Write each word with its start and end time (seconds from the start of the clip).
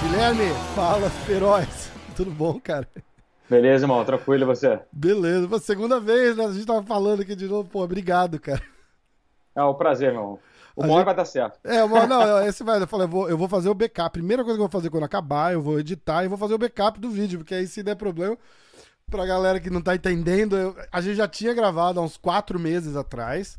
Guilherme, 0.00 0.48
fala, 0.74 1.10
feroz. 1.10 1.92
Tudo 2.16 2.30
bom, 2.30 2.58
cara? 2.58 2.88
Beleza, 3.50 3.84
irmão, 3.84 4.02
tranquilo 4.02 4.46
você? 4.46 4.80
Beleza, 4.90 5.58
segunda 5.58 6.00
vez, 6.00 6.34
né? 6.38 6.46
A 6.46 6.52
gente 6.52 6.64
tava 6.64 6.82
falando 6.82 7.20
aqui 7.20 7.36
de 7.36 7.46
novo, 7.46 7.68
pô, 7.68 7.82
obrigado, 7.82 8.40
cara. 8.40 8.62
É 9.54 9.62
um 9.62 9.74
prazer, 9.74 10.10
meu 10.10 10.22
irmão. 10.22 10.38
Uma 10.74 10.86
hora 10.86 10.96
gente... 10.96 11.04
vai 11.04 11.14
dar 11.16 11.24
certo. 11.26 11.58
É, 11.64 11.84
uma, 11.84 12.06
não, 12.06 12.46
esse 12.46 12.64
vai. 12.64 12.80
Eu 12.80 12.86
falei, 12.86 13.04
eu 13.04 13.10
vou, 13.10 13.28
eu 13.28 13.36
vou 13.36 13.48
fazer 13.48 13.68
o 13.68 13.74
backup. 13.74 14.10
Primeira 14.10 14.42
coisa 14.42 14.56
que 14.56 14.62
eu 14.62 14.68
vou 14.68 14.80
fazer 14.80 14.88
quando 14.88 15.04
acabar, 15.04 15.52
eu 15.52 15.60
vou 15.60 15.78
editar 15.78 16.24
e 16.24 16.28
vou 16.28 16.38
fazer 16.38 16.54
o 16.54 16.58
backup 16.58 16.98
do 16.98 17.10
vídeo, 17.10 17.40
porque 17.40 17.54
aí 17.54 17.66
se 17.66 17.82
der 17.82 17.94
problema, 17.94 18.38
pra 19.10 19.26
galera 19.26 19.60
que 19.60 19.70
não 19.70 19.80
tá 19.80 19.94
entendendo, 19.94 20.56
eu, 20.56 20.76
a 20.92 21.00
gente 21.00 21.16
já 21.16 21.28
tinha 21.28 21.54
gravado 21.54 21.98
há 21.98 22.02
uns 22.02 22.16
quatro 22.16 22.58
meses 22.58 22.96
atrás. 22.96 23.58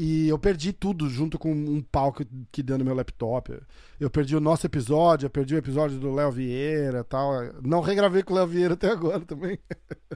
E 0.00 0.28
eu 0.28 0.38
perdi 0.38 0.72
tudo 0.72 1.10
junto 1.10 1.40
com 1.40 1.52
um 1.52 1.82
pau 1.82 2.12
que, 2.12 2.24
que 2.52 2.62
deu 2.62 2.78
no 2.78 2.84
meu 2.84 2.94
laptop. 2.94 3.52
Eu 3.98 4.08
perdi 4.08 4.36
o 4.36 4.40
nosso 4.40 4.64
episódio, 4.64 5.26
eu 5.26 5.30
perdi 5.30 5.56
o 5.56 5.58
episódio 5.58 5.98
do 5.98 6.14
Léo 6.14 6.30
Vieira 6.30 7.02
tal. 7.02 7.32
Não 7.64 7.80
regravei 7.80 8.22
com 8.22 8.32
o 8.32 8.36
Léo 8.36 8.46
Vieira 8.46 8.74
até 8.74 8.88
agora 8.88 9.18
também. 9.18 9.58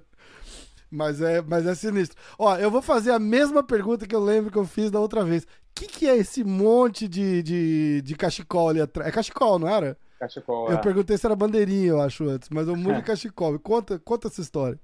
mas, 0.89 1.21
é, 1.21 1.43
mas 1.43 1.67
é 1.67 1.75
sinistro. 1.75 2.17
Ó, 2.39 2.57
eu 2.59 2.71
vou 2.71 2.81
fazer 2.81 3.11
a 3.11 3.19
mesma 3.19 3.61
pergunta 3.61 4.07
que 4.07 4.15
eu 4.15 4.23
lembro 4.23 4.53
que 4.53 4.59
eu 4.59 4.65
fiz 4.65 4.89
da 4.89 5.01
outra 5.01 5.25
vez. 5.25 5.43
O 5.43 5.47
que, 5.75 5.89
que 5.89 6.09
é 6.09 6.17
esse 6.17 6.45
monte 6.45 7.09
de, 7.09 7.43
de, 7.43 8.03
de 8.03 8.15
cachecol 8.15 8.69
ali 8.69 8.81
atrás? 8.81 9.09
É 9.09 9.13
cachecol, 9.13 9.59
não 9.59 9.69
era? 9.69 9.99
Cachecol, 10.23 10.69
Eu 10.69 10.77
é. 10.77 10.81
perguntei 10.81 11.19
se 11.19 11.27
era 11.27 11.35
bandeirinha, 11.35 11.89
eu 11.89 12.01
acho, 12.01 12.29
antes. 12.29 12.49
Mas 12.49 12.69
um 12.69 12.77
monte 12.77 12.99
de 12.99 13.03
cachecol. 13.03 13.59
Conta, 13.59 13.99
conta 13.99 14.29
essa 14.29 14.41
história. 14.41 14.79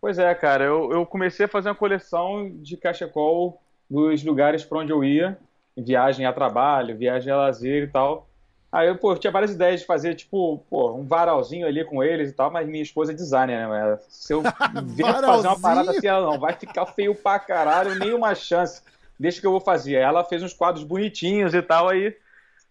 Pois 0.00 0.18
é, 0.18 0.34
cara. 0.34 0.64
Eu, 0.64 0.90
eu 0.92 1.04
comecei 1.04 1.44
a 1.44 1.48
fazer 1.48 1.68
uma 1.68 1.74
coleção 1.74 2.50
de 2.54 2.74
cachecol 2.78 3.60
dos 3.88 4.24
lugares 4.24 4.64
para 4.64 4.78
onde 4.78 4.90
eu 4.90 5.04
ia, 5.04 5.38
viagem 5.76 6.24
a 6.24 6.32
trabalho, 6.32 6.96
viagem 6.96 7.30
a 7.30 7.36
lazer 7.36 7.82
e 7.82 7.86
tal. 7.86 8.26
Aí 8.72 8.88
eu, 8.88 8.96
pô, 8.96 9.12
eu 9.12 9.18
tinha 9.18 9.30
várias 9.30 9.52
ideias 9.52 9.80
de 9.80 9.86
fazer, 9.86 10.14
tipo, 10.14 10.64
pô, 10.70 10.90
um 10.94 11.04
varalzinho 11.04 11.66
ali 11.66 11.84
com 11.84 12.02
eles 12.02 12.30
e 12.30 12.32
tal, 12.32 12.50
mas 12.50 12.66
minha 12.66 12.82
esposa 12.82 13.12
é 13.12 13.14
designer, 13.14 13.68
né? 13.68 13.98
Se 14.08 14.32
eu 14.32 14.42
vier 14.84 15.20
fazer 15.20 15.48
uma 15.48 15.60
parada 15.60 15.90
assim, 15.90 16.06
ela 16.06 16.32
não, 16.32 16.40
vai 16.40 16.54
ficar 16.54 16.86
feio 16.86 17.14
pra 17.14 17.38
caralho, 17.38 17.94
nenhuma 17.94 18.34
chance. 18.34 18.80
Deixa 19.20 19.38
que 19.38 19.46
eu 19.46 19.50
vou 19.50 19.60
fazer. 19.60 19.96
Ela 19.96 20.24
fez 20.24 20.42
uns 20.42 20.54
quadros 20.54 20.82
bonitinhos 20.82 21.52
e 21.52 21.60
tal, 21.60 21.90
aí 21.90 22.16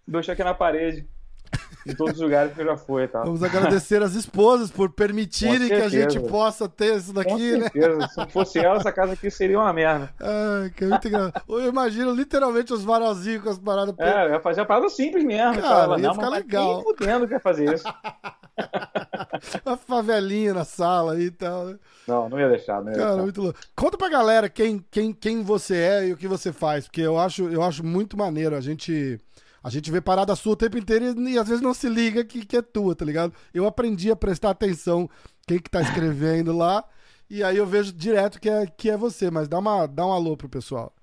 deixou 0.08 0.34
aqui 0.34 0.44
na 0.44 0.56
parede 0.56 1.08
em 1.86 1.94
todos 1.94 2.16
os 2.16 2.22
lugares 2.22 2.53
que 2.53 2.61
eu 2.61 2.66
já 2.66 2.78
fui 2.78 3.03
e 3.03 3.08
tal. 3.08 3.25
Vamos 3.25 3.44
agradecer 3.44 4.02
as 4.02 4.14
esposas 4.16 4.72
por 4.72 4.89
permitirem 4.89 5.67
que 5.67 5.73
a 5.73 5.89
gente 5.89 6.19
possa 6.19 6.67
ter 6.67 6.95
isso 6.95 7.14
daqui, 7.14 7.52
Com 7.52 7.58
né? 7.58 7.69
certeza. 7.69 8.08
Se 8.08 8.17
não 8.17 8.28
fosse 8.28 8.59
ela, 8.59 8.78
essa 8.78 8.91
casa 8.91 9.14
aqui 9.14 9.30
seria 9.30 9.59
uma 9.59 9.72
merda. 9.72 10.09
Ai, 10.19 10.69
que 10.72 10.83
é 10.83 10.88
muito 10.88 11.08
engraçado. 11.08 11.44
Eu 11.47 11.67
imagino 11.67 12.11
literalmente 12.11 12.73
os 12.73 12.83
varalzinhos 12.83 13.44
com 13.44 13.50
as 13.50 13.59
paradas. 13.59 13.95
É, 14.00 14.25
eu 14.25 14.30
ia 14.31 14.39
fazer 14.39 14.61
a 14.61 14.66
parada 14.66 14.89
simples 14.89 15.23
mesmo. 15.23 15.61
Cara, 15.61 15.83
ela, 15.83 16.00
ia 16.00 16.08
não, 16.08 16.16
ficar 16.16 16.30
legal. 16.30 16.75
Nem 16.75 16.83
fudendo 16.83 17.28
que 17.28 17.33
ia 17.33 17.39
fazer 17.39 17.73
isso. 17.73 17.86
Uma 19.66 19.78
favelinha 19.78 20.53
na 20.53 20.63
sala 20.66 21.13
aí 21.13 21.25
e 21.25 21.31
tal, 21.31 21.66
né? 21.66 21.78
Não, 22.08 22.30
não 22.30 22.39
ia 22.39 22.50
deixar, 22.50 22.78
ia 22.80 22.94
Cara, 22.94 22.95
deixar. 22.95 23.22
muito 23.22 23.41
louco. 23.41 23.59
Conta 23.75 23.97
pra 23.97 24.09
galera 24.09 24.50
quem, 24.50 24.83
quem, 24.89 25.13
quem 25.13 25.44
você 25.44 25.75
é 25.75 26.08
e 26.08 26.13
o 26.13 26.17
que 26.17 26.28
você 26.28 26.53
faz, 26.53 26.86
porque 26.86 27.02
eu 27.02 27.17
acho, 27.17 27.50
eu 27.50 27.61
acho 27.61 27.86
muito 27.86 28.17
maneiro. 28.17 28.56
A 28.56 28.61
gente. 28.61 29.19
A 29.66 29.70
gente 29.72 29.90
vê 29.90 30.00
parada 30.00 30.36
sua 30.36 30.54
o 30.54 30.56
tempo 30.56 30.78
inteiro 30.78 31.06
e, 31.06 31.34
e 31.34 31.40
às 31.40 31.48
vezes 31.48 31.60
não 31.60 31.74
se 31.74 31.90
liga 31.90 32.24
que, 32.24 32.46
que 32.46 32.56
é 32.56 32.62
tua, 32.62 32.96
tá 32.96 33.04
ligado? 33.04 33.34
Eu 33.52 33.66
aprendi 33.66 34.12
a 34.12 34.16
prestar 34.16 34.52
atenção 34.52 35.10
quem 35.48 35.58
que 35.58 35.72
tá 35.72 35.82
escrevendo 35.82 36.56
lá, 36.56 36.84
e 37.28 37.44
aí 37.44 37.58
eu 37.58 37.66
vejo 37.66 37.92
direto 37.92 38.40
que 38.40 38.48
é, 38.48 38.68
que 38.68 38.92
é 38.92 38.96
você, 38.96 39.32
mas 39.32 39.48
dá, 39.48 39.58
uma, 39.58 39.88
dá 39.88 40.06
um 40.06 40.14
alô 40.14 40.38
pro 40.38 40.48
pessoal. 40.48 40.94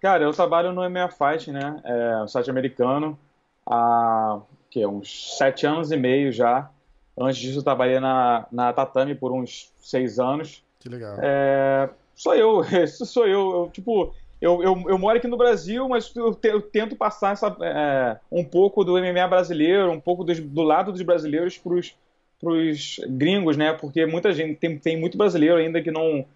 Cara, 0.00 0.24
eu 0.24 0.32
trabalho 0.32 0.72
no 0.72 0.84
EMEA 0.84 1.08
Fight, 1.08 1.52
né? 1.52 1.80
É 1.84 2.22
um 2.24 2.26
site 2.26 2.50
americano 2.50 3.16
há 3.64 4.40
que, 4.68 4.84
uns 4.84 5.38
sete 5.38 5.64
anos 5.64 5.92
e 5.92 5.96
meio 5.96 6.32
já. 6.32 6.68
Antes 7.16 7.38
disso, 7.38 7.60
eu 7.60 7.62
trabalhei 7.62 8.00
na, 8.00 8.44
na 8.50 8.72
Tatame 8.72 9.14
por 9.14 9.30
uns 9.30 9.72
seis 9.78 10.18
anos. 10.18 10.64
Que 10.80 10.88
legal. 10.88 11.16
É, 11.22 11.88
sou 12.16 12.34
eu, 12.34 12.60
isso 12.82 13.06
sou 13.06 13.24
eu. 13.24 13.52
eu 13.52 13.70
tipo, 13.72 14.12
eu, 14.44 14.62
eu, 14.62 14.84
eu, 14.88 14.98
moro 14.98 15.16
aqui 15.16 15.26
no 15.26 15.38
Brasil, 15.38 15.88
mas 15.88 16.14
eu, 16.14 16.34
te, 16.34 16.48
eu 16.48 16.60
tento 16.60 16.94
passar 16.94 17.32
essa, 17.32 17.56
é, 17.62 18.18
um 18.30 18.44
pouco 18.44 18.84
do 18.84 18.92
MMA 18.92 19.26
brasileiro, 19.26 19.90
um 19.90 19.98
pouco 19.98 20.22
dos, 20.22 20.38
do 20.38 20.62
lado 20.62 20.92
dos 20.92 21.00
brasileiros 21.00 21.56
para 21.56 21.72
os 21.72 23.00
gringos, 23.08 23.56
né? 23.56 23.72
Porque 23.72 24.04
muita 24.04 24.34
gente 24.34 24.56
tem, 24.56 24.78
tem 24.78 25.00
muito 25.00 25.16
brasileiro 25.16 25.56
ainda 25.56 25.80
que 25.80 25.90
não 25.90 26.26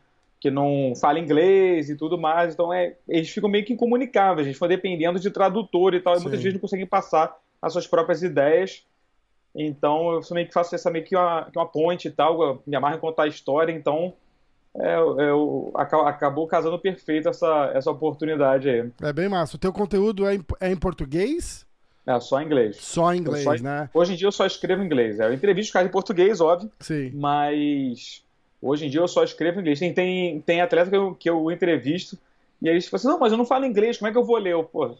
que 0.41 0.51
não 0.53 0.95
fala 0.99 1.19
inglês 1.19 1.91
e 1.91 1.97
tudo 1.97 2.17
mais, 2.17 2.55
então 2.55 2.73
é, 2.73 2.95
eles 3.09 3.29
ficam 3.29 3.51
meio 3.51 3.65
que 3.65 3.73
incomunicáveis, 3.73 4.47
eles 4.47 4.57
ficam 4.57 4.69
dependendo 4.69 5.19
de 5.19 5.33
tradutor 5.33 5.95
e 5.95 6.01
tal, 6.01 6.17
e 6.17 6.21
muitas 6.21 6.41
vezes 6.41 6.55
não 6.55 6.61
conseguem 6.61 6.87
passar 6.87 7.37
as 7.61 7.73
suas 7.73 7.89
próprias 7.89 8.23
ideias. 8.23 8.87
Então 9.53 10.13
eu 10.13 10.21
meio 10.31 10.47
que 10.47 10.53
faço 10.53 10.75
essa 10.75 10.91
meio 10.91 11.05
que 11.05 11.17
uma, 11.17 11.49
uma 11.55 11.67
ponte 11.67 12.07
e 12.07 12.11
tal, 12.11 12.63
me 12.65 12.77
amarro 12.77 12.97
em 12.97 13.01
contar 13.01 13.25
a 13.25 13.29
história, 13.29 13.73
então 13.73 14.15
é, 14.77 14.95
é, 14.95 15.81
acabou 16.07 16.47
casando 16.47 16.79
perfeito 16.79 17.29
essa, 17.29 17.71
essa 17.75 17.91
oportunidade 17.91 18.69
aí. 18.69 18.91
É 19.03 19.13
bem 19.13 19.29
massa. 19.29 19.57
O 19.57 19.59
teu 19.59 19.73
conteúdo 19.73 20.27
é 20.27 20.35
em, 20.35 20.45
é 20.61 20.71
em 20.71 20.77
português? 20.77 21.67
É, 22.07 22.19
só 22.21 22.41
em 22.41 22.47
inglês. 22.47 22.77
Só 22.77 23.13
em 23.13 23.19
inglês, 23.19 23.45
só, 23.45 23.55
né? 23.55 23.91
Hoje 23.93 24.15
em 24.15 24.17
dia 24.17 24.29
eu 24.29 24.33
só 24.33 24.47
escrevo 24.47 24.83
em 24.83 24.87
inglês. 24.87 25.21
É, 25.21 25.27
eu 25.27 25.33
entrevisto 25.35 25.73
caras 25.73 25.89
em 25.89 25.93
português, 25.93 26.41
óbvio. 26.41 26.71
Sim. 26.81 27.11
Mas 27.15 28.23
hoje 28.63 28.87
em 28.87 28.91
dia 28.91 29.01
eu 29.01 29.09
só 29.09 29.23
escrevo 29.23 29.59
em 29.59 29.61
inglês. 29.61 29.79
Tem, 29.79 29.93
tem, 29.93 30.41
tem 30.41 30.61
atleta 30.61 30.91
que 30.91 30.97
eu, 30.97 31.15
que 31.15 31.31
eu 31.31 31.51
entrevisto 31.51 32.19
e 32.61 32.69
aí 32.69 32.75
eles 32.75 32.89
falam 32.89 32.99
assim, 32.99 33.09
não, 33.09 33.19
mas 33.19 33.33
eu 33.33 33.39
não 33.39 33.47
falo 33.47 33.65
inglês, 33.65 33.99
como 33.99 34.09
é 34.09 34.13
que 34.13 34.19
eu 34.19 34.25
vou 34.25 34.37
ler? 34.37 34.53
Eu, 34.53 34.65
pô, 34.65 34.97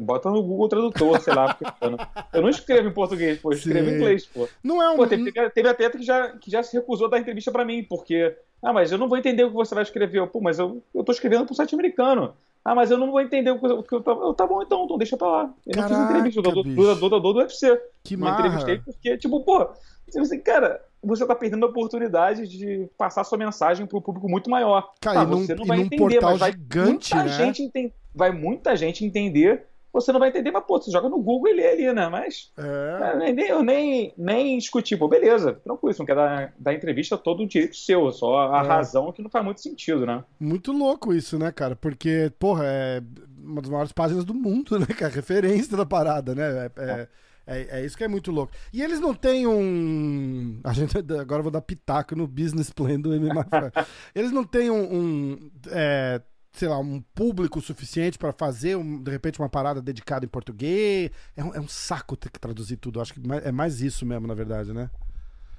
Bota 0.00 0.28
no 0.28 0.42
Google 0.42 0.68
Tradutor, 0.68 1.20
sei 1.20 1.34
lá. 1.34 1.54
Porque, 1.54 1.72
eu, 1.80 1.90
não, 1.90 1.98
eu, 2.34 2.42
não, 2.42 2.48
escrevo 2.48 2.88
em 2.88 2.92
português, 2.92 3.38
pô, 3.38 3.52
eu 3.52 3.56
escrevo 3.56 3.88
em 3.88 3.94
inglês, 3.94 4.26
pô. 4.26 4.48
Não 4.62 4.82
é 4.82 4.90
um... 4.90 4.96
Pô, 4.96 5.06
teve, 5.06 5.32
teve 5.50 5.68
atleta 5.68 5.96
que 5.96 6.04
já, 6.04 6.30
que 6.32 6.50
já 6.50 6.62
se 6.62 6.76
recusou 6.76 7.06
a 7.06 7.10
dar 7.10 7.18
entrevista 7.18 7.50
pra 7.50 7.64
mim, 7.64 7.82
porque. 7.82 8.36
Ah, 8.62 8.72
mas 8.72 8.90
eu 8.90 8.98
não 8.98 9.08
vou 9.08 9.18
entender 9.18 9.44
o 9.44 9.50
que 9.50 9.56
você 9.56 9.74
vai 9.74 9.84
escrever. 9.84 10.18
Eu, 10.18 10.26
pô, 10.26 10.40
mas 10.40 10.58
eu, 10.58 10.82
eu 10.94 11.04
tô 11.04 11.12
escrevendo 11.12 11.46
pro 11.46 11.54
site 11.54 11.74
americano. 11.74 12.34
Ah, 12.64 12.74
mas 12.74 12.90
eu 12.90 12.98
não 12.98 13.10
vou 13.10 13.20
entender 13.20 13.50
o 13.50 13.58
que 13.58 13.66
eu, 13.66 13.84
eu, 13.90 14.04
eu 14.06 14.34
Tá 14.34 14.46
bom, 14.46 14.62
então, 14.62 14.84
então 14.84 14.98
deixa 14.98 15.16
pra 15.16 15.28
lá. 15.28 15.54
Eu 15.66 15.74
Caraca, 15.74 15.94
não 15.94 16.00
fiz 16.00 16.10
entrevista 16.10 16.42
do 16.42 16.62
dudador 16.62 17.32
do 17.32 17.38
UFC. 17.38 17.80
Que 18.02 18.16
não 18.16 18.26
marra. 18.26 18.46
entrevistei 18.46 18.78
porque, 18.78 19.16
tipo, 19.16 19.40
pô, 19.42 19.68
você, 20.12 20.38
cara, 20.38 20.80
você 21.02 21.26
tá 21.26 21.34
perdendo 21.34 21.64
a 21.64 21.68
oportunidade 21.68 22.46
de 22.48 22.88
passar 22.98 23.24
sua 23.24 23.38
mensagem 23.38 23.86
pro 23.86 24.02
público 24.02 24.28
muito 24.28 24.50
maior. 24.50 24.90
Cara, 25.00 25.20
ah, 25.20 25.22
e 25.22 25.26
num, 25.26 25.38
você 25.38 25.54
não 25.54 25.64
vai 25.64 25.80
entender, 25.80 25.96
portal 25.96 26.30
mas 26.32 26.40
vai 26.40 26.52
gigante, 26.52 27.14
muita 27.14 27.24
né? 27.24 27.52
gente 27.52 27.94
vai 28.14 28.32
muita 28.32 28.76
gente 28.76 29.04
entender 29.04 29.66
você 30.00 30.12
não 30.12 30.20
vai 30.20 30.28
entender, 30.30 30.50
mas 30.50 30.64
pô, 30.64 30.80
você 30.80 30.90
joga 30.90 31.08
no 31.08 31.20
Google 31.22 31.48
e 31.48 31.54
lê 31.54 31.68
ali, 31.68 31.92
né? 31.92 32.08
Mas 32.08 32.50
É. 32.58 33.28
é, 33.28 33.32
nem, 33.32 33.46
eu 33.46 33.62
nem, 33.62 34.12
nem 34.16 34.58
discuti, 34.58 34.96
pô, 34.96 35.08
beleza, 35.08 35.54
tranquilo, 35.54 35.92
você 35.94 35.98
não 36.00 36.06
quer 36.06 36.14
dar, 36.16 36.54
dar 36.58 36.74
entrevista, 36.74 37.16
todo 37.18 37.42
o 37.42 37.46
direito 37.46 37.76
seu, 37.76 38.10
só 38.12 38.50
a 38.52 38.64
É. 38.64 38.66
razão 38.66 39.12
que 39.12 39.22
não 39.22 39.30
faz 39.30 39.44
muito 39.44 39.60
sentido, 39.60 40.04
né? 40.06 40.24
Muito 40.40 40.72
louco 40.72 41.12
isso, 41.12 41.38
né, 41.38 41.50
cara? 41.52 41.74
Porque, 41.76 42.32
porra, 42.38 42.64
é 42.66 43.02
uma 43.42 43.60
das 43.60 43.70
maiores 43.70 43.92
páginas 43.92 44.24
do 44.24 44.34
mundo, 44.34 44.78
né, 44.80 44.86
cara? 44.86 45.12
Referência 45.12 45.76
da 45.76 45.86
parada, 45.86 46.34
né? 46.34 46.42
É, 46.76 46.82
é, 46.84 47.08
é- 47.46 47.80
é 47.80 47.84
isso 47.86 47.96
que 47.96 48.04
é 48.04 48.08
muito 48.08 48.30
louco. 48.30 48.52
E 48.72 48.82
eles 48.82 49.00
não 49.00 49.14
têm 49.14 49.46
um. 49.46 50.60
A 50.62 50.72
gente 50.74 50.96
agora 51.18 51.38
eu 51.40 51.42
vou 51.44 51.50
dar 51.52 51.62
pitaco 51.62 52.14
no 52.14 52.26
business 52.26 52.70
plan 52.70 53.00
do 53.00 53.10
MMA. 53.14 53.46
eles 54.14 54.30
não 54.30 54.44
têm 54.44 54.70
um. 54.70 54.82
um, 54.94 55.50
é, 55.70 56.20
sei 56.52 56.68
lá, 56.68 56.78
um 56.78 57.02
público 57.14 57.60
suficiente 57.60 58.18
pra 58.18 58.32
fazer, 58.32 58.76
um- 58.76 59.02
de 59.02 59.10
repente, 59.10 59.38
uma 59.38 59.48
parada 59.48 59.80
dedicada 59.82 60.24
em 60.24 60.28
português. 60.28 61.10
É 61.36 61.44
um, 61.44 61.54
é 61.54 61.60
um 61.60 61.68
saco 61.68 62.16
ter 62.16 62.30
que 62.30 62.40
traduzir 62.40 62.76
tudo. 62.76 63.00
Acho 63.00 63.14
que 63.14 63.20
é 63.44 63.52
mais 63.52 63.80
isso 63.80 64.04
mesmo, 64.06 64.26
na 64.26 64.34
verdade, 64.34 64.72
né? 64.72 64.90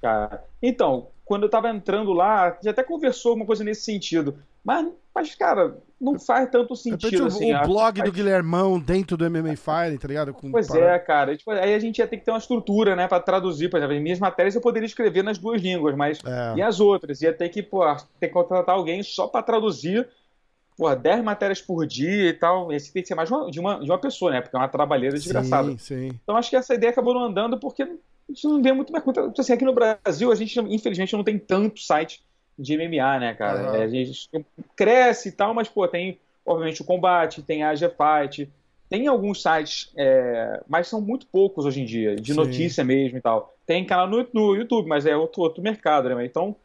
Cara. 0.01 0.43
Então, 0.61 1.07
quando 1.25 1.43
eu 1.43 1.49
tava 1.49 1.69
entrando 1.69 2.11
lá, 2.13 2.47
a 2.47 2.51
gente 2.53 2.69
até 2.69 2.83
conversou 2.83 3.29
alguma 3.31 3.45
coisa 3.45 3.63
nesse 3.63 3.81
sentido. 3.81 4.37
Mas, 4.63 4.87
mas 5.15 5.35
cara, 5.35 5.77
não 5.99 6.19
faz 6.19 6.49
tanto 6.51 6.75
sentido 6.75 7.23
o, 7.23 7.27
assim. 7.27 7.53
o 7.53 7.61
blog 7.63 8.01
do 8.01 8.11
Guilhermão 8.11 8.77
dentro 8.79 9.15
do 9.15 9.25
MMA 9.29 9.55
Fighting, 9.55 9.97
tá 9.97 10.07
ligado? 10.07 10.33
Com 10.33 10.51
Pois 10.51 10.67
parada- 10.67 10.85
é, 10.91 10.99
cara. 10.99 11.35
Tipo, 11.37 11.51
aí 11.51 11.73
a 11.73 11.79
gente 11.79 11.99
ia 11.99 12.07
ter 12.07 12.17
que 12.17 12.25
ter 12.25 12.31
uma 12.31 12.37
estrutura, 12.37 12.95
né, 12.95 13.07
pra 13.07 13.19
traduzir. 13.21 13.69
Por 13.69 13.77
exemplo, 13.77 13.95
as 13.95 14.01
minhas 14.01 14.19
matérias 14.19 14.55
eu 14.55 14.61
poderia 14.61 14.85
escrever 14.85 15.23
nas 15.23 15.37
duas 15.37 15.61
línguas, 15.61 15.95
mas 15.95 16.19
É. 16.25 16.55
e 16.57 16.61
as 16.61 16.79
outras? 16.79 17.21
Ia 17.21 17.33
ter 17.33 17.49
que, 17.49 17.63
pô, 17.63 17.83
ter 18.19 18.27
que 18.27 18.33
contratar 18.33 18.75
alguém 18.75 19.01
só 19.01 19.27
pra 19.27 19.41
traduzir, 19.41 20.07
pô, 20.79 20.95
10 20.95 21.23
matérias 21.23 21.61
por 21.61 21.85
dia 21.85 22.29
e 22.29 22.33
tal. 22.33 22.71
Esse 22.71 22.93
tem 22.93 23.01
que 23.01 23.07
ser 23.09 23.15
mais 23.15 23.27
de 23.27 23.59
uma, 23.59 23.79
de 23.79 23.91
uma, 23.91 23.97
pessoa, 23.99 24.31
né? 24.31 24.41
Porque 24.41 24.55
é 24.55 24.59
uma 24.59 24.69
trabalheira 24.69 25.17
desgraçada. 25.17 25.69
Sim, 25.71 25.77
sim. 25.77 26.19
Então 26.23 26.37
acho 26.37 26.49
que 26.49 26.55
essa 26.55 26.73
ideia 26.73 26.91
acabou 26.91 27.13
não 27.13 27.25
andando 27.25 27.59
porque 27.59 27.85
gente 28.31 28.47
não 28.47 28.61
vê 28.61 28.71
muito 28.71 28.91
mais 28.91 29.03
conta. 29.03 29.31
Assim, 29.37 29.53
aqui 29.53 29.65
no 29.65 29.73
Brasil, 29.73 30.31
a 30.31 30.35
gente, 30.35 30.59
infelizmente, 30.59 31.13
não 31.13 31.23
tem 31.23 31.37
tanto 31.37 31.81
site 31.81 32.21
de 32.57 32.77
MMA, 32.77 33.19
né, 33.19 33.33
cara? 33.33 33.77
É, 33.77 33.83
a 33.83 33.87
gente 33.87 34.29
cresce 34.75 35.29
e 35.29 35.31
tal, 35.31 35.53
mas, 35.53 35.67
pô, 35.67 35.87
tem, 35.87 36.19
obviamente, 36.45 36.81
o 36.81 36.85
Combate, 36.85 37.41
tem 37.41 37.63
a 37.63 37.69
AG 37.69 37.89
Fight, 37.89 38.49
tem 38.89 39.07
alguns 39.07 39.41
sites, 39.41 39.91
é, 39.95 40.61
mas 40.67 40.87
são 40.87 40.99
muito 40.99 41.27
poucos 41.27 41.65
hoje 41.65 41.81
em 41.81 41.85
dia, 41.85 42.15
de 42.15 42.31
Sim. 42.31 42.37
notícia 42.37 42.83
mesmo 42.83 43.17
e 43.17 43.21
tal. 43.21 43.53
Tem 43.65 43.85
canal 43.85 44.07
no, 44.07 44.27
no 44.33 44.55
YouTube, 44.55 44.87
mas 44.87 45.05
é 45.05 45.15
outro, 45.15 45.41
outro 45.41 45.63
mercado, 45.63 46.09
né? 46.09 46.25
Então, 46.25 46.55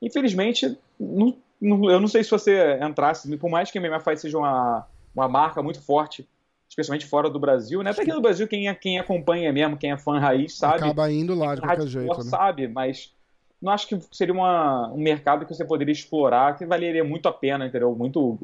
infelizmente, 0.00 0.76
não, 0.98 1.36
eu 1.60 2.00
não 2.00 2.08
sei 2.08 2.22
se 2.22 2.30
você 2.30 2.78
entrasse, 2.82 3.34
por 3.36 3.50
mais 3.50 3.70
que 3.70 3.78
a 3.78 3.80
MMA 3.80 4.00
Fight 4.00 4.20
seja 4.20 4.38
uma, 4.38 4.86
uma 5.14 5.28
marca 5.28 5.62
muito 5.62 5.80
forte, 5.80 6.28
especialmente 6.68 7.06
fora 7.06 7.30
do 7.30 7.38
Brasil, 7.38 7.82
né? 7.82 7.90
Até 7.90 8.02
aqui 8.02 8.12
no 8.12 8.20
Brasil, 8.20 8.46
quem, 8.46 8.68
é, 8.68 8.74
quem 8.74 8.98
acompanha 8.98 9.52
mesmo, 9.52 9.76
quem 9.76 9.92
é 9.92 9.96
fã 9.96 10.18
raiz, 10.18 10.56
sabe. 10.56 10.84
Acaba 10.84 11.10
indo 11.10 11.34
lá 11.34 11.54
de 11.54 11.62
qualquer 11.62 11.86
jeito, 11.86 12.18
né? 12.18 12.24
sabe, 12.24 12.68
mas 12.68 13.12
não 13.60 13.72
acho 13.72 13.88
que 13.88 13.98
seria 14.12 14.34
uma, 14.34 14.88
um 14.92 14.98
mercado 14.98 15.46
que 15.46 15.54
você 15.54 15.64
poderia 15.64 15.92
explorar, 15.92 16.56
que 16.56 16.66
valeria 16.66 17.04
muito 17.04 17.28
a 17.28 17.32
pena, 17.32 17.66
entendeu? 17.66 17.94
Muito 17.94 18.38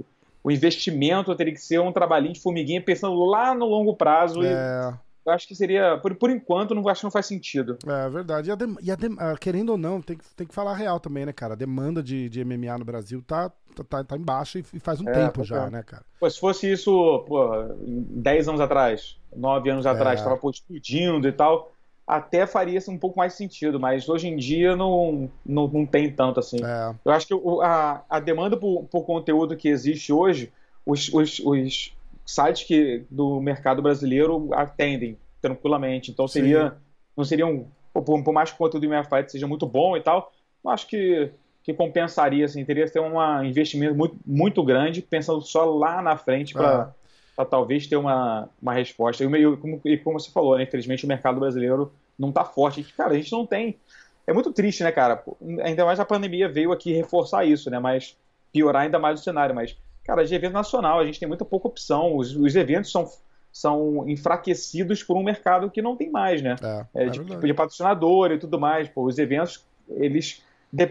o 0.45 0.51
investimento 0.51 1.35
teria 1.37 1.53
que 1.53 1.61
ser 1.61 1.81
um 1.81 1.93
trabalhinho 1.93 2.33
de 2.33 2.41
formiguinha 2.41 2.83
pensando 2.83 3.25
lá 3.25 3.55
no 3.55 3.67
longo 3.67 3.95
prazo. 3.95 4.43
É. 4.43 4.93
eu 5.25 5.33
acho 5.33 5.47
que 5.47 5.55
seria, 5.55 5.99
por, 5.99 6.15
por 6.17 6.31
enquanto, 6.31 6.75
não 6.75 6.87
acho 6.89 7.01
que 7.01 7.05
não 7.05 7.11
faz 7.11 7.27
sentido. 7.27 7.79
É 7.87 8.09
verdade. 8.09 8.49
E, 8.49 8.53
a 8.53 8.55
de, 8.55 8.65
e 8.83 8.91
a 8.91 8.97
de, 8.97 9.07
ah, 9.19 9.35
querendo 9.39 9.71
ou 9.71 9.79
não, 9.79 10.01
tem, 10.03 10.19
tem 10.37 10.47
que 10.47 10.55
falar 10.55 10.75
real 10.75 10.99
também, 10.99 11.25
né, 11.25 11.33
cara? 11.33 11.55
A 11.55 11.57
demanda 11.57 12.03
de, 12.03 12.29
de 12.29 12.45
MMA 12.45 12.79
no 12.79 12.85
Brasil 12.85 13.23
tá, 13.27 13.51
tá, 13.89 14.03
tá 14.03 14.17
embaixo 14.17 14.59
e 14.59 14.81
faz 14.81 15.01
um 15.01 15.09
é, 15.09 15.13
tempo 15.13 15.45
já, 15.45 15.67
é. 15.67 15.71
né, 15.71 15.83
cara? 15.83 16.05
Pô, 16.19 16.29
se 16.29 16.41
fosse 16.41 16.71
isso, 16.71 17.25
pô, 17.27 17.49
10 17.79 18.49
anos 18.49 18.61
atrás, 18.61 19.17
9 19.35 19.71
anos 19.71 19.87
atrás, 19.87 20.21
é. 20.21 20.25
tava 20.25 20.37
pô, 20.37 20.51
explodindo 20.51 21.29
e 21.29 21.33
tal 21.33 21.73
até 22.07 22.47
faria 22.47 22.81
um 22.89 22.99
pouco 22.99 23.17
mais 23.17 23.35
sentido, 23.35 23.79
mas 23.79 24.09
hoje 24.09 24.29
em 24.29 24.37
dia 24.37 24.77
não, 24.77 25.31
não, 25.47 25.69
não 25.69 25.87
tem 25.87 26.11
tanto 26.11 26.41
assim. 26.41 26.59
É. 26.63 26.95
Eu 27.05 27.13
acho 27.13 27.27
que 27.27 27.35
a, 27.63 28.03
a 28.11 28.21
demanda 28.21 28.57
por, 28.57 28.85
por 28.85 29.05
conteúdo 29.05 29.57
que 29.57 29.69
existe 29.69 30.13
hoje, 30.13 30.53
os, 30.85 31.09
os, 31.13 31.39
os 31.39 31.95
sites 32.25 32.65
que, 32.65 33.05
do 33.11 33.41
mercado 33.41 33.83
brasileiro 33.83 34.51
atendem 34.53 35.17
tranquilamente. 35.41 36.11
Então 36.11 36.27
seria. 36.27 36.71
Sim. 36.71 36.77
Não 37.17 37.25
seria 37.25 37.47
um. 37.47 37.67
Por, 37.93 38.23
por, 38.23 38.33
mais 38.33 38.51
que 38.51 38.55
o 38.55 38.59
conteúdo 38.59 38.83
do 38.83 38.89
minha 38.89 39.05
fight 39.05 39.31
seja 39.31 39.47
muito 39.47 39.67
bom 39.67 39.97
e 39.97 40.01
tal, 40.01 40.33
acho 40.67 40.87
que, 40.87 41.31
que 41.63 41.75
compensaria, 41.75 42.45
assim, 42.45 42.65
teria 42.65 42.87
que 42.87 42.93
ter 42.93 43.01
um 43.01 43.45
investimento 43.45 43.95
muito, 43.95 44.17
muito 44.25 44.63
grande, 44.65 45.03
pensando 45.03 45.43
só 45.43 45.65
lá 45.65 46.01
na 46.01 46.17
frente 46.17 46.55
para. 46.55 46.95
Para 47.35 47.47
talvez 47.47 47.87
ter 47.87 47.97
uma, 47.97 48.47
uma 48.61 48.75
resposta. 48.75 49.25
E, 49.25 49.57
como, 49.57 49.81
e 49.87 49.97
como 49.97 50.21
você 50.21 50.31
falou, 50.31 50.59
né, 50.59 50.65
infelizmente 50.65 51.07
o 51.07 51.09
mercado 51.09 51.41
brasileiro 51.41 51.91
não 52.19 52.29
está 52.29 52.45
forte. 52.45 52.83
cara, 52.93 53.13
a 53.13 53.15
gente 53.15 53.33
não 53.33 53.47
tem. 53.47 53.79
É 54.27 54.33
muito 54.33 54.53
triste, 54.53 54.83
né, 54.85 54.93
cara? 54.93 55.23
Ainda 55.63 55.85
mais 55.85 55.99
a 55.99 56.05
pandemia 56.05 56.49
veio 56.49 56.73
aqui 56.73 56.93
reforçar 56.93 57.45
isso, 57.45 57.71
né? 57.71 57.79
Mas 57.79 58.17
piorar 58.53 58.83
ainda 58.83 58.99
mais 58.99 59.21
o 59.21 59.23
cenário. 59.23 59.55
Mas, 59.55 59.77
cara, 60.05 60.25
de 60.25 60.35
evento 60.35 60.53
nacional, 60.53 61.01
a 61.01 61.05
gente 61.05 61.19
tem 61.19 61.29
muita 61.29 61.45
pouca 61.45 61.69
opção. 61.69 62.17
Os, 62.17 62.35
os 62.37 62.55
eventos 62.57 62.91
são, 62.91 63.11
são 63.53 64.09
enfraquecidos 64.09 65.03
por 65.03 65.17
um 65.17 65.23
mercado 65.23 65.71
que 65.71 65.83
não 65.83 65.97
tem 65.97 66.11
mais, 66.11 66.43
né? 66.43 66.57
É, 66.95 67.05
é, 67.05 67.07
de, 67.09 67.25
tipo, 67.25 67.47
de 67.47 67.55
patrocinador 67.55 68.33
e 68.33 68.39
tudo 68.39 68.59
mais. 68.59 68.89
Pô, 68.89 69.05
os 69.05 69.19
eventos, 69.19 69.65
eles 69.89 70.43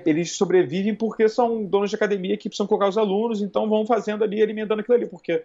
eles 0.06 0.38
sobrevivem 0.38 0.94
porque 0.94 1.28
são 1.28 1.66
donos 1.66 1.90
de 1.90 1.96
academia 1.96 2.38
que 2.38 2.48
precisam 2.48 2.68
colocar 2.68 2.88
os 2.88 3.00
alunos, 3.00 3.42
então 3.42 3.68
vão 3.68 3.84
fazendo 3.84 4.24
ali, 4.24 4.42
alimentando 4.42 4.80
aquilo 4.80 4.96
ali, 4.96 5.08
porque 5.08 5.44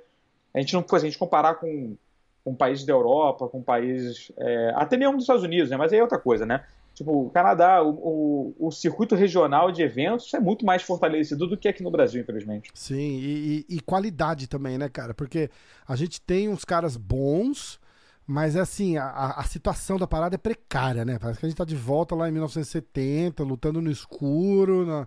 a 0.53 0.61
gente 0.61 0.75
não 0.75 0.85
se 0.87 0.95
a 0.95 0.99
gente 0.99 1.17
comparar 1.17 1.55
com, 1.55 1.97
com 2.45 2.55
países 2.55 2.85
da 2.85 2.93
Europa, 2.93 3.49
com 3.49 3.63
países 3.63 4.31
é, 4.37 4.73
até 4.77 4.97
mesmo 4.97 5.15
dos 5.15 5.23
Estados 5.23 5.43
Unidos, 5.43 5.71
né? 5.71 5.77
Mas 5.79 5.91
aí 5.91 5.99
é 5.99 6.03
outra 6.03 6.19
coisa, 6.19 6.45
né? 6.45 6.65
Tipo, 6.97 7.27
o 7.27 7.31
Canadá, 7.31 7.83
o, 7.83 7.91
o, 8.59 8.69
o, 8.69 8.73
circuito 8.73 9.15
regional 9.15 9.71
de 9.71 9.83
eventos 9.83 10.33
é 10.33 10.41
muito 10.41 10.65
mais 10.65 10.83
fortalecido 10.83 11.47
do 11.47 11.55
que 11.55 11.69
aqui 11.69 11.83
no 11.83 11.91
Brasil, 11.91 12.23
infelizmente. 12.23 12.71
Sim, 12.73 13.19
e, 13.19 13.67
e, 13.69 13.77
e 13.77 13.81
qualidade 13.81 14.49
também, 14.49 14.79
né, 14.79 14.89
cara? 14.89 15.13
Porque 15.13 15.51
a 15.87 15.95
gente 15.95 16.19
tem 16.23 16.49
uns 16.49 16.65
caras 16.65 16.97
bons, 16.97 17.79
mas 18.27 18.57
assim, 18.57 18.97
a, 18.97 19.35
a 19.37 19.43
situação 19.43 19.99
da 19.99 20.07
parada 20.07 20.37
é 20.37 20.39
precária, 20.39 21.05
né? 21.05 21.19
Parece 21.19 21.39
que 21.39 21.45
a 21.45 21.49
gente 21.51 21.59
tá 21.59 21.67
de 21.67 21.77
volta 21.77 22.15
lá 22.15 22.31
em 22.31 22.33
1970, 22.33 23.43
lutando 23.43 23.83
no 23.83 23.91
escuro, 23.91 24.87
na, 24.87 25.07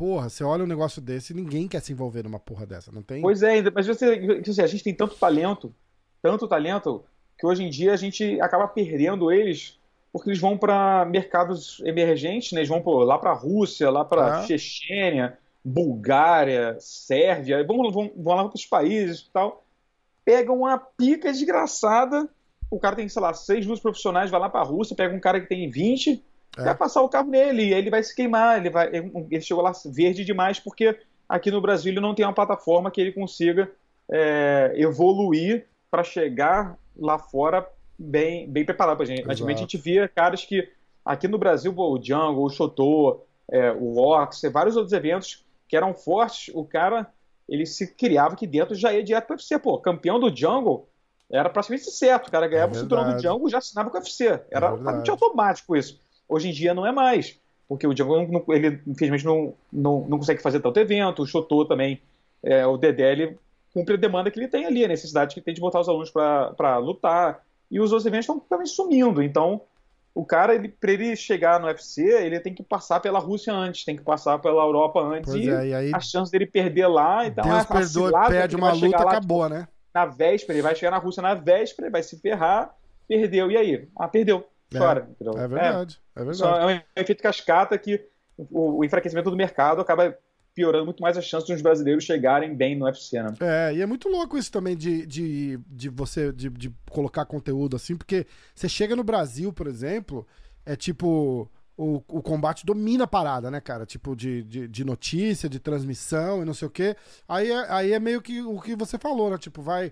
Porra, 0.00 0.30
você 0.30 0.42
olha 0.42 0.64
um 0.64 0.66
negócio 0.66 0.98
desse 1.02 1.34
e 1.34 1.36
ninguém 1.36 1.68
quer 1.68 1.80
se 1.80 1.92
envolver 1.92 2.22
numa 2.22 2.40
porra 2.40 2.64
dessa, 2.64 2.90
não 2.90 3.02
tem? 3.02 3.20
Pois 3.20 3.42
é, 3.42 3.62
mas 3.70 3.86
você, 3.86 4.18
a 4.62 4.66
gente 4.66 4.82
tem 4.82 4.94
tanto 4.94 5.14
talento, 5.14 5.74
tanto 6.22 6.48
talento, 6.48 7.04
que 7.38 7.46
hoje 7.46 7.64
em 7.64 7.68
dia 7.68 7.92
a 7.92 7.96
gente 7.96 8.40
acaba 8.40 8.66
perdendo 8.66 9.30
eles 9.30 9.78
porque 10.12 10.30
eles 10.30 10.40
vão 10.40 10.56
para 10.56 11.04
mercados 11.04 11.80
emergentes, 11.84 12.52
né? 12.52 12.60
Eles 12.60 12.68
vão 12.68 12.82
lá 13.00 13.18
para 13.18 13.32
Rússia, 13.32 13.90
lá 13.90 14.04
para 14.04 14.40
é. 14.40 14.46
Chechênia, 14.46 15.38
Bulgária, 15.64 16.76
Sérvia, 16.80 17.64
vão, 17.64 17.90
vão, 17.90 18.10
vão 18.16 18.34
lá 18.34 18.48
para 18.48 18.56
os 18.56 18.66
países 18.66 19.20
e 19.20 19.30
tal. 19.30 19.64
Pegam 20.24 20.58
uma 20.58 20.78
pica 20.78 21.32
desgraçada. 21.32 22.28
O 22.70 22.78
cara 22.78 22.96
tem, 22.96 23.08
sei 23.08 23.22
lá, 23.22 23.34
seis 23.34 23.66
luzes 23.66 23.82
profissionais, 23.82 24.30
vai 24.30 24.40
lá 24.40 24.48
para 24.48 24.60
a 24.60 24.64
Rússia, 24.64 24.96
pega 24.96 25.14
um 25.14 25.20
cara 25.20 25.40
que 25.40 25.48
tem 25.48 25.68
20 25.68 26.22
é. 26.56 26.64
vai 26.64 26.74
passar 26.74 27.02
o 27.02 27.08
carro 27.08 27.30
nele, 27.30 27.64
e 27.64 27.74
ele 27.74 27.90
vai 27.90 28.02
se 28.02 28.14
queimar, 28.14 28.58
ele, 28.58 28.70
vai, 28.70 28.90
ele 28.92 29.40
chegou 29.40 29.62
lá 29.62 29.72
verde 29.86 30.24
demais, 30.24 30.58
porque 30.58 30.98
aqui 31.28 31.50
no 31.50 31.60
Brasil 31.60 31.92
ele 31.92 32.00
não 32.00 32.14
tem 32.14 32.24
uma 32.24 32.34
plataforma 32.34 32.90
que 32.90 33.00
ele 33.00 33.12
consiga 33.12 33.70
é, 34.10 34.72
evoluir 34.76 35.66
para 35.90 36.02
chegar 36.02 36.76
lá 36.96 37.18
fora 37.18 37.66
bem, 38.00 38.48
bem 38.48 38.64
preparado 38.64 38.96
pra 38.96 39.06
gente. 39.06 39.22
Antigamente 39.28 39.58
a 39.58 39.62
gente 39.62 39.76
via 39.76 40.08
caras 40.08 40.44
que 40.44 40.68
aqui 41.04 41.28
no 41.28 41.38
Brasil, 41.38 41.72
o 41.76 41.98
Django, 41.98 42.44
o 42.44 42.48
Chotô, 42.48 43.20
é, 43.50 43.70
o 43.72 43.98
Ox, 43.98 44.40
vários 44.50 44.76
outros 44.76 44.92
eventos 44.92 45.44
que 45.68 45.76
eram 45.76 45.94
fortes, 45.94 46.52
o 46.54 46.64
cara 46.64 47.06
ele 47.48 47.66
se 47.66 47.94
criava 47.94 48.34
aqui 48.34 48.46
dentro 48.46 48.74
já 48.74 48.92
ia 48.92 49.02
direto 49.02 49.26
para 49.26 49.34
o 49.34 49.36
UFC. 49.36 49.58
Pô, 49.58 49.76
campeão 49.78 50.18
do 50.18 50.34
Jungle 50.34 50.88
era 51.30 51.50
praticamente 51.50 51.90
certo. 51.90 52.28
O 52.28 52.30
cara 52.30 52.48
ganhava 52.48 52.72
é 52.72 52.76
o 52.76 52.80
cinturão 52.80 53.12
do 53.12 53.20
Jungle 53.20 53.48
já 53.50 53.58
assinava 53.58 53.90
com 53.90 53.96
o 53.96 54.00
UFC. 54.00 54.40
Era 54.50 54.66
é 54.66 54.70
praticamente 54.70 55.10
automático 55.10 55.76
isso. 55.76 56.00
Hoje 56.28 56.48
em 56.48 56.52
dia 56.52 56.72
não 56.72 56.86
é 56.86 56.92
mais, 56.92 57.38
porque 57.68 57.86
o 57.86 57.92
Django, 57.92 58.32
não, 58.32 58.54
ele 58.54 58.80
infelizmente 58.86 59.24
não, 59.24 59.52
não, 59.70 60.06
não 60.08 60.18
consegue 60.18 60.40
fazer 60.40 60.60
tanto 60.60 60.78
evento, 60.78 61.22
o 61.22 61.26
Chotô 61.26 61.64
também, 61.64 62.00
é, 62.42 62.64
o 62.64 62.76
Dedé, 62.76 63.12
ele 63.12 63.36
cumpre 63.74 63.94
a 63.94 63.98
demanda 63.98 64.30
que 64.30 64.38
ele 64.38 64.48
tem 64.48 64.64
ali, 64.64 64.84
a 64.84 64.88
necessidade 64.88 65.34
que 65.34 65.40
tem 65.40 65.52
de 65.52 65.60
botar 65.60 65.80
os 65.80 65.88
alunos 65.88 66.10
para 66.10 66.78
lutar, 66.78 67.44
e 67.70 67.80
os 67.80 67.92
outros 67.92 68.06
eventos 68.06 68.24
estão 68.24 68.40
também 68.40 68.66
sumindo, 68.66 69.22
então 69.22 69.62
o 70.14 70.24
cara, 70.24 70.54
ele, 70.54 70.68
para 70.68 70.92
ele 70.92 71.14
chegar 71.14 71.60
no 71.60 71.66
UFC, 71.66 72.02
ele 72.02 72.40
tem 72.40 72.52
que 72.52 72.62
passar 72.62 72.98
pela 73.00 73.18
Rússia 73.18 73.52
antes, 73.52 73.84
tem 73.84 73.96
que 73.96 74.02
passar 74.02 74.38
pela 74.38 74.62
Europa 74.64 75.00
antes, 75.00 75.30
pois 75.32 75.44
e, 75.44 75.50
é, 75.50 75.66
e 75.68 75.74
aí, 75.74 75.92
a 75.94 76.00
chance 76.00 76.32
dele 76.32 76.46
perder 76.46 76.88
lá, 76.88 77.26
então 77.26 77.44
Deus 77.44 77.60
a, 77.60 77.64
perdoa, 77.64 78.26
perde 78.28 78.56
uma 78.56 78.72
luta, 78.72 79.04
lá, 79.04 79.12
acabou, 79.12 79.44
tipo, 79.44 79.54
né? 79.54 79.68
Na 79.94 80.06
véspera, 80.06 80.54
ele 80.54 80.62
vai 80.62 80.74
chegar 80.74 80.90
na 80.90 80.98
Rússia 80.98 81.22
na 81.22 81.34
véspera, 81.34 81.86
ele 81.86 81.92
vai 81.92 82.02
se 82.02 82.18
ferrar, 82.18 82.74
perdeu, 83.06 83.50
e 83.50 83.56
aí? 83.56 83.88
Ah, 83.96 84.08
perdeu 84.08 84.44
chora. 84.76 85.08
É, 85.20 85.24
é 85.28 85.48
verdade, 85.48 86.00
é, 86.16 86.20
é 86.20 86.24
verdade. 86.24 86.62
é 86.62 86.66
um 86.66 87.00
efeito 87.00 87.22
cascata 87.22 87.76
que 87.76 88.04
o, 88.36 88.78
o, 88.78 88.84
enfraquecimento 88.84 89.30
do 89.30 89.36
mercado 89.36 89.80
acaba 89.80 90.16
piorando 90.60 90.84
muito 90.84 91.02
mais 91.02 91.16
as 91.16 91.24
chances 91.24 91.46
de 91.46 91.54
os 91.54 91.62
brasileiros 91.62 92.04
chegarem 92.04 92.54
bem 92.54 92.76
no 92.76 92.84
UFC, 92.84 93.22
né? 93.22 93.32
É, 93.40 93.74
e 93.74 93.80
é 93.80 93.86
muito 93.86 94.10
louco 94.10 94.36
isso 94.36 94.52
também 94.52 94.76
de, 94.76 95.06
de, 95.06 95.58
de 95.66 95.88
você 95.88 96.30
de, 96.30 96.50
de 96.50 96.70
colocar 96.90 97.24
conteúdo 97.24 97.76
assim, 97.76 97.96
porque 97.96 98.26
você 98.54 98.68
chega 98.68 98.94
no 98.94 99.02
Brasil, 99.02 99.52
por 99.52 99.66
exemplo, 99.66 100.26
é 100.66 100.76
tipo. 100.76 101.50
O, 101.82 102.02
o 102.08 102.20
combate 102.20 102.66
domina 102.66 103.04
a 103.04 103.06
parada, 103.06 103.50
né, 103.50 103.58
cara? 103.58 103.86
Tipo, 103.86 104.14
de, 104.14 104.42
de, 104.42 104.68
de, 104.68 104.84
notícia, 104.84 105.48
de 105.48 105.58
transmissão 105.58 106.42
e 106.42 106.44
não 106.44 106.52
sei 106.52 106.68
o 106.68 106.70
quê. 106.70 106.94
Aí 107.26 107.50
é, 107.50 107.72
aí 107.72 107.92
é 107.94 107.98
meio 107.98 108.20
que 108.20 108.42
o 108.42 108.60
que 108.60 108.76
você 108.76 108.98
falou, 108.98 109.30
né? 109.30 109.38
Tipo, 109.38 109.62
vai 109.62 109.90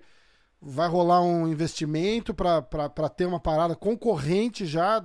vai 0.61 0.87
rolar 0.87 1.23
um 1.23 1.49
investimento 1.49 2.35
para 2.35 3.09
ter 3.09 3.25
uma 3.25 3.41
parada 3.41 3.75
concorrente 3.75 4.67
já. 4.67 5.03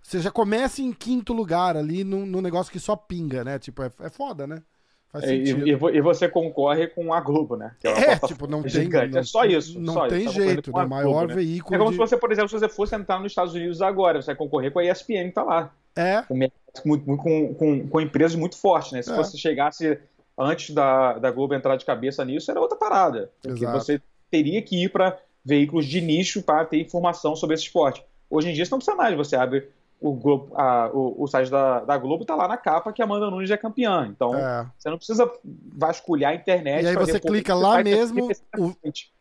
Você 0.00 0.20
já 0.20 0.30
começa 0.30 0.80
em 0.80 0.94
quinto 0.94 1.34
lugar 1.34 1.76
ali 1.76 2.04
no, 2.04 2.24
no 2.24 2.40
negócio 2.40 2.72
que 2.72 2.80
só 2.80 2.96
pinga, 2.96 3.44
né? 3.44 3.58
Tipo, 3.58 3.82
é, 3.82 3.90
é 4.00 4.08
foda, 4.08 4.46
né? 4.46 4.62
Faz 5.10 5.24
é, 5.24 5.34
e, 5.34 5.70
e, 5.70 6.00
você 6.02 6.28
concorre 6.28 6.86
com 6.88 7.14
a 7.14 7.20
Globo, 7.20 7.56
né? 7.56 7.74
é, 7.82 8.12
é 8.12 8.18
tipo, 8.18 8.46
não 8.46 8.60
tem. 8.64 8.88
Não, 8.88 9.18
é 9.18 9.22
só 9.22 9.44
isso. 9.44 9.80
Não 9.80 9.94
só 9.94 10.06
tem 10.06 10.26
isso, 10.26 10.34
jeito, 10.34 10.70
o 10.70 10.78
né? 10.78 10.84
maior 10.84 11.26
né? 11.26 11.34
veículo. 11.34 11.74
É 11.74 11.78
como 11.78 11.90
de... 11.90 11.96
se 11.96 11.98
você, 11.98 12.16
por 12.16 12.30
exemplo, 12.30 12.50
se 12.50 12.58
você 12.58 12.68
fosse 12.68 12.94
entrar 12.94 13.18
nos 13.18 13.32
Estados 13.32 13.54
Unidos 13.54 13.80
agora, 13.80 14.20
você 14.20 14.26
vai 14.26 14.36
concorrer 14.36 14.70
com 14.70 14.80
a 14.80 14.84
ESPN 14.84 15.28
que 15.28 15.32
tá 15.32 15.42
lá. 15.42 15.72
É. 15.96 16.22
Com, 16.22 16.98
com, 17.16 17.54
com, 17.54 17.88
com 17.88 18.00
empresas 18.00 18.36
muito 18.36 18.56
fortes, 18.58 18.92
né? 18.92 19.02
Se 19.02 19.10
é. 19.10 19.16
você 19.16 19.38
chegasse 19.38 19.98
antes 20.36 20.74
da, 20.74 21.14
da 21.18 21.30
Globo 21.30 21.54
entrar 21.54 21.76
de 21.76 21.86
cabeça 21.86 22.24
nisso, 22.24 22.50
era 22.50 22.60
outra 22.60 22.76
parada. 22.76 23.30
Porque 23.42 23.64
Exato. 23.64 23.78
você 23.78 24.02
teria 24.30 24.60
que 24.60 24.84
ir 24.84 24.90
para 24.90 25.18
veículos 25.44 25.86
de 25.86 26.00
nicho 26.02 26.42
para 26.42 26.66
ter 26.66 26.78
informação 26.80 27.34
sobre 27.34 27.54
esse 27.54 27.64
esporte. 27.64 28.04
Hoje 28.30 28.50
em 28.50 28.52
dia 28.52 28.64
você 28.64 28.70
não 28.70 28.78
precisa 28.78 28.96
mais, 28.96 29.16
você 29.16 29.34
abre 29.34 29.68
o, 30.00 30.12
Globo, 30.12 30.54
a, 30.54 30.90
o, 30.92 31.22
o, 31.22 31.26
site 31.26 31.50
da, 31.50 31.80
da 31.80 31.98
Globo 31.98 32.22
está 32.22 32.34
lá 32.34 32.46
na 32.46 32.56
capa 32.56 32.92
que 32.92 33.02
a 33.02 33.04
Amanda 33.04 33.30
Nunes 33.30 33.50
é 33.50 33.56
campeã. 33.56 34.06
Então, 34.08 34.34
é. 34.34 34.66
você 34.78 34.90
não 34.90 34.96
precisa 34.96 35.30
vasculhar 35.76 36.32
a 36.32 36.34
internet. 36.34 36.84
E 36.84 36.88
aí 36.88 36.96
você 36.96 37.18
clica 37.18 37.54
lá 37.54 37.82
mesmo, 37.82 38.28
o, 38.56 38.74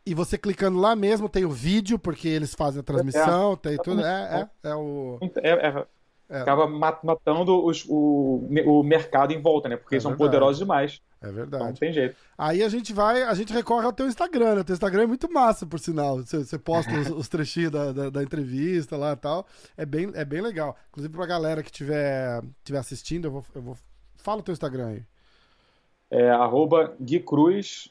e 0.06 0.14
você 0.14 0.38
clicando 0.38 0.80
lá 0.80 0.96
mesmo 0.96 1.28
tem 1.28 1.46
o 1.46 1.50
vídeo, 1.50 1.98
porque 1.98 2.28
eles 2.28 2.54
fazem 2.54 2.80
a 2.80 2.84
transmissão, 2.84 3.54
é, 3.54 3.56
tem 3.56 3.78
tudo. 3.78 4.06
É, 4.06 4.48
é, 4.64 4.70
é 4.70 4.76
o... 4.76 5.20
É, 5.42 5.86
é. 6.30 6.42
Acaba 6.42 6.68
matando 6.68 7.66
os, 7.66 7.86
o, 7.88 8.48
o 8.66 8.84
mercado 8.84 9.32
em 9.32 9.42
volta, 9.42 9.70
né? 9.70 9.78
Porque 9.78 9.96
é 9.96 10.00
são 10.00 10.12
verdade. 10.12 10.30
poderosos 10.30 10.60
demais. 10.60 11.02
É 11.22 11.32
verdade. 11.32 11.48
Então, 11.56 11.68
não 11.68 11.74
tem 11.74 11.94
jeito. 11.94 12.16
Aí 12.38 12.62
a 12.62 12.70
gente 12.70 12.94
vai, 12.94 13.24
a 13.24 13.34
gente 13.34 13.54
recorre 13.54 13.86
ao 13.86 13.94
teu 13.94 14.08
Instagram, 14.08 14.56
né? 14.56 14.62
O 14.62 14.66
teu 14.66 14.74
Instagram 14.74 15.04
é 15.04 15.08
muito 15.08 15.32
massa, 15.32 15.66
por 15.66 15.80
sinal. 15.80 16.18
Você, 16.18 16.40
você 16.44 16.60
posta 16.60 16.92
os, 16.92 17.10
os, 17.10 17.28
trechinhos 17.28 17.72
da, 17.72 17.92
da, 17.92 18.10
da, 18.10 18.24
entrevista 18.24 18.98
lá 18.98 19.14
e 19.14 19.16
tal. 19.16 19.48
É 19.78 19.86
bem, 19.86 20.12
é 20.14 20.26
bem 20.26 20.42
legal. 20.42 20.76
Inclusive 20.90 21.14
pra 21.14 21.26
galera 21.26 21.64
que 21.64 21.72
estiver 21.72 22.42
tiver 22.64 22.80
assistindo, 22.80 23.26
eu 23.26 23.32
vou, 23.32 23.46
eu 23.56 23.62
vou 23.62 23.78
Fala 24.28 24.42
o 24.42 24.44
teu 24.44 24.52
Instagram 24.52 24.88
aí. 24.88 25.04
É, 26.12 26.30
arroba 26.32 26.94
Gui 27.00 27.22
Cruz. 27.22 27.90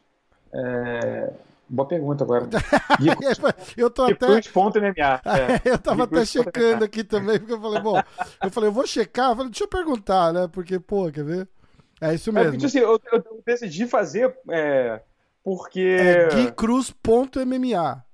É... 0.52 1.32
Boa 1.68 1.88
pergunta 1.88 2.22
agora. 2.22 2.48
Eu 3.76 3.90
tô 3.90 4.04
até. 4.04 4.14
Cruz.mma. 4.14 5.20
É. 5.26 5.70
eu 5.70 5.78
tava 5.78 6.04
até 6.04 6.24
checando 6.24 6.84
aqui 6.84 7.02
também, 7.02 7.38
porque 7.38 7.52
eu 7.52 7.60
falei, 7.60 7.80
bom, 7.80 8.00
eu 8.42 8.50
falei, 8.50 8.68
eu 8.68 8.72
vou 8.72 8.86
checar, 8.86 9.30
eu 9.30 9.36
falei, 9.36 9.50
deixa 9.50 9.64
eu 9.64 9.68
perguntar, 9.68 10.32
né? 10.32 10.48
Porque, 10.50 10.78
pô, 10.78 11.10
quer 11.10 11.24
ver? 11.24 11.48
É 12.00 12.14
isso 12.14 12.32
mesmo. 12.32 12.48
É, 12.48 12.52
porque, 12.52 12.66
assim, 12.66 12.78
eu, 12.78 13.00
eu, 13.12 13.42
decidi 13.44 13.86
fazer 13.86 14.36
é, 14.50 15.00
porque. 15.42 15.96
É 15.98 16.28
guicruz.mma. 16.28 18.04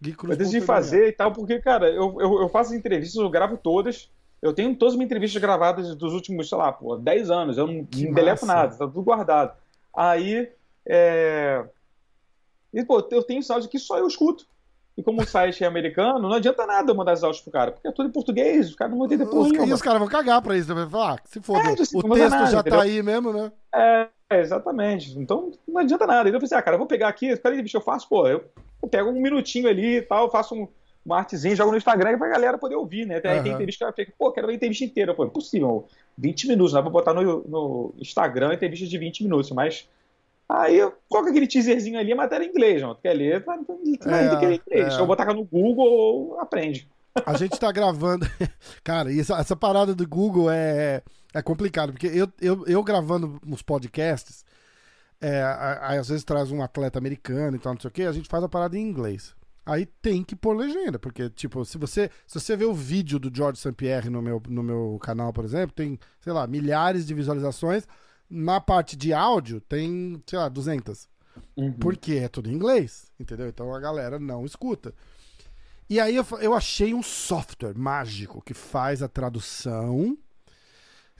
Gui 0.00 0.14
Cruz. 0.14 0.32
Eu 0.32 0.38
decidi 0.38 0.60
fazer 0.60 1.08
e 1.08 1.12
tal, 1.12 1.32
porque, 1.32 1.60
cara, 1.60 1.88
eu, 1.90 2.16
eu, 2.20 2.40
eu 2.40 2.48
faço 2.48 2.74
entrevistas, 2.74 3.20
eu 3.20 3.28
gravo 3.28 3.58
todas. 3.58 4.10
Eu 4.40 4.54
tenho 4.54 4.74
todas 4.74 4.94
as 4.94 4.96
minhas 4.96 5.08
entrevistas 5.08 5.40
gravadas 5.40 5.94
dos 5.94 6.14
últimos, 6.14 6.48
sei 6.48 6.56
lá, 6.56 6.72
pô, 6.72 6.96
10 6.96 7.30
anos. 7.30 7.58
Eu 7.58 7.66
não, 7.66 7.74
não 7.74 8.12
deleto 8.12 8.46
nada, 8.46 8.74
tá 8.74 8.86
tudo 8.86 9.02
guardado. 9.02 9.54
Aí, 9.94 10.50
é... 10.86 11.62
E, 12.72 12.84
pô, 12.84 13.06
eu 13.10 13.22
tenho 13.22 13.42
áudios 13.50 13.66
que 13.66 13.78
só 13.78 13.98
eu 13.98 14.06
escuto. 14.06 14.46
E 14.96 15.02
como 15.02 15.22
o 15.22 15.26
site 15.26 15.64
é 15.64 15.66
americano, 15.66 16.28
não 16.28 16.34
adianta 16.34 16.66
nada 16.66 16.90
eu 16.90 16.94
mandar 16.94 17.14
os 17.14 17.24
áudios 17.24 17.42
pro 17.42 17.52
cara, 17.52 17.72
porque 17.72 17.88
é 17.88 17.92
tudo 17.92 18.08
em 18.08 18.12
português, 18.12 18.72
o 18.72 18.76
cara 18.76 18.90
não 18.90 18.98
vai 18.98 19.06
entender 19.06 19.26
porra 19.26 19.66
E 19.66 19.72
os 19.72 19.80
caras 19.80 19.98
vão 19.98 20.08
cagar 20.08 20.42
pra 20.42 20.56
isso, 20.56 20.74
vai 20.74 20.88
falar, 20.88 21.14
ah, 21.14 21.18
se 21.24 21.40
for, 21.40 21.56
é, 21.56 21.60
assim, 21.72 21.98
o 21.98 22.02
texto 22.02 22.30
nada, 22.30 22.50
já 22.50 22.62
tá 22.62 22.68
entendeu? 22.68 22.78
tá 22.78 22.84
aí 22.84 23.02
mesmo, 23.02 23.32
né? 23.32 23.52
É, 23.74 24.08
exatamente. 24.40 25.18
Então 25.18 25.52
não 25.66 25.80
adianta 25.80 26.06
nada. 26.06 26.28
Então 26.28 26.36
eu 26.36 26.40
pensei, 26.40 26.58
ah, 26.58 26.62
cara, 26.62 26.74
eu 26.74 26.78
vou 26.78 26.86
pegar 26.86 27.08
aqui, 27.08 27.34
peraí, 27.36 27.62
bicho, 27.62 27.76
eu 27.76 27.80
faço, 27.80 28.08
pô, 28.08 28.26
eu, 28.26 28.44
eu 28.82 28.88
pego 28.88 29.10
um 29.10 29.20
minutinho 29.20 29.68
ali 29.68 29.98
e 29.98 30.02
tal, 30.02 30.30
faço 30.30 30.54
um, 30.54 30.68
uma 31.06 31.18
artezinha, 31.18 31.56
jogo 31.56 31.70
no 31.70 31.78
Instagram 31.78 32.18
pra 32.18 32.28
galera 32.28 32.58
poder 32.58 32.74
ouvir, 32.74 33.06
né? 33.06 33.16
Até 33.16 33.30
aí 33.30 33.38
uhum. 33.38 33.44
tem 33.44 33.52
entrevista 33.52 33.78
que 33.78 33.84
ela 33.84 33.92
fica, 33.92 34.12
pô, 34.18 34.30
quero 34.32 34.48
ver 34.48 34.54
a 34.54 34.56
entrevista 34.56 34.84
inteira. 34.84 35.14
Pô, 35.14 35.24
impossível, 35.24 35.86
20 36.18 36.48
minutos, 36.48 36.72
dá 36.72 36.82
pra 36.82 36.90
botar 36.90 37.14
no, 37.14 37.22
no 37.48 37.94
Instagram 37.98 38.52
entrevista 38.52 38.86
de 38.86 38.98
20 38.98 39.22
minutos, 39.22 39.50
mas 39.50 39.88
Aí 40.50 40.80
coloca 41.08 41.30
aquele 41.30 41.46
teaserzinho 41.46 41.96
ali, 41.96 42.12
a 42.12 42.16
matéria 42.16 42.44
em 42.44 42.48
inglês, 42.48 42.82
não. 42.82 42.92
Tu 42.96 43.02
quer 43.02 43.12
ler, 43.12 43.44
vai, 43.44 43.58
vai, 43.58 44.24
é, 44.24 44.38
ler 44.40 44.60
inglês. 44.66 44.94
É. 44.94 45.00
Ou 45.00 45.06
botar 45.06 45.32
no 45.32 45.44
Google 45.44 45.86
ou 45.86 46.40
aprende. 46.40 46.90
A 47.24 47.36
gente 47.36 47.58
tá 47.58 47.70
gravando. 47.70 48.26
Cara, 48.82 49.14
essa, 49.16 49.36
essa 49.36 49.54
parada 49.54 49.94
do 49.94 50.08
Google 50.08 50.50
é, 50.50 51.02
é 51.32 51.40
complicado, 51.40 51.92
porque 51.92 52.08
eu, 52.08 52.28
eu, 52.40 52.66
eu 52.66 52.82
gravando 52.82 53.40
uns 53.46 53.62
podcasts, 53.62 54.44
é, 55.20 55.40
aí 55.82 55.98
às 55.98 56.08
vezes 56.08 56.24
traz 56.24 56.50
um 56.50 56.62
atleta 56.62 56.98
americano 56.98 57.56
e 57.56 57.60
tal, 57.60 57.74
não 57.74 57.80
sei 57.80 57.88
o 57.88 57.92
que, 57.92 58.02
a 58.02 58.12
gente 58.12 58.28
faz 58.28 58.42
a 58.42 58.48
parada 58.48 58.76
em 58.76 58.82
inglês. 58.82 59.36
Aí 59.64 59.86
tem 59.86 60.24
que 60.24 60.34
pôr 60.34 60.56
legenda, 60.56 60.98
porque, 60.98 61.30
tipo, 61.30 61.64
se 61.64 61.78
você, 61.78 62.10
se 62.26 62.40
você 62.40 62.56
vê 62.56 62.64
o 62.64 62.74
vídeo 62.74 63.20
do 63.20 63.30
George 63.32 63.60
St. 63.60 63.72
Pierre 63.72 64.10
no 64.10 64.20
meu, 64.20 64.42
no 64.48 64.64
meu 64.64 64.98
canal, 65.00 65.32
por 65.32 65.44
exemplo, 65.44 65.72
tem, 65.76 65.96
sei 66.20 66.32
lá, 66.32 66.44
milhares 66.46 67.06
de 67.06 67.14
visualizações 67.14 67.86
na 68.30 68.60
parte 68.60 68.96
de 68.96 69.12
áudio 69.12 69.60
tem, 69.60 70.22
sei 70.26 70.38
lá, 70.38 70.48
200. 70.48 71.08
Uhum. 71.56 71.72
Porque 71.72 72.14
é 72.14 72.28
tudo 72.28 72.50
em 72.50 72.54
inglês, 72.54 73.10
entendeu? 73.18 73.48
Então 73.48 73.74
a 73.74 73.80
galera 73.80 74.18
não 74.18 74.44
escuta. 74.44 74.94
E 75.88 75.98
aí 75.98 76.14
eu, 76.14 76.24
eu 76.40 76.54
achei 76.54 76.94
um 76.94 77.02
software 77.02 77.76
mágico 77.76 78.40
que 78.40 78.54
faz 78.54 79.02
a 79.02 79.08
tradução. 79.08 80.16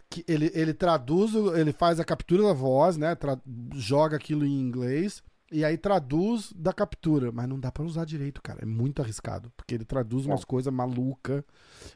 Que 0.09 0.25
ele, 0.27 0.51
ele 0.55 0.75
traduz, 0.75 1.35
ele 1.35 1.73
faz 1.73 2.01
a 2.01 2.05
captura 2.05 2.43
da 2.43 2.53
voz, 2.53 2.97
né? 2.97 3.15
Tra, 3.15 3.39
joga 3.75 4.17
aquilo 4.17 4.45
em 4.45 4.61
inglês 4.61 5.23
e 5.53 5.65
aí 5.65 5.77
traduz 5.77 6.53
da 6.55 6.73
captura, 6.73 7.33
mas 7.33 7.49
não 7.49 7.59
dá 7.59 7.73
para 7.73 7.83
usar 7.83 8.05
direito, 8.05 8.41
cara. 8.41 8.61
É 8.63 8.65
muito 8.65 9.03
arriscado, 9.03 9.53
porque 9.57 9.75
ele 9.75 9.85
traduz 9.85 10.25
umas 10.25 10.43
é. 10.43 10.47
coisas 10.47 10.73
maluca, 10.73 11.45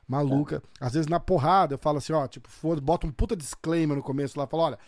maluca. 0.08 0.56
É. 0.80 0.84
Às 0.84 0.94
vezes 0.94 1.06
na 1.06 1.20
porrada 1.20 1.74
eu 1.74 1.78
falo 1.78 1.98
assim, 1.98 2.12
ó, 2.12 2.26
tipo, 2.26 2.50
for, 2.50 2.80
bota 2.80 3.06
um 3.06 3.12
puta 3.12 3.36
disclaimer 3.36 3.96
no 3.96 4.02
começo 4.02 4.38
lá, 4.38 4.46
fala, 4.46 4.62
olha, 4.64 4.78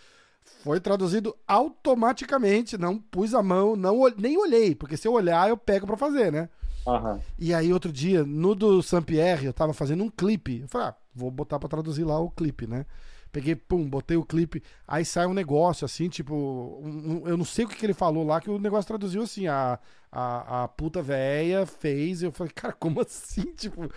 foi 0.62 0.80
traduzido 0.80 1.36
automaticamente, 1.46 2.76
não 2.76 2.98
pus 2.98 3.34
a 3.34 3.42
mão, 3.42 3.76
não 3.76 4.02
nem 4.16 4.36
olhei, 4.36 4.74
porque 4.74 4.96
se 4.96 5.06
eu 5.06 5.12
olhar 5.12 5.48
eu 5.48 5.56
pego 5.56 5.86
para 5.86 5.96
fazer, 5.96 6.32
né? 6.32 6.48
Uhum. 6.86 7.20
E 7.38 7.52
aí 7.52 7.72
outro 7.72 7.92
dia, 7.92 8.24
no 8.24 8.54
do 8.54 8.82
Saint-Pierre, 8.82 9.46
eu 9.46 9.52
tava 9.52 9.72
fazendo 9.72 10.04
um 10.04 10.10
clipe. 10.10 10.60
Eu 10.60 10.68
falei, 10.68 10.88
ah, 10.88 10.94
vou 11.14 11.30
botar 11.30 11.58
para 11.58 11.68
traduzir 11.68 12.04
lá 12.04 12.18
o 12.18 12.30
clipe, 12.30 12.66
né? 12.66 12.86
Peguei, 13.32 13.56
pum, 13.56 13.88
botei 13.88 14.16
o 14.16 14.24
clipe, 14.24 14.62
aí 14.88 15.04
sai 15.04 15.26
um 15.26 15.34
negócio 15.34 15.84
assim, 15.84 16.08
tipo, 16.08 16.34
um, 16.34 17.22
um, 17.22 17.28
eu 17.28 17.36
não 17.36 17.44
sei 17.44 17.64
o 17.64 17.68
que, 17.68 17.76
que, 17.76 17.84
ele 17.84 17.92
falou 17.92 18.24
lá, 18.24 18.40
que 18.40 18.48
o 18.48 18.58
negócio 18.58 18.88
traduziu 18.88 19.20
assim, 19.22 19.46
a, 19.46 19.78
a, 20.10 20.62
a 20.62 20.68
puta 20.68 21.02
véia 21.02 21.66
fez, 21.66 22.22
eu 22.22 22.32
falei, 22.32 22.52
cara, 22.54 22.72
como 22.72 23.00
assim, 23.02 23.52
tipo, 23.54 23.90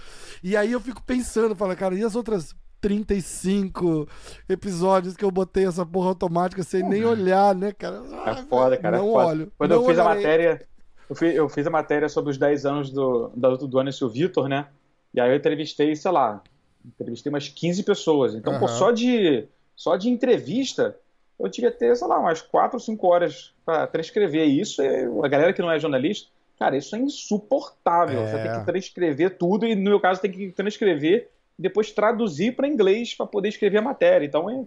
e 0.43 0.57
aí 0.57 0.71
eu 0.71 0.81
fico 0.81 1.01
pensando, 1.03 1.55
falo, 1.55 1.73
cara, 1.77 1.95
e 1.95 2.03
as 2.03 2.15
outras 2.15 2.53
35 2.81 4.07
episódios 4.47 5.15
que 5.15 5.25
eu 5.25 5.31
botei 5.31 5.65
essa 5.65 5.85
porra 5.85 6.09
automática 6.09 6.63
sem 6.63 6.83
nem 6.83 7.03
olhar, 7.05 7.53
né, 7.55 7.71
cara? 7.71 8.01
É 8.25 8.35
foda, 8.43 8.77
cara. 8.77 8.97
É 8.97 8.99
não 8.99 9.09
é 9.09 9.11
foda. 9.11 9.27
olho. 9.27 9.51
Quando 9.57 9.71
não 9.71 9.77
eu 9.77 9.85
fiz 9.87 9.99
olharei. 9.99 10.11
a 10.11 10.15
matéria, 10.15 10.67
eu 11.09 11.15
fiz, 11.15 11.35
eu 11.35 11.49
fiz, 11.49 11.67
a 11.67 11.69
matéria 11.69 12.09
sobre 12.09 12.31
os 12.31 12.37
10 12.37 12.65
anos 12.65 12.89
do, 12.89 13.31
da 13.35 13.49
luta 13.49 13.67
do 13.67 13.79
Anderson 13.79 14.07
Vitor, 14.07 14.47
né? 14.47 14.67
E 15.13 15.19
aí 15.19 15.29
eu 15.29 15.35
entrevistei, 15.35 15.95
sei 15.95 16.11
lá, 16.11 16.41
entrevistei 16.85 17.29
umas 17.29 17.47
15 17.47 17.83
pessoas. 17.83 18.35
Então, 18.35 18.53
uhum. 18.53 18.59
pô, 18.59 18.67
só 18.67 18.91
de, 18.91 19.47
só 19.75 19.97
de 19.97 20.09
entrevista, 20.09 20.95
eu 21.39 21.49
que 21.49 21.71
ter, 21.71 21.95
sei 21.95 22.07
lá, 22.07 22.19
umas 22.19 22.41
4 22.41 22.75
ou 22.75 22.79
5 22.79 23.07
horas 23.07 23.53
para 23.65 23.87
transcrever 23.87 24.47
isso. 24.47 24.81
a 25.23 25.27
galera 25.27 25.53
que 25.53 25.61
não 25.61 25.71
é 25.71 25.79
jornalista, 25.79 26.29
cara, 26.57 26.77
isso 26.77 26.95
é 26.95 26.99
insuportável. 26.99 28.21
É. 28.21 28.27
Você 28.27 28.43
tem 28.43 28.59
que 28.59 28.65
transcrever 28.65 29.37
tudo 29.37 29.65
e, 29.65 29.75
no 29.75 29.89
meu 29.89 29.99
caso, 29.99 30.21
tem 30.21 30.31
que 30.31 30.51
transcrever 30.51 31.29
depois 31.59 31.91
traduzir 31.91 32.55
para 32.55 32.67
inglês 32.67 33.13
para 33.13 33.25
poder 33.25 33.49
escrever 33.49 33.79
a 33.79 33.81
matéria. 33.81 34.25
Então, 34.25 34.49
é, 34.49 34.63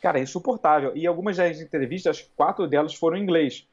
cara, 0.00 0.18
é 0.18 0.22
insuportável. 0.22 0.92
E 0.94 1.06
algumas 1.06 1.38
das 1.38 1.60
entrevistas, 1.60 2.28
quatro 2.36 2.66
delas 2.66 2.94
foram 2.94 3.16
em 3.16 3.22
inglês. 3.22 3.66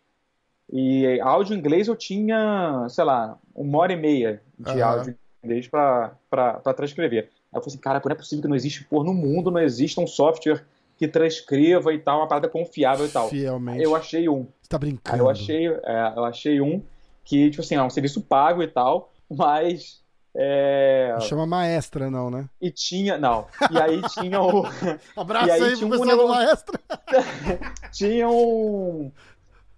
E 0.71 1.19
áudio 1.21 1.55
em 1.55 1.59
inglês 1.59 1.87
eu 1.87 1.95
tinha, 1.95 2.87
sei 2.89 3.03
lá, 3.03 3.37
uma 3.53 3.77
hora 3.79 3.93
e 3.93 3.97
meia 3.97 4.41
de 4.57 4.71
uhum. 4.71 4.85
áudio 4.85 5.11
em 5.43 5.45
inglês 5.45 5.67
para 5.67 6.73
transcrever. 6.75 7.23
Aí 7.23 7.57
eu 7.57 7.61
falei 7.61 7.67
assim, 7.67 7.77
cara, 7.77 8.01
não 8.03 8.11
é 8.11 8.15
possível 8.15 8.41
que 8.41 8.47
não 8.47 8.55
existe, 8.55 8.83
por 8.85 9.03
no 9.03 9.13
mundo 9.13 9.51
não 9.51 9.61
exista 9.61 10.01
um 10.01 10.07
software 10.07 10.65
que 10.97 11.07
transcreva 11.07 11.93
e 11.93 11.99
tal, 11.99 12.19
uma 12.19 12.27
parada 12.27 12.49
confiável 12.49 13.05
e 13.05 13.09
tal. 13.09 13.29
Fielmente. 13.29 13.83
Eu 13.83 13.95
achei 13.95 14.27
um. 14.27 14.47
Você 14.61 14.69
tá 14.69 14.77
brincando. 14.77 15.15
Aí 15.15 15.19
eu 15.19 15.29
achei, 15.29 15.67
é, 15.67 16.13
eu 16.15 16.25
achei 16.25 16.59
um 16.59 16.81
que, 17.23 17.49
tipo 17.49 17.61
assim, 17.61 17.75
é 17.75 17.83
um 17.83 17.89
serviço 17.89 18.21
pago 18.21 18.63
e 18.63 18.67
tal, 18.67 19.11
mas 19.29 20.01
é... 20.39 21.13
Não 21.13 21.21
chama 21.21 21.47
maestra, 21.47 22.11
não, 22.11 22.29
né? 22.29 22.45
E 22.61 22.69
tinha. 22.69 23.17
Não. 23.17 23.47
E 23.71 23.81
aí 23.81 24.01
tinha 24.09 24.39
o. 24.39 24.63
Abraço 25.17 25.51
aí, 25.51 25.63
aí 25.63 25.77
pro 25.77 25.89
pessoal 25.89 26.13
um... 26.13 26.17
do 26.17 26.27
maestra. 26.27 26.79
tinha 27.91 28.29
um. 28.29 29.11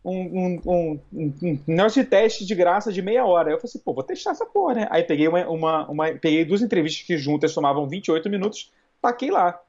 Um, 0.03 0.11
um, 0.11 0.61
um, 0.65 0.99
um, 1.13 1.59
negócio 1.67 2.03
de 2.03 2.09
teste 2.09 2.45
de 2.45 2.55
graça 2.55 2.91
de 2.91 3.01
meia 3.01 3.25
hora. 3.25 3.51
Eu 3.51 3.57
falei 3.57 3.69
assim, 3.69 3.79
pô, 3.79 3.93
vou 3.93 4.03
testar 4.03 4.31
essa 4.31 4.45
porra, 4.45 4.75
né? 4.75 4.87
Aí 4.91 5.03
peguei 5.03 5.27
uma, 5.29 5.47
uma, 5.47 5.89
uma 5.89 6.05
peguei 6.13 6.43
duas 6.43 6.61
entrevistas 6.61 7.05
que 7.05 7.17
juntas 7.17 7.51
somavam 7.51 7.87
28 7.87 8.29
minutos, 8.29 8.71
taquei 9.01 9.31
lá. 9.31 9.61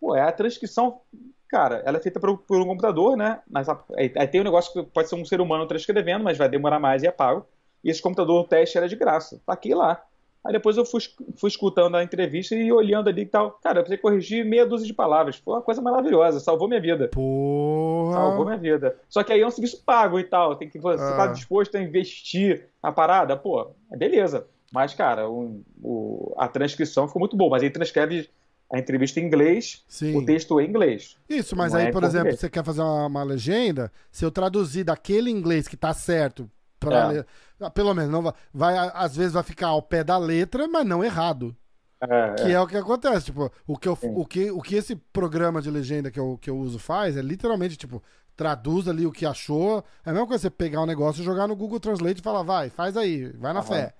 Pô, 0.00 0.14
é 0.14 0.22
a 0.22 0.32
transcrição, 0.32 1.00
cara, 1.48 1.82
ela 1.84 1.98
é 1.98 2.00
feita 2.00 2.20
por, 2.20 2.38
por 2.38 2.60
um 2.60 2.66
computador, 2.66 3.16
né? 3.16 3.40
Mas 3.50 3.68
aí, 3.68 4.12
aí, 4.16 4.26
tem 4.26 4.40
um 4.40 4.44
negócio 4.44 4.72
que 4.72 4.90
pode 4.90 5.08
ser 5.08 5.14
um 5.14 5.24
ser 5.24 5.40
humano 5.40 5.66
transcrevendo, 5.66 6.22
mas 6.22 6.38
vai 6.38 6.48
demorar 6.48 6.78
mais 6.78 7.02
e 7.02 7.06
é 7.06 7.10
pago. 7.10 7.46
E 7.82 7.90
esse 7.90 8.02
computador, 8.02 8.44
o 8.44 8.48
teste 8.48 8.76
era 8.76 8.88
de 8.88 8.96
graça. 8.96 9.40
Taquei 9.46 9.74
lá. 9.74 10.02
Aí 10.44 10.52
depois 10.52 10.76
eu 10.76 10.84
fui, 10.84 11.00
fui 11.36 11.48
escutando 11.48 11.96
a 11.96 12.02
entrevista 12.02 12.54
e 12.54 12.72
olhando 12.72 13.08
ali 13.08 13.22
e 13.22 13.26
tal. 13.26 13.58
Cara, 13.62 13.80
eu 13.80 13.82
precisei 13.82 13.98
corrigir 14.00 14.44
meia 14.44 14.64
dúzia 14.64 14.86
de 14.86 14.94
palavras. 14.94 15.36
Foi 15.36 15.54
uma 15.54 15.62
coisa 15.62 15.82
maravilhosa, 15.82 16.40
salvou 16.40 16.68
minha 16.68 16.80
vida. 16.80 17.08
Porra. 17.08 18.12
Salvou 18.12 18.44
minha 18.44 18.56
vida. 18.56 18.96
Só 19.08 19.22
que 19.22 19.32
aí 19.32 19.40
é 19.40 19.46
um 19.46 19.50
serviço 19.50 19.82
pago 19.84 20.18
e 20.18 20.24
tal. 20.24 20.56
Tem 20.56 20.68
que, 20.68 20.78
você 20.78 20.98
tá 20.98 21.14
ah. 21.14 21.16
tá 21.16 21.26
disposto 21.28 21.76
a 21.76 21.82
investir 21.82 22.66
a 22.82 22.92
parada? 22.92 23.36
Pô, 23.36 23.70
é 23.92 23.96
beleza. 23.96 24.46
Mas, 24.72 24.94
cara, 24.94 25.28
o, 25.28 25.62
o, 25.82 26.34
a 26.38 26.46
transcrição 26.46 27.06
ficou 27.06 27.20
muito 27.20 27.36
boa. 27.36 27.50
Mas 27.50 27.62
aí 27.62 27.70
transcreve 27.70 28.30
a 28.72 28.78
entrevista 28.78 29.18
em 29.18 29.24
inglês, 29.24 29.82
Sim. 29.88 30.16
o 30.16 30.24
texto 30.24 30.60
em 30.60 30.68
inglês. 30.68 31.16
Isso, 31.28 31.56
mas 31.56 31.74
aí, 31.74 31.86
é 31.86 31.90
por 31.90 32.04
exemplo, 32.04 32.36
você 32.36 32.50
quer 32.50 32.62
fazer 32.62 32.82
uma, 32.82 33.06
uma 33.06 33.22
legenda, 33.22 33.90
se 34.12 34.24
eu 34.24 34.30
traduzir 34.30 34.84
daquele 34.84 35.30
inglês 35.30 35.66
que 35.66 35.76
tá 35.76 35.94
certo 35.94 36.50
Pra 36.78 37.14
é. 37.14 37.18
Ah, 37.20 37.26
pelo 37.74 37.94
menos, 37.94 38.10
não 38.10 38.22
vai, 38.22 38.32
vai, 38.52 38.90
às 38.94 39.16
vezes 39.16 39.32
vai 39.32 39.42
ficar 39.42 39.68
ao 39.68 39.82
pé 39.82 40.04
da 40.04 40.16
letra, 40.16 40.68
mas 40.68 40.86
não 40.86 41.04
errado. 41.04 41.56
É, 42.00 42.34
que 42.34 42.42
é. 42.48 42.52
é. 42.52 42.60
o 42.60 42.66
que 42.66 42.76
acontece, 42.76 43.26
tipo, 43.26 43.50
o 43.66 43.76
que, 43.76 43.88
eu, 43.88 43.98
o, 44.00 44.24
que, 44.24 44.50
o 44.50 44.62
que 44.62 44.76
esse 44.76 44.94
programa 44.94 45.60
de 45.60 45.70
legenda 45.70 46.10
que 46.10 46.20
eu, 46.20 46.38
que 46.40 46.48
eu 46.48 46.56
uso 46.56 46.78
faz 46.78 47.16
é 47.16 47.22
literalmente, 47.22 47.76
tipo, 47.76 48.02
traduz 48.36 48.86
ali 48.86 49.04
o 49.04 49.12
que 49.12 49.26
achou. 49.26 49.84
É 50.06 50.10
a 50.10 50.12
mesma 50.12 50.26
coisa 50.26 50.42
você 50.42 50.50
pegar 50.50 50.80
um 50.80 50.86
negócio, 50.86 51.24
jogar 51.24 51.48
no 51.48 51.56
Google 51.56 51.80
Translate 51.80 52.20
e 52.20 52.22
falar, 52.22 52.44
vai, 52.44 52.70
faz 52.70 52.96
aí, 52.96 53.32
vai 53.32 53.52
na 53.52 53.62
fé. 53.62 53.94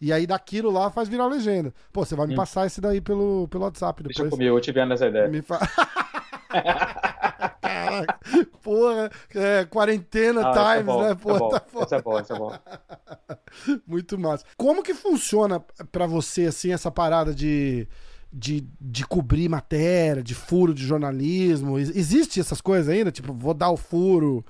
E 0.00 0.12
aí 0.12 0.26
daquilo 0.26 0.70
lá 0.70 0.90
faz 0.90 1.08
virar 1.08 1.26
legenda. 1.26 1.72
Pô, 1.92 2.04
você 2.04 2.16
vai 2.16 2.26
me 2.26 2.32
hum. 2.32 2.36
passar 2.36 2.66
esse 2.66 2.80
daí 2.80 3.00
pelo, 3.00 3.46
pelo 3.48 3.64
WhatsApp 3.64 4.02
depois. 4.02 4.16
Deixa 4.16 4.30
comigo, 4.30 4.58
eu 4.58 4.74
vendo 4.74 4.94
essa 4.94 5.06
ideia. 5.06 5.28
Me 5.28 5.42
fa... 5.42 5.60
Caraca, 7.72 8.20
porra, 8.62 9.10
é, 9.34 9.64
quarentena 9.64 10.48
ah, 10.48 10.52
times, 10.52 10.80
é 10.80 10.82
bom, 10.82 11.02
né? 11.02 11.14
Porra, 11.14 11.36
é 11.36 11.38
bom, 11.38 11.50
tá 11.50 11.96
é 11.96 12.02
bom, 12.02 12.20
isso 12.20 12.32
é 12.32 12.38
bom. 12.38 12.52
Muito 13.86 14.18
massa. 14.18 14.44
Como 14.56 14.82
que 14.82 14.94
funciona 14.94 15.60
para 15.90 16.06
você, 16.06 16.46
assim, 16.46 16.72
essa 16.72 16.90
parada 16.90 17.34
de, 17.34 17.88
de, 18.32 18.66
de 18.80 19.06
cobrir 19.06 19.48
matéria, 19.48 20.22
de 20.22 20.34
furo 20.34 20.74
de 20.74 20.84
jornalismo? 20.86 21.78
Existe 21.78 22.40
essas 22.40 22.60
coisas 22.60 22.88
ainda? 22.88 23.10
Tipo, 23.10 23.32
vou 23.32 23.54
dar 23.54 23.70
o 23.70 23.76
furo 23.76 24.44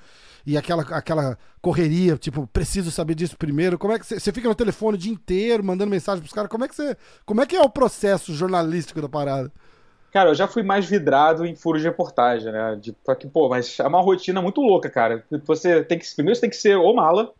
e 0.45 0.57
aquela, 0.57 0.83
aquela 0.83 1.39
correria, 1.61 2.17
tipo, 2.17 2.47
preciso 2.49 2.91
saber 2.91 3.15
disso 3.15 3.37
primeiro. 3.37 3.79
Como 3.79 3.93
é 3.93 3.99
que 3.99 4.07
você 4.07 4.33
fica 4.33 4.49
no 4.49 4.55
telefone 4.55 4.97
o 4.97 5.01
dia 5.01 5.13
inteiro 5.13 5.65
mandando 5.65 5.91
mensagem 5.91 6.21
pros 6.21 6.33
caras? 6.33 6.51
Como 6.51 6.65
é 6.65 6.69
que 6.69 6.75
você. 6.75 6.97
Como 7.25 7.41
é 7.41 7.47
que 7.47 7.57
é 7.57 7.61
o 7.61 7.71
processo 7.71 8.35
jornalístico 8.35 9.01
da 9.01 9.09
parada? 9.09 9.53
Cara, 10.13 10.29
eu 10.29 10.35
já 10.35 10.47
fui 10.47 10.63
mais 10.63 10.85
vidrado 10.85 11.47
em 11.47 11.57
furos 11.57 11.81
de 11.81 11.89
reportagem, 11.89 12.53
né? 12.53 12.77
De, 12.79 12.95
que, 13.19 13.27
pô, 13.27 13.49
mas 13.49 13.81
é 13.81 13.87
uma 13.87 14.03
rotina 14.03 14.43
muito 14.43 14.61
louca, 14.61 14.91
cara. 14.91 15.25
Você 15.47 15.83
tem 15.83 15.99
que. 15.99 16.15
Primeiro 16.15 16.37
você 16.37 16.43
tem 16.43 16.51
que 16.51 16.57
ser 16.57 16.77
ou 16.77 16.95
mala. 16.95 17.33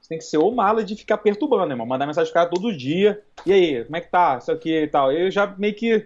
Você 0.00 0.08
tem 0.08 0.18
que 0.18 0.24
ser 0.24 0.38
ou 0.38 0.52
mala 0.52 0.82
de 0.82 0.96
ficar 0.96 1.18
perturbando, 1.18 1.72
irmão. 1.72 1.86
Mandar 1.86 2.04
mensagem 2.04 2.32
pro 2.32 2.40
cara 2.40 2.50
todo 2.50 2.76
dia. 2.76 3.22
E 3.46 3.52
aí, 3.52 3.84
como 3.84 3.96
é 3.96 4.00
que 4.00 4.10
tá? 4.10 4.38
Isso 4.38 4.50
aqui 4.50 4.76
e 4.76 4.88
tal. 4.88 5.12
Eu 5.12 5.30
já 5.30 5.46
meio 5.56 5.72
que. 5.72 6.04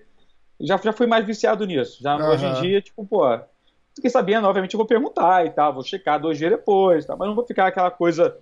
Já, 0.61 0.77
já 0.77 0.93
fui 0.93 1.07
mais 1.07 1.25
viciado 1.25 1.65
nisso. 1.65 2.03
Já 2.03 2.19
uhum. 2.19 2.29
hoje 2.29 2.45
em 2.45 2.61
dia, 2.61 2.83
tipo, 2.83 3.07
pô. 3.07 3.23
Fiquei 3.95 4.11
sabendo, 4.11 4.47
obviamente 4.47 4.75
eu 4.75 4.79
vou 4.79 4.87
perguntar 4.87 5.47
e 5.47 5.51
tal. 5.51 5.73
Vou 5.73 5.83
checar 5.83 6.21
dois 6.21 6.37
dias 6.37 6.51
depois, 6.51 7.07
tá? 7.07 7.17
Mas 7.17 7.29
não 7.29 7.35
vou 7.35 7.47
ficar 7.47 7.67
aquela 7.67 7.91
coisa. 7.91 8.37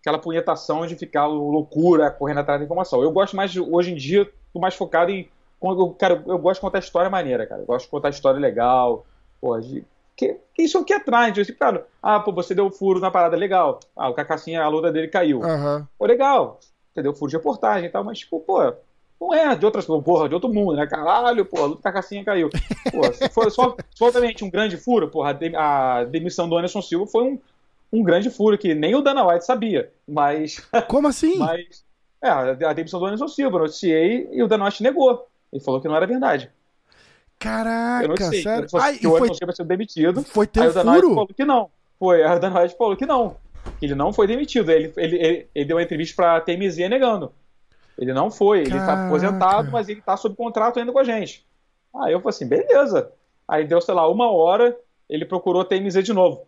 Aquela 0.00 0.20
punhetação 0.20 0.86
de 0.86 0.94
ficar 0.94 1.26
loucura, 1.26 2.08
correndo 2.08 2.38
atrás 2.38 2.60
da 2.60 2.64
informação. 2.64 3.02
Eu 3.02 3.10
gosto 3.10 3.34
mais, 3.34 3.56
hoje 3.56 3.90
em 3.90 3.96
dia, 3.96 4.30
tô 4.52 4.60
mais 4.60 4.76
focado 4.76 5.10
em 5.10 5.28
eu, 5.62 5.90
cara, 5.98 6.22
eu 6.26 6.38
gosto 6.38 6.56
de 6.56 6.60
contar 6.62 6.78
história 6.78 7.10
maneira, 7.10 7.46
cara. 7.46 7.62
Eu 7.62 7.66
gosto 7.66 7.86
de 7.86 7.90
contar 7.90 8.10
história 8.10 8.38
legal. 8.38 9.04
Pô, 9.40 9.58
de, 9.58 9.84
que, 10.16 10.36
que 10.54 10.62
isso 10.62 10.78
é 10.78 10.80
o 10.80 10.84
que 10.84 10.94
atrai. 10.94 11.32
Tipo, 11.32 11.58
cara, 11.58 11.86
ah, 12.02 12.20
pô, 12.20 12.32
você 12.32 12.54
deu 12.54 12.70
furo 12.70 13.00
na 13.00 13.10
parada, 13.10 13.36
legal. 13.36 13.80
Ah, 13.94 14.08
o 14.08 14.14
Cacassinha, 14.14 14.62
a 14.62 14.68
luta 14.68 14.90
dele 14.90 15.08
caiu. 15.08 15.40
Uhum. 15.40 15.86
Pô, 15.98 16.06
legal. 16.06 16.58
Você 16.92 17.02
deu 17.02 17.14
furo 17.14 17.30
de 17.30 17.36
reportagem 17.36 17.88
e 17.88 17.92
tal, 17.92 18.02
mas, 18.02 18.20
tipo, 18.20 18.40
pô, 18.40 18.72
não 19.20 19.34
é 19.34 19.54
de 19.54 19.64
outras 19.64 19.86
porra, 19.86 20.28
de 20.28 20.34
outro 20.34 20.52
mundo, 20.52 20.76
né? 20.76 20.86
Caralho, 20.86 21.44
pô, 21.44 21.62
a 21.62 21.66
luta 21.66 21.82
Cacassinha 21.82 22.24
caiu. 22.24 22.48
Pô, 22.90 23.12
se 23.12 23.28
for 23.28 23.50
só, 23.50 23.76
soltamente 23.94 24.44
um 24.44 24.50
grande 24.50 24.76
furo, 24.76 25.08
porra, 25.08 25.38
a 25.56 26.04
demissão 26.04 26.48
do 26.48 26.56
Anderson 26.56 26.80
Silva 26.80 27.06
foi 27.06 27.24
um, 27.24 27.38
um 27.92 28.02
grande 28.02 28.30
furo 28.30 28.56
que 28.56 28.74
nem 28.74 28.94
o 28.94 29.02
Dana 29.02 29.26
White 29.26 29.44
sabia. 29.44 29.90
Mas. 30.06 30.66
Como 30.88 31.08
assim? 31.08 31.36
Mas. 31.38 31.84
É, 32.22 32.30
a 32.30 32.72
demissão 32.72 32.98
do 32.98 33.06
Anderson 33.06 33.28
Silva, 33.28 33.58
noticiei 33.58 34.28
e 34.32 34.42
o 34.42 34.48
Dana 34.48 34.64
White 34.64 34.82
negou. 34.82 35.26
Ele 35.56 35.64
falou 35.64 35.80
que 35.80 35.88
não 35.88 35.96
era 35.96 36.06
verdade. 36.06 36.50
Caraca, 37.38 38.04
eu 38.04 38.08
não 38.08 38.16
sei. 38.16 38.42
sério? 38.42 38.68
Ai, 38.74 38.98
que 38.98 39.06
o 39.06 39.16
foi... 39.16 39.30
demitido. 39.64 40.22
Foi 40.22 40.46
ter 40.46 40.62
aí 40.62 40.68
o 40.68 40.72
furo? 40.72 41.08
falou 41.08 41.26
que 41.28 41.44
não. 41.44 41.70
Foi, 41.98 42.22
a 42.22 42.38
Dan 42.38 42.54
White 42.54 42.76
falou 42.76 42.96
que 42.96 43.06
não. 43.06 43.36
Que 43.78 43.86
ele 43.86 43.94
não 43.94 44.12
foi 44.12 44.26
demitido. 44.26 44.70
Ele, 44.70 44.92
ele, 44.96 45.16
ele, 45.16 45.48
ele 45.54 45.64
deu 45.64 45.76
uma 45.76 45.82
entrevista 45.82 46.14
pra 46.14 46.40
TMZ 46.40 46.76
negando. 46.90 47.32
Ele 47.98 48.12
não 48.12 48.30
foi. 48.30 48.60
Ele 48.60 48.70
Caraca. 48.70 48.86
tá 48.86 49.06
aposentado, 49.06 49.70
mas 49.70 49.88
ele 49.88 50.02
tá 50.02 50.16
sob 50.16 50.36
contrato 50.36 50.78
ainda 50.78 50.92
com 50.92 50.98
a 50.98 51.04
gente. 51.04 51.46
Aí 51.94 52.12
eu 52.12 52.20
falei 52.20 52.34
assim, 52.34 52.46
beleza. 52.46 53.10
Aí 53.48 53.66
deu, 53.66 53.80
sei 53.80 53.94
lá, 53.94 54.06
uma 54.08 54.30
hora, 54.30 54.76
ele 55.08 55.24
procurou 55.24 55.62
a 55.62 55.64
TMZ 55.64 56.04
de 56.04 56.12
novo. 56.12 56.46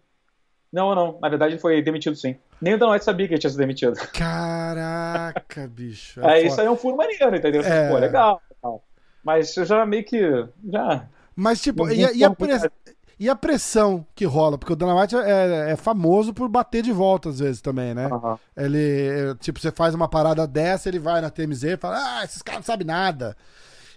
Não, 0.71 0.95
não. 0.95 1.19
Na 1.21 1.31
verdade, 1.31 1.55
ele 1.55 1.61
foi 1.61 1.81
demitido 1.81 2.15
sim. 2.15 2.37
Nem 2.61 2.75
o 2.75 2.79
Dan 2.79 2.91
White 2.91 3.05
sabia 3.05 3.27
que 3.27 3.33
ele 3.33 3.41
tinha 3.41 3.51
sido 3.51 3.59
demitido. 3.59 3.95
Caraca, 4.13 5.67
bicho. 5.67 6.21
É, 6.21 6.41
é 6.41 6.47
isso 6.47 6.61
aí 6.61 6.67
é 6.67 6.71
um 6.71 6.77
furo 6.77 6.97
maneiro, 6.97 7.35
entendeu? 7.35 7.63
É... 7.63 7.89
Pô, 7.89 7.97
legal. 7.97 8.43
Mas 9.23 9.57
eu 9.57 9.65
já 9.65 9.85
meio 9.85 10.05
que. 10.05 10.21
Já. 10.71 11.07
Mas, 11.35 11.61
tipo, 11.61 11.89
e, 11.89 12.01
e, 12.17 12.25
a 12.25 12.31
press... 12.31 12.69
e, 13.19 13.29
a 13.29 13.37
pressão 13.37 14.05
que 14.15 14.25
rola? 14.25 14.59
Porque 14.59 14.73
o 14.73 14.77
Dana 14.77 15.01
White 15.01 15.17
é, 15.17 15.71
é, 15.71 15.77
famoso 15.77 16.35
por 16.35 16.49
bater 16.49 16.83
de 16.83 16.91
volta 16.91 17.29
às 17.29 17.39
vezes 17.39 17.61
também, 17.61 17.95
né? 17.95 18.09
Uhum. 18.09 18.37
Ele, 18.57 19.35
tipo, 19.41 19.61
você 19.61 19.71
faz 19.71 19.95
uma 19.95 20.09
parada 20.09 20.47
dessa, 20.47 20.89
ele 20.89 20.99
vai 20.99 21.21
na 21.21 21.31
TMZ 21.31 21.63
e 21.65 21.77
fala: 21.77 21.97
Ah, 21.99 22.25
esses 22.25 22.43
caras 22.43 22.61
não 22.61 22.67
sabem 22.67 22.87
nada. 22.87 23.37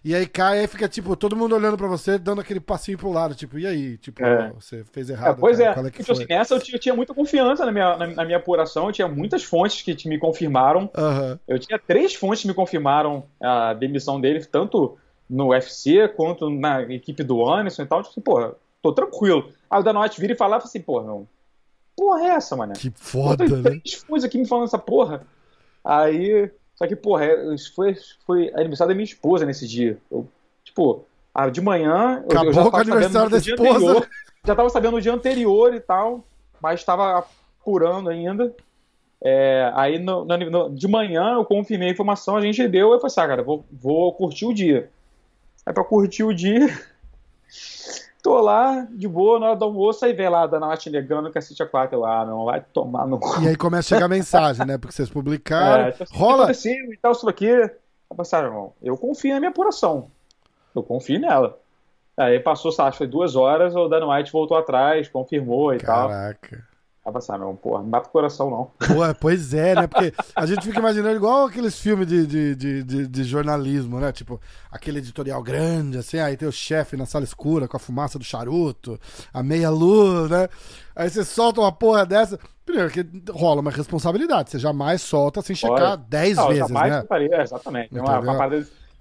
E 0.03 0.15
aí 0.15 0.25
cai 0.25 0.63
e 0.63 0.67
fica, 0.67 0.89
tipo, 0.89 1.15
todo 1.15 1.35
mundo 1.35 1.55
olhando 1.55 1.77
pra 1.77 1.87
você, 1.87 2.17
dando 2.17 2.41
aquele 2.41 2.59
passinho 2.59 2.97
pro 2.97 3.11
lado, 3.11 3.35
tipo, 3.35 3.59
e 3.59 3.67
aí? 3.67 3.97
Tipo, 3.97 4.25
é. 4.25 4.51
você 4.51 4.83
fez 4.91 5.11
errado. 5.11 5.37
É, 5.37 5.39
pois 5.39 5.59
cara, 5.59 5.69
é. 5.69 5.73
Qual 5.75 5.85
é 5.85 5.91
que 5.91 5.99
tipo, 5.99 6.11
assim, 6.11 6.25
essa 6.27 6.55
eu 6.55 6.59
tinha, 6.59 6.75
eu 6.75 6.79
tinha, 6.79 6.95
muita 6.95 7.13
confiança 7.13 7.63
na 7.65 7.71
minha, 7.71 7.95
na, 7.97 8.07
na, 8.07 8.25
minha 8.25 8.37
apuração, 8.37 8.87
eu 8.87 8.91
tinha 8.91 9.07
muitas 9.07 9.43
fontes 9.43 9.83
que 9.83 10.09
me 10.09 10.17
confirmaram. 10.17 10.89
Uhum. 10.97 11.39
Eu 11.47 11.59
tinha 11.59 11.77
três 11.77 12.15
fontes 12.15 12.41
que 12.41 12.47
me 12.47 12.53
confirmaram 12.53 13.25
a 13.39 13.75
demissão 13.75 14.19
dele, 14.19 14.43
tanto 14.43 14.97
no 15.31 15.49
UFC 15.49 16.07
quanto 16.09 16.49
na 16.49 16.81
equipe 16.83 17.23
do 17.23 17.49
Anderson 17.49 17.83
e 17.83 17.85
tal. 17.87 18.01
Tipo 18.01 18.11
assim, 18.11 18.21
porra, 18.21 18.55
tô 18.81 18.91
tranquilo. 18.91 19.49
Aí 19.69 19.79
o 19.79 19.83
Danote 19.83 20.19
vira 20.19 20.33
e 20.33 20.37
falava 20.37 20.65
assim, 20.65 20.81
porra, 20.81 21.07
não. 21.07 21.27
Porra 21.95 22.21
é 22.23 22.27
essa, 22.31 22.55
mano? 22.55 22.73
Que 22.73 22.91
foda, 22.95 23.47
né? 23.47 23.79
três 24.07 24.23
aqui 24.23 24.37
me 24.37 24.47
falando 24.47 24.65
essa 24.65 24.77
porra. 24.77 25.25
Aí 25.83 26.51
só 26.75 26.87
que, 26.87 26.95
porra, 26.95 27.25
é, 27.25 27.55
foi, 27.75 27.95
foi 28.25 28.51
aniversário 28.55 28.89
da 28.89 28.95
minha 28.95 29.05
esposa 29.05 29.45
nesse 29.45 29.67
dia. 29.67 29.99
Eu, 30.11 30.27
tipo, 30.63 31.05
de 31.51 31.61
manhã. 31.61 32.23
Acabou 32.27 32.47
eu 32.47 32.53
já 32.53 32.63
com 32.63 32.75
o 32.75 32.79
aniversário 32.79 33.29
da 33.29 33.37
esposa. 33.37 33.69
Anterior, 33.69 34.09
já 34.43 34.55
tava 34.55 34.69
sabendo 34.69 34.93
no 34.93 35.01
dia 35.01 35.13
anterior 35.13 35.75
e 35.75 35.79
tal, 35.79 36.25
mas 36.59 36.79
estava 36.79 37.19
apurando 37.59 38.09
ainda. 38.09 38.51
É, 39.23 39.71
aí 39.75 39.99
no, 39.99 40.25
no, 40.25 40.69
de 40.71 40.87
manhã 40.87 41.33
eu 41.35 41.45
confirmei 41.45 41.89
a 41.89 41.91
informação, 41.91 42.35
a 42.35 42.41
gente 42.41 42.67
deu, 42.67 42.91
eu 42.91 42.99
falei 42.99 43.05
assim, 43.05 43.21
ah, 43.21 43.27
cara, 43.27 43.43
vou, 43.43 43.63
vou 43.71 44.11
curtir 44.13 44.47
o 44.47 44.53
dia. 44.53 44.89
Aí 45.71 45.73
pra 45.73 45.85
curtir 45.85 46.23
o 46.23 46.33
dia, 46.33 46.67
Tô 48.21 48.39
lá, 48.39 48.87
de 48.91 49.07
boa, 49.07 49.39
na 49.39 49.47
hora 49.47 49.55
do 49.55 49.65
almoço, 49.65 50.05
aí 50.05 50.13
vem 50.13 50.29
lá 50.29 50.45
da 50.45 50.59
Nath 50.59 50.85
negando 50.87 51.31
que 51.31 51.39
assiste 51.39 51.63
a 51.63 51.65
4. 51.65 51.97
Eu, 51.97 52.05
ah, 52.05 52.23
não, 52.23 52.45
vai 52.45 52.61
tomar 52.61 53.07
no 53.07 53.19
E 53.41 53.47
aí 53.47 53.55
começa 53.55 53.95
a 53.95 53.97
chegar 53.97 54.07
mensagem, 54.09 54.63
né? 54.63 54.77
Porque 54.77 54.93
vocês 54.93 55.09
publicaram. 55.09 55.85
É, 55.85 55.89
assim, 55.89 56.05
rola. 56.15 56.51
e 56.51 56.97
tal, 57.01 57.13
isso 57.13 57.27
aqui. 57.27 57.47
Irmão, 57.47 58.73
eu 58.83 58.95
confio 58.95 59.33
na 59.33 59.39
minha 59.39 59.49
apuração. 59.49 60.11
Eu 60.75 60.83
confio 60.83 61.19
nela. 61.19 61.57
Aí 62.15 62.39
passou, 62.39 62.71
que 62.71 62.97
foi 62.97 63.07
duas 63.07 63.35
horas, 63.35 63.75
o 63.75 63.87
Dan 63.87 64.07
White 64.07 64.31
voltou 64.31 64.55
atrás, 64.55 65.09
confirmou 65.09 65.73
e 65.73 65.79
Caraca. 65.79 66.01
tal. 66.01 66.09
Caraca. 66.09 66.70
Passar, 67.03 67.39
não, 67.39 67.55
porra, 67.55 67.81
não 67.81 67.89
mata 67.89 68.07
o 68.07 68.11
coração, 68.11 68.49
não. 68.49 68.65
Pô, 68.87 69.01
pois 69.19 69.53
é, 69.53 69.73
né? 69.75 69.87
Porque 69.87 70.13
a 70.35 70.45
gente 70.45 70.61
fica 70.61 70.79
imaginando 70.79 71.15
igual 71.15 71.47
aqueles 71.47 71.77
filmes 71.77 72.07
de, 72.07 72.27
de, 72.27 72.55
de, 72.55 72.83
de, 72.83 73.07
de 73.07 73.23
jornalismo, 73.23 73.99
né? 73.99 74.11
Tipo, 74.11 74.39
aquele 74.71 74.99
editorial 74.99 75.41
grande, 75.41 75.97
assim, 75.97 76.19
aí 76.19 76.37
tem 76.37 76.47
o 76.47 76.51
chefe 76.51 76.95
na 76.95 77.07
sala 77.07 77.25
escura 77.25 77.67
com 77.67 77.75
a 77.75 77.79
fumaça 77.79 78.19
do 78.19 78.23
charuto, 78.23 78.99
a 79.33 79.41
meia 79.41 79.69
luz, 79.69 80.29
né? 80.29 80.47
Aí 80.95 81.09
você 81.09 81.25
solta 81.25 81.59
uma 81.59 81.71
porra 81.71 82.05
dessa. 82.05 82.39
Primeiro, 82.63 82.91
que 82.91 83.05
rola 83.31 83.61
uma 83.61 83.71
responsabilidade. 83.71 84.51
Você 84.51 84.59
jamais 84.59 85.01
solta 85.01 85.41
sem 85.41 85.55
checar 85.55 85.97
10 85.97 86.37
vezes, 86.37 86.57
jamais 86.59 86.91
né? 86.91 87.03
Faria, 87.09 87.35
é, 87.35 87.41
exatamente. 87.41 87.97
Uma, 87.97 88.19
uma 88.19 88.49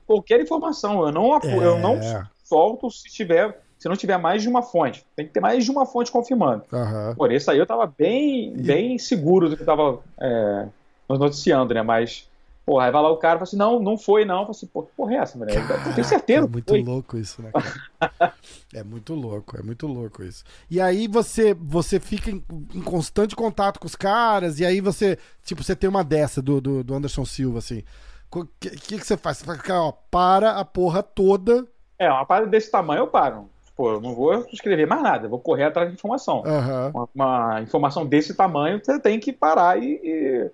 qualquer 0.06 0.40
informação, 0.40 1.06
eu 1.06 1.12
não, 1.12 1.36
é... 1.36 1.40
eu 1.44 1.78
não 1.78 2.00
solto 2.42 2.90
se 2.90 3.08
tiver 3.08 3.60
se 3.80 3.88
não 3.88 3.96
tiver 3.96 4.18
mais 4.18 4.42
de 4.42 4.48
uma 4.48 4.62
fonte. 4.62 5.06
Tem 5.16 5.26
que 5.26 5.32
ter 5.32 5.40
mais 5.40 5.64
de 5.64 5.70
uma 5.70 5.86
fonte 5.86 6.12
confirmando. 6.12 6.64
Uhum. 6.70 7.14
Por 7.16 7.32
isso 7.32 7.50
aí 7.50 7.56
eu 7.56 7.64
tava 7.64 7.86
bem, 7.86 8.52
bem 8.52 8.98
seguro 8.98 9.48
do 9.48 9.56
que 9.56 9.64
tava 9.64 10.00
é, 10.20 10.66
noticiando, 11.08 11.72
né? 11.72 11.80
Mas, 11.80 12.28
porra, 12.66 12.84
aí 12.84 12.92
vai 12.92 13.00
lá 13.00 13.10
o 13.10 13.16
cara 13.16 13.36
e 13.36 13.38
fala 13.38 13.44
assim, 13.44 13.56
não, 13.56 13.80
não 13.80 13.96
foi 13.96 14.26
não. 14.26 14.40
Eu 14.40 14.42
falo 14.42 14.50
assim, 14.50 14.66
porra, 14.66 14.86
porra 14.94 15.14
é 15.14 15.16
essa, 15.16 15.38
mulher? 15.38 15.56
Eu 15.86 15.94
tenho 15.94 16.06
certeza. 16.06 16.46
É 16.46 16.50
muito 16.50 16.68
foi. 16.68 16.82
louco 16.82 17.16
isso, 17.16 17.40
né? 17.40 17.52
é 18.74 18.84
muito 18.84 19.14
louco, 19.14 19.58
é 19.58 19.62
muito 19.62 19.86
louco 19.86 20.22
isso. 20.22 20.44
E 20.70 20.78
aí 20.78 21.08
você, 21.08 21.54
você 21.54 21.98
fica 21.98 22.30
em, 22.30 22.44
em, 22.74 22.82
constante 22.82 23.34
contato 23.34 23.80
com 23.80 23.86
os 23.86 23.96
caras, 23.96 24.60
e 24.60 24.66
aí 24.66 24.82
você, 24.82 25.18
tipo, 25.42 25.64
você 25.64 25.74
tem 25.74 25.88
uma 25.88 26.04
dessa 26.04 26.42
do, 26.42 26.60
do, 26.60 26.84
do 26.84 26.94
Anderson 26.94 27.24
Silva, 27.24 27.60
assim. 27.60 27.82
O 28.30 28.44
que, 28.60 28.68
que, 28.68 28.98
que, 28.98 29.06
você 29.06 29.16
faz? 29.16 29.38
Você 29.38 29.46
faz, 29.46 29.58
ó, 29.70 29.90
para 30.10 30.52
a 30.52 30.66
porra 30.66 31.02
toda. 31.02 31.66
É, 31.98 32.10
uma 32.10 32.26
parada 32.26 32.46
desse 32.46 32.70
tamanho 32.70 33.00
eu 33.00 33.08
paro 33.08 33.48
pô, 33.80 33.92
eu 33.92 34.00
não 34.02 34.14
vou 34.14 34.46
escrever 34.52 34.86
mais 34.86 35.02
nada, 35.02 35.26
vou 35.26 35.38
correr 35.38 35.64
atrás 35.64 35.88
de 35.88 35.94
informação. 35.94 36.42
Uhum. 36.42 36.90
Uma, 36.92 37.08
uma, 37.14 37.62
informação 37.62 38.04
desse 38.04 38.34
tamanho, 38.34 38.78
você 38.78 39.00
tem 39.00 39.18
que 39.18 39.32
parar 39.32 39.82
e, 39.82 39.98
e, 40.04 40.50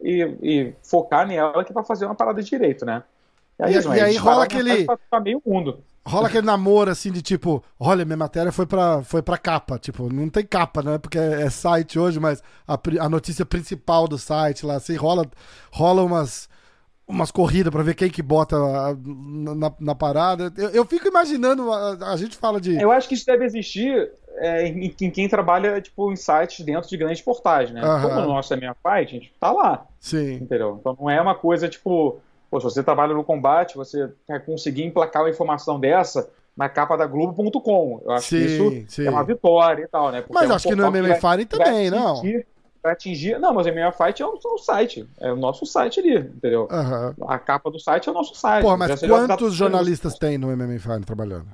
e, 0.00 0.38
e 0.42 0.74
focar 0.82 1.26
nela 1.26 1.62
que 1.62 1.74
para 1.74 1.84
fazer 1.84 2.06
uma 2.06 2.14
parada 2.14 2.42
direito, 2.42 2.86
né? 2.86 3.02
E 3.58 3.64
aí, 3.64 3.74
e, 3.74 4.00
aí 4.00 4.16
rola 4.16 4.44
aquele. 4.44 4.86
Pra 5.10 5.20
meio 5.20 5.42
mundo. 5.44 5.78
Rola 6.06 6.28
aquele 6.28 6.46
namoro 6.46 6.90
assim 6.90 7.12
de 7.12 7.20
tipo, 7.20 7.62
olha, 7.78 8.04
minha 8.04 8.16
matéria 8.16 8.50
foi 8.50 8.64
pra, 8.64 9.02
foi 9.02 9.20
pra 9.20 9.36
capa. 9.36 9.78
Tipo, 9.78 10.10
não 10.10 10.30
tem 10.30 10.44
capa, 10.44 10.82
né? 10.82 10.96
Porque 10.96 11.18
é, 11.18 11.42
é 11.42 11.50
site 11.50 11.98
hoje, 11.98 12.18
mas 12.18 12.42
a, 12.66 12.78
a 13.00 13.08
notícia 13.10 13.44
principal 13.44 14.08
do 14.08 14.16
site 14.16 14.64
lá, 14.64 14.76
assim, 14.76 14.96
rola, 14.96 15.26
rola 15.70 16.02
umas 16.02 16.48
umas 17.06 17.30
corridas 17.30 17.72
para 17.72 17.82
ver 17.82 17.94
quem 17.94 18.10
que 18.10 18.22
bota 18.22 18.56
na, 18.96 19.72
na 19.78 19.94
parada. 19.94 20.52
Eu, 20.56 20.70
eu, 20.70 20.84
fico 20.84 21.06
imaginando, 21.06 21.70
a, 21.70 22.12
a, 22.12 22.16
gente 22.16 22.36
fala 22.36 22.60
de. 22.60 22.80
Eu 22.80 22.90
acho 22.90 23.08
que 23.08 23.14
isso 23.14 23.26
deve 23.26 23.44
existir 23.44 24.10
é, 24.36 24.66
em, 24.66 24.94
em, 25.00 25.10
quem 25.10 25.28
trabalha 25.28 25.80
tipo, 25.80 26.10
em 26.10 26.16
sites 26.16 26.64
dentro 26.64 26.88
de 26.88 26.96
grandes 26.96 27.22
portais, 27.22 27.70
né? 27.70 27.82
Uhum. 27.84 28.02
Como 28.02 28.20
o 28.20 28.26
nosso 28.26 28.52
é 28.54 28.56
minha 28.56 28.74
fight, 28.74 29.16
a 29.16 29.18
gente 29.18 29.32
tá 29.38 29.52
lá. 29.52 29.86
Sim. 30.00 30.34
Entendeu? 30.34 30.78
Então 30.80 30.96
não 30.98 31.10
é 31.10 31.20
uma 31.20 31.34
coisa 31.34 31.68
tipo, 31.68 32.18
pô, 32.50 32.60
se 32.60 32.64
você 32.64 32.82
trabalha 32.82 33.14
no 33.14 33.24
combate, 33.24 33.76
você 33.76 34.10
quer 34.26 34.44
conseguir 34.44 34.84
emplacar 34.84 35.22
uma 35.22 35.30
informação 35.30 35.78
dessa 35.78 36.28
na 36.56 36.68
capa 36.68 36.96
da 36.96 37.06
Globo.com. 37.06 38.00
Eu 38.04 38.12
acho 38.12 38.28
sim, 38.28 38.36
que 38.36 38.44
isso 38.44 38.84
sim. 38.88 39.06
é 39.06 39.10
uma 39.10 39.24
vitória 39.24 39.82
e 39.82 39.88
tal, 39.88 40.10
né? 40.10 40.20
Porque 40.20 40.32
Mas 40.32 40.48
é 40.48 40.52
um 40.52 40.56
acho 40.56 40.68
que 40.68 40.74
no 40.74 40.90
MMA 40.90 41.16
Fighting 41.16 41.46
também, 41.46 41.90
não. 41.90 42.22
Pra 42.84 42.92
atingir. 42.92 43.38
Não, 43.38 43.54
mas 43.54 43.66
MMA 43.66 43.90
Fight 43.92 44.22
é 44.22 44.26
o, 44.26 44.38
o 44.44 44.58
site. 44.58 45.08
É 45.18 45.32
o 45.32 45.36
nosso 45.36 45.64
site 45.64 46.00
ali, 46.00 46.18
entendeu? 46.18 46.68
Uhum. 46.70 47.26
A 47.26 47.38
capa 47.38 47.70
do 47.70 47.80
site 47.80 48.10
é 48.10 48.12
o 48.12 48.14
nosso 48.14 48.34
site. 48.34 48.62
Pô, 48.62 48.76
mas 48.76 49.00
quantos 49.00 49.54
jornalistas 49.54 50.18
tem 50.18 50.36
no 50.36 50.54
MMA 50.54 50.78
Fight 50.78 51.00
trabalhando? 51.06 51.46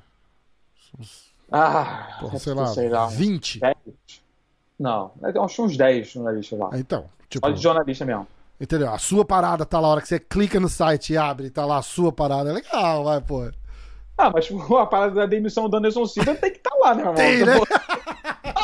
Ah, 1.48 2.16
Porra, 2.18 2.36
sei, 2.40 2.52
lá, 2.52 2.66
sei 2.66 2.88
lá, 2.88 3.06
20? 3.06 3.60
10? 3.60 3.76
Não, 4.76 5.12
acho 5.44 5.62
uns 5.62 5.76
10 5.76 6.10
jornalistas 6.10 6.58
lá. 6.58 6.70
Então, 6.72 7.04
tipo. 7.28 7.46
Só 7.46 7.52
de 7.52 7.62
jornalista 7.62 8.04
mesmo. 8.04 8.26
Entendeu? 8.60 8.92
A 8.92 8.98
sua 8.98 9.24
parada 9.24 9.64
tá 9.64 9.78
lá, 9.78 9.86
a 9.86 9.90
hora 9.92 10.00
que 10.00 10.08
você 10.08 10.18
clica 10.18 10.58
no 10.58 10.68
site 10.68 11.12
e 11.12 11.16
abre, 11.16 11.48
tá 11.48 11.64
lá 11.64 11.78
a 11.78 11.82
sua 11.82 12.10
parada. 12.10 12.50
É 12.50 12.54
legal, 12.54 13.04
vai, 13.04 13.20
pô. 13.20 13.48
Ah, 14.18 14.32
mas 14.34 14.46
tipo, 14.50 14.76
a 14.76 14.84
parada 14.84 15.14
da 15.14 15.26
demissão 15.26 15.68
do 15.68 15.76
Anderson 15.76 16.06
Silva 16.06 16.34
tem 16.34 16.50
que 16.50 16.58
estar 16.58 16.70
tá 16.70 16.76
lá, 16.76 16.94
né, 16.94 17.02
irmão? 17.02 17.14
Tem, 17.14 17.44
né? 17.44 17.52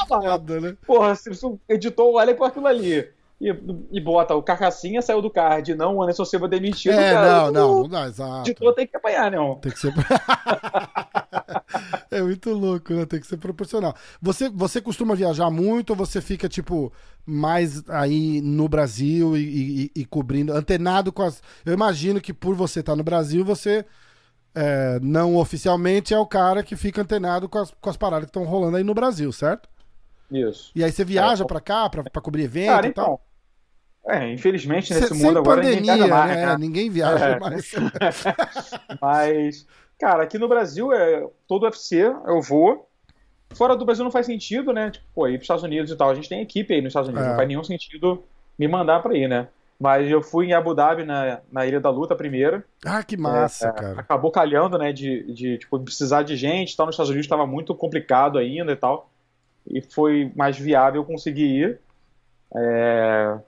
Foda, 0.06 0.60
né? 0.60 0.76
Porra, 0.86 1.14
se 1.14 1.30
o 1.44 1.60
editor 1.68 2.14
olha 2.14 2.34
com 2.34 2.44
aquilo 2.44 2.66
ali 2.66 3.08
e, 3.40 3.54
e 3.92 4.00
bota 4.00 4.34
o 4.34 4.42
Carcassinha 4.42 5.02
saiu 5.02 5.20
do 5.20 5.30
card, 5.30 5.74
não 5.74 5.96
o 5.96 6.02
Anderson 6.02 6.24
Silva 6.24 6.48
demitido. 6.48 6.94
É, 6.94 7.12
cara, 7.12 7.50
não, 7.50 7.52
não, 7.52 7.82
não 7.82 7.88
dá, 7.88 8.06
exato. 8.06 8.38
O 8.38 8.40
editor 8.40 8.74
tem 8.74 8.86
que 8.86 8.96
apanhar, 8.96 9.30
né? 9.30 9.38
Tem 9.60 9.72
que 9.72 9.78
ser. 9.78 9.92
é 12.10 12.22
muito 12.22 12.50
louco, 12.50 12.94
né? 12.94 13.04
Tem 13.04 13.20
que 13.20 13.26
ser 13.26 13.36
proporcional. 13.36 13.94
Você, 14.22 14.48
você 14.48 14.80
costuma 14.80 15.14
viajar 15.14 15.50
muito 15.50 15.90
ou 15.90 15.96
você 15.96 16.22
fica, 16.22 16.48
tipo, 16.48 16.90
mais 17.26 17.86
aí 17.90 18.40
no 18.40 18.68
Brasil 18.68 19.36
e, 19.36 19.90
e, 19.94 20.00
e 20.00 20.04
cobrindo, 20.06 20.54
antenado 20.54 21.12
com 21.12 21.22
as. 21.22 21.42
Eu 21.64 21.74
imagino 21.74 22.22
que 22.22 22.32
por 22.32 22.54
você 22.54 22.80
estar 22.80 22.92
tá 22.92 22.96
no 22.96 23.04
Brasil, 23.04 23.44
você. 23.44 23.84
É, 24.58 24.98
não 25.02 25.36
oficialmente 25.36 26.14
é 26.14 26.18
o 26.18 26.24
cara 26.24 26.62
que 26.62 26.76
fica 26.76 27.02
antenado 27.02 27.46
com 27.46 27.58
as, 27.58 27.74
com 27.78 27.90
as 27.90 27.96
paradas 27.98 28.24
que 28.24 28.30
estão 28.30 28.44
rolando 28.44 28.78
aí 28.78 28.82
no 28.82 28.94
Brasil, 28.94 29.30
certo? 29.30 29.68
Isso. 30.30 30.72
E 30.74 30.82
aí 30.82 30.90
você 30.90 31.04
viaja 31.04 31.44
é, 31.44 31.46
pra 31.46 31.60
cá 31.60 31.88
pra, 31.88 32.02
pra 32.04 32.22
cobrir 32.22 32.44
evento 32.44 32.66
cara, 32.66 32.86
e 32.86 32.92
tal? 32.92 33.04
Então, 33.04 33.26
é, 34.06 34.32
infelizmente 34.32 34.94
nesse 34.94 35.08
Cê, 35.08 35.14
mundo 35.14 35.38
agora 35.38 35.60
pandemia, 35.60 35.80
ninguém 35.80 35.96
viaja 35.96 36.14
mais, 36.14 36.36
né? 36.36 36.46
né? 36.46 36.56
Ninguém 36.58 36.90
viaja 36.90 37.26
é. 37.26 37.38
mais. 37.40 37.72
Mas, 39.02 39.66
cara, 39.98 40.22
aqui 40.22 40.38
no 40.38 40.48
Brasil, 40.48 40.92
é, 40.92 41.26
todo 41.48 41.64
UFC 41.64 42.02
eu 42.02 42.40
vou. 42.40 42.88
Fora 43.54 43.76
do 43.76 43.84
Brasil 43.84 44.04
não 44.04 44.10
faz 44.10 44.26
sentido, 44.26 44.72
né? 44.72 44.90
Tipo, 44.90 45.06
pô, 45.14 45.26
ir 45.26 45.32
pros 45.32 45.42
Estados 45.42 45.64
Unidos 45.64 45.90
e 45.90 45.96
tal. 45.96 46.10
A 46.10 46.14
gente 46.14 46.28
tem 46.28 46.40
equipe 46.40 46.72
aí 46.72 46.80
nos 46.80 46.90
Estados 46.90 47.08
Unidos, 47.08 47.26
é. 47.26 47.30
não 47.30 47.36
faz 47.36 47.48
nenhum 47.48 47.64
sentido 47.64 48.22
me 48.56 48.68
mandar 48.68 49.02
pra 49.02 49.16
ir, 49.16 49.28
né? 49.28 49.48
Mas 49.78 50.08
eu 50.08 50.22
fui 50.22 50.46
em 50.46 50.52
Abu 50.52 50.72
Dhabi, 50.72 51.04
na, 51.04 51.40
na 51.50 51.66
Ilha 51.66 51.80
da 51.80 51.90
Luta, 51.90 52.14
primeiro. 52.14 52.62
Ah, 52.84 53.02
que 53.02 53.16
massa, 53.16 53.68
é, 53.68 53.72
cara. 53.72 54.00
Acabou 54.00 54.30
calhando, 54.30 54.78
né, 54.78 54.90
de, 54.90 55.32
de 55.34 55.58
tipo, 55.58 55.78
precisar 55.80 56.22
de 56.22 56.34
gente 56.34 56.76
tal. 56.76 56.86
Nos 56.86 56.94
Estados 56.94 57.10
Unidos 57.10 57.26
estava 57.26 57.46
muito 57.46 57.74
complicado 57.74 58.38
ainda 58.38 58.72
e 58.72 58.76
tal 58.76 59.10
e 59.68 59.80
foi 59.80 60.32
mais 60.34 60.58
viável 60.58 61.04
conseguir 61.04 61.46
ir. 61.46 61.80
É... 62.54 63.38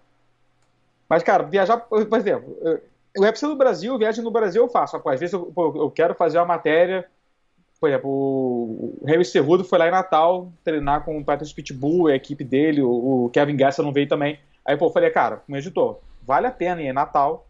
Mas, 1.08 1.22
cara, 1.22 1.44
viajar, 1.44 1.78
por 1.78 2.18
exemplo, 2.18 2.56
o 3.16 3.22
UFC 3.22 3.46
do 3.46 3.56
Brasil, 3.56 3.96
viagem 3.98 4.22
no 4.22 4.30
Brasil 4.30 4.62
eu 4.62 4.68
faço. 4.68 4.96
Às 4.96 5.20
vezes 5.20 5.32
eu, 5.32 5.52
eu 5.56 5.90
quero 5.90 6.14
fazer 6.14 6.38
uma 6.38 6.44
matéria. 6.44 7.06
Por 7.80 7.88
exemplo, 7.88 8.10
o 8.10 9.02
Harry 9.06 9.24
Cerrudo 9.24 9.64
foi 9.64 9.78
lá 9.78 9.86
em 9.86 9.92
Natal 9.92 10.52
treinar 10.64 11.04
com 11.04 11.16
o 11.18 11.24
Patrick 11.24 11.54
Pitbull, 11.54 12.08
a 12.08 12.16
equipe 12.16 12.42
dele, 12.42 12.82
o 12.82 13.30
Kevin 13.32 13.56
Gasser 13.56 13.84
não 13.84 13.92
veio 13.92 14.08
também. 14.08 14.38
Aí, 14.64 14.76
pô, 14.76 14.86
eu 14.86 14.90
falei, 14.90 15.10
cara, 15.10 15.36
como 15.36 15.56
editor, 15.56 16.00
vale 16.22 16.46
a 16.48 16.50
pena 16.50 16.82
ir 16.82 16.88
em 16.88 16.92
Natal, 16.92 17.46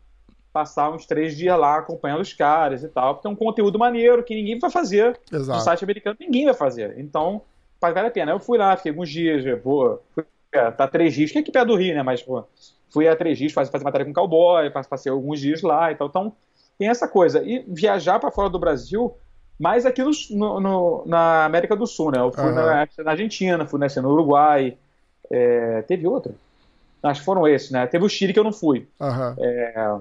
passar 0.52 0.90
uns 0.90 1.06
três 1.06 1.36
dias 1.36 1.58
lá 1.58 1.78
acompanhando 1.78 2.20
os 2.20 2.32
caras 2.32 2.82
e 2.82 2.88
tal, 2.88 3.14
porque 3.14 3.26
é 3.26 3.30
um 3.30 3.34
conteúdo 3.34 3.78
maneiro 3.78 4.22
que 4.22 4.34
ninguém 4.34 4.58
vai 4.58 4.70
fazer 4.70 5.18
Exato. 5.32 5.58
no 5.58 5.64
site 5.64 5.82
americano, 5.82 6.16
ninguém 6.20 6.44
vai 6.44 6.54
fazer. 6.54 6.98
Então, 6.98 7.42
vale 7.80 8.08
a 8.08 8.10
pena. 8.10 8.32
Eu 8.32 8.40
fui 8.40 8.58
lá, 8.58 8.76
fiquei 8.76 8.90
alguns 8.90 9.08
dias, 9.08 9.44
pô, 9.62 10.00
fui, 10.14 10.24
é, 10.52 10.70
tá 10.70 10.86
três 10.88 11.14
dias, 11.14 11.30
que 11.30 11.38
é 11.38 11.40
aqui 11.40 11.52
perto 11.52 11.68
do 11.68 11.76
Rio, 11.76 11.94
né? 11.94 12.02
Mas, 12.02 12.22
pô, 12.22 12.44
fui 12.90 13.06
a 13.06 13.16
três 13.16 13.38
dias 13.38 13.52
fazer, 13.52 13.70
fazer 13.70 13.84
matéria 13.84 14.06
com 14.06 14.12
cowboy, 14.12 14.70
passei 14.70 15.10
alguns 15.12 15.40
dias 15.40 15.62
lá 15.62 15.92
e 15.92 15.94
tal. 15.94 16.08
Então, 16.08 16.32
tem 16.78 16.88
essa 16.88 17.08
coisa. 17.08 17.42
E 17.42 17.64
viajar 17.68 18.18
para 18.18 18.30
fora 18.30 18.48
do 18.48 18.58
Brasil, 18.58 19.14
mais 19.58 19.84
aqui 19.84 20.02
no, 20.02 20.60
no, 20.60 21.04
na 21.06 21.44
América 21.44 21.74
do 21.74 21.86
Sul, 21.86 22.12
né? 22.12 22.20
Eu 22.20 22.32
fui 22.32 22.44
uhum. 22.44 22.54
na, 22.54 22.88
na, 22.98 23.10
Argentina, 23.10 23.66
fui 23.66 23.80
nessa, 23.80 24.00
no 24.00 24.10
Uruguai, 24.10 24.76
é, 25.30 25.82
teve 25.82 26.06
outra? 26.06 26.32
Acho 27.02 27.20
que 27.20 27.26
foram 27.26 27.46
esses, 27.46 27.70
né? 27.70 27.86
Teve 27.86 28.04
o 28.04 28.08
Chile 28.08 28.32
que 28.32 28.38
eu 28.38 28.44
não 28.44 28.52
fui. 28.52 28.88
Uhum. 29.00 29.34
É, 29.38 29.96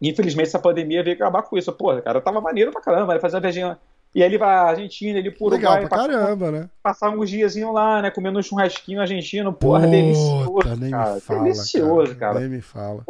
infelizmente, 0.00 0.48
essa 0.48 0.58
pandemia 0.58 1.02
veio 1.02 1.16
acabar 1.16 1.42
com 1.42 1.56
isso. 1.56 1.72
Pô, 1.72 2.00
cara, 2.00 2.20
tava 2.20 2.40
maneiro 2.40 2.70
pra 2.70 2.80
caramba, 2.80 3.18
fazer 3.18 3.36
uma 3.36 3.42
viagem 3.42 3.76
e 4.12 4.22
aí 4.22 4.28
ele 4.28 4.38
vai 4.38 4.52
à 4.52 4.62
Argentina, 4.62 5.18
ele 5.18 5.30
por 5.30 5.52
Legal 5.52 5.78
pra 5.78 5.88
passar, 5.88 6.08
caramba, 6.08 6.50
né? 6.50 6.70
Passar 6.82 7.10
uns 7.10 7.30
diazinhos 7.30 7.72
lá, 7.72 8.02
né? 8.02 8.10
Comendo 8.10 8.38
um 8.38 8.42
churrasquinho 8.42 9.00
argentino, 9.00 9.52
porra, 9.52 9.80
Puta, 9.80 9.90
delicioso, 9.90 10.76
nem 10.80 10.90
cara. 10.90 11.14
Me 11.14 11.20
fala, 11.20 11.42
delicioso, 11.42 12.16
cara. 12.16 12.34
cara. 12.34 12.40
Nem 12.40 12.48
me 12.48 12.60
fala. 12.60 13.02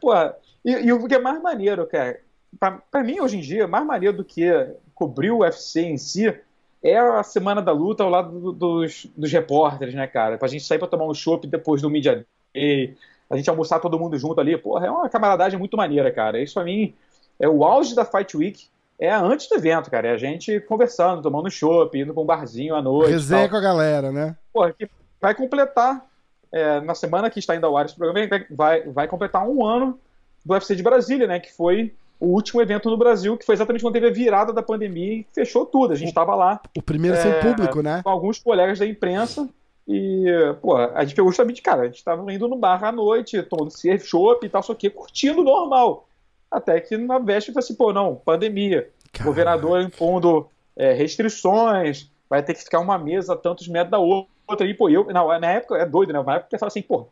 Porra, 0.00 0.36
e, 0.64 0.70
e, 0.72 0.92
o 0.92 1.06
que 1.06 1.14
é 1.14 1.18
mais 1.18 1.40
maneiro, 1.42 1.86
cara, 1.86 2.20
pra, 2.60 2.72
pra 2.90 3.02
mim 3.02 3.18
hoje 3.20 3.38
em 3.38 3.40
dia, 3.40 3.66
mais 3.66 3.86
maneiro 3.86 4.18
do 4.18 4.24
que 4.24 4.50
cobrir 4.94 5.30
o 5.30 5.38
UFC 5.38 5.80
em 5.80 5.96
si, 5.96 6.34
é 6.82 6.98
a 6.98 7.22
semana 7.22 7.62
da 7.62 7.72
luta 7.72 8.02
ao 8.02 8.10
lado 8.10 8.38
do, 8.38 8.52
dos, 8.52 9.06
dos 9.16 9.32
repórteres, 9.32 9.94
né, 9.94 10.06
cara? 10.06 10.36
Pra 10.36 10.48
gente 10.48 10.64
sair 10.64 10.78
pra 10.78 10.86
tomar 10.86 11.06
um 11.06 11.14
chopp 11.14 11.46
depois 11.46 11.80
do 11.80 11.88
Media 11.88 12.26
Day, 12.54 12.94
a 13.30 13.36
gente 13.36 13.48
almoçar 13.48 13.80
todo 13.80 13.98
mundo 13.98 14.18
junto 14.18 14.38
ali, 14.38 14.56
porra, 14.56 14.86
é 14.86 14.90
uma 14.90 15.08
camaradagem 15.08 15.58
muito 15.58 15.78
maneira, 15.78 16.12
cara. 16.12 16.42
Isso 16.42 16.54
pra 16.54 16.64
mim 16.64 16.94
é 17.40 17.48
o 17.48 17.64
auge 17.64 17.94
da 17.94 18.04
Fight 18.04 18.36
Week 18.36 18.68
é 18.98 19.12
antes 19.12 19.48
do 19.48 19.56
evento, 19.56 19.90
cara. 19.90 20.08
É 20.08 20.12
a 20.12 20.18
gente 20.18 20.60
conversando, 20.60 21.22
tomando 21.22 21.50
chopp, 21.50 21.98
indo 21.98 22.12
pra 22.12 22.22
um 22.22 22.26
barzinho 22.26 22.74
à 22.74 22.82
noite. 22.82 23.12
Resenha 23.12 23.48
com 23.48 23.56
a 23.56 23.60
galera, 23.60 24.10
né? 24.10 24.36
Pô, 24.52 24.70
que 24.72 24.88
vai 25.20 25.34
completar, 25.34 26.04
é, 26.52 26.80
na 26.80 26.94
semana 26.94 27.30
que 27.30 27.38
está 27.38 27.54
indo 27.54 27.66
ao 27.66 27.76
ar 27.76 27.86
esse 27.86 27.96
programa, 27.96 28.28
vai, 28.50 28.82
vai 28.82 29.08
completar 29.08 29.46
um 29.46 29.64
ano 29.64 29.98
do 30.44 30.54
UFC 30.54 30.74
de 30.74 30.82
Brasília, 30.82 31.26
né? 31.26 31.38
Que 31.38 31.52
foi 31.52 31.92
o 32.18 32.28
último 32.28 32.62
evento 32.62 32.88
no 32.88 32.96
Brasil, 32.96 33.36
que 33.36 33.44
foi 33.44 33.54
exatamente 33.54 33.82
quando 33.82 33.94
teve 33.94 34.06
a 34.06 34.12
virada 34.12 34.52
da 34.52 34.62
pandemia 34.62 35.14
e 35.14 35.26
fechou 35.34 35.66
tudo. 35.66 35.92
A 35.92 35.96
gente 35.96 36.08
estava 36.08 36.34
lá. 36.34 36.60
O 36.76 36.82
primeiro 36.82 37.16
é, 37.16 37.20
sem 37.20 37.40
público, 37.40 37.82
né? 37.82 38.00
Com 38.02 38.10
alguns 38.10 38.38
colegas 38.38 38.78
da 38.78 38.86
imprensa. 38.86 39.48
E, 39.86 40.24
pô, 40.60 40.76
a 40.76 41.04
gente 41.04 41.14
pegou 41.14 41.30
justamente, 41.30 41.62
cara, 41.62 41.82
a 41.82 41.86
gente 41.86 41.98
estava 41.98 42.32
indo 42.32 42.48
no 42.48 42.56
bar 42.56 42.82
à 42.82 42.90
noite, 42.90 43.40
tomando 43.42 43.70
surf, 43.70 44.04
chopp 44.04 44.44
e 44.44 44.48
tal, 44.48 44.62
só 44.62 44.74
que 44.74 44.90
curtindo 44.90 45.44
normal. 45.44 46.08
Até 46.56 46.80
que 46.80 46.96
na 46.96 47.18
véspera 47.18 47.52
falei 47.52 47.64
assim, 47.64 47.74
pô, 47.74 47.92
não, 47.92 48.14
pandemia. 48.16 48.88
Caramba. 49.12 49.30
Governador 49.30 49.82
impondo 49.82 50.48
é, 50.74 50.94
restrições, 50.94 52.10
vai 52.30 52.42
ter 52.42 52.54
que 52.54 52.64
ficar 52.64 52.80
uma 52.80 52.96
mesa 52.96 53.34
a 53.34 53.36
tantos 53.36 53.68
metros 53.68 53.90
da 53.90 53.98
outra. 53.98 54.66
E, 54.66 54.72
pô, 54.72 54.88
eu, 54.88 55.04
na, 55.12 55.38
na 55.38 55.52
época, 55.52 55.76
é 55.76 55.84
doido, 55.84 56.14
né? 56.14 56.22
Na 56.22 56.36
época 56.36 56.48
eu 56.54 56.58
fala 56.58 56.68
assim, 56.68 56.80
pô, 56.80 57.08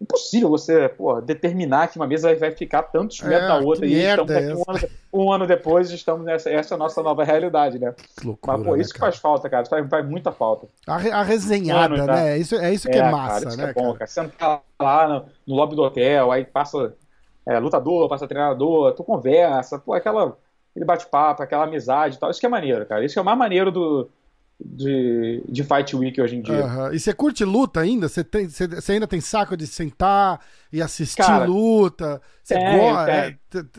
impossível 0.00 0.48
você 0.48 0.88
pô, 0.88 1.20
determinar 1.20 1.88
que 1.88 1.98
uma 1.98 2.06
mesa 2.06 2.34
vai 2.36 2.50
ficar 2.52 2.84
tantos 2.84 3.20
metros 3.20 3.44
é, 3.44 3.48
da 3.48 3.58
outra. 3.58 3.84
E 3.84 3.92
estamos 3.92 4.30
aqui 4.30 4.54
um 4.54 4.64
ano, 4.66 4.88
um 5.12 5.32
ano, 5.32 5.46
depois, 5.46 5.90
estamos 5.90 6.24
nessa 6.24 6.48
essa 6.48 6.72
é 6.72 6.76
a 6.76 6.78
nossa 6.78 7.02
nova 7.02 7.22
realidade, 7.22 7.78
né? 7.78 7.94
Que 8.18 8.26
loucura, 8.26 8.56
Mas, 8.56 8.66
pô, 8.66 8.76
isso 8.76 8.90
né, 8.90 8.94
que 8.94 9.00
faz 9.00 9.18
falta, 9.18 9.50
cara. 9.50 9.66
Faz, 9.66 9.86
faz 9.90 10.08
muita 10.08 10.32
falta. 10.32 10.68
A, 10.86 10.94
a 10.94 11.22
resenhada, 11.22 11.94
um 11.94 11.98
ano, 11.98 12.06
né? 12.06 12.14
Tá? 12.14 12.36
Isso, 12.38 12.54
é 12.54 12.72
isso 12.72 12.88
que 12.88 12.96
é, 12.96 13.00
é 13.00 13.10
massa, 13.10 13.40
cara, 13.40 13.48
isso 13.48 13.58
né? 13.58 13.68
é 13.68 13.72
bom, 13.74 13.92
cara. 13.92 14.06
Sentar 14.06 14.62
lá 14.80 15.06
no, 15.06 15.26
no 15.46 15.54
lobby 15.54 15.76
do 15.76 15.82
hotel, 15.82 16.32
aí 16.32 16.46
passa 16.46 16.94
é, 17.46 17.58
lutador, 17.58 18.08
passa 18.08 18.26
treinador, 18.26 18.92
tu 18.92 19.04
conversa, 19.04 19.78
pô, 19.78 19.94
aquela, 19.94 20.36
aquele 20.70 20.84
bate-papo, 20.84 21.42
aquela 21.42 21.64
amizade 21.64 22.16
e 22.16 22.18
tal. 22.18 22.30
Isso 22.30 22.40
que 22.40 22.46
é 22.46 22.48
maneiro, 22.48 22.84
cara. 22.86 23.04
Isso 23.04 23.14
que 23.14 23.18
é 23.18 23.22
o 23.22 23.24
mais 23.24 23.38
maneiro 23.38 23.70
do, 23.70 24.10
de, 24.58 25.42
de 25.48 25.62
Fight 25.62 25.94
Week 25.94 26.20
hoje 26.20 26.36
em 26.36 26.42
dia. 26.42 26.64
Uhum. 26.64 26.92
E 26.92 26.98
você 26.98 27.12
curte 27.12 27.44
luta 27.44 27.80
ainda? 27.80 28.08
Você, 28.08 28.24
tem, 28.24 28.48
você, 28.48 28.66
você, 28.66 28.92
ainda 28.92 29.06
tem 29.06 29.20
saco 29.20 29.56
de 29.56 29.66
sentar 29.66 30.40
e 30.72 30.82
assistir 30.82 31.22
cara, 31.22 31.44
luta? 31.44 32.20
Você 32.42 32.54
gosta? 32.54 33.12
É, 33.12 33.36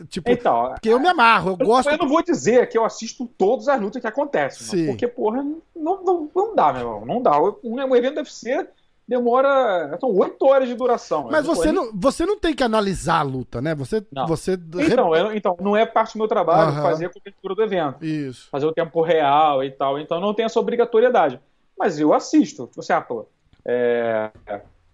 tipo, 0.08 0.30
então, 0.30 0.70
porque 0.70 0.88
eu 0.88 0.98
me 0.98 1.08
amarro, 1.08 1.50
eu, 1.50 1.56
eu 1.60 1.66
gosto. 1.66 1.90
Eu 1.90 1.98
não 1.98 2.08
vou 2.08 2.22
dizer 2.22 2.68
que 2.68 2.78
eu 2.78 2.84
assisto 2.84 3.26
todas 3.36 3.68
as 3.68 3.80
lutas 3.80 4.00
que 4.00 4.08
acontecem, 4.08 4.86
porque, 4.86 5.06
porra, 5.06 5.42
não, 5.76 6.02
não, 6.04 6.30
não 6.34 6.54
dá, 6.54 6.72
meu 6.72 6.82
irmão. 6.82 7.04
Não 7.04 7.22
dá. 7.22 7.38
Um, 7.38 7.54
um 7.64 7.96
evento 7.96 8.14
deve 8.14 8.32
ser 8.32 8.70
demora. 9.08 9.96
São 9.98 10.14
oito 10.14 10.44
horas 10.44 10.68
de 10.68 10.74
duração. 10.74 11.28
Mas 11.30 11.46
você 11.46 11.72
não, 11.72 11.90
você 11.94 12.26
não 12.26 12.38
tem 12.38 12.54
que 12.54 12.62
analisar 12.62 13.20
a 13.20 13.22
luta, 13.22 13.62
né? 13.62 13.74
Você. 13.74 14.04
Não. 14.12 14.26
você... 14.26 14.52
Então, 14.52 15.14
eu, 15.14 15.34
então, 15.34 15.56
não 15.58 15.74
é 15.74 15.86
parte 15.86 16.12
do 16.12 16.18
meu 16.18 16.28
trabalho 16.28 16.76
uhum. 16.76 16.82
fazer 16.82 17.06
a 17.06 17.10
cobertura 17.10 17.54
do 17.54 17.62
evento. 17.62 18.04
Isso. 18.04 18.48
Fazer 18.50 18.66
o 18.66 18.72
tempo 18.72 19.00
real 19.00 19.64
e 19.64 19.70
tal. 19.70 19.98
Então 19.98 20.20
não 20.20 20.34
tem 20.34 20.44
essa 20.44 20.60
obrigatoriedade. 20.60 21.40
Mas 21.78 21.98
eu 21.98 22.12
assisto. 22.12 22.68
Você, 22.76 22.92
ah, 22.92 23.00
pô. 23.00 23.26
É... 23.64 24.30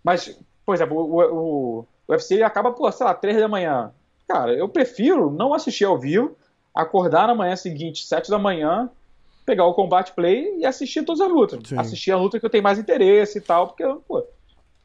Mas, 0.03 0.39
por 0.65 0.75
exemplo, 0.75 0.97
o, 0.97 1.21
o, 1.21 1.79
o 1.81 2.13
UFC 2.13 2.43
acaba, 2.43 2.71
pô, 2.73 2.91
sei 2.93 3.05
lá, 3.05 3.15
três 3.15 3.37
da 3.37 3.49
manhã. 3.49 3.91
Cara, 4.29 4.53
eu 4.55 4.69
prefiro 4.69 5.31
não 5.31 5.53
assistir 5.53 5.85
ao 5.85 5.99
vivo, 5.99 6.37
acordar 6.75 7.27
na 7.27 7.35
manhã 7.35 7.57
seguinte, 7.57 8.07
sete 8.07 8.31
da 8.31 8.39
manhã, 8.39 8.91
pegar 9.45 9.65
o 9.67 9.75
Combat 9.75 10.11
Play 10.13 10.59
e 10.59 10.67
assistir 10.67 11.05
todas 11.05 11.21
as 11.21 11.31
lutas. 11.31 11.61
Sim. 11.65 11.79
Assistir 11.79 12.11
a 12.13 12.17
luta 12.17 12.41
que 12.41 12.47
eu 12.47 12.51
tenho 12.51 12.65
mais 12.65 12.79
interesse 12.79 13.39
e 13.39 13.41
tal, 13.41 13.69
porque, 13.69 13.85
pô, 14.07 14.25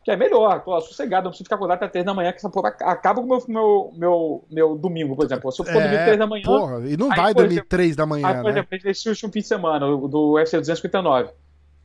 que 0.04 0.12
é 0.12 0.16
melhor, 0.16 0.64
tô 0.64 0.80
sossegado, 0.82 1.26
não 1.26 1.32
preciso 1.32 1.46
ficar 1.46 1.56
acordado 1.56 1.78
até 1.78 1.88
3 1.88 2.06
da 2.06 2.14
manhã, 2.14 2.32
que 2.32 2.38
essa 2.38 2.50
porra 2.50 2.70
acaba 2.70 3.22
com 3.22 3.28
o 3.28 3.30
meu, 3.30 3.46
meu, 3.48 3.94
meu, 3.96 4.46
meu 4.50 4.76
domingo, 4.76 5.16
por 5.16 5.26
exemplo. 5.26 5.52
Se 5.52 5.62
eu 5.62 5.66
for 5.66 5.76
é, 5.76 5.82
dormir 5.82 6.04
3 6.06 6.18
da 6.18 6.28
manhã. 6.28 6.44
Porra, 6.44 6.88
e 6.88 6.98
não 6.98 7.12
aí, 7.12 7.18
vai 7.18 7.34
dormir 7.34 7.54
exemplo, 7.54 7.70
3 7.70 7.96
da 7.96 8.06
manhã. 8.06 8.28
Aí, 8.28 8.36
por 8.36 8.44
né? 8.46 8.50
exemplo, 8.52 8.78
esse 8.86 9.10
último 9.10 9.32
fim 9.32 9.40
de 9.40 9.48
semana 9.48 9.86
do 9.86 10.34
UFC 10.34 10.58
259. 10.58 11.32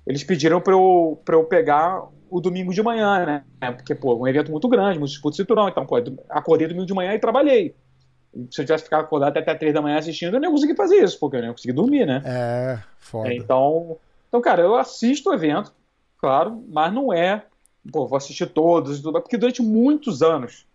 Eles 0.07 0.23
pediram 0.23 0.61
pra 0.61 0.75
eu, 0.75 1.21
pra 1.25 1.37
eu 1.37 1.45
pegar 1.45 2.03
o 2.31 2.41
domingo 2.41 2.73
de 2.73 2.83
manhã, 2.83 3.25
né? 3.25 3.45
Porque, 3.73 3.95
pô, 3.95 4.17
um 4.17 4.29
evento 4.29 4.51
muito 4.51 4.69
grande, 4.69 4.99
muito 4.99 5.13
disputa 5.13 5.33
de 5.33 5.37
cinturão. 5.43 5.69
Então, 5.69 5.85
pô, 5.87 5.97
acordei 6.29 6.69
domingo 6.69 6.87
de 6.87 6.95
manhã 6.95 7.15
e 7.15 7.19
trabalhei. 7.19 7.75
Se 8.51 8.61
eu 8.61 8.65
tivesse 8.65 8.85
ficado 8.85 9.03
acordado 9.03 9.37
até 9.37 9.55
três 9.55 9.73
da 9.73 9.81
manhã 9.81 9.99
assistindo, 9.99 10.35
eu 10.35 10.41
não 10.41 10.49
ia 10.49 10.53
conseguir 10.55 10.77
fazer 10.77 10.97
isso, 10.97 11.19
porque 11.19 11.37
eu 11.37 11.41
não 11.41 11.49
ia 11.49 11.55
conseguir 11.55 11.73
dormir, 11.73 12.07
né? 12.07 12.23
É, 12.25 12.79
foda. 12.99 13.33
Então, 13.33 13.97
então, 14.29 14.41
cara, 14.41 14.63
eu 14.63 14.75
assisto 14.75 15.31
o 15.31 15.35
evento, 15.35 15.73
claro, 16.19 16.65
mas 16.69 16.93
não 16.93 17.13
é, 17.13 17.47
pô, 17.93 18.07
vou 18.07 18.17
assistir 18.17 18.47
todos, 18.47 19.01
porque 19.01 19.37
durante 19.37 19.63
muitos 19.63 20.23
anos 20.23 20.67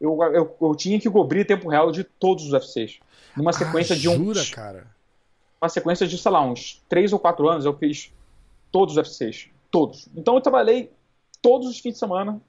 eu, 0.00 0.18
eu, 0.34 0.56
eu 0.60 0.74
tinha 0.74 1.00
que 1.00 1.08
cobrir 1.10 1.44
tempo 1.46 1.68
real 1.68 1.90
de 1.90 2.04
todos 2.04 2.44
os 2.44 2.52
UFCs. 2.52 3.00
Numa 3.36 3.52
sequência 3.52 3.94
ah, 3.94 3.98
de 3.98 4.08
uns. 4.08 4.16
Jura, 4.16 4.44
cara? 4.52 4.86
Uma 5.60 5.68
sequência 5.68 6.06
de, 6.06 6.16
sei 6.16 6.30
lá, 6.30 6.42
uns 6.42 6.82
três 6.88 7.12
ou 7.12 7.18
quatro 7.18 7.48
anos 7.48 7.64
eu 7.64 7.76
fiz 7.76 8.12
todos 8.72 8.96
os 8.96 9.00
UFCs. 9.00 9.48
Todos. 9.70 10.08
Então 10.16 10.34
eu 10.34 10.40
trabalhei 10.40 10.90
todos 11.40 11.68
os 11.68 11.78
fins 11.78 11.92
de 11.92 11.98
semana, 11.98 12.40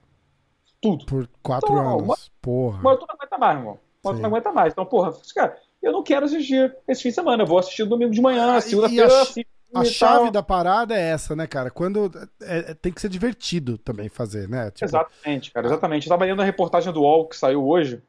tudo. 0.82 1.06
Por 1.06 1.30
quatro 1.44 1.72
então, 1.72 1.90
anos. 1.90 2.04
Uma, 2.04 2.18
porra. 2.42 2.82
Não 2.82 2.92
aguenta 2.92 3.38
mais, 3.38 3.58
irmão. 3.58 3.80
Tu 4.04 4.14
não 4.14 4.30
aguenta 4.30 4.52
mais. 4.52 4.74
Então, 4.74 4.86
porra, 4.86 5.14
cara, 5.36 5.58
eu 5.82 5.92
não 5.92 6.04
quero 6.04 6.26
assistir 6.26 6.76
esse 6.88 7.04
fim 7.04 7.10
de 7.10 7.16
semana. 7.16 7.44
Eu 7.44 7.48
vou 7.48 7.60
assistir 7.60 7.86
domingo 7.86 8.12
de 8.12 8.22
manhã, 8.22 8.56
ah, 8.56 8.62
segunda-feira, 8.62 9.22
assim. 9.22 9.44
A 9.74 9.86
chave 9.86 10.32
da 10.32 10.44
parada 10.44 10.94
é 10.94 11.12
essa, 11.12 11.36
né, 11.36 11.48
cara? 11.48 11.72
Quando 11.72 12.12
é, 12.42 12.72
é, 12.72 12.74
tem 12.74 12.92
que 12.92 13.00
ser 13.00 13.08
divertido 13.08 13.78
também 13.78 14.10
fazer, 14.10 14.50
né? 14.50 14.70
Tipo... 14.70 14.86
Exatamente, 14.86 15.52
cara, 15.52 15.68
exatamente. 15.68 16.08
Eu 16.08 16.10
tava 16.10 16.26
lendo 16.26 16.42
a 16.42 16.46
reportagem 16.46 16.92
do 16.92 17.02
UOL 17.02 17.28
que 17.28 17.38
saiu 17.38 17.66
hoje, 17.66 18.02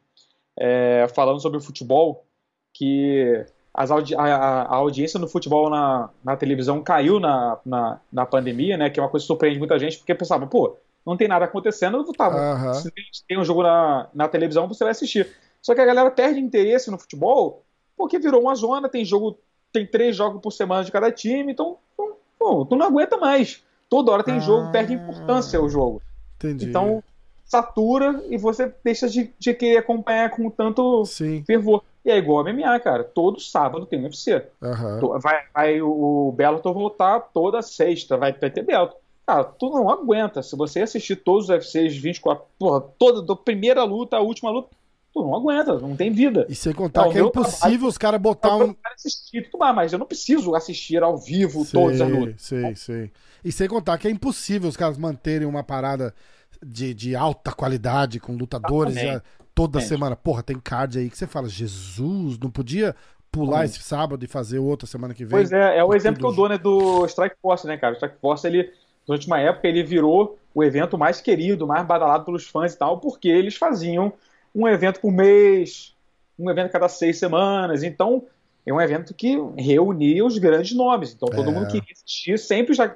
é, 0.58 1.06
falando 1.14 1.40
sobre 1.40 1.58
o 1.58 1.60
futebol, 1.60 2.26
que 2.74 3.46
audi 3.72 4.14
a, 4.16 4.22
a, 4.22 4.74
audiência 4.74 5.20
no 5.20 5.28
futebol 5.28 5.70
na, 5.70 6.10
na 6.24 6.36
televisão 6.36 6.82
caiu 6.82 7.20
na, 7.20 7.58
na, 7.64 8.00
na, 8.12 8.26
pandemia, 8.26 8.76
né? 8.76 8.90
Que 8.90 8.98
é 8.98 9.02
uma 9.02 9.08
coisa 9.08 9.22
que 9.22 9.28
surpreende 9.28 9.58
muita 9.58 9.78
gente, 9.78 9.98
porque 9.98 10.14
pensava, 10.14 10.46
pô, 10.48 10.76
não 11.06 11.16
tem 11.16 11.28
nada 11.28 11.44
acontecendo, 11.44 12.04
tá, 12.12 12.28
uhum. 12.28 12.74
se 12.74 12.90
tem 13.26 13.38
um 13.38 13.44
jogo 13.44 13.62
na, 13.62 14.08
na 14.12 14.28
televisão, 14.28 14.66
você 14.66 14.82
vai 14.82 14.90
assistir. 14.90 15.28
Só 15.62 15.74
que 15.74 15.80
a 15.80 15.86
galera 15.86 16.10
perde 16.10 16.40
interesse 16.40 16.90
no 16.90 16.98
futebol 16.98 17.62
porque 17.96 18.18
virou 18.18 18.42
uma 18.42 18.54
zona, 18.54 18.88
tem 18.88 19.04
jogo, 19.04 19.38
tem 19.72 19.86
três 19.86 20.16
jogos 20.16 20.42
por 20.42 20.50
semana 20.50 20.84
de 20.84 20.90
cada 20.90 21.10
time, 21.10 21.52
então, 21.52 21.78
bom, 22.38 22.64
tu 22.64 22.74
não 22.74 22.86
aguenta 22.86 23.16
mais. 23.16 23.62
Toda 23.88 24.10
hora 24.10 24.24
tem 24.24 24.36
ah, 24.36 24.40
jogo, 24.40 24.72
perde 24.72 24.94
importância 24.94 25.62
o 25.62 25.68
jogo. 25.68 26.02
Entendi. 26.36 26.66
Então, 26.66 27.02
satura 27.44 28.24
e 28.28 28.36
você 28.36 28.74
deixa 28.82 29.08
de, 29.08 29.30
de 29.38 29.54
querer 29.54 29.78
acompanhar 29.78 30.30
com 30.30 30.50
tanto 30.50 31.04
Sim. 31.04 31.44
fervor. 31.46 31.84
E 32.04 32.10
é 32.10 32.16
igual 32.16 32.40
a 32.44 32.52
MMA, 32.52 32.80
cara. 32.80 33.04
Todo 33.04 33.38
sábado 33.38 33.86
tem 33.86 34.02
UFC. 34.02 34.44
Uhum. 34.60 35.18
Vai, 35.20 35.44
vai 35.54 35.82
o 35.82 36.32
Bellator 36.36 36.74
voltar 36.74 37.20
toda 37.32 37.62
sexta, 37.62 38.16
vai 38.16 38.32
ter 38.32 38.64
Bellator. 38.64 38.96
Cara, 39.24 39.44
tu 39.44 39.70
não 39.70 39.88
aguenta. 39.88 40.42
Se 40.42 40.56
você 40.56 40.80
assistir 40.80 41.16
todos 41.16 41.48
os 41.48 41.56
UFCs 41.56 41.96
24, 41.96 42.44
porra, 42.58 42.80
toda, 42.98 43.22
da 43.22 43.36
primeira 43.36 43.84
luta 43.84 44.16
à 44.16 44.20
última 44.20 44.50
luta, 44.50 44.70
tu 45.12 45.22
não 45.22 45.34
aguenta, 45.34 45.78
não 45.78 45.94
tem 45.94 46.10
vida. 46.10 46.46
E 46.48 46.54
sem 46.54 46.72
contar 46.72 47.08
que 47.08 47.18
é 47.18 47.22
impossível 47.22 47.88
os 47.88 47.98
caras 47.98 48.20
botar 48.20 48.56
um. 48.56 48.74
assistir, 48.94 49.42
tudo 49.50 49.60
mais, 49.60 49.74
mas 49.74 49.92
eu 49.92 49.98
não 49.98 50.06
preciso 50.06 50.54
assistir 50.54 51.02
ao 51.02 51.16
vivo 51.16 51.64
sei, 51.64 51.80
todas 51.80 52.00
as 52.00 52.10
lutas. 52.10 52.34
Sei, 52.38 52.76
sei. 52.76 53.12
E 53.44 53.52
sem 53.52 53.68
contar 53.68 53.98
que 53.98 54.08
é 54.08 54.10
impossível 54.10 54.68
os 54.68 54.76
caras 54.76 54.96
manterem 54.96 55.46
uma 55.46 55.62
parada 55.62 56.14
de, 56.64 56.94
de 56.94 57.14
alta 57.14 57.52
qualidade 57.52 58.20
com 58.20 58.34
lutadores 58.34 58.96
toda 59.54 59.80
semana. 59.80 60.16
Porra, 60.16 60.42
tem 60.42 60.58
card 60.58 60.98
aí 60.98 61.10
que 61.10 61.18
você 61.18 61.26
fala, 61.26 61.48
Jesus, 61.48 62.38
não 62.38 62.50
podia 62.50 62.94
pular 63.30 63.64
esse 63.64 63.82
sábado 63.82 64.22
e 64.24 64.28
fazer 64.28 64.58
outra 64.58 64.86
semana 64.86 65.14
que 65.14 65.24
vem. 65.24 65.30
Pois 65.30 65.52
é, 65.52 65.78
é 65.78 65.84
o 65.84 65.94
exemplo 65.94 66.20
que 66.20 66.26
eu 66.26 66.32
dou, 66.32 66.48
né, 66.48 66.58
do 66.58 67.06
Strike 67.06 67.36
Force, 67.40 67.66
né, 67.66 67.76
cara? 67.76 67.94
O 67.94 67.96
Strike 67.96 68.16
Force, 68.20 68.46
ele, 68.46 68.70
durante 69.06 69.26
uma 69.26 69.40
época, 69.40 69.66
ele 69.66 69.82
virou 69.82 70.38
o 70.54 70.62
evento 70.62 70.98
mais 70.98 71.20
querido, 71.20 71.66
mais 71.66 71.86
badalado 71.86 72.26
pelos 72.26 72.46
fãs 72.46 72.74
e 72.74 72.78
tal, 72.78 72.98
porque 72.98 73.28
eles 73.28 73.56
faziam 73.56 74.12
um 74.54 74.68
evento 74.68 75.00
por 75.00 75.12
mês, 75.12 75.94
um 76.38 76.50
evento 76.50 76.70
cada 76.70 76.88
seis 76.88 77.18
semanas. 77.18 77.82
Então, 77.82 78.26
é 78.66 78.72
um 78.72 78.80
evento 78.80 79.14
que 79.14 79.36
reunia 79.56 80.24
os 80.24 80.38
grandes 80.38 80.74
nomes. 80.76 81.12
Então, 81.12 81.28
todo 81.28 81.50
é. 81.50 81.52
mundo 81.52 81.66
queria 81.66 81.92
assistir. 81.92 82.38
Sempre 82.38 82.74
já. 82.74 82.94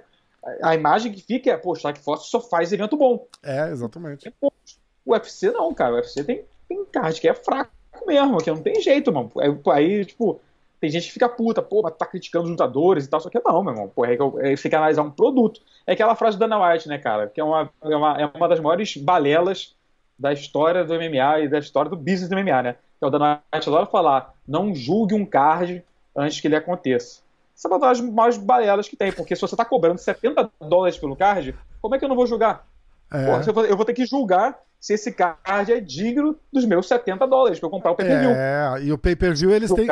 A 0.62 0.74
imagem 0.74 1.12
que 1.12 1.20
fica 1.20 1.50
é, 1.50 1.56
pô, 1.56 1.72
o 1.72 1.76
Strike 1.76 1.98
Force 1.98 2.30
só 2.30 2.40
faz 2.40 2.72
evento 2.72 2.96
bom. 2.96 3.26
É, 3.42 3.68
exatamente. 3.70 4.32
o 4.40 5.12
UFC 5.12 5.50
não, 5.50 5.74
cara. 5.74 5.94
O 5.94 5.96
UFC 5.96 6.22
tem, 6.22 6.44
tem 6.68 6.84
card 6.84 7.20
que 7.20 7.28
é 7.28 7.34
fraco 7.34 7.72
mesmo, 8.06 8.38
que 8.38 8.50
não 8.50 8.62
tem 8.62 8.80
jeito, 8.80 9.12
mano. 9.12 9.32
Aí, 9.38 9.58
aí, 9.72 10.04
tipo, 10.04 10.40
tem 10.80 10.90
gente 10.90 11.06
que 11.06 11.12
fica 11.12 11.28
puta, 11.28 11.62
pô, 11.62 11.82
mas 11.82 11.96
tá 11.96 12.06
criticando 12.06 12.44
os 12.44 12.50
lutadores 12.50 13.06
e 13.06 13.08
tal, 13.08 13.20
só 13.20 13.28
que 13.30 13.40
não, 13.44 13.62
meu 13.62 13.72
irmão. 13.72 13.88
Pô, 13.88 14.04
é, 14.04 14.14
é, 14.14 14.16
você 14.56 14.62
tem 14.62 14.70
que 14.70 14.76
analisar 14.76 15.02
um 15.02 15.10
produto. 15.10 15.60
É 15.86 15.94
aquela 15.94 16.14
frase 16.14 16.38
da 16.38 16.46
Dana 16.46 16.72
White, 16.72 16.88
né, 16.88 16.98
cara? 16.98 17.28
Que 17.28 17.40
é 17.40 17.44
uma, 17.44 17.70
é 17.82 17.96
uma, 17.96 18.20
é 18.20 18.26
uma 18.26 18.48
das 18.48 18.60
maiores 18.60 18.96
balelas 18.96 19.75
da 20.18 20.32
história 20.32 20.84
do 20.84 20.94
MMA 20.94 21.40
e 21.40 21.48
da 21.48 21.58
história 21.58 21.90
do 21.90 21.96
business 21.96 22.28
do 22.28 22.36
MMA, 22.36 22.62
né? 22.62 22.72
Que 22.98 23.04
é 23.04 23.06
o 23.06 23.10
Dana 23.10 23.42
White 23.54 23.68
adora 23.68 23.86
falar, 23.86 24.34
não 24.46 24.74
julgue 24.74 25.14
um 25.14 25.26
card 25.26 25.84
antes 26.16 26.40
que 26.40 26.48
ele 26.48 26.56
aconteça. 26.56 27.20
Essa 27.56 27.68
é 27.68 27.70
uma 27.70 27.78
das 27.78 28.00
maiores 28.00 28.36
balelas 28.36 28.88
que 28.88 28.96
tem, 28.96 29.12
porque 29.12 29.34
se 29.34 29.40
você 29.40 29.54
está 29.54 29.64
cobrando 29.64 29.98
70 29.98 30.50
dólares 30.60 30.98
pelo 30.98 31.16
card, 31.16 31.54
como 31.80 31.94
é 31.94 31.98
que 31.98 32.04
eu 32.04 32.08
não 32.08 32.16
vou 32.16 32.26
julgar? 32.26 32.66
É. 33.12 33.24
Porra, 33.24 33.66
eu 33.66 33.76
vou 33.76 33.84
ter 33.84 33.94
que 33.94 34.04
julgar 34.04 34.58
se 34.80 34.94
esse 34.94 35.12
card 35.12 35.72
é 35.72 35.80
digno 35.80 36.36
dos 36.52 36.64
meus 36.64 36.86
70 36.88 37.26
dólares 37.26 37.58
para 37.58 37.66
eu 37.66 37.70
comprar 37.70 37.92
o 37.92 37.96
pay-per-view. 37.96 38.30
É, 38.30 38.82
e 38.82 38.92
o 38.92 38.98
pay-per-view 38.98 39.50
eles 39.50 39.72
têm. 39.72 39.88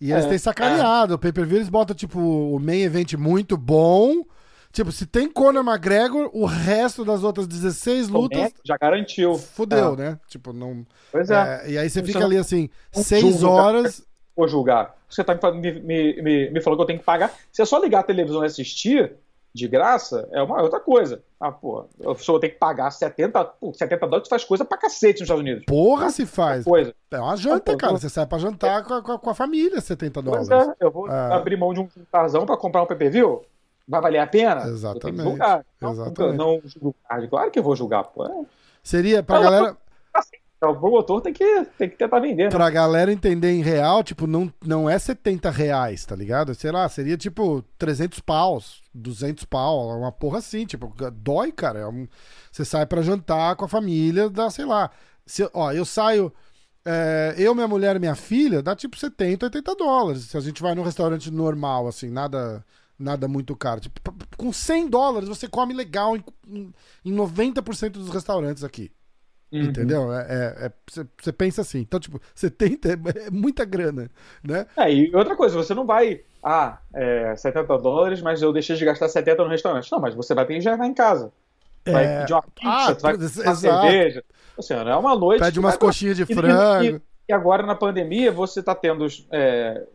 E 0.00 0.10
eles 0.10 0.24
é, 0.24 0.28
têm 0.30 0.38
sacaneado. 0.38 1.14
O 1.14 1.18
pay-per-view 1.18 1.58
eles 1.58 1.68
botam, 1.68 1.94
tipo, 1.94 2.18
o 2.18 2.58
main 2.58 2.82
event 2.82 3.14
muito 3.14 3.56
bom 3.56 4.24
Tipo, 4.72 4.90
se 4.90 5.04
tem 5.04 5.30
Conor 5.30 5.62
McGregor, 5.62 6.30
o 6.32 6.46
resto 6.46 7.04
das 7.04 7.22
outras 7.22 7.46
16 7.46 8.08
lutas. 8.08 8.52
Já 8.64 8.76
garantiu. 8.78 9.36
Fudeu, 9.36 9.92
é. 9.94 9.96
né? 9.96 10.20
Tipo, 10.26 10.52
não. 10.52 10.86
Pois 11.10 11.30
é. 11.30 11.34
é 11.64 11.70
e 11.72 11.78
aí 11.78 11.90
você 11.90 12.02
fica 12.02 12.24
ali 12.24 12.38
assim, 12.38 12.70
6 12.90 13.42
horas. 13.42 14.02
Vou 14.34 14.48
julgar. 14.48 14.96
Você 15.08 15.22
tá 15.22 15.34
me, 15.52 15.72
me, 15.72 16.22
me, 16.22 16.50
me 16.50 16.60
falou 16.62 16.78
que 16.78 16.82
eu 16.82 16.86
tenho 16.86 16.98
que 16.98 17.04
pagar. 17.04 17.34
Se 17.52 17.60
é 17.60 17.66
só 17.66 17.78
ligar 17.78 18.00
a 18.00 18.02
televisão 18.02 18.42
e 18.42 18.46
assistir, 18.46 19.14
de 19.54 19.68
graça, 19.68 20.26
é 20.32 20.42
uma 20.42 20.62
outra 20.62 20.80
coisa. 20.80 21.22
Ah, 21.38 21.52
pô, 21.52 21.84
eu 22.00 22.14
só 22.14 22.38
ter 22.38 22.50
que 22.50 22.58
pagar 22.58 22.90
70, 22.90 23.44
pô, 23.44 23.72
70 23.74 24.06
dólares, 24.06 24.28
faz 24.28 24.44
coisa 24.44 24.64
pra 24.64 24.78
cacete 24.78 25.20
nos 25.20 25.22
Estados 25.22 25.42
Unidos. 25.42 25.64
Porra, 25.66 26.08
se 26.08 26.24
faz. 26.24 26.64
Coisa. 26.64 26.94
É 27.10 27.20
uma 27.20 27.36
janta, 27.36 27.76
cara. 27.76 27.92
Você 27.92 28.08
sai 28.08 28.26
pra 28.26 28.38
jantar 28.38 28.80
é. 28.80 28.82
com, 28.82 28.94
a, 28.94 29.18
com 29.18 29.30
a 29.30 29.34
família, 29.34 29.80
70 29.80 30.22
dólares. 30.22 30.48
Pois 30.48 30.68
é, 30.68 30.74
eu 30.80 30.90
vou 30.90 31.10
é. 31.10 31.34
abrir 31.34 31.58
mão 31.58 31.74
de 31.74 31.80
um 31.80 31.88
tarzão 32.10 32.46
pra 32.46 32.56
comprar 32.56 32.82
um 32.82 32.86
PPV? 32.86 33.40
Vai 33.86 34.00
valer 34.00 34.18
a 34.18 34.26
pena? 34.26 34.66
Exatamente. 34.66 35.22
Julgar. 35.22 35.64
Não, 35.80 35.92
Exatamente. 35.92 36.36
não 36.36 36.62
julgar. 36.64 37.28
Claro 37.28 37.50
que 37.50 37.58
eu 37.58 37.62
vou 37.62 37.76
julgar, 37.76 38.04
pô. 38.04 38.46
Seria 38.82 39.22
pra 39.22 39.40
galera. 39.40 39.76
Assim, 40.14 40.36
o 40.62 40.76
promotor 40.76 41.20
tem 41.20 41.32
que, 41.32 41.64
tem 41.76 41.88
que 41.88 41.96
tentar 41.96 42.20
vender. 42.20 42.44
Né? 42.44 42.50
Pra 42.50 42.70
galera 42.70 43.12
entender 43.12 43.52
em 43.52 43.62
real, 43.62 44.02
tipo, 44.02 44.26
não, 44.26 44.52
não 44.64 44.88
é 44.88 44.98
70 44.98 45.50
reais, 45.50 46.04
tá 46.04 46.14
ligado? 46.14 46.54
Sei 46.54 46.70
lá, 46.70 46.88
seria 46.88 47.16
tipo 47.16 47.64
300 47.78 48.20
paus, 48.20 48.82
200 48.94 49.44
pau, 49.44 49.88
uma 49.98 50.12
porra 50.12 50.38
assim, 50.38 50.64
tipo, 50.64 50.92
dói, 51.12 51.50
cara. 51.50 51.80
É 51.80 51.86
um... 51.86 52.06
Você 52.50 52.64
sai 52.64 52.86
pra 52.86 53.02
jantar 53.02 53.56
com 53.56 53.64
a 53.64 53.68
família, 53.68 54.28
dá, 54.30 54.50
sei 54.50 54.64
lá. 54.64 54.90
Se, 55.26 55.48
ó, 55.52 55.72
eu 55.72 55.84
saio. 55.84 56.32
É, 56.84 57.34
eu, 57.38 57.54
minha 57.54 57.68
mulher 57.68 57.94
e 57.94 58.00
minha 58.00 58.16
filha, 58.16 58.60
dá 58.60 58.74
tipo 58.74 58.96
70, 58.96 59.46
80 59.46 59.74
dólares. 59.76 60.22
Se 60.24 60.36
a 60.36 60.40
gente 60.40 60.60
vai 60.60 60.74
num 60.74 60.82
restaurante 60.82 61.30
normal, 61.30 61.86
assim, 61.86 62.10
nada 62.10 62.64
nada 63.02 63.28
muito 63.28 63.54
caro. 63.56 63.80
Tipo, 63.80 64.00
com 64.36 64.52
100 64.52 64.88
dólares 64.88 65.28
você 65.28 65.48
come 65.48 65.74
legal 65.74 66.16
em, 66.16 66.72
em 67.04 67.14
90% 67.14 67.90
dos 67.90 68.10
restaurantes 68.10 68.64
aqui. 68.64 68.90
Uhum. 69.52 69.64
Entendeu? 69.64 70.12
É, 70.14 70.72
você 70.90 71.00
é, 71.00 71.04
é, 71.26 71.32
pensa 71.32 71.60
assim. 71.60 71.80
Então, 71.80 72.00
tipo, 72.00 72.18
70 72.34 72.88
é, 72.88 72.92
é 73.26 73.30
muita 73.30 73.66
grana, 73.66 74.10
né? 74.42 74.66
É, 74.76 74.90
e 74.90 75.14
outra 75.14 75.36
coisa, 75.36 75.54
você 75.54 75.74
não 75.74 75.84
vai, 75.84 76.22
ah, 76.42 76.78
é, 76.94 77.36
70 77.36 77.76
dólares, 77.78 78.22
mas 78.22 78.40
eu 78.40 78.52
deixei 78.52 78.76
de 78.76 78.84
gastar 78.84 79.08
70 79.08 79.44
no 79.44 79.50
restaurante. 79.50 79.92
Não, 79.92 80.00
mas 80.00 80.14
você 80.14 80.34
vai 80.34 80.46
ter 80.46 80.54
que 80.54 80.60
já 80.62 80.74
em 80.86 80.94
casa. 80.94 81.30
Vai 81.84 82.04
é... 82.04 82.20
pedir 82.20 82.32
uma 82.32 82.42
pizza, 82.42 82.68
ah, 82.68 82.92
vai 82.94 83.18
pedir 83.18 83.40
uma 83.40 83.54
cerveja. 83.54 84.24
Assim, 84.58 84.74
não 84.74 84.88
é 84.88 84.96
uma 84.96 85.16
noite. 85.16 85.40
Pede 85.40 85.60
umas 85.60 85.76
coxinhas 85.76 86.16
de 86.16 86.24
frango. 86.24 86.84
E, 86.84 87.02
e, 87.28 87.32
agora 87.32 87.66
na 87.66 87.74
pandemia 87.74 88.32
você 88.32 88.62
tá 88.62 88.74
tendo 88.74 89.06
é, 89.30 89.86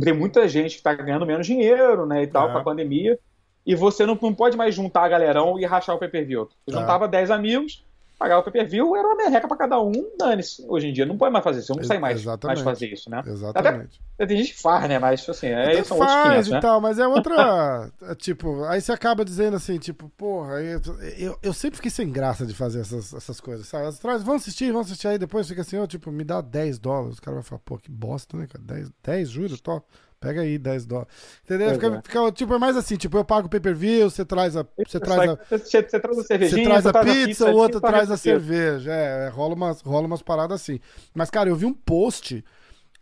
tem 0.00 0.12
muita 0.12 0.48
gente 0.48 0.72
que 0.72 0.78
está 0.78 0.94
ganhando 0.94 1.26
menos 1.26 1.46
dinheiro, 1.46 2.06
né, 2.06 2.22
e 2.22 2.26
tal, 2.26 2.48
é. 2.48 2.52
com 2.52 2.58
a 2.58 2.64
pandemia, 2.64 3.18
e 3.64 3.74
você 3.74 4.04
não, 4.04 4.18
não 4.20 4.34
pode 4.34 4.56
mais 4.56 4.74
juntar 4.74 5.04
a 5.04 5.08
galerão 5.08 5.58
e 5.58 5.64
rachar 5.64 5.94
o 5.94 5.98
pay-per-view. 5.98 6.48
Você 6.66 6.76
é. 6.76 6.80
juntava 6.80 7.06
10 7.06 7.30
amigos, 7.30 7.84
pagava 8.22 8.40
o 8.40 8.44
pay-per-view, 8.44 8.94
era 8.94 9.08
uma 9.08 9.16
merreca 9.16 9.48
pra 9.48 9.56
cada 9.56 9.80
um, 9.80 9.92
dane-se. 10.16 10.64
Hoje 10.68 10.88
em 10.88 10.92
dia 10.92 11.04
não 11.04 11.18
pode 11.18 11.32
mais 11.32 11.42
fazer 11.42 11.58
isso, 11.58 11.74
não 11.74 11.82
sai 11.82 11.98
mais, 11.98 12.24
mais 12.24 12.60
fazer 12.60 12.86
isso, 12.86 13.10
né? 13.10 13.20
Exatamente. 13.26 14.00
Até, 14.14 14.26
tem 14.26 14.36
gente 14.36 14.54
que 14.54 14.62
faz, 14.62 14.88
né? 14.88 14.98
Mas 15.00 15.28
assim, 15.28 15.48
é, 15.48 15.82
são 15.82 15.98
faz 15.98 16.10
outros 16.12 16.30
500, 16.30 16.48
e 16.48 16.50
né? 16.52 16.60
tal, 16.60 16.80
mas 16.80 16.98
é 16.98 17.06
outra. 17.06 17.32
É, 18.02 18.14
tipo, 18.14 18.64
aí 18.64 18.80
você 18.80 18.92
acaba 18.92 19.24
dizendo 19.24 19.56
assim, 19.56 19.78
tipo, 19.78 20.08
porra, 20.10 20.60
eu, 20.60 20.80
eu, 21.16 21.38
eu, 21.42 21.52
sempre 21.52 21.76
fiquei 21.76 21.90
sem 21.90 22.10
graça 22.10 22.44
de 22.44 22.54
fazer 22.54 22.80
essas, 22.80 23.12
essas 23.12 23.40
coisas, 23.40 23.66
sabe? 23.66 23.86
Atrás, 23.86 24.22
vamos 24.22 24.42
assistir, 24.42 24.72
vamos 24.72 24.86
assistir 24.88 25.08
aí, 25.08 25.18
depois 25.18 25.48
fica 25.48 25.62
assim, 25.62 25.78
ó, 25.78 25.86
tipo, 25.86 26.10
me 26.10 26.24
dá 26.24 26.40
10 26.40 26.78
dólares. 26.78 27.18
O 27.18 27.22
cara 27.22 27.36
vai 27.36 27.42
falar, 27.42 27.60
pô, 27.64 27.78
que 27.78 27.90
bosta, 27.90 28.36
né, 28.36 28.46
cara? 28.46 28.64
10, 28.64 28.90
10 29.02 29.30
juros, 29.30 29.60
tô 29.60 29.82
Pega 30.22 30.40
aí 30.42 30.56
10 30.56 30.86
dólares. 30.86 31.12
Entendeu? 31.44 31.70
Fica, 31.72 31.86
é. 31.88 32.02
fica, 32.02 32.32
tipo, 32.32 32.54
é 32.54 32.58
mais 32.58 32.76
assim, 32.76 32.96
tipo, 32.96 33.16
eu 33.18 33.24
pago 33.24 33.48
o 33.48 33.50
pay-per-view, 33.50 34.08
você 34.08 34.24
traz 34.24 34.56
a. 34.56 34.64
Você 34.78 35.00
traz 35.00 35.30
a, 35.30 35.34
você, 35.34 35.82
você 35.82 36.00
traz 36.00 36.18
a 36.18 36.22
cervejinha, 36.22 36.64
você 36.64 36.64
traz 36.64 36.86
a 36.86 36.92
pizza, 37.00 37.26
pizza, 37.26 37.50
o 37.50 37.56
outro 37.56 37.80
traz 37.80 38.10
a 38.10 38.16
cerveja. 38.16 38.92
É, 38.92 39.28
rola 39.28 39.54
umas, 39.54 39.80
rola 39.80 40.06
umas 40.06 40.22
paradas 40.22 40.60
assim. 40.62 40.78
Mas, 41.12 41.28
cara, 41.28 41.48
eu 41.48 41.56
vi 41.56 41.66
um 41.66 41.74
post 41.74 42.44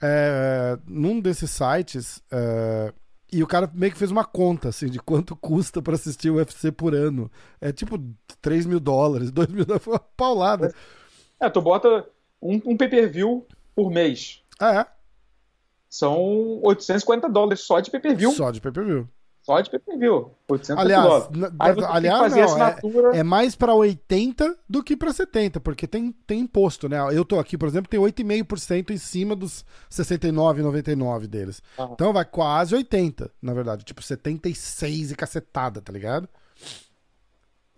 é, 0.00 0.78
num 0.86 1.20
desses 1.20 1.50
sites. 1.50 2.22
É, 2.32 2.92
e 3.32 3.42
o 3.42 3.46
cara 3.46 3.70
meio 3.72 3.92
que 3.92 3.98
fez 3.98 4.10
uma 4.10 4.24
conta, 4.24 4.70
assim, 4.70 4.86
de 4.86 4.98
quanto 4.98 5.36
custa 5.36 5.80
para 5.80 5.94
assistir 5.94 6.30
o 6.30 6.36
UFC 6.36 6.72
por 6.72 6.94
ano. 6.94 7.30
É 7.60 7.70
tipo 7.70 7.96
3 8.40 8.66
mil 8.66 8.80
dólares, 8.80 9.30
2 9.32 9.48
mil 9.48 9.64
dólares, 9.64 9.84
foi 9.84 9.92
uma 9.92 10.00
paulada. 10.16 10.74
É, 11.38 11.48
tu 11.48 11.60
bota 11.60 12.06
um, 12.40 12.60
um 12.64 12.76
pay-per-view 12.76 13.46
por 13.74 13.90
mês. 13.90 14.42
Ah, 14.58 14.80
é? 14.80 14.99
São 15.90 16.60
850 16.62 17.28
dólares 17.28 17.60
só 17.62 17.80
de 17.80 17.90
pay-per-view. 17.90 18.30
Só 18.30 18.52
de 18.52 18.60
pay-per-view. 18.60 19.08
Só 19.42 19.60
de 19.60 19.68
pay-per-view. 19.68 20.30
850 20.48 20.80
aliás, 20.80 21.84
aliás, 21.90 22.32
não, 22.32 22.44
assinatura... 22.44 23.16
é, 23.16 23.18
é, 23.18 23.22
mais 23.24 23.56
para 23.56 23.74
80 23.74 24.56
do 24.68 24.84
que 24.84 24.96
para 24.96 25.12
70, 25.12 25.58
porque 25.58 25.88
tem, 25.88 26.12
tem 26.26 26.40
imposto, 26.40 26.88
né? 26.88 26.98
Eu 27.10 27.24
tô 27.24 27.40
aqui, 27.40 27.58
por 27.58 27.66
exemplo, 27.66 27.90
tem 27.90 27.98
8,5% 27.98 28.90
em 28.90 28.96
cima 28.98 29.34
dos 29.34 29.64
69,99 29.90 31.26
deles. 31.26 31.60
Uhum. 31.76 31.92
Então 31.92 32.12
vai 32.12 32.24
quase 32.24 32.76
80, 32.76 33.28
na 33.42 33.52
verdade. 33.52 33.84
Tipo, 33.84 34.00
76 34.00 35.10
e 35.10 35.16
cacetada, 35.16 35.80
tá 35.80 35.92
ligado? 35.92 36.28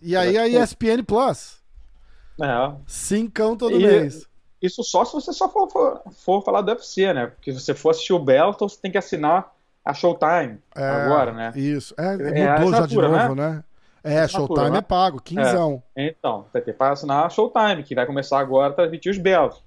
E 0.02 0.14
aí 0.14 0.36
a 0.36 0.46
ESPN 0.46 1.02
Plus. 1.06 1.62
É. 2.42 2.74
Cincão 2.86 3.56
todo 3.56 3.80
e, 3.80 3.82
mês. 3.82 4.28
Isso 4.62 4.84
só 4.84 5.04
se 5.04 5.12
você 5.12 5.32
só 5.32 5.48
for, 5.48 5.68
for, 5.68 6.02
for, 6.12 6.42
falar 6.42 6.60
do 6.60 6.70
UFC, 6.70 7.12
né? 7.12 7.26
Porque 7.26 7.52
se 7.52 7.60
você 7.60 7.74
for 7.74 7.90
assistir 7.90 8.12
o 8.12 8.18
Bellator, 8.18 8.68
você 8.68 8.78
tem 8.80 8.92
que 8.92 8.98
assinar 8.98 9.52
a 9.84 9.92
Showtime 9.92 10.58
é, 10.76 10.84
agora, 10.84 11.32
né? 11.32 11.52
Isso. 11.56 11.92
É, 11.98 12.14
é 12.14 12.60
mudou 12.60 12.80
já 12.80 12.86
de 12.86 12.96
novo, 12.96 13.34
né? 13.34 13.50
né? 13.50 13.64
É, 14.04 14.28
Showtime 14.28 14.70
né? 14.70 14.78
é 14.78 14.82
pago, 14.82 15.20
quinzão. 15.20 15.82
É. 15.96 16.06
Então, 16.06 16.46
você 16.52 16.60
tem 16.60 16.74
que 16.74 16.82
assinar 16.82 17.26
a 17.26 17.28
Showtime, 17.28 17.82
que 17.82 17.94
vai 17.94 18.06
começar 18.06 18.38
agora 18.38 18.72
a 18.72 18.74
transmitir 18.74 19.10
os 19.10 19.18
Bells. 19.18 19.60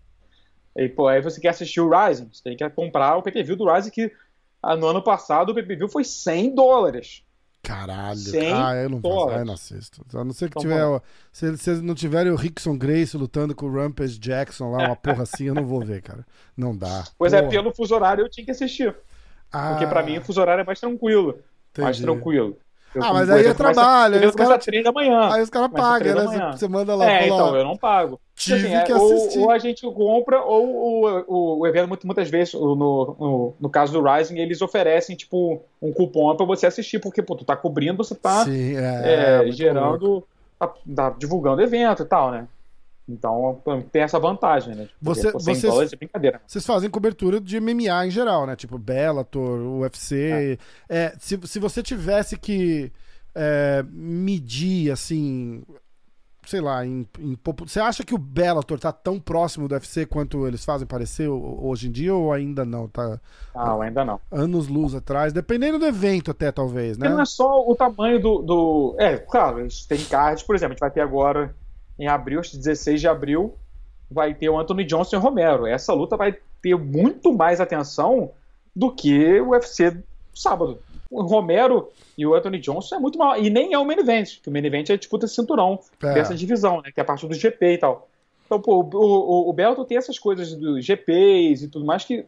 E, 0.75 0.88
pô, 0.88 1.08
aí 1.08 1.21
você 1.21 1.41
quer 1.41 1.49
assistir 1.49 1.81
o 1.81 1.89
Rising, 1.89 2.29
você 2.31 2.43
tem 2.43 2.55
que 2.55 2.69
comprar 2.69 3.17
o 3.17 3.21
PPV 3.21 3.55
do 3.55 3.71
Rising, 3.71 3.89
que 3.89 4.12
ah, 4.63 4.75
no 4.75 4.88
ano 4.88 5.01
passado 5.01 5.51
o 5.51 5.55
PPV 5.55 5.89
foi 5.89 6.03
100 6.03 6.55
dólares. 6.55 7.25
Caralho. 7.65 8.19
Ah, 8.56 8.75
eu 8.75 8.89
não, 8.89 8.99
vou, 8.99 9.30
ah, 9.30 9.43
não 9.43 9.54
assisto. 9.56 10.06
A 10.13 10.23
não 10.23 10.34
ser 10.34 10.49
que 10.49 10.60
então, 10.60 10.62
tiver. 10.62 11.01
Se, 11.32 11.58
se 11.58 11.82
não 11.82 11.95
tiver 11.95 12.28
o 12.32 12.36
Rickson 12.36 12.78
Grace 12.78 13.17
lutando 13.17 13.56
com 13.56 13.65
o 13.65 13.73
Rampage 13.73 14.19
Jackson 14.19 14.71
lá, 14.71 14.86
uma 14.86 14.95
porra 14.95 15.23
assim, 15.23 15.45
eu 15.45 15.56
não 15.56 15.65
vou 15.65 15.84
ver, 15.84 16.01
cara. 16.01 16.25
Não 16.56 16.75
dá. 16.75 17.04
Pois 17.17 17.34
é, 17.34 17.41
porra. 17.41 17.49
é, 17.49 17.58
pelo 17.58 17.73
fuso 17.73 17.95
horário 17.95 18.23
eu 18.23 18.30
tinha 18.30 18.45
que 18.45 18.51
assistir. 18.51 18.95
Ah, 19.51 19.71
porque 19.71 19.88
pra 19.88 20.04
mim 20.04 20.17
o 20.17 20.21
fuso 20.21 20.39
horário 20.39 20.62
é 20.62 20.65
mais 20.65 20.80
tranquilo. 20.80 21.39
Entendi. 21.71 21.84
Mais 21.84 21.99
tranquilo. 21.99 22.58
Eu, 22.93 23.04
ah, 23.04 23.13
mas 23.13 23.30
aí 23.30 23.45
é 23.45 23.54
trabalho. 23.54 24.15
Aí 24.15 24.25
os 24.25 24.36
caras 24.36 24.65
da 24.84 24.91
manhã. 24.91 25.34
Aí 25.34 25.41
os 25.41 25.49
caras 25.49 25.71
pagam, 25.71 26.30
né? 26.30 26.51
Você 26.54 26.67
manda 26.67 26.95
lá. 26.95 27.12
É, 27.12 27.25
então, 27.25 27.56
eu 27.56 27.63
não 27.63 27.75
pago. 27.75 28.19
Tive 28.36 28.67
assim, 28.67 28.86
que 28.86 28.91
é, 28.91 28.95
assistir. 28.95 29.39
Ou, 29.39 29.45
ou, 29.45 29.52
a 29.52 29.58
gente 29.58 29.86
compra, 29.93 30.41
ou 30.41 30.67
o, 30.67 31.24
o, 31.26 31.60
o 31.60 31.67
evento, 31.67 32.06
muitas 32.06 32.30
vezes, 32.30 32.54
no, 32.54 32.76
no, 32.76 33.54
no, 33.58 33.69
caso 33.69 33.93
do 33.93 34.04
Rising, 34.04 34.38
eles 34.38 34.62
oferecem, 34.62 35.15
tipo, 35.15 35.63
um 35.82 35.93
cupom 35.93 36.36
pra 36.36 36.45
você 36.45 36.67
assistir, 36.67 37.00
porque, 37.00 37.21
pô, 37.21 37.36
tu 37.36 37.45
tá 37.45 37.56
cobrindo, 37.56 38.04
você 38.04 38.13
tá 38.13 38.43
Sim, 38.43 38.76
é, 38.76 39.48
é, 39.48 39.52
gerando, 39.52 40.21
tá, 40.60 40.74
tá, 40.95 41.10
divulgando 41.17 41.62
evento 41.62 42.04
e 42.04 42.06
tal, 42.06 42.30
né? 42.30 42.48
Então 43.08 43.62
tem 43.91 44.02
essa 44.02 44.19
vantagem, 44.19 44.76
né? 44.76 44.86
Tipo, 44.86 44.98
Você, 45.02 45.32
vocês, 45.32 45.93
é 45.93 45.95
brincadeira. 45.95 46.41
Vocês 46.45 46.65
fazem 46.65 46.89
cobertura 46.89 47.39
de 47.39 47.60
MMA 47.60 48.08
em 48.08 48.12
geral, 48.12 48.48
né? 48.48 48.56
Tipo 48.56 48.80
Bellator, 48.80 49.60
UFC. 49.60 50.60
É. 50.89 51.04
É, 51.06 51.13
se, 51.19 51.39
se 51.45 51.60
você 51.60 51.84
tivesse 51.84 52.36
que 52.36 52.91
é, 53.36 53.86
medir, 53.91 54.91
assim, 54.91 55.63
sei 56.45 56.62
lá, 56.62 56.86
em, 56.86 57.08
em, 57.19 57.38
você 57.65 57.79
acha 57.79 58.03
que 58.03 58.13
o 58.13 58.17
Bellator 58.17 58.79
tá 58.79 58.91
tão 58.91 59.19
próximo 59.19 59.67
do 59.67 59.73
UFC 59.73 60.05
quanto 60.05 60.47
eles 60.47 60.63
fazem 60.63 60.88
parecer 60.88 61.27
hoje 61.27 61.88
em 61.88 61.91
dia 61.91 62.13
ou 62.13 62.31
ainda 62.31 62.63
não? 62.63 62.88
Tá, 62.88 63.19
não, 63.53 63.81
ainda 63.81 64.05
não. 64.05 64.19
Anos 64.31 64.67
luz 64.67 64.93
atrás, 64.93 65.34
dependendo 65.34 65.79
do 65.79 65.86
evento 65.86 66.31
até, 66.31 66.51
talvez, 66.51 66.97
né? 66.97 67.10
não 67.10 67.21
é 67.21 67.25
só 67.25 67.67
o 67.67 67.75
tamanho 67.75 68.19
do... 68.21 68.41
do... 68.41 68.95
É, 68.99 69.17
claro, 69.17 69.67
tem 69.88 70.03
cards, 70.05 70.43
por 70.43 70.55
exemplo, 70.55 70.73
a 70.73 70.75
gente 70.75 70.81
vai 70.81 70.91
ter 70.91 71.01
agora 71.01 71.55
em 71.97 72.08
abril, 72.08 72.39
acho 72.39 72.51
que 72.51 72.58
16 72.58 73.01
de 73.01 73.08
abril, 73.08 73.55
vai 74.10 74.34
ter 74.34 74.49
o 74.49 74.60
Anthony 74.60 74.84
Johnson 74.86 75.15
e 75.15 75.19
o 75.19 75.21
Romero. 75.21 75.65
Essa 75.65 75.93
luta 75.93 76.17
vai 76.17 76.36
ter 76.62 76.77
muito 76.77 77.34
mais 77.34 77.62
atenção 77.62 78.31
do 78.75 78.93
que 78.93 79.39
o 79.39 79.51
UFC 79.51 80.03
sábado. 80.34 80.79
O 81.19 81.23
Romero 81.23 81.89
e 82.17 82.25
o 82.25 82.34
Anthony 82.34 82.60
Johnson 82.60 82.95
é 82.95 82.99
muito 82.99 83.17
mal. 83.17 83.38
E 83.38 83.49
nem 83.49 83.73
é 83.73 83.78
o 83.78 83.86
main 83.86 83.99
event, 83.99 84.41
que 84.41 84.49
o 84.49 84.51
main 84.51 84.65
event 84.65 84.89
é 84.89 84.93
a 84.93 84.97
disputa 84.97 85.28
cinturão 85.28 85.80
é. 86.01 86.13
dessa 86.13 86.36
divisão, 86.36 86.82
né? 86.82 86.91
Que 86.91 86.99
é 86.99 87.04
a 87.04 87.06
parte 87.06 87.28
do 87.28 87.34
GP 87.34 87.73
e 87.73 87.78
tal. 87.78 88.08
Então, 88.45 88.62
pô, 88.62 88.82
o, 88.82 88.89
o, 88.93 89.49
o 89.49 89.54
Bellator 89.54 89.86
tem 89.86 89.97
essas 89.97 90.19
coisas 90.19 90.54
dos 90.54 90.86
GPs 90.86 91.63
e 91.63 91.67
tudo 91.67 91.86
mais 91.86 92.06
que 92.06 92.25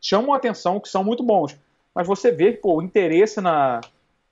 chamam 0.00 0.32
a 0.32 0.36
atenção, 0.36 0.80
que 0.80 0.88
são 0.88 1.04
muito 1.04 1.22
bons. 1.22 1.56
Mas 1.94 2.06
você 2.06 2.30
vê, 2.30 2.52
pô, 2.52 2.76
o 2.76 2.82
interesse 2.82 3.40
na, 3.40 3.80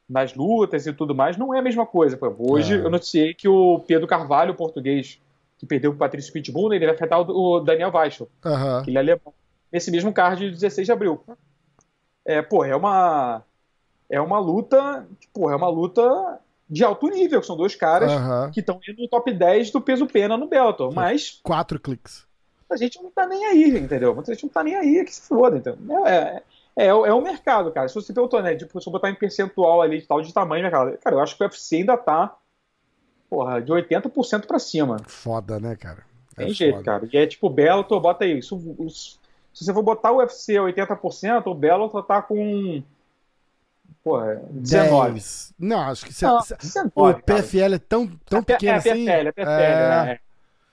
nas 0.08 0.34
lutas 0.34 0.86
e 0.86 0.92
tudo 0.92 1.14
mais, 1.14 1.36
não 1.36 1.54
é 1.54 1.58
a 1.58 1.62
mesma 1.62 1.84
coisa. 1.84 2.18
Hoje 2.38 2.74
é. 2.74 2.78
eu 2.78 2.90
noticiei 2.90 3.34
que 3.34 3.48
o 3.48 3.80
Pedro 3.80 4.06
Carvalho, 4.06 4.52
o 4.52 4.56
português, 4.56 5.20
que 5.58 5.66
perdeu 5.66 5.90
o 5.90 5.96
Patrício 5.96 6.32
Pitbull, 6.32 6.72
ele 6.72 6.86
vai 6.86 6.94
afetar 6.94 7.20
o 7.20 7.60
Daniel 7.60 7.92
Weichel, 7.92 8.28
uhum. 8.44 8.82
que 8.82 8.90
ele 8.90 8.98
é 8.98 9.00
alemão, 9.00 9.34
nesse 9.70 9.90
mesmo 9.90 10.12
card 10.12 10.46
de 10.46 10.52
16 10.52 10.86
de 10.86 10.92
abril. 10.92 11.20
É, 12.24 12.40
pô, 12.40 12.64
é 12.64 12.74
uma 12.74 13.42
é 14.10 14.20
uma 14.20 14.38
luta, 14.38 15.06
pô, 15.32 15.50
é 15.50 15.56
uma 15.56 15.68
luta 15.68 16.40
de 16.68 16.84
alto 16.84 17.08
nível, 17.08 17.42
são 17.42 17.56
dois 17.56 17.74
caras 17.74 18.12
uhum. 18.12 18.50
que 18.50 18.60
estão 18.60 18.80
indo 18.88 19.02
no 19.02 19.08
top 19.08 19.32
10 19.32 19.70
do 19.70 19.80
peso 19.80 20.06
pena 20.06 20.36
no 20.36 20.46
Bellator, 20.46 20.92
mas 20.92 21.40
quatro 21.42 21.80
cliques. 21.80 22.26
A 22.70 22.76
gente 22.76 23.02
não 23.02 23.10
tá 23.10 23.26
nem 23.26 23.46
aí, 23.46 23.78
entendeu? 23.78 24.14
Muita 24.14 24.32
gente 24.32 24.42
não 24.44 24.50
tá 24.50 24.62
nem 24.62 24.74
aí, 24.74 25.02
que 25.04 25.14
se 25.14 25.26
foda, 25.26 25.56
entendeu? 25.56 26.06
É, 26.06 26.42
é, 26.76 26.86
é 26.86 26.92
o 26.92 27.20
mercado, 27.20 27.72
cara. 27.72 27.88
Se 27.88 27.94
você 27.94 28.12
perguntou, 28.12 28.42
né? 28.42 28.54
Tipo, 28.54 28.80
se 28.80 28.86
eu 28.86 28.92
botar 28.92 29.10
em 29.10 29.14
percentual 29.14 29.80
ali 29.80 30.00
de 30.00 30.06
tal 30.06 30.20
de 30.20 30.32
tamanho, 30.32 30.62
né, 30.62 30.70
cara? 30.70 30.96
Cara, 30.98 31.16
eu 31.16 31.20
acho 31.20 31.36
que 31.36 31.42
o 31.42 31.46
UFC 31.46 31.76
ainda 31.76 31.96
tá, 31.96 32.36
porra, 33.28 33.60
de 33.60 33.72
80% 33.72 34.46
pra 34.46 34.58
cima. 34.58 34.98
Foda, 35.06 35.58
né, 35.58 35.74
cara? 35.74 36.04
É 36.36 36.44
Tem 36.44 36.54
jeito, 36.54 36.74
foda. 36.74 36.84
cara. 36.84 37.08
E 37.10 37.16
é 37.16 37.26
tipo, 37.26 37.48
Bellator, 37.50 38.00
bota 38.00 38.24
aí. 38.24 38.42
Se, 38.42 38.50
se 38.50 39.64
você 39.64 39.72
for 39.72 39.82
botar 39.82 40.12
o 40.12 40.18
UFC 40.18 40.56
a 40.56 40.62
80%, 40.62 41.46
o 41.46 41.54
Bellator 41.54 42.02
tá 42.04 42.22
com. 42.22 42.82
Porra, 44.02 44.40
19. 44.50 45.12
10. 45.12 45.54
Não, 45.58 45.80
acho 45.80 46.06
que 46.06 46.14
se, 46.14 46.24
não, 46.24 46.38
19, 46.38 46.90
o 46.94 47.22
PFL 47.22 47.58
cara. 47.58 47.74
é 47.74 47.78
tão, 47.78 48.06
tão 48.24 48.42
pequeno 48.42 48.72
é, 48.72 48.76
assim. 48.76 49.08
É, 49.08 49.24
PFL, 49.24 49.28
é 49.28 49.32
PFL, 49.32 49.50
é... 49.50 50.04
né? 50.04 50.18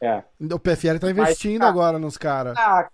É. 0.01 0.23
O 0.53 0.59
PFL 0.59 0.99
tá 0.99 1.09
investindo 1.09 1.61
Mas, 1.61 1.69
agora 1.69 1.97
nos 1.97 2.17
caras. 2.17 2.55
Ah, 2.57 2.89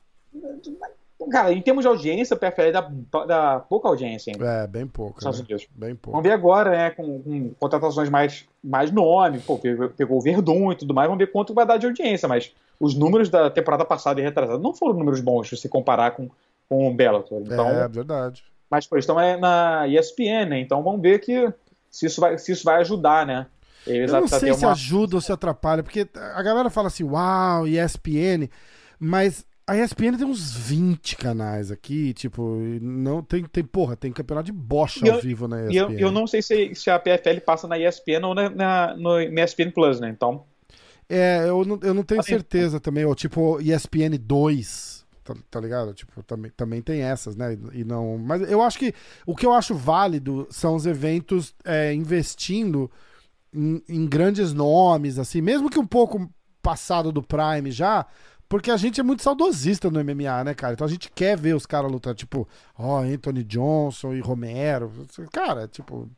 Cara, 1.29 1.53
em 1.53 1.61
termos 1.61 1.83
de 1.83 1.87
audiência, 1.87 2.35
o 2.35 2.39
PFL 2.39 2.71
dá, 2.71 3.25
dá 3.25 3.59
pouca 3.59 3.87
audiência 3.87 4.33
ainda. 4.33 4.45
É, 4.45 4.67
bem 4.67 4.87
pouco. 4.87 5.19
Estados 5.19 5.41
né? 5.41 5.57
Bem 5.75 5.95
pouco. 5.95 6.11
Vamos 6.11 6.23
ver 6.23 6.33
agora, 6.33 6.71
né? 6.71 6.89
Com, 6.91 7.21
com 7.21 7.53
contratações 7.59 8.09
mais, 8.09 8.47
mais 8.63 8.91
nome, 8.91 9.39
pô, 9.39 9.57
pegou, 9.57 9.89
pegou 9.89 10.17
o 10.17 10.21
Verdun 10.21 10.71
e 10.71 10.75
tudo 10.75 10.93
mais, 10.93 11.07
vamos 11.07 11.23
ver 11.23 11.31
quanto 11.31 11.53
vai 11.53 11.65
dar 11.65 11.77
de 11.77 11.85
audiência. 11.85 12.27
Mas 12.27 12.53
os 12.79 12.95
números 12.95 13.29
da 13.29 13.49
temporada 13.49 13.85
passada 13.85 14.19
e 14.19 14.23
retrasada 14.23 14.57
não 14.57 14.73
foram 14.73 14.97
números 14.97 15.21
bons 15.21 15.49
se 15.49 15.57
você 15.57 15.69
comparar 15.69 16.11
com, 16.11 16.29
com 16.67 16.87
o 16.87 16.93
Bellator. 16.93 17.41
Então, 17.41 17.69
é, 17.69 17.87
verdade. 17.87 18.43
Mas, 18.71 18.87
pô, 18.87 18.97
estão 18.97 19.19
é 19.19 19.35
na 19.35 19.85
ESPN, 19.85 20.45
né? 20.49 20.59
Então 20.61 20.81
vamos 20.81 21.01
ver 21.01 21.19
que 21.19 21.53
se 21.89 22.05
isso 22.05 22.21
vai, 22.21 22.37
se 22.37 22.53
isso 22.53 22.63
vai 22.63 22.79
ajudar, 22.79 23.25
né? 23.25 23.45
Eles 23.85 24.13
Eu 24.13 24.21
não 24.21 24.27
sei 24.29 24.53
se 24.53 24.65
uma... 24.65 24.71
ajuda 24.71 25.15
ou 25.17 25.21
se 25.21 25.31
atrapalha, 25.31 25.83
porque 25.83 26.07
a 26.15 26.41
galera 26.41 26.69
fala 26.69 26.87
assim, 26.87 27.03
uau, 27.03 27.67
ESPN, 27.67 28.47
mas 28.97 29.45
a 29.67 29.75
ESPN 29.75 30.17
tem 30.17 30.25
uns 30.25 30.53
20 30.55 31.17
canais 31.17 31.69
aqui, 31.69 32.13
tipo, 32.13 32.57
não 32.81 33.21
tem, 33.21 33.43
tem 33.43 33.63
porra, 33.63 33.97
tem 33.97 34.11
campeonato 34.11 34.45
de 34.45 34.51
bocha 34.53 35.11
ao 35.11 35.19
vivo 35.19 35.47
na 35.47 35.63
ESPN. 35.63 35.75
Eu, 35.75 35.91
eu 35.91 36.11
não 36.11 36.25
sei 36.25 36.41
se, 36.41 36.73
se 36.73 36.89
a 36.89 36.97
PFL 36.97 37.41
passa 37.45 37.67
na 37.67 37.77
ESPN 37.77 38.23
ou 38.23 38.33
na, 38.33 38.49
na, 38.49 38.95
no 38.95 39.19
ESPN 39.19 39.71
Plus, 39.71 39.99
né? 39.99 40.09
Então. 40.09 40.45
É, 41.09 41.43
eu 41.49 41.65
não, 41.65 41.79
eu 41.83 41.93
não 41.93 42.03
tenho 42.03 42.21
assim, 42.21 42.29
certeza 42.29 42.79
também, 42.79 43.03
ou 43.03 43.13
tipo 43.13 43.59
ESPN 43.59 44.17
2, 44.17 45.00
tá, 45.23 45.35
tá, 45.49 45.59
ligado? 45.59 45.93
Tipo, 45.93 46.23
também, 46.23 46.51
também 46.55 46.81
tem 46.81 47.01
essas, 47.01 47.35
né? 47.35 47.57
E 47.73 47.83
não, 47.83 48.17
mas 48.17 48.49
eu 48.49 48.61
acho 48.61 48.77
que 48.77 48.93
o 49.25 49.35
que 49.35 49.45
eu 49.45 49.53
acho 49.53 49.75
válido 49.75 50.47
são 50.49 50.75
os 50.75 50.85
eventos 50.85 51.53
é, 51.63 51.93
investindo 51.93 52.89
em, 53.53 53.83
em 53.87 54.07
grandes 54.07 54.53
nomes, 54.53 55.19
assim, 55.19 55.41
mesmo 55.41 55.69
que 55.69 55.79
um 55.79 55.87
pouco 55.87 56.29
passado 56.61 57.11
do 57.11 57.23
Prime 57.23 57.71
já, 57.71 58.05
porque 58.51 58.69
a 58.69 58.75
gente 58.75 58.99
é 58.99 59.03
muito 59.03 59.23
saudosista 59.23 59.89
no 59.89 60.03
MMA, 60.03 60.43
né, 60.43 60.53
cara? 60.53 60.73
Então 60.73 60.85
a 60.85 60.89
gente 60.89 61.09
quer 61.09 61.37
ver 61.37 61.55
os 61.55 61.65
caras 61.65 61.89
lutando, 61.89 62.15
tipo, 62.15 62.45
ó, 62.77 62.99
oh, 62.99 63.03
Anthony 63.03 63.45
Johnson 63.45 64.13
e 64.13 64.19
Romero. 64.19 64.91
Cara, 65.31 65.69
tipo. 65.69 66.09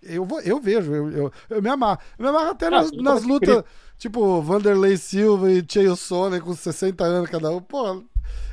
Eu, 0.00 0.24
vou, 0.24 0.40
eu 0.42 0.60
vejo, 0.60 0.94
eu, 0.94 1.10
eu, 1.10 1.32
eu 1.50 1.60
me 1.60 1.68
amarro. 1.68 1.98
Eu 2.16 2.22
me 2.22 2.28
amarro 2.28 2.50
até 2.50 2.70
nas, 2.70 2.92
nas 2.92 3.24
lutas, 3.24 3.64
tipo, 3.98 4.40
Vanderlei 4.40 4.96
Silva 4.96 5.50
e 5.50 5.64
Chael 5.68 5.96
Sonnen 5.96 6.40
com 6.40 6.54
60 6.54 7.02
anos 7.02 7.28
cada 7.28 7.50
um. 7.50 7.60
Pô, 7.60 8.04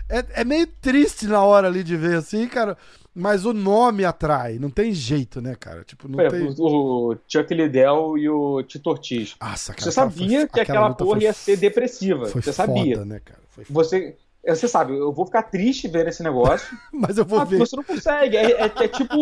é, 0.10 0.41
é 0.41 0.43
meio 0.43 0.68
triste 0.68 1.28
na 1.28 1.41
hora 1.43 1.68
ali 1.68 1.84
de 1.84 1.95
ver 1.97 2.18
assim, 2.18 2.47
cara. 2.47 2.78
Mas 3.18 3.45
o 3.45 3.53
nome 3.53 4.03
atrai, 4.03 4.60
não 4.60 4.70
tem 4.70 4.91
jeito, 4.91 5.39
né, 5.41 5.56
cara? 5.58 5.86
Tipo, 5.86 6.06
não 6.10 6.20
É, 6.20 6.30
tem. 6.30 6.53
o, 6.60 7.16
Chuck 7.30 7.53
Liddell 7.53 8.18
e 8.18 8.28
o 8.30 8.62
Tito 8.64 8.89
Ortiz. 8.89 9.36
Nossa, 9.39 9.74
cara, 9.74 9.84
Você 9.84 9.89
aquela 9.99 10.12
sabia 10.12 10.39
foi- 10.41 10.49
que 10.49 10.60
aquela 10.60 10.88
luta 10.89 11.03
porra 11.06 11.16
foi 11.16 11.24
ia 11.24 11.32
ser 11.34 11.56
depressiva. 11.56 12.26
Foi 12.26 12.41
Você 12.41 12.51
foda, 12.51 12.68
sabia. 12.68 13.06
né, 13.06 13.22
cara? 13.24 13.39
Foi 13.51 13.64
foda. 13.64 13.74
Você, 13.84 14.18
você 14.45 14.68
sabe, 14.68 14.97
eu 14.97 15.14
vou 15.14 15.26
ficar 15.26 15.43
triste 15.43 15.88
vendo 15.88 16.10
esse 16.10 16.22
negócio. 16.22 16.78
Mas 16.91 17.18
eu 17.18 17.24
vou 17.24 17.39
mas 17.39 17.49
ver. 17.49 17.58
você 17.60 17.76
não 17.78 17.84
consegue. 17.86 18.36
É, 18.36 18.51
é- 18.51 18.72
é 18.84 18.88
tipo 18.89 19.16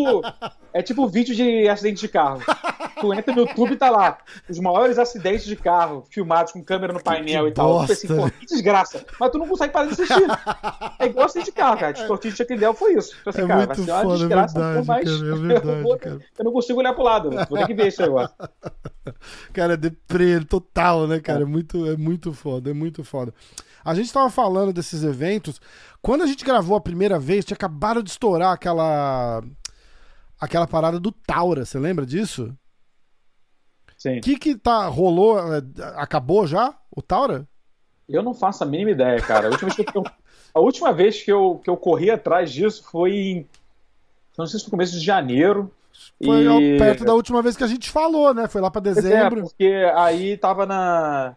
é 0.74 0.82
tipo 0.82 1.08
vídeo 1.08 1.36
de 1.36 1.70
acidente 1.70 2.02
de 2.02 2.08
carro. 2.08 2.42
Tu 3.00 3.14
entra 3.14 3.34
no 3.36 3.42
YouTube 3.42 3.74
e 3.74 3.76
tá 3.76 3.90
lá. 3.90 4.18
Os 4.50 4.60
maiores 4.60 4.98
acidentes 4.98 5.46
de 5.46 5.56
carro, 5.56 6.06
filmados 6.10 6.52
com 6.54 6.64
câmera 6.64 6.94
no 6.94 7.02
painel 7.02 7.46
que 7.46 7.50
e 7.52 7.54
tal. 7.54 7.86
Tu 7.86 7.92
assim, 7.94 8.08
bosta, 8.08 8.22
pô, 8.22 8.26
né? 8.28 8.34
que 8.40 8.46
desgraça. 8.46 9.06
Mas 9.20 9.32
tu 9.32 9.38
não 9.38 9.48
consegue 9.48 9.74
parar 9.74 9.86
de 9.88 9.94
assistir. 9.94 10.24
É 11.00 11.06
igual 11.06 11.26
acidente 11.26 11.46
de 11.48 11.52
carro, 11.52 11.78
cara. 11.80 11.92
De 11.94 12.06
Tortinho 12.08 12.32
de 12.34 12.38
Chuck 12.38 12.54
Liddell 12.54 12.74
foi 12.74 12.94
isso. 12.94 13.16
Tu 13.24 13.30
assim, 13.30 13.42
É 13.42 13.48
cara, 13.48 13.66
muito 13.68 13.84
vai 13.84 14.02
foda, 14.04 14.14
é 14.14 14.18
desgraça, 14.18 14.60
verdade, 14.60 14.88
mas 14.88 15.04
cara, 15.04 15.26
é 15.26 15.30
eu, 15.32 15.38
verdade, 15.42 15.82
vou- 15.84 15.98
cara. 15.98 16.20
eu 16.40 16.46
não 16.46 16.52
consigo 16.52 16.80
olhar 16.80 16.94
pro 16.94 17.04
lado. 17.04 17.30
Vou 17.50 17.58
ter 17.60 17.68
que 17.68 17.74
ver 17.74 17.88
esse 17.88 18.02
negócio. 18.02 18.36
Cara, 19.52 19.74
é 19.74 19.78
deprê 19.78 20.40
total, 20.46 21.08
né, 21.08 21.20
cara? 21.20 21.42
É 21.42 21.46
muito, 21.46 21.86
é 21.86 21.98
muito 21.98 22.32
foda, 22.34 22.70
é 22.72 22.74
muito 22.74 23.04
foda. 23.04 23.34
A 23.84 23.94
gente 23.94 24.12
tava 24.14 24.30
falando 24.30 24.72
desses 24.72 25.04
eventos. 25.04 25.60
Quando 26.02 26.22
a 26.24 26.26
gente 26.26 26.46
gravou 26.46 26.78
a 26.78 26.82
primeira 26.82 27.20
vez, 27.20 27.44
tinha 27.44 27.56
acabado 27.56 28.02
de 28.02 28.10
estourar 28.10 28.54
aquela. 28.54 29.44
aquela 30.40 30.66
parada 30.68 31.00
do 31.02 31.12
Taura, 31.12 31.66
você 31.66 31.78
lembra 31.78 32.06
disso? 32.06 32.56
O 34.18 34.22
que 34.22 34.38
que 34.38 34.56
tá. 34.56 34.88
rolou? 34.88 35.40
é, 35.54 35.62
Acabou 35.96 36.46
já? 36.48 36.74
O 36.96 37.02
Taura? 37.02 37.48
Eu 38.08 38.22
não 38.22 38.34
faço 38.34 38.64
a 38.64 38.68
mínima 38.68 38.92
ideia, 38.92 39.20
cara. 39.22 39.48
A 39.48 39.52
última 39.52 39.70
vez 39.72 39.86
que 39.90 39.98
eu, 39.98 40.04
a 40.54 40.60
última 40.60 40.94
vez 40.94 41.24
que 41.24 41.32
eu, 41.32 41.62
que 41.64 41.70
eu 41.70 41.78
corri 41.78 42.12
atrás 42.12 42.52
disso 42.52 42.84
foi 42.92 43.12
em. 43.16 43.48
Não 44.38 44.46
sei 44.46 44.60
se 44.60 44.66
foi 44.66 44.70
no 44.70 44.72
começo 44.72 44.94
de 44.94 45.06
janeiro. 45.06 45.72
Foi 46.24 46.46
E- 46.46 46.78
perto 46.78 47.06
da 47.06 47.14
última 47.14 47.42
vez 47.42 47.56
que 47.56 47.64
a 47.64 47.68
gente 47.68 47.90
falou, 47.90 48.34
né? 48.34 48.48
Foi 48.48 48.60
lá 48.62 48.70
pra 48.72 48.82
Pois 48.82 48.98
é, 48.98 49.02
dezembro. 49.02 49.44
porque 49.44 49.92
aí 49.96 50.38
tava 50.38 50.66
na. 50.66 51.36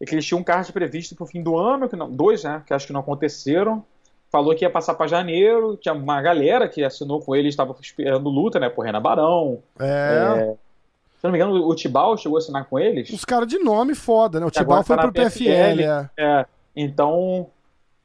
É 0.00 0.04
que 0.06 0.14
eles 0.14 0.24
tinham 0.24 0.40
um 0.40 0.44
card 0.44 0.72
previsto 0.72 1.14
pro 1.14 1.26
fim 1.26 1.42
do 1.42 1.56
ano, 1.58 1.88
que 1.88 1.96
não, 1.96 2.10
dois, 2.10 2.44
né? 2.44 2.62
Que 2.66 2.72
acho 2.72 2.86
que 2.86 2.92
não 2.92 3.00
aconteceram. 3.00 3.84
Falou 4.30 4.54
que 4.54 4.64
ia 4.64 4.70
passar 4.70 4.94
pra 4.94 5.06
janeiro. 5.06 5.76
Tinha 5.76 5.94
uma 5.94 6.20
galera 6.22 6.68
que 6.68 6.84
assinou 6.84 7.20
com 7.20 7.34
eles, 7.34 7.50
estava 7.52 7.74
esperando 7.80 8.28
luta, 8.28 8.58
né? 8.60 8.68
Por 8.68 8.84
Renan 8.84 9.00
Barão. 9.02 9.62
É. 9.78 10.54
Se 11.18 11.24
não 11.24 11.32
me 11.32 11.38
engano, 11.38 11.66
o 11.66 11.74
Tibal 11.74 12.16
chegou 12.16 12.36
a 12.36 12.38
assinar 12.38 12.64
com 12.68 12.78
eles. 12.78 13.10
Os 13.10 13.24
caras 13.24 13.48
de 13.48 13.58
nome 13.58 13.94
foda, 13.94 14.38
né? 14.38 14.46
O 14.46 14.48
agora 14.48 14.60
Tibal 14.64 14.84
foi 14.84 14.96
tá 14.96 15.02
pro 15.02 15.12
PFL, 15.12 15.44
PFL. 15.44 15.82
é. 15.82 16.10
É, 16.16 16.46
então. 16.76 17.48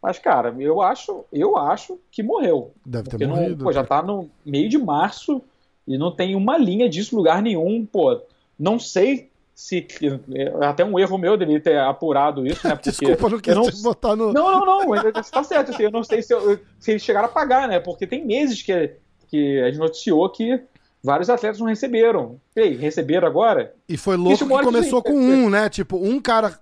Mas, 0.02 0.20
cara, 0.20 0.54
eu 0.60 0.82
acho, 0.82 1.24
eu 1.32 1.58
acho 1.58 1.98
que 2.12 2.22
morreu. 2.22 2.74
Deve 2.86 3.10
ter 3.10 3.26
não, 3.26 3.36
morrido. 3.38 3.64
pô, 3.64 3.72
já 3.72 3.84
tá 3.86 4.02
no 4.02 4.30
meio 4.46 4.68
de 4.68 4.78
março 4.78 5.42
e 5.88 5.98
não 5.98 6.12
tem 6.12 6.36
uma 6.36 6.58
linha 6.58 6.90
disso 6.90 7.16
em 7.16 7.18
lugar 7.18 7.42
nenhum. 7.42 7.86
Pô, 7.86 8.20
não 8.60 8.78
sei 8.80 9.30
se. 9.56 9.88
é 10.34 10.66
Até 10.66 10.84
um 10.84 10.98
erro 11.00 11.18
meu 11.18 11.38
deveria 11.38 11.62
ter 11.62 11.78
apurado 11.80 12.46
isso, 12.46 12.68
né? 12.68 12.74
Porque 12.76 12.90
Desculpa, 12.90 13.30
não 13.30 13.40
quis 13.40 13.56
não- 13.56 13.64
te 13.64 13.82
botar 13.82 14.16
no. 14.16 14.34
Não, 14.34 14.66
não, 14.66 14.86
não. 14.90 15.12
Tá 15.32 15.44
certo. 15.44 15.72
assim, 15.72 15.84
eu 15.84 15.92
não 15.92 16.04
sei 16.04 16.22
se, 16.22 16.34
eu- 16.34 16.60
se 16.80 16.92
eles 16.92 17.04
chegaram 17.04 17.28
a 17.28 17.32
pagar, 17.32 17.68
né? 17.70 17.80
Porque 17.80 18.06
tem 18.08 18.26
meses 18.26 18.62
que, 18.62 18.96
que 19.30 19.62
a 19.62 19.68
gente 19.68 19.78
noticiou 19.80 20.28
que 20.30 20.62
vários 21.04 21.30
atletas 21.30 21.60
não 21.60 21.68
receberam. 21.68 22.40
Ei, 22.56 22.76
receberam 22.76 23.28
agora? 23.28 23.74
E 23.90 23.98
foi 23.98 24.16
louco 24.16 24.34
Isso 24.34 24.48
que 24.48 24.64
começou 24.64 25.04
com 25.04 25.14
um, 25.14 25.50
né? 25.50 25.70
Tipo, 25.70 25.98
um 25.98 26.20
cara 26.22 26.58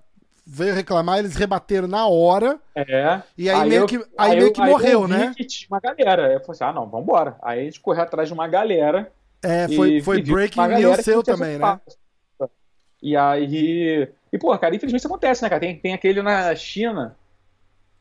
veio 0.45 0.73
reclamar, 0.73 1.19
eles 1.19 1.35
rebateram 1.35 1.87
na 1.87 2.07
hora. 2.07 2.59
É. 2.75 3.21
E 3.37 3.49
aí 3.49 3.69
meio 3.69 3.81
eu- 3.81 3.87
que- 3.87 4.03
aí 4.17 4.31
meio 4.35 4.47
eu- 4.47 4.53
que 4.53 4.59
eu 4.61 4.65
morreu, 4.65 5.07
né? 5.07 5.33
que 5.37 5.45
tinha 5.45 5.67
uma 5.69 5.79
galera. 5.79 6.33
Eu 6.33 6.39
falei 6.41 6.51
assim, 6.51 6.63
ah, 6.63 6.73
não, 6.73 6.87
vambora. 6.89 7.37
Aí 7.41 7.61
a 7.61 7.63
gente 7.63 7.79
correu 7.79 8.03
atrás 8.03 8.27
de 8.27 8.33
uma 8.33 8.47
galera. 8.47 9.11
É, 9.43 9.67
foi, 9.69 9.93
e- 9.97 10.01
foi 10.01 10.17
e 10.19 10.23
breaking 10.23 10.67
news 10.67 10.97
seu 10.97 11.23
também, 11.23 11.57
né? 11.57 11.79
E 13.01 13.15
aí. 13.15 14.07
E, 14.31 14.37
pô, 14.37 14.57
cara, 14.57 14.75
infelizmente 14.75 14.99
isso 14.99 15.07
acontece, 15.07 15.41
né, 15.43 15.49
cara? 15.49 15.59
Tem, 15.59 15.75
tem 15.77 15.93
aquele 15.93 16.21
na 16.21 16.53
China. 16.55 17.15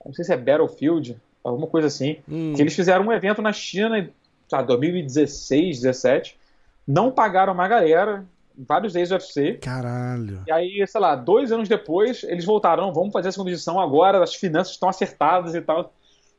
Não 0.05 0.13
sei 0.13 0.25
se 0.25 0.33
é 0.33 0.37
Battlefield, 0.37 1.17
alguma 1.43 1.67
coisa 1.67 1.89
assim. 1.89 2.19
Hum. 2.29 2.53
Que 2.55 2.63
eles 2.63 2.75
fizeram 2.75 3.07
um 3.07 3.13
evento 3.13 3.41
na 3.43 3.53
China 3.53 4.09
tá, 4.51 4.63
2016, 4.63 5.81
17. 5.81 6.39
Não 6.87 7.11
pagaram 7.11 7.53
uma 7.53 7.69
galera, 7.69 8.27
vários 8.59 8.95
ex-UFC. 8.97 9.55
Caralho. 9.55 10.43
E 10.47 10.53
aí, 10.53 10.85
sei 10.87 11.01
lá, 11.01 11.15
dois 11.15 11.53
anos 11.53 11.69
depois, 11.69 12.25
eles 12.25 12.45
voltaram, 12.45 12.87
"Não, 12.87 12.93
vamos 12.93 13.13
fazer 13.13 13.29
a 13.29 13.33
segunda 13.33 13.51
edição 13.51 13.81
agora, 13.81 14.23
as 14.23 14.35
finanças 14.35 14.73
estão 14.75 14.89
acertadas 14.89 15.55
e 15.55 15.61
tal. 15.61 15.93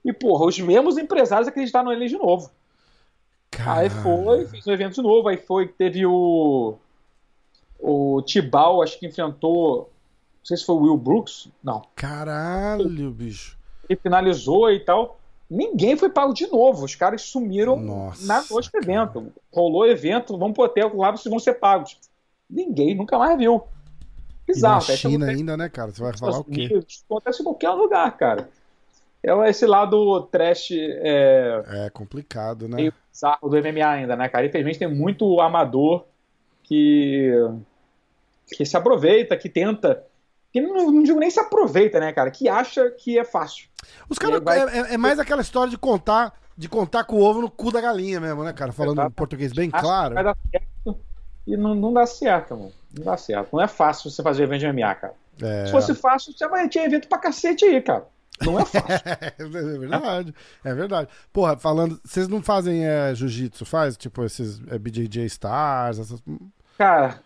E, 0.03 0.11
porra, 0.11 0.45
os 0.45 0.59
mesmos 0.59 0.97
empresários 0.97 1.47
acreditaram 1.47 1.89
neles 1.89 2.11
de 2.11 2.17
novo. 2.17 2.49
Aí 3.59 3.89
Caralho. 3.89 3.91
foi, 4.01 4.45
fez 4.47 4.65
um 4.65 4.71
evento 4.71 4.95
de 4.95 5.01
novo, 5.01 5.27
aí 5.27 5.37
foi, 5.37 5.67
teve 5.67 6.05
o. 6.05 6.77
O 7.79 8.21
Tibal, 8.21 8.81
acho 8.81 8.99
que 8.99 9.07
enfrentou. 9.07 9.91
Não 10.39 10.45
sei 10.45 10.57
se 10.57 10.65
foi 10.65 10.75
o 10.75 10.81
Will 10.81 10.97
Brooks. 10.97 11.47
Não. 11.63 11.81
Caralho, 11.95 13.11
bicho. 13.11 13.57
Ele 13.89 13.99
finalizou 13.99 14.71
e 14.71 14.79
tal. 14.79 15.19
Ninguém 15.51 15.97
foi 15.97 16.09
pago 16.09 16.33
de 16.33 16.47
novo. 16.47 16.85
Os 16.85 16.95
caras 16.95 17.23
sumiram 17.23 17.77
Nossa, 17.77 18.25
na 18.25 18.41
noite 18.49 18.71
do 18.71 18.77
evento. 18.77 19.33
Rolou 19.51 19.85
evento, 19.85 20.37
vamos 20.37 20.53
pro 20.53 20.63
hotel, 20.63 20.95
lá 20.95 21.11
vocês 21.11 21.29
vão 21.29 21.39
ser 21.39 21.55
pagos. 21.55 21.99
Ninguém 22.49 22.95
nunca 22.95 23.17
mais 23.17 23.37
viu. 23.37 23.61
E 24.47 24.53
Bizarro, 24.53 24.75
na 24.75 24.81
cara. 24.81 24.93
Isso 24.93 25.09
China 25.09 25.25
acontece 25.25 25.39
ainda, 25.39 25.57
né, 25.57 25.67
cara? 25.67 25.91
Você 25.91 26.01
vai 26.01 26.17
falar 26.17 26.39
o 26.39 26.45
quê? 26.45 26.69
Unidos, 26.71 27.03
Acontece 27.03 27.41
em 27.41 27.43
qualquer 27.43 27.71
lugar, 27.71 28.15
cara. 28.15 28.49
É 29.21 29.49
esse 29.49 29.65
lado 29.65 30.21
trash 30.31 30.71
é, 30.71 31.63
É 31.67 31.89
complicado, 31.89 32.69
né? 32.69 32.77
meio 32.77 32.93
bizarro 33.11 33.49
do 33.49 33.57
MMA 33.57 33.85
ainda, 33.85 34.15
né, 34.15 34.29
cara? 34.29 34.45
Infelizmente 34.45 34.79
tem 34.79 34.87
muito 34.87 35.41
amador 35.41 36.05
que, 36.63 37.29
que 38.47 38.65
se 38.65 38.77
aproveita, 38.77 39.35
que 39.35 39.49
tenta. 39.49 40.01
Que 40.49 40.61
não, 40.61 40.89
não 40.89 41.03
digo 41.03 41.19
nem 41.19 41.29
se 41.29 41.41
aproveita, 41.41 41.99
né, 41.99 42.13
cara? 42.13 42.31
Que 42.31 42.47
acha 42.47 42.89
que 42.89 43.19
é 43.19 43.25
fácil. 43.25 43.67
Os 44.09 44.17
caras. 44.17 44.41
Vai- 44.43 44.59
É, 44.59 44.77
é- 44.79 44.93
é 44.93 44.97
mais 44.97 45.19
aquela 45.19 45.41
história 45.41 45.69
de 45.69 45.77
contar. 45.77 46.33
De 46.57 46.67
contar 46.69 47.05
com 47.05 47.15
o 47.15 47.21
ovo 47.23 47.41
no 47.41 47.49
cu 47.49 47.71
da 47.71 47.81
galinha 47.81 48.19
mesmo, 48.19 48.43
né, 48.43 48.53
cara? 48.53 48.71
Falando 48.71 48.97
em 48.97 49.01
Exato. 49.01 49.15
português 49.15 49.51
bem 49.53 49.69
claro. 49.71 50.13
vai 50.13 50.23
dar 50.23 50.37
certo 50.51 50.99
e 51.47 51.57
não, 51.57 51.73
não 51.73 51.91
dá 51.93 52.05
certo, 52.05 52.55
mano. 52.55 52.71
Não 52.95 53.05
dá 53.05 53.17
certo. 53.17 53.49
Não 53.53 53.61
é 53.63 53.67
fácil 53.67 54.11
você 54.11 54.21
fazer 54.21 54.43
evento 54.43 54.59
de 54.59 54.67
MMA, 54.67 54.93
cara. 54.93 55.13
É. 55.41 55.65
Se 55.65 55.71
fosse 55.71 55.95
fácil, 55.95 56.33
já 56.37 56.47
vai- 56.47 56.67
tinha 56.69 56.85
evento 56.85 57.07
pra 57.07 57.17
cacete 57.17 57.65
aí, 57.65 57.81
cara. 57.81 58.05
Não 58.45 58.59
é 58.59 58.65
fácil. 58.65 58.81
É 59.39 59.77
verdade, 59.77 60.35
é 60.63 60.73
verdade. 60.73 61.09
Porra, 61.33 61.57
falando, 61.57 61.99
vocês 62.03 62.27
não 62.27 62.43
fazem 62.43 62.85
é, 62.85 63.15
jiu-jitsu, 63.15 63.65
faz? 63.65 63.97
Tipo, 63.97 64.23
esses 64.23 64.61
é, 64.69 64.77
BJJ 64.77 65.25
Stars, 65.25 65.97
essas... 65.99 66.21
Cara, 66.77 67.19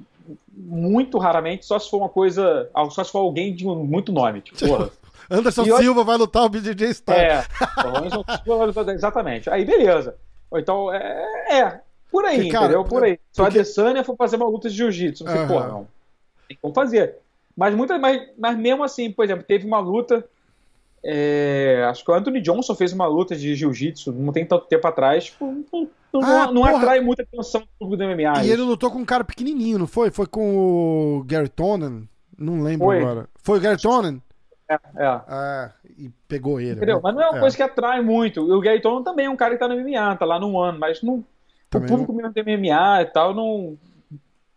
muito 0.56 1.18
raramente, 1.18 1.66
só 1.66 1.78
se 1.80 1.90
for 1.90 1.98
uma 1.98 2.10
coisa. 2.10 2.70
Só 2.92 3.04
se 3.04 3.12
for 3.12 3.20
alguém 3.20 3.54
de 3.54 3.66
muito 3.66 4.12
nome. 4.14 4.42
Tipo, 4.42 4.60
porra. 4.68 4.90
Anderson 5.30 5.64
E 5.64 5.78
Silva 5.78 6.04
vai 6.04 6.18
lutar 6.18 6.44
o 6.44 6.50
BJJ 6.50 6.90
Stars. 6.92 7.20
É, 7.20 7.44
porra, 7.82 8.00
Anderson 8.00 8.24
Silva, 8.44 8.92
exatamente. 8.94 9.50
Aí, 9.50 9.66
beleza. 9.66 10.16
Então, 10.54 10.94
é, 10.94 11.26
é 11.60 11.82
por 12.12 12.24
aí, 12.26 12.50
cara, 12.50 12.66
entendeu? 12.66 12.84
Por 12.86 13.04
aí. 13.04 13.20
Se 13.32 13.42
a 13.42 13.48
Adesanya 13.48 14.04
for 14.04 14.16
fazer 14.16 14.36
uma 14.38 14.48
luta 14.48 14.70
de 14.70 14.76
jiu-jitsu, 14.76 15.28
Aham. 15.28 15.48
porra, 15.48 15.68
não. 15.68 15.88
Tem 16.48 16.58
como 16.62 16.74
fazer. 16.74 17.16
Mas, 17.58 17.74
muita, 17.74 17.98
mas, 17.98 18.22
mas 18.38 18.58
mesmo 18.58 18.84
assim, 18.84 19.12
por 19.12 19.26
exemplo, 19.26 19.44
teve 19.44 19.66
uma 19.66 19.80
luta. 19.80 20.24
é, 21.04 21.86
acho 21.90 22.04
que 22.04 22.12
o 22.12 22.14
Anthony 22.14 22.42
Johnson 22.42 22.74
fez 22.76 22.92
uma 22.94 23.06
luta 23.08 23.36
de 23.36 23.54
jiu-jitsu 23.56 24.12
não 24.12 24.32
tem 24.34 24.46
tanto 24.46 24.66
tempo 24.68 24.88
atrás. 24.88 25.26
Tipo, 25.26 25.46
não, 25.72 25.90
não- 26.14 26.22
Ah, 26.24 26.52
não 26.52 26.62
porra. 26.64 26.78
atrai 26.78 27.00
muita 27.02 27.24
atenção 27.24 27.62
do 27.62 27.68
público 27.80 27.98
do 27.98 28.04
MMA. 28.10 28.44
E 28.44 28.50
ele 28.52 28.62
lutou 28.62 28.90
com 28.90 29.00
um 29.00 29.06
cara 29.06 29.24
pequenininho, 29.24 29.78
não 29.78 29.88
foi? 29.88 30.10
Foi 30.12 30.26
com 30.26 31.18
o 31.20 31.24
Gary 31.26 31.50
Tonnen? 31.50 32.08
Não 32.38 32.62
lembro 32.62 32.88
Foi. 32.88 33.00
agora. 33.02 33.30
Foi 33.44 33.58
o 33.58 33.62
Gary 33.62 33.82
Tonnen? 33.82 34.22
É, 34.70 34.74
é. 34.76 35.22
É, 35.28 35.72
e 35.98 36.10
pegou 36.28 36.60
ele. 36.60 36.76
Entendeu? 36.76 36.96
né? 36.96 37.02
Mas 37.04 37.14
não 37.16 37.22
é 37.22 37.30
uma 37.30 37.38
É, 37.38 37.40
coisa 37.40 37.56
que 37.56 37.64
atrai 37.64 38.02
muito. 38.02 38.40
E 38.48 38.52
o 38.52 38.60
Gary 38.60 38.82
Tonon 38.82 39.04
também 39.04 39.28
é 39.28 39.30
um 39.30 39.36
cara 39.36 39.54
que 39.54 39.60
tá 39.60 39.68
no 39.68 39.76
MMA, 39.76 40.16
tá 40.16 40.26
lá 40.26 40.40
no 40.40 40.60
ano, 40.60 40.80
mas 40.80 41.02
não, 41.04 41.24
Também 41.70 41.84
o 41.84 41.86
público 41.88 42.14
mesmo 42.14 42.34
do 42.34 42.40
MMA 42.40 43.02
e 43.02 43.06
tal, 43.06 43.34
não. 43.34 43.78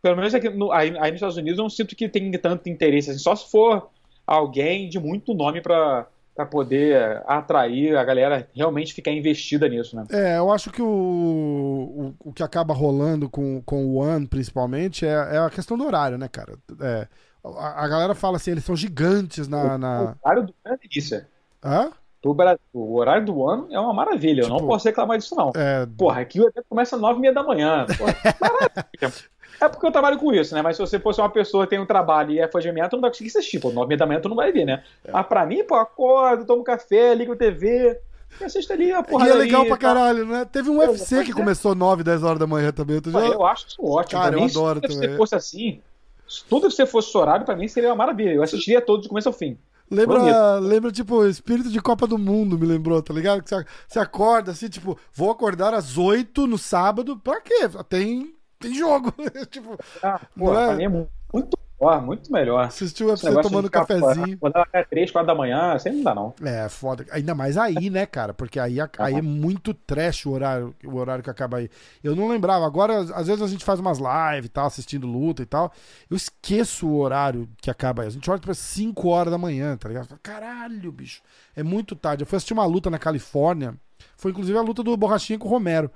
Pelo 0.02 0.16
menos 0.16 0.34
aqui 0.34 0.48
no- 0.50 0.72
aí, 0.72 0.90
aí 0.98 1.11
nos 1.12 1.14
Estados 1.16 1.36
Unidos 1.36 1.59
eu 1.59 1.64
não 1.64 1.70
sinto 1.70 1.96
que 1.96 2.09
tem 2.09 2.30
tanto 2.32 2.68
interesse 2.68 3.11
assim, 3.11 3.18
só 3.20 3.36
se 3.36 3.50
for 3.50 3.90
alguém 4.26 4.88
de 4.88 4.98
muito 5.00 5.34
nome 5.34 5.61
pra 5.62 6.09
pra 6.34 6.46
poder 6.46 7.22
atrair 7.26 7.96
a 7.96 8.04
galera 8.04 8.48
realmente 8.54 8.94
ficar 8.94 9.11
investida 9.12 9.68
nisso, 9.68 9.96
né? 9.96 10.06
É, 10.11 10.38
eu 10.38 10.50
acho 10.50 10.70
que 10.70 10.80
o, 10.80 10.86
o, 10.88 12.30
o 12.30 12.32
que 12.32 12.42
acaba 12.42 12.72
rolando 12.72 13.28
com, 13.28 13.62
com 13.62 13.84
o 13.86 13.96
One, 13.96 14.26
principalmente, 14.26 15.04
é, 15.04 15.11
é 15.11 15.38
a 15.38 15.50
questão 15.50 15.76
do 15.76 15.84
horário, 15.84 16.16
né, 16.16 16.28
cara? 16.28 16.59
É, 16.80 17.09
a, 17.45 17.84
a 17.84 17.89
galera 17.89 18.14
fala 18.14 18.36
assim, 18.36 18.51
eles 18.51 18.64
são 18.64 18.76
gigantes 18.76 19.49
na. 19.49 19.78
na... 19.78 20.01
O 20.03 20.16
horário 20.22 20.47
do 20.47 20.55
ano 20.64 20.74
é 20.74 20.89
delícia. 20.89 21.28
Hã? 21.62 21.91
Pro 22.20 22.34
Brasil, 22.34 22.59
o 22.72 22.97
horário 22.97 23.24
do 23.24 23.49
ano 23.49 23.68
é 23.70 23.78
uma 23.78 23.95
maravilha, 23.95 24.43
eu 24.43 24.49
não 24.49 24.57
Tipo, 24.57 24.68
posso 24.68 24.89
reclamar 24.89 25.18
disso, 25.18 25.36
não. 25.36 25.53
É, 25.55 25.86
Porra, 25.97 26.20
aqui 26.20 26.41
o 26.41 26.49
evento 26.49 26.66
começa 26.68 26.97
às 26.97 27.03
nove 27.03 27.18
e 27.18 27.20
meia 27.20 27.32
da 27.32 27.45
manhã. 27.45 27.86
Porra, 27.97 28.14
maravilha. 28.41 29.12
É 29.61 29.68
porque 29.68 29.84
eu 29.84 29.91
trabalho 29.91 30.18
com 30.18 30.32
isso, 30.32 30.55
né? 30.55 30.62
Mas 30.62 30.76
se 30.76 30.80
você 30.80 31.01
fosse 31.01 31.20
uma 31.20 31.28
pessoa 31.28 31.64
que 31.64 31.70
tem 31.70 31.80
um 31.80 31.86
trabalho 31.86 32.30
e 32.30 32.39
é 32.39 32.47
fã 32.47 32.61
de 32.61 32.70
MMA, 32.70 32.89
tu 32.89 32.93
não 32.95 33.01
vai 33.01 33.11
conseguir 33.11 33.28
assistir. 33.28 33.59
Pô, 33.59 33.72
nove 33.72 33.97
da 33.97 34.07
manhã 34.07 34.20
tu 34.20 34.28
não 34.28 34.36
vai 34.36 34.53
ver, 34.53 34.64
né? 34.64 34.84
É. 35.05 35.11
Mas 35.11 35.26
pra 35.26 35.45
mim, 35.45 35.64
pô, 35.64 35.74
acordo, 35.74 36.47
tomo 36.47 36.62
café, 36.62 37.12
ligo 37.14 37.32
a 37.32 37.36
TV. 37.36 37.99
E 38.41 38.72
ali 38.72 38.93
a 38.93 39.03
porra. 39.03 39.26
E 39.26 39.30
é 39.30 39.34
legal 39.34 39.66
pra 39.66 39.76
caralho, 39.76 40.24
né? 40.24 40.45
Teve 40.45 40.70
um 40.70 40.78
UFC 40.78 41.24
que 41.24 41.32
é. 41.32 41.34
começou 41.34 41.74
9, 41.74 42.05
10 42.05 42.22
horas 42.22 42.39
da 42.39 42.47
manhã 42.47 42.70
também. 42.70 43.01
Tu 43.01 43.11
já... 43.11 43.18
Eu 43.18 43.45
acho 43.45 43.66
isso 43.66 43.84
ótimo. 43.84 44.20
Cara, 44.20 44.36
eu 44.36 44.45
adoro 44.45 44.80
também. 44.80 45.11
Se 45.11 45.16
fosse 45.16 45.34
assim, 45.34 45.80
se 46.28 46.44
tudo 46.44 46.70
você 46.70 46.86
fosse 46.86 47.16
horário, 47.16 47.46
pra 47.46 47.56
mim 47.56 47.66
seria 47.66 47.90
uma 47.90 47.96
maravilha. 47.96 48.30
Eu 48.30 48.42
assistiria 48.42 48.80
todos 48.80 49.06
do 49.06 49.08
começo 49.08 49.28
ao 49.28 49.32
fim. 49.32 49.58
Lembra, 49.90 50.58
lembra, 50.58 50.92
tipo, 50.92 51.24
espírito 51.24 51.70
de 51.70 51.80
Copa 51.80 52.06
do 52.06 52.18
Mundo, 52.18 52.58
me 52.58 52.66
lembrou, 52.66 53.02
tá 53.02 53.14
ligado? 53.14 53.42
Que 53.42 53.50
você 53.88 53.98
acorda 53.98 54.50
assim, 54.50 54.68
tipo, 54.68 54.98
vou 55.14 55.30
acordar 55.30 55.72
às 55.72 55.96
8 55.96 56.46
no 56.46 56.58
sábado, 56.58 57.16
pra 57.16 57.40
quê? 57.40 57.60
Tem, 57.88 58.34
tem 58.58 58.74
jogo. 58.74 59.14
tipo, 59.50 59.78
ah, 60.02 60.20
pô, 60.36 60.54
é? 60.58 60.84
é 60.84 60.88
muito 60.88 61.58
Ó, 61.80 62.00
muito 62.00 62.32
melhor. 62.32 62.64
Assistiu 62.64 63.06
o 63.06 63.10
UFC 63.10 63.30
tomando 63.40 63.70
cafezinho. 63.70 64.36
Quando 64.38 64.56
até 64.56 64.82
3, 64.82 65.12
4 65.12 65.26
da 65.26 65.34
manhã, 65.34 65.74
assim 65.74 65.90
não 65.90 66.02
dá, 66.02 66.14
não. 66.14 66.34
É, 66.42 66.68
foda. 66.68 67.06
Ainda 67.12 67.36
mais 67.36 67.56
aí, 67.56 67.88
né, 67.88 68.04
cara? 68.04 68.34
Porque 68.34 68.58
aí, 68.58 68.78
aí 68.98 69.14
é 69.14 69.22
muito 69.22 69.72
trash 69.72 70.26
o 70.26 70.32
horário, 70.32 70.74
o 70.84 70.96
horário 70.96 71.22
que 71.22 71.30
acaba 71.30 71.58
aí. 71.58 71.70
Eu 72.02 72.16
não 72.16 72.28
lembrava. 72.28 72.66
Agora, 72.66 72.98
às 72.98 73.28
vezes 73.28 73.40
a 73.40 73.46
gente 73.46 73.64
faz 73.64 73.78
umas 73.78 73.98
lives 73.98 74.46
e 74.46 74.48
tal, 74.48 74.66
assistindo 74.66 75.06
luta 75.06 75.40
e 75.40 75.46
tal. 75.46 75.72
Eu 76.10 76.16
esqueço 76.16 76.88
o 76.88 76.98
horário 76.98 77.48
que 77.62 77.70
acaba 77.70 78.02
aí. 78.02 78.08
A 78.08 78.10
gente 78.10 78.28
olha 78.28 78.40
pra 78.40 78.54
5 78.54 79.08
horas 79.08 79.30
da 79.30 79.38
manhã, 79.38 79.76
tá 79.76 79.88
ligado? 79.88 80.18
Caralho, 80.20 80.90
bicho. 80.90 81.22
É 81.54 81.62
muito 81.62 81.94
tarde. 81.94 82.24
Eu 82.24 82.26
fui 82.26 82.36
assistir 82.36 82.54
uma 82.54 82.66
luta 82.66 82.90
na 82.90 82.98
Califórnia. 82.98 83.74
Foi 84.16 84.32
inclusive 84.32 84.58
a 84.58 84.62
luta 84.62 84.82
do 84.82 84.96
Borrachinha 84.96 85.38
com 85.38 85.46
o 85.46 85.50
Romero. 85.50 85.90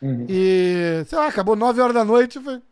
Uhum. 0.00 0.26
E, 0.28 1.02
sei 1.06 1.18
lá, 1.18 1.26
acabou 1.26 1.56
9 1.56 1.80
horas 1.80 1.94
da 1.94 2.04
noite. 2.04 2.38
Foi 2.38 2.62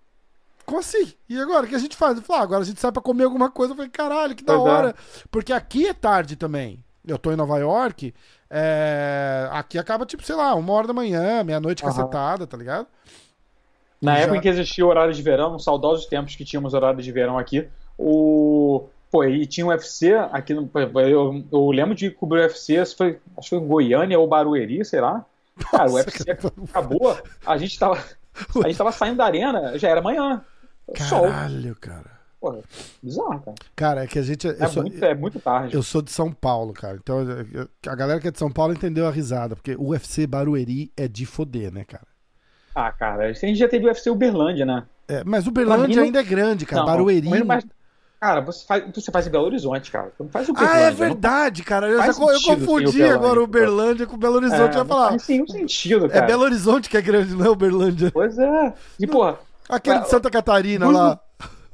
como 0.64 0.80
assim? 0.80 1.12
E 1.28 1.38
agora? 1.40 1.66
O 1.66 1.68
que 1.68 1.74
a 1.74 1.78
gente 1.78 1.96
faz? 1.96 2.16
Eu 2.16 2.22
falei, 2.22 2.40
ah, 2.40 2.44
agora 2.44 2.62
a 2.62 2.64
gente 2.64 2.80
sai 2.80 2.92
pra 2.92 3.02
comer 3.02 3.24
alguma 3.24 3.50
coisa. 3.50 3.72
Eu 3.72 3.76
falei, 3.76 3.90
caralho, 3.90 4.34
que 4.34 4.44
da 4.44 4.54
pois 4.54 4.66
é. 4.66 4.70
hora. 4.70 4.88
É. 4.90 4.94
Porque 5.30 5.52
aqui 5.52 5.86
é 5.86 5.94
tarde 5.94 6.36
também. 6.36 6.82
Eu 7.06 7.18
tô 7.18 7.32
em 7.32 7.36
Nova 7.36 7.58
York. 7.58 8.14
É... 8.48 9.48
Aqui 9.50 9.78
acaba, 9.78 10.06
tipo, 10.06 10.22
sei 10.22 10.36
lá, 10.36 10.54
uma 10.54 10.72
hora 10.72 10.86
da 10.86 10.92
manhã, 10.92 11.42
meia-noite 11.42 11.82
uhum. 11.82 11.88
cacetada, 11.88 12.46
tá 12.46 12.56
ligado? 12.56 12.86
Na 14.00 14.16
Já... 14.16 14.20
época 14.22 14.38
em 14.38 14.40
que 14.40 14.48
existia 14.48 14.84
o 14.84 14.88
horário 14.88 15.14
de 15.14 15.22
verão, 15.22 15.52
nos 15.52 15.64
saudosos 15.64 16.06
tempos 16.06 16.36
que 16.36 16.44
tínhamos 16.44 16.74
horário 16.74 17.00
de 17.00 17.12
verão 17.12 17.38
aqui, 17.38 17.68
o. 17.96 18.88
Pô, 19.10 19.24
e 19.24 19.46
tinha 19.46 19.66
um 19.66 19.68
UFC 19.68 20.14
aqui 20.32 20.54
no. 20.54 20.68
Eu, 20.74 21.44
eu 21.52 21.70
lembro 21.70 21.94
de 21.94 22.10
cobrir 22.10 22.40
o 22.40 22.42
UFC, 22.42 22.84
foi, 22.96 23.20
acho 23.36 23.50
que 23.50 23.56
foi 23.56 23.58
em 23.58 23.68
Goiânia 23.68 24.18
ou 24.18 24.26
Barueri, 24.26 24.84
sei 24.84 25.00
lá. 25.00 25.24
Cara, 25.70 25.84
Nossa, 25.84 25.94
o 25.94 25.96
UFC 25.96 26.30
acabou, 26.30 27.18
a 27.46 27.56
gente 27.58 27.78
tava. 27.78 28.02
A 28.64 28.66
gente 28.66 28.78
tava 28.78 28.90
saindo 28.92 29.18
da 29.18 29.26
arena, 29.26 29.78
já 29.78 29.90
era 29.90 30.00
manhã. 30.00 30.42
Caralho, 30.93 31.62
sol. 31.62 31.76
cara. 31.80 32.22
Porra, 32.43 32.59
bizarro, 33.01 33.40
cara. 33.40 33.55
Cara, 33.76 34.05
é 34.05 34.07
que 34.09 34.18
a 34.18 34.22
gente. 34.22 34.49
É, 34.49 34.66
sou, 34.66 34.82
muito, 34.82 35.05
é 35.05 35.14
muito 35.14 35.38
tarde. 35.38 35.76
Eu 35.76 35.82
sou 35.82 36.03
de 36.03 36.11
São 36.11 36.32
Paulo, 36.32 36.72
cara. 36.72 36.99
Então 37.01 37.24
a 37.86 37.95
galera 37.95 38.20
que 38.20 38.26
é 38.26 38.32
de 38.32 38.38
São 38.38 38.51
Paulo 38.51 38.72
entendeu 38.72 39.07
a 39.07 39.12
risada, 39.12 39.55
porque 39.55 39.76
o 39.76 39.90
UFC 39.90 40.26
Barueri 40.26 40.93
é 40.97 41.07
de 41.07 41.24
foder, 41.24 41.72
né, 41.72 41.84
cara? 41.84 42.07
Ah, 42.74 42.90
cara, 42.90 43.26
a 43.26 43.32
gente 43.32 43.55
já 43.59 43.68
teve 43.68 43.84
o 43.84 43.88
UFC 43.88 44.11
Uberlândia, 44.11 44.66
né? 44.66 44.84
É, 45.07 45.22
mas 45.24 45.47
Uberlândia 45.47 46.03
ainda 46.03 46.18
é 46.18 46.24
grande, 46.24 46.66
cara. 46.66 46.82
Não, 46.82 46.86
Barueri. 46.86 47.28
Mas, 47.45 47.64
cara, 48.18 48.40
você 48.40 48.66
faz, 48.66 48.84
você 48.93 49.12
faz 49.12 49.26
em 49.26 49.30
Belo 49.30 49.45
Horizonte, 49.45 49.93
cara. 49.93 50.11
Você 50.16 50.22
não 50.24 50.30
faz 50.30 50.49
o 50.49 50.55
Ah, 50.57 50.78
é 50.78 50.90
verdade, 50.90 51.62
cara. 51.62 51.86
Eu, 51.88 51.99
já, 51.99 52.07
eu 52.09 52.43
confundi 52.43 53.05
agora 53.05 53.40
Uberlândia 53.40 54.05
com 54.05 54.16
Belo 54.18 54.36
Horizonte. 54.36 54.74
É, 54.74 54.78
eu 54.78 54.82
ia 54.82 54.84
falar. 54.84 55.12
Não 55.12 55.18
faz 55.18 55.28
nenhum 55.28 55.47
sentido, 55.47 56.07
é 56.07 56.09
cara. 56.09 56.24
É 56.24 56.26
Belo 56.26 56.43
Horizonte 56.43 56.90
que 56.90 56.97
é 56.97 57.03
grande, 57.03 57.36
não 57.36 57.47
é 57.47 57.51
Uberlândia. 57.51 58.11
Pois 58.11 58.36
é. 58.36 58.74
E, 58.99 59.07
porra. 59.07 59.38
Aquele 59.73 60.01
de 60.01 60.09
Santa 60.11 60.31
Catarina 60.31 60.87
lá. 60.91 61.20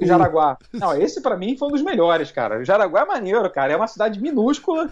Jaraguá. 0.00 0.56
Não, 0.72 0.94
esse 0.94 1.20
para 1.20 1.36
mim 1.36 1.56
foi 1.56 1.68
um 1.68 1.72
dos 1.72 1.82
melhores, 1.82 2.30
cara. 2.30 2.60
O 2.60 2.64
Jaraguá 2.64 3.00
é 3.00 3.04
maneiro, 3.04 3.50
cara. 3.50 3.72
É 3.72 3.76
uma 3.76 3.88
cidade 3.88 4.20
minúscula, 4.20 4.88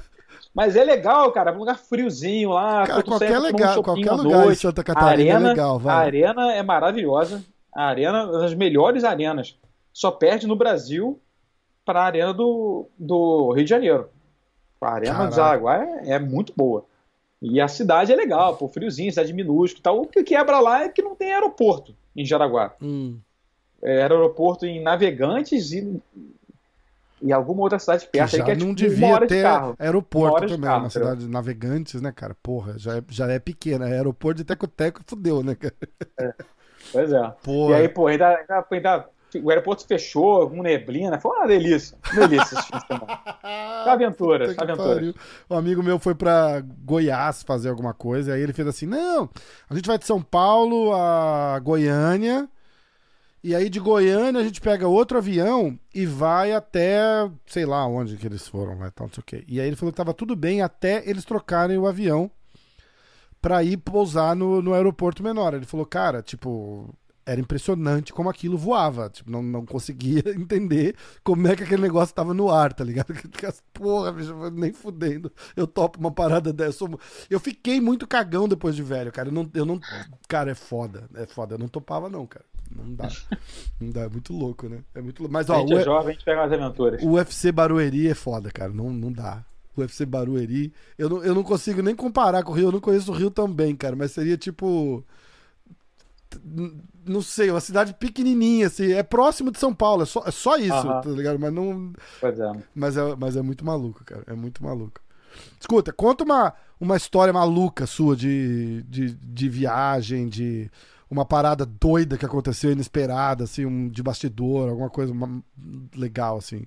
mas 0.52 0.74
é 0.74 0.82
legal, 0.82 1.30
cara. 1.30 1.50
É 1.50 1.54
um 1.54 1.58
lugar 1.58 1.78
friozinho 1.78 2.50
lá. 2.50 2.84
Cara, 2.86 3.02
qualquer, 3.04 3.38
legal, 3.38 3.82
qualquer 3.82 4.12
lugar 4.12 4.50
em 4.50 4.54
Santa 4.56 4.82
Catarina 4.82 5.34
arena, 5.34 5.46
é 5.46 5.50
legal, 5.50 5.78
vai. 5.78 5.94
A 5.94 5.98
arena 5.98 6.52
é 6.52 6.62
maravilhosa. 6.62 7.44
A 7.72 7.84
arena, 7.84 8.24
uma 8.24 8.40
das 8.40 8.54
melhores 8.54 9.04
arenas. 9.04 9.56
Só 9.92 10.10
perde 10.10 10.46
no 10.46 10.56
Brasil 10.56 11.20
para 11.84 12.00
a 12.00 12.04
arena 12.04 12.34
do, 12.34 12.88
do 12.98 13.52
Rio 13.52 13.64
de 13.64 13.70
Janeiro. 13.70 14.08
A 14.80 14.90
arena 14.90 15.12
Caraca. 15.12 15.30
do 15.30 15.36
Jaraguá 15.36 15.84
é, 15.84 16.14
é, 16.14 16.18
muito 16.18 16.52
boa. 16.56 16.84
E 17.40 17.60
a 17.60 17.68
cidade 17.68 18.12
é 18.12 18.16
legal, 18.16 18.56
pô, 18.56 18.66
friozinho, 18.66 19.10
cidade 19.12 19.32
minúscula 19.32 19.78
e 19.78 19.82
tal. 19.82 20.00
O 20.00 20.06
que 20.06 20.24
quebra 20.24 20.58
lá 20.58 20.82
é 20.82 20.88
que 20.88 21.02
não 21.02 21.14
tem 21.14 21.32
aeroporto 21.32 21.94
em 22.16 22.24
Jaraguá. 22.24 22.74
Hum. 22.80 23.18
É, 23.82 24.00
era 24.00 24.14
aeroporto 24.14 24.64
em 24.64 24.82
Navegantes 24.82 25.72
e, 25.72 26.00
e 27.22 27.32
alguma 27.32 27.62
outra 27.62 27.78
cidade 27.78 28.08
perto. 28.10 28.30
Que 28.30 28.36
já 28.36 28.42
aí, 28.42 28.46
que 28.46 28.50
é, 28.52 28.64
não 28.64 28.74
tipo, 28.74 28.90
devia 28.90 29.26
ter 29.26 29.44
aeroporto 29.78 30.48
também, 30.48 30.60
carro, 30.60 30.84
uma 30.84 30.90
cidade 30.90 31.20
de 31.20 31.28
Navegantes, 31.28 32.00
né, 32.00 32.10
cara? 32.10 32.34
Porra, 32.42 32.78
já 32.78 32.96
é, 32.96 33.02
já 33.10 33.30
é 33.30 33.38
pequena. 33.38 33.88
É 33.88 33.92
aeroporto 33.92 34.38
de 34.38 34.44
Teco-Teco 34.44 35.02
fudeu, 35.06 35.42
né, 35.42 35.54
cara? 35.54 35.74
É. 36.18 36.34
Pois 36.92 37.12
é. 37.12 37.34
Porra. 37.42 37.72
E 37.72 37.74
aí, 37.74 37.88
pô, 37.88 38.06
ainda, 38.06 38.28
ainda, 38.28 38.66
ainda 38.70 39.08
o 39.42 39.50
aeroporto 39.50 39.86
fechou, 39.86 40.48
com 40.48 40.62
neblina. 40.62 41.18
Foi 41.18 41.36
uma 41.36 41.46
delícia. 41.46 41.96
Delícia 42.14 42.58
esse 42.58 42.72
aventura, 43.88 44.54
aventura. 44.58 45.14
Um 45.48 45.56
amigo 45.56 45.82
meu 45.82 45.98
foi 45.98 46.14
para 46.14 46.62
Goiás 46.84 47.42
fazer 47.42 47.68
alguma 47.68 47.94
coisa, 47.94 48.30
e 48.30 48.34
aí 48.34 48.42
ele 48.42 48.52
fez 48.52 48.68
assim: 48.68 48.86
não, 48.86 49.28
a 49.68 49.74
gente 49.74 49.86
vai 49.86 49.98
de 49.98 50.06
São 50.06 50.22
Paulo 50.22 50.92
a 50.94 51.58
Goiânia. 51.60 52.48
E 53.44 53.54
aí 53.54 53.70
de 53.70 53.78
Goiânia 53.78 54.40
a 54.40 54.44
gente 54.44 54.60
pega 54.60 54.88
outro 54.88 55.18
avião 55.18 55.78
e 55.94 56.04
vai 56.04 56.52
até, 56.52 57.30
sei 57.46 57.64
lá 57.64 57.86
onde 57.86 58.16
que 58.16 58.26
eles 58.26 58.48
foram, 58.48 58.74
né, 58.74 58.90
tal, 58.92 59.06
não 59.06 59.14
sei 59.14 59.20
o 59.20 59.24
quê. 59.24 59.44
E 59.46 59.60
aí 59.60 59.68
ele 59.68 59.76
falou 59.76 59.92
que 59.92 59.96
tava 59.96 60.12
tudo 60.12 60.34
bem 60.34 60.62
até 60.62 61.08
eles 61.08 61.24
trocarem 61.24 61.78
o 61.78 61.86
avião 61.86 62.28
para 63.40 63.62
ir 63.62 63.76
pousar 63.76 64.34
no, 64.34 64.60
no 64.60 64.74
aeroporto 64.74 65.22
menor. 65.22 65.54
Ele 65.54 65.64
falou, 65.64 65.86
cara, 65.86 66.22
tipo, 66.22 66.92
era 67.26 67.40
impressionante 67.40 68.12
como 68.12 68.30
aquilo 68.30 68.56
voava. 68.56 69.10
Tipo, 69.10 69.30
não, 69.30 69.42
não 69.42 69.66
conseguia 69.66 70.22
entender 70.34 70.94
como 71.24 71.48
é 71.48 71.56
que 71.56 71.64
aquele 71.64 71.82
negócio 71.82 72.14
tava 72.14 72.32
no 72.32 72.48
ar, 72.48 72.72
tá 72.72 72.84
ligado? 72.84 73.12
Porra, 73.74 74.12
bicho, 74.12 74.32
nem 74.52 74.72
fudendo. 74.72 75.30
Eu 75.56 75.66
topo 75.66 75.98
uma 75.98 76.12
parada 76.12 76.52
dessa. 76.52 76.84
Eu 77.28 77.40
fiquei 77.40 77.80
muito 77.80 78.06
cagão 78.06 78.48
depois 78.48 78.76
de 78.76 78.82
velho, 78.82 79.10
cara. 79.10 79.28
Eu 79.28 79.32
não, 79.32 79.50
eu 79.52 79.66
não. 79.66 79.80
Cara, 80.28 80.52
é 80.52 80.54
foda. 80.54 81.10
É 81.14 81.26
foda. 81.26 81.56
Eu 81.56 81.58
não 81.58 81.66
topava, 81.66 82.08
não, 82.08 82.24
cara. 82.26 82.44
Não 82.70 82.94
dá. 82.94 83.08
Não 83.80 83.90
dá. 83.90 84.02
É 84.02 84.08
muito 84.08 84.32
louco, 84.32 84.68
né? 84.68 84.82
É 84.94 85.00
muito 85.00 85.20
louco. 85.20 85.32
Mas, 85.32 85.48
ó, 85.48 85.56
a 85.56 85.58
gente 85.60 85.74
o, 85.74 85.78
é 85.78 85.84
jovem, 85.84 86.08
a 86.08 86.12
gente 86.12 86.24
pega 86.24 86.40
umas 86.40 86.52
aventuras. 86.52 87.02
O 87.02 87.12
UFC 87.12 87.52
Barueri 87.52 88.08
é 88.08 88.14
foda, 88.14 88.50
cara. 88.50 88.72
Não, 88.72 88.90
não 88.90 89.12
dá. 89.12 89.44
O 89.76 89.82
UFC 89.82 90.04
Barueri. 90.04 90.72
Eu 90.98 91.08
não, 91.08 91.24
eu 91.24 91.34
não 91.34 91.44
consigo 91.44 91.80
nem 91.80 91.94
comparar 91.94 92.42
com 92.42 92.50
o 92.50 92.54
Rio. 92.54 92.68
Eu 92.68 92.72
não 92.72 92.80
conheço 92.80 93.12
o 93.12 93.14
Rio 93.14 93.30
também, 93.30 93.76
cara. 93.76 93.94
Mas 93.94 94.10
seria 94.10 94.36
tipo 94.36 95.04
não 97.06 97.22
sei, 97.22 97.50
uma 97.50 97.60
cidade 97.60 97.94
pequenininha, 97.94 98.66
assim, 98.66 98.92
é 98.92 99.02
próximo 99.02 99.50
de 99.50 99.58
São 99.58 99.74
Paulo, 99.74 100.02
é 100.02 100.06
só, 100.06 100.22
é 100.26 100.30
só 100.30 100.56
isso, 100.56 100.70
tá 100.70 101.08
ligado? 101.08 101.38
Mas 101.38 101.52
não. 101.52 101.92
Pois 102.20 102.38
é. 102.38 102.52
Mas 102.74 102.96
é, 102.96 103.16
mas 103.16 103.36
é 103.36 103.42
muito 103.42 103.64
maluco, 103.64 104.04
cara, 104.04 104.24
é 104.26 104.34
muito 104.34 104.62
maluco. 104.62 105.00
Escuta, 105.60 105.92
conta 105.92 106.24
uma, 106.24 106.54
uma 106.80 106.96
história 106.96 107.32
maluca 107.32 107.86
sua 107.86 108.16
de, 108.16 108.82
de, 108.84 109.14
de 109.14 109.48
viagem, 109.48 110.28
de 110.28 110.70
uma 111.10 111.24
parada 111.24 111.64
doida 111.64 112.16
que 112.18 112.26
aconteceu, 112.26 112.72
inesperada, 112.72 113.44
assim, 113.44 113.64
um, 113.64 113.88
de 113.88 114.02
bastidor, 114.02 114.68
alguma 114.68 114.90
coisa 114.90 115.12
uma, 115.12 115.42
legal, 115.94 116.38
assim. 116.38 116.66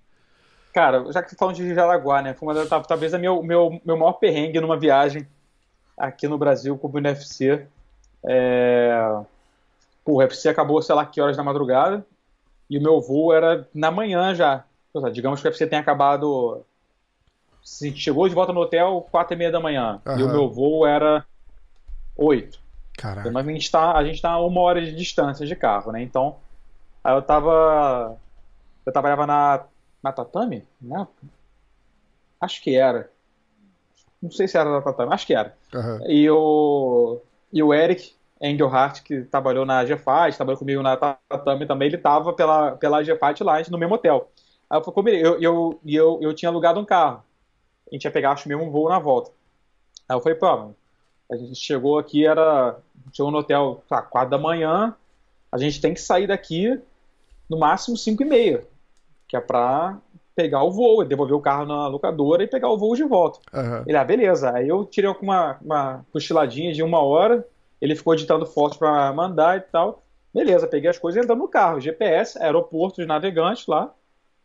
Cara, 0.74 1.12
já 1.12 1.22
que 1.22 1.36
falando 1.36 1.56
de 1.56 1.74
Jaraguá, 1.74 2.22
né? 2.22 2.34
Foi 2.34 2.48
uma, 2.48 2.66
talvez 2.82 3.14
o 3.14 3.20
meu, 3.20 3.44
meu, 3.44 3.82
meu 3.84 3.98
maior 3.98 4.14
perrengue 4.14 4.62
numa 4.62 4.78
viagem 4.78 5.28
aqui 5.98 6.28
no 6.28 6.38
Brasil 6.38 6.78
com 6.78 6.88
o 6.88 6.98
NFC. 6.98 7.66
É 8.24 9.20
Pô, 10.10 10.14
o 10.14 10.18
UFC 10.18 10.49
acabou, 10.49 10.82
sei 10.82 10.95
lá, 10.95 11.05
que 11.05 11.22
horas 11.22 11.38
da 11.38 11.43
madrugada, 11.43 12.03
e 12.68 12.80
o 12.80 12.82
meu 12.82 12.99
voo 12.99 13.32
era 13.32 13.68
na 13.72 13.91
manhã 13.91 14.34
já. 14.34 14.66
Digamos 15.14 15.39
que 15.39 15.47
o 15.47 15.51
UFC 15.51 15.68
tenha 15.68 15.82
acabado. 15.82 16.66
Se 17.64 17.95
chegou 17.95 18.28
de 18.28 18.34
volta 18.34 18.51
no 18.51 18.62
hotel 18.62 19.07
quatro 19.12 19.36
e 19.36 19.38
meia 19.38 19.51
da 19.51 19.60
manhã, 19.60 20.01
uhum. 20.03 20.20
e 20.20 20.24
o 20.24 20.28
meu 20.28 20.49
voo 20.49 20.88
era 20.88 21.24
oito. 22.18 22.60
Caraca. 22.97 23.30
Mas 23.30 23.47
a 23.47 23.51
gente 23.51 23.72
tá, 23.72 23.95
a 23.95 24.03
gente 24.03 24.20
tá 24.20 24.32
a 24.32 24.43
uma 24.43 24.62
hora 24.62 24.82
de 24.84 24.95
distância 24.95 25.45
de 25.45 25.55
carro, 25.55 25.91
né? 25.91 26.01
Então, 26.01 26.38
aí 27.03 27.16
eu 27.16 27.22
tava. 27.22 28.18
Eu 28.84 28.91
trabalhava 28.91 29.28
na, 29.28 29.64
na 30.01 30.12
Tatame, 30.12 30.68
né? 30.82 31.07
Acho 32.41 32.64
que 32.64 32.76
era. 32.76 33.12
Não 34.20 34.32
sei 34.32 34.47
se 34.47 34.57
era 34.57 34.72
da 34.72 34.82
Tatame, 34.82 35.14
acho 35.14 35.28
que 35.28 35.36
era. 35.36 35.55
Uhum. 35.72 36.10
E 36.10 36.30
o. 36.32 37.22
E 37.53 37.62
o 37.62 37.72
Eric, 37.72 38.16
Engelhardt, 38.42 39.04
que 39.04 39.24
trabalhou 39.24 39.66
na 39.66 39.84
GFAT, 39.84 40.36
trabalhou 40.36 40.60
comigo 40.60 40.82
na 40.82 40.96
Tatame 40.96 41.66
também, 41.66 41.88
ele 41.88 41.98
estava 41.98 42.34
pela, 42.34 42.72
pela 42.74 43.04
GFAT 43.04 43.44
lá 43.44 43.62
no 43.70 43.78
mesmo 43.78 43.96
hotel. 43.96 44.30
Aí 44.70 44.80
eu 44.80 44.84
falei, 44.84 45.26
eu, 45.26 45.42
eu, 45.42 45.80
eu, 45.86 46.20
eu 46.22 46.34
tinha 46.34 46.50
alugado 46.50 46.80
um 46.80 46.86
carro. 46.86 47.24
A 47.90 47.96
gente 47.96 48.06
ia 48.06 48.12
pegar, 48.12 48.32
acho 48.32 48.48
mesmo, 48.48 48.64
um 48.64 48.70
voo 48.70 48.88
na 48.88 49.00
volta. 49.00 49.32
Aí 50.08 50.16
eu 50.16 50.22
falei, 50.22 50.38
pô, 50.38 50.74
a 51.32 51.36
gente 51.36 51.56
chegou 51.56 51.98
aqui, 51.98 52.26
era. 52.26 52.78
Chegou 53.12 53.32
no 53.32 53.40
hotel, 53.40 53.84
tá, 53.88 54.02
quatro 54.02 54.30
da 54.30 54.38
manhã, 54.38 54.96
a 55.52 55.58
gente 55.58 55.82
tem 55.82 55.94
que 55.94 56.02
sair 56.02 56.28
daqui 56.28 56.80
no 57.50 57.58
máximo 57.58 57.98
5 57.98 58.22
e 58.22 58.26
meia, 58.26 58.68
que 59.28 59.36
é 59.36 59.42
pra 59.42 59.98
pegar 60.36 60.64
o 60.64 60.72
voo, 60.72 61.04
devolver 61.04 61.36
o 61.36 61.42
carro 61.42 61.66
na 61.66 61.88
locadora 61.88 62.44
e 62.44 62.48
pegar 62.48 62.70
o 62.70 62.78
voo 62.78 62.96
de 62.96 63.04
volta. 63.04 63.40
Aham. 63.54 63.84
Ele, 63.88 63.98
ah, 63.98 64.04
beleza. 64.04 64.52
Aí 64.56 64.68
eu 64.68 64.86
tirei 64.86 65.10
uma, 65.10 65.58
uma 65.62 66.06
cochiladinha 66.14 66.72
de 66.72 66.84
uma 66.84 67.02
hora, 67.02 67.46
ele 67.82 67.95
ficou 67.95 68.13
editando 68.13 68.45
fotos 68.45 68.77
pra 68.77 69.11
mandar 69.13 69.57
e 69.57 69.61
tal. 69.61 70.03
Beleza, 70.34 70.67
peguei 70.67 70.89
as 70.89 70.97
coisas 70.97 71.19
e 71.19 71.23
entramos 71.23 71.43
no 71.43 71.49
carro. 71.49 71.80
GPS, 71.80 72.38
aeroporto 72.41 73.01
de 73.01 73.07
navegantes 73.07 73.65
lá. 73.67 73.93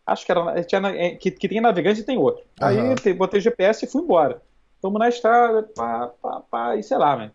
Acho 0.06 0.24
que 0.24 0.32
era 0.32 0.62
tinha, 0.64 0.80
é, 0.88 1.14
que, 1.14 1.30
que 1.30 1.48
tem 1.48 1.60
navegante 1.60 2.00
e 2.00 2.04
tem 2.04 2.18
outro. 2.18 2.44
Aí 2.60 2.78
Aham. 2.78 2.94
te- 2.94 3.12
botei 3.14 3.38
o 3.38 3.42
GPS 3.42 3.84
e 3.84 3.88
fui 3.88 4.02
embora. 4.02 4.42
Tamo 4.80 4.98
na 4.98 5.08
estrada, 5.08 5.62
pá, 5.74 6.08
pá, 6.20 6.42
pá, 6.50 6.76
e 6.76 6.82
sei 6.82 6.98
lá, 6.98 7.16
mano. 7.16 7.32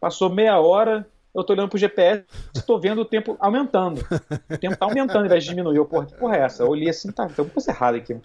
Passou 0.00 0.28
meia 0.28 0.58
hora, 0.60 1.06
eu 1.34 1.44
tô 1.44 1.52
olhando 1.52 1.68
pro 1.68 1.78
GPS 1.78 2.24
e 2.54 2.60
tô 2.62 2.78
vendo 2.78 3.00
o 3.00 3.04
tempo 3.04 3.36
aumentando. 3.38 4.04
O 4.50 4.58
tempo 4.58 4.76
tá 4.76 4.86
aumentando 4.86 5.20
ao 5.20 5.26
invés 5.26 5.44
de 5.44 5.50
diminuir. 5.50 5.76
Eu, 5.76 5.86
porra, 5.86 6.06
que 6.06 6.14
porra 6.14 6.36
é 6.36 6.40
essa? 6.40 6.62
Eu 6.62 6.68
olhei 6.68 6.88
assim, 6.88 7.10
tá, 7.12 7.26
tem 7.26 7.34
alguma 7.38 7.54
coisa 7.54 7.70
errada 7.70 7.96
aqui. 7.96 8.16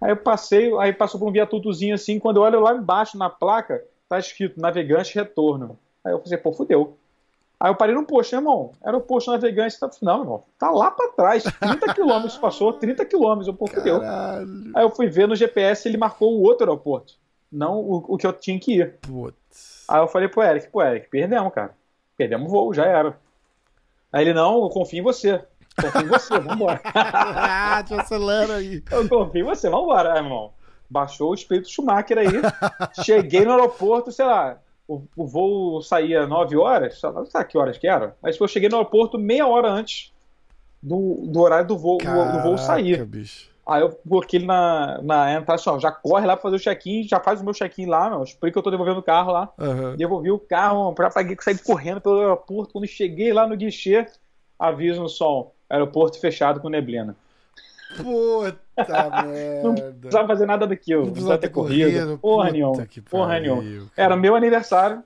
Aí 0.00 0.10
eu 0.10 0.16
passei, 0.16 0.76
aí 0.78 0.92
passou 0.92 1.18
por 1.18 1.28
um 1.28 1.32
viadutozinho 1.32 1.94
assim, 1.94 2.18
quando 2.18 2.36
eu 2.36 2.42
olho 2.42 2.60
lá 2.60 2.74
embaixo 2.74 3.16
na 3.16 3.30
placa, 3.30 3.82
tá 4.08 4.18
escrito 4.18 4.60
navegante 4.60 5.14
retorno. 5.14 5.78
Aí 6.04 6.12
eu 6.12 6.20
falei, 6.20 6.38
pô, 6.38 6.52
fudeu. 6.52 6.96
Aí 7.58 7.70
eu 7.70 7.76
parei 7.76 7.94
no 7.94 8.04
posto, 8.04 8.34
irmão. 8.34 8.72
Era 8.84 8.96
o 8.96 9.00
posto 9.00 9.30
navegante. 9.30 9.78
Tá... 9.78 9.90
Não, 10.02 10.20
irmão, 10.20 10.44
tá 10.58 10.70
lá 10.70 10.90
pra 10.90 11.08
trás. 11.08 11.44
30 11.44 11.94
quilômetros 11.94 12.36
passou, 12.36 12.72
30 12.74 13.04
quilômetros. 13.06 13.46
Eu, 13.46 13.54
pô, 13.54 13.66
fudeu. 13.66 14.00
Caralho. 14.00 14.72
Aí 14.74 14.84
eu 14.84 14.90
fui 14.90 15.06
ver 15.06 15.26
no 15.26 15.36
GPS, 15.36 15.88
ele 15.88 15.96
marcou 15.96 16.34
o 16.34 16.42
outro 16.42 16.64
aeroporto. 16.64 17.14
Não 17.50 17.78
o, 17.78 18.04
o 18.08 18.16
que 18.18 18.26
eu 18.26 18.32
tinha 18.32 18.58
que 18.58 18.80
ir. 18.80 18.94
Putz. 19.00 19.84
Aí 19.88 20.00
eu 20.00 20.08
falei 20.08 20.28
pro 20.28 20.42
Eric, 20.42 20.68
pô, 20.68 20.82
Eric, 20.82 21.08
perdemos, 21.08 21.52
cara. 21.52 21.74
Perdemos 22.16 22.48
o 22.48 22.50
voo, 22.50 22.74
já 22.74 22.84
era. 22.84 23.16
Aí 24.12 24.24
ele, 24.24 24.34
não, 24.34 24.62
eu 24.62 24.68
confio 24.68 25.00
em 25.00 25.02
você. 25.02 25.42
Confio 25.80 26.02
em 26.02 26.08
você, 26.08 26.38
vambora. 26.38 26.80
Ah, 26.84 27.82
te 27.86 27.94
acelera 27.94 28.56
aí. 28.56 28.82
Eu 28.90 29.08
confio 29.08 29.40
em 29.40 29.44
você, 29.44 29.70
vambora, 29.70 30.12
Aí, 30.12 30.18
irmão. 30.18 30.52
Baixou 30.88 31.30
o 31.30 31.34
espírito 31.34 31.70
Schumacher 31.70 32.18
aí. 32.18 32.28
Cheguei 33.04 33.44
no 33.44 33.52
aeroporto, 33.52 34.12
sei 34.12 34.24
lá. 34.24 34.58
O, 34.86 35.02
o 35.16 35.26
voo 35.26 35.82
saía 35.82 36.26
9 36.26 36.56
horas, 36.56 37.00
não 37.02 37.24
sei 37.24 37.44
que 37.44 37.56
horas 37.56 37.78
que 37.78 37.86
era. 37.86 38.16
Mas 38.22 38.38
eu 38.38 38.46
cheguei 38.46 38.68
no 38.68 38.76
aeroporto 38.76 39.18
meia 39.18 39.46
hora 39.46 39.68
antes 39.68 40.12
do, 40.82 41.26
do 41.26 41.40
horário 41.40 41.66
do 41.66 41.78
voo, 41.78 41.98
do, 41.98 42.04
do 42.04 42.42
voo 42.42 42.58
sair. 42.58 42.98
Caraca, 42.98 43.10
bicho. 43.10 43.54
Aí 43.66 43.80
eu 43.80 43.90
coloquei 44.06 44.38
ele 44.38 44.46
na, 44.46 45.00
na 45.02 45.32
entrada, 45.32 45.54
assim, 45.54 45.70
ó, 45.70 45.78
já 45.78 45.90
corre 45.90 46.26
lá 46.26 46.36
pra 46.36 46.42
fazer 46.42 46.56
o 46.56 46.60
check-in, 46.60 47.04
já 47.04 47.18
faz 47.18 47.40
o 47.40 47.44
meu 47.44 47.54
check-in 47.54 47.86
lá, 47.86 48.10
meu. 48.10 48.22
Explica 48.22 48.52
que 48.52 48.58
eu 48.58 48.62
tô 48.62 48.70
devolvendo 48.70 49.00
o 49.00 49.02
carro 49.02 49.32
lá. 49.32 49.50
Aham. 49.58 49.96
Devolvi 49.96 50.30
o 50.30 50.38
carro, 50.38 50.94
já 50.98 51.10
paguei, 51.10 51.36
saí 51.40 51.56
correndo 51.58 52.00
pelo 52.00 52.20
aeroporto. 52.20 52.74
Quando 52.74 52.86
cheguei 52.86 53.32
lá 53.32 53.46
no 53.46 53.56
guichê, 53.56 54.06
aviso 54.58 55.00
no 55.00 55.08
som: 55.08 55.50
aeroporto 55.70 56.20
fechado 56.20 56.60
com 56.60 56.68
neblina. 56.68 57.16
Puta 58.02 58.58
Não 59.62 59.72
merda. 59.72 59.92
precisava 60.00 60.26
fazer 60.28 60.46
nada 60.46 60.66
daquilo, 60.66 61.04
não 61.06 61.12
precisava 61.12 61.38
ter 61.38 61.48
corrido. 61.48 62.18
Porra 62.18 62.44
Puta 62.46 62.52
nenhuma. 62.52 62.86
Porra 63.10 63.40
nenhuma. 63.40 63.90
Era 63.96 64.16
meu 64.16 64.34
aniversário. 64.34 65.02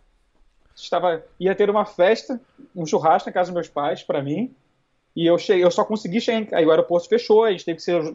Estava, 0.75 1.23
ia 1.41 1.55
ter 1.55 1.69
uma 1.69 1.85
festa, 1.85 2.41
um 2.75 2.87
churrasco 2.87 3.29
na 3.29 3.33
casa 3.33 3.51
dos 3.51 3.55
meus 3.55 3.69
pais, 3.69 4.03
pra 4.03 4.23
mim. 4.23 4.55
E 5.15 5.27
eu 5.27 5.37
cheguei, 5.37 5.65
eu 5.65 5.71
só 5.71 5.85
consegui 5.85 6.21
chegar. 6.21 6.57
Aí 6.57 6.65
o 6.65 6.71
aeroporto 6.71 7.09
fechou, 7.09 7.45
a 7.45 7.51
gente 7.51 7.65
teve 7.65 7.77
que 7.79 7.83
ser 7.83 8.15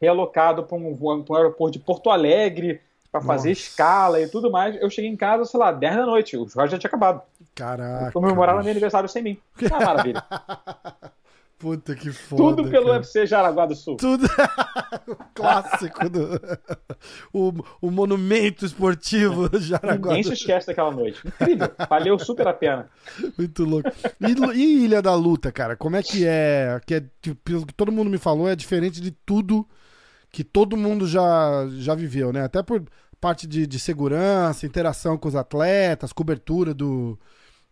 realocado 0.00 0.62
para 0.62 0.76
um, 0.76 0.96
um 1.00 1.34
aeroporto 1.34 1.76
de 1.76 1.84
Porto 1.84 2.10
Alegre 2.10 2.80
pra 3.10 3.20
fazer 3.20 3.50
Nossa. 3.50 3.60
escala 3.60 4.20
e 4.20 4.28
tudo 4.28 4.50
mais. 4.50 4.80
Eu 4.80 4.88
cheguei 4.90 5.10
em 5.10 5.16
casa, 5.16 5.44
sei 5.44 5.58
lá, 5.58 5.72
10 5.72 5.96
da 5.96 6.06
noite. 6.06 6.36
O 6.36 6.48
churrasco 6.48 6.72
já 6.72 6.78
tinha 6.78 6.88
acabado. 6.88 7.20
Caraca. 7.54 8.12
Comemoraram 8.12 8.60
meu 8.62 8.70
aniversário 8.70 9.08
sem 9.08 9.22
mim. 9.22 9.38
Ah, 9.72 9.84
maravilha. 9.84 10.22
Puta 11.64 11.94
que 11.94 12.12
foda. 12.12 12.42
Tudo 12.42 12.70
pelo 12.70 12.88
cara. 12.88 12.98
UFC 12.98 13.26
Jaraguá 13.26 13.64
do 13.64 13.74
Sul. 13.74 13.96
Tudo. 13.96 14.26
o 15.08 15.16
clássico 15.34 16.10
do. 16.10 16.38
o, 17.32 17.54
o 17.80 17.90
monumento 17.90 18.66
esportivo 18.66 19.48
Jaraguá. 19.58 20.10
Ninguém 20.10 20.24
se 20.24 20.34
esquece 20.34 20.66
daquela 20.66 20.90
noite. 20.90 21.26
Incrível. 21.26 21.70
Valeu 21.88 22.18
super 22.18 22.46
a 22.48 22.52
pena. 22.52 22.90
Muito 23.38 23.64
louco. 23.64 23.90
E, 24.20 24.58
e 24.58 24.84
Ilha 24.84 25.00
da 25.00 25.14
Luta, 25.14 25.50
cara? 25.50 25.74
Como 25.74 25.96
é 25.96 26.02
que 26.02 26.26
é? 26.26 26.78
Que 26.86 26.96
é 26.96 27.04
tipo, 27.22 27.36
pelo 27.36 27.64
que 27.64 27.72
todo 27.72 27.90
mundo 27.90 28.10
me 28.10 28.18
falou, 28.18 28.46
é 28.46 28.54
diferente 28.54 29.00
de 29.00 29.10
tudo 29.10 29.66
que 30.30 30.44
todo 30.44 30.76
mundo 30.76 31.06
já, 31.06 31.66
já 31.78 31.94
viveu, 31.94 32.30
né? 32.30 32.44
Até 32.44 32.62
por 32.62 32.84
parte 33.18 33.46
de, 33.46 33.66
de 33.66 33.78
segurança, 33.78 34.66
interação 34.66 35.16
com 35.16 35.28
os 35.28 35.34
atletas, 35.34 36.12
cobertura 36.12 36.74
do, 36.74 37.18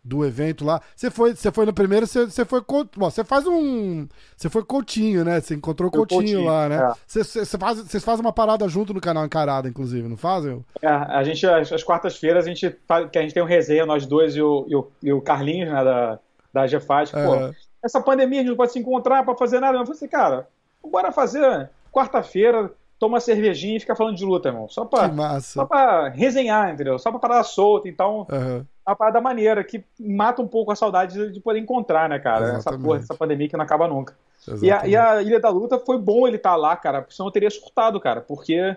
do 0.03 0.25
evento 0.25 0.65
lá. 0.65 0.81
Você 0.95 1.09
foi, 1.09 1.33
você 1.33 1.51
foi 1.51 1.65
no 1.65 1.73
primeiro, 1.73 2.05
você, 2.05 2.25
você 2.25 2.43
foi. 2.43 2.61
Bom, 2.61 3.09
você 3.09 3.23
faz 3.23 3.47
um. 3.47 4.07
Você 4.35 4.49
foi 4.49 4.63
Coutinho, 4.63 5.23
né? 5.23 5.39
Você 5.39 5.55
encontrou 5.55 5.89
Coutinho, 5.89 6.19
Coutinho, 6.21 6.45
lá, 6.45 6.67
né? 6.67 6.75
é. 6.75 6.93
Você, 7.07 7.23
você, 7.23 7.57
faz, 7.57 7.77
vocês 7.79 8.03
fazem 8.03 8.25
uma 8.25 8.33
parada 8.33 8.67
junto 8.67 8.93
no 8.93 8.99
canal 8.99 9.25
Encarada, 9.25 9.69
inclusive, 9.69 10.07
não 10.07 10.17
fazem? 10.17 10.63
É, 10.81 10.87
a 10.87 11.23
gente, 11.23 11.47
às, 11.47 11.71
às 11.71 11.83
quartas-feiras, 11.83 12.45
a 12.45 12.47
gente, 12.49 12.75
faz- 12.85 13.09
que 13.09 13.17
a 13.17 13.21
gente 13.21 13.33
tem 13.33 13.41
um 13.41 13.45
resenha, 13.45 13.85
nós 13.85 14.05
dois 14.05 14.35
e 14.35 14.41
o, 14.41 14.65
e 14.67 14.75
o, 14.75 14.91
e 15.01 15.13
o 15.13 15.21
Carlinhos, 15.21 15.71
né, 15.71 15.83
da, 15.83 16.19
da 16.51 16.67
GFAT. 16.67 17.11
Pô, 17.11 17.17
Aham. 17.19 17.53
essa 17.81 18.01
pandemia 18.01 18.39
a 18.39 18.41
gente 18.41 18.49
não 18.49 18.57
pode 18.57 18.73
se 18.73 18.79
encontrar 18.79 19.23
pra 19.23 19.35
fazer 19.35 19.59
nada. 19.61 19.77
Eu 19.77 19.85
falei 19.85 19.97
assim, 19.97 20.07
cara, 20.07 20.47
bora 20.85 21.11
fazer 21.13 21.69
quarta-feira, 21.91 22.71
toma 23.03 23.15
uma 23.15 23.19
cervejinha 23.19 23.75
e 23.75 23.79
fica 23.81 23.97
falando 23.97 24.15
de 24.15 24.23
luta, 24.23 24.47
irmão. 24.47 24.69
Só 24.69 24.85
pra, 24.85 25.11
só 25.41 25.65
pra 25.65 26.07
resenhar, 26.07 26.73
entendeu? 26.73 26.97
Só 26.97 27.11
pra 27.11 27.19
parar 27.19 27.43
solta. 27.43 27.89
Então, 27.89 28.25
Aham. 28.31 28.65
é 28.85 28.89
uma 28.89 28.95
parada 28.95 29.19
maneira 29.19 29.61
que 29.61 29.83
mata 29.99 30.41
um 30.41 30.47
pouco 30.47 30.71
a 30.71 30.75
saudade 30.75 31.13
de, 31.13 31.33
de 31.33 31.41
poder 31.41 31.59
encontrar, 31.59 32.07
né, 32.07 32.17
cara? 32.17 32.45
Essa 32.45 32.57
Exatamente. 32.59 32.85
porra, 32.85 32.99
essa 32.99 33.13
pandemia 33.13 33.49
que 33.49 33.57
não 33.57 33.65
acaba 33.65 33.89
nunca. 33.89 34.15
E 34.61 34.71
a, 34.71 34.87
e 34.87 34.95
a 34.95 35.21
Ilha 35.21 35.37
da 35.37 35.49
Luta 35.49 35.77
foi 35.77 35.97
bom 35.97 36.25
ele 36.25 36.37
estar 36.37 36.55
lá, 36.55 36.77
cara, 36.77 37.01
porque 37.01 37.13
senão 37.13 37.27
eu 37.27 37.31
teria 37.31 37.49
surtado, 37.49 37.99
cara, 37.99 38.21
porque 38.21 38.75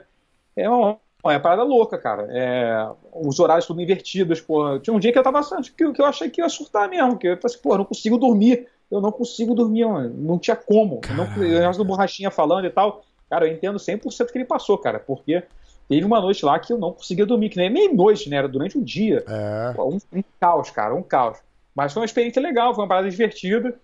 é 0.57 0.68
uma, 0.68 0.97
é 1.24 1.29
uma 1.29 1.41
parada 1.41 1.62
louca, 1.62 1.97
cara. 1.97 2.27
É, 2.29 2.89
os 3.12 3.39
horários 3.39 3.66
tudo 3.66 3.81
invertidos, 3.81 4.41
porra. 4.41 4.81
Tinha 4.81 4.95
um 4.95 4.99
dia 4.99 5.12
que 5.12 5.18
eu 5.20 5.22
tava 5.22 5.41
que, 5.77 5.93
que 5.93 6.03
eu 6.03 6.07
achei 6.07 6.29
que 6.31 6.41
ia 6.41 6.49
surtar 6.49 6.89
mesmo, 6.89 7.16
que 7.16 7.29
eu 7.29 7.37
falei 7.37 7.57
assim, 7.57 7.61
eu 7.64 7.79
não 7.79 7.85
consigo 7.85 8.18
dormir. 8.18 8.66
Eu 8.91 9.01
não 9.01 9.11
consigo 9.11 9.55
dormir, 9.55 9.85
mano. 9.85 10.14
Não 10.16 10.39
tinha 10.39 10.55
como. 10.55 11.01
Não, 11.16 11.27
Caralho. 11.27 11.43
o 11.43 11.59
negócio 11.61 11.83
do 11.83 11.85
borrachinha 11.85 12.31
falando 12.31 12.66
e 12.66 12.70
tal. 12.70 13.03
Cara, 13.29 13.47
eu 13.47 13.53
entendo 13.53 13.79
100% 13.79 14.31
que 14.31 14.39
ele 14.39 14.45
passou, 14.45 14.79
cara, 14.79 14.99
porque 14.99 15.43
teve 15.89 16.05
uma 16.05 16.20
noite 16.20 16.45
lá 16.45 16.59
que 16.59 16.72
eu 16.72 16.79
não 16.79 16.93
conseguia 16.93 17.27
dormir, 17.27 17.49
que 17.49 17.57
nem, 17.57 17.70
nem 17.70 17.95
noite, 17.95 18.29
né? 18.29 18.37
Era 18.37 18.49
durante 18.49 18.79
o 18.79 18.85
dia. 18.85 19.24
É. 19.27 19.81
Um, 19.81 19.99
um 20.12 20.24
caos, 20.41 20.70
cara, 20.70 20.95
um 20.95 21.03
caos. 21.03 21.39
Mas 21.74 21.93
foi 21.93 22.01
uma 22.01 22.07
experiência 22.07 22.41
legal, 22.41 22.74
foi 22.74 22.85
uma 22.85 22.89
parada 22.89 23.11
divertida. 23.11 23.74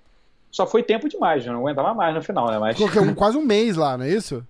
Só 0.51 0.67
foi 0.67 0.83
tempo 0.83 1.09
demais, 1.09 1.47
não 1.47 1.61
aguentava 1.61 1.95
mais 1.95 2.15
no 2.15 2.23
final, 2.23 2.51
né? 2.51 2.59
Mas 2.59 2.77
Ficou 2.77 3.03
um, 3.03 3.15
quase 3.15 3.37
um 3.37 3.45
mês 3.45 3.77
lá, 3.77 3.97
não 3.97 4.05
é 4.05 4.11
isso? 4.11 4.47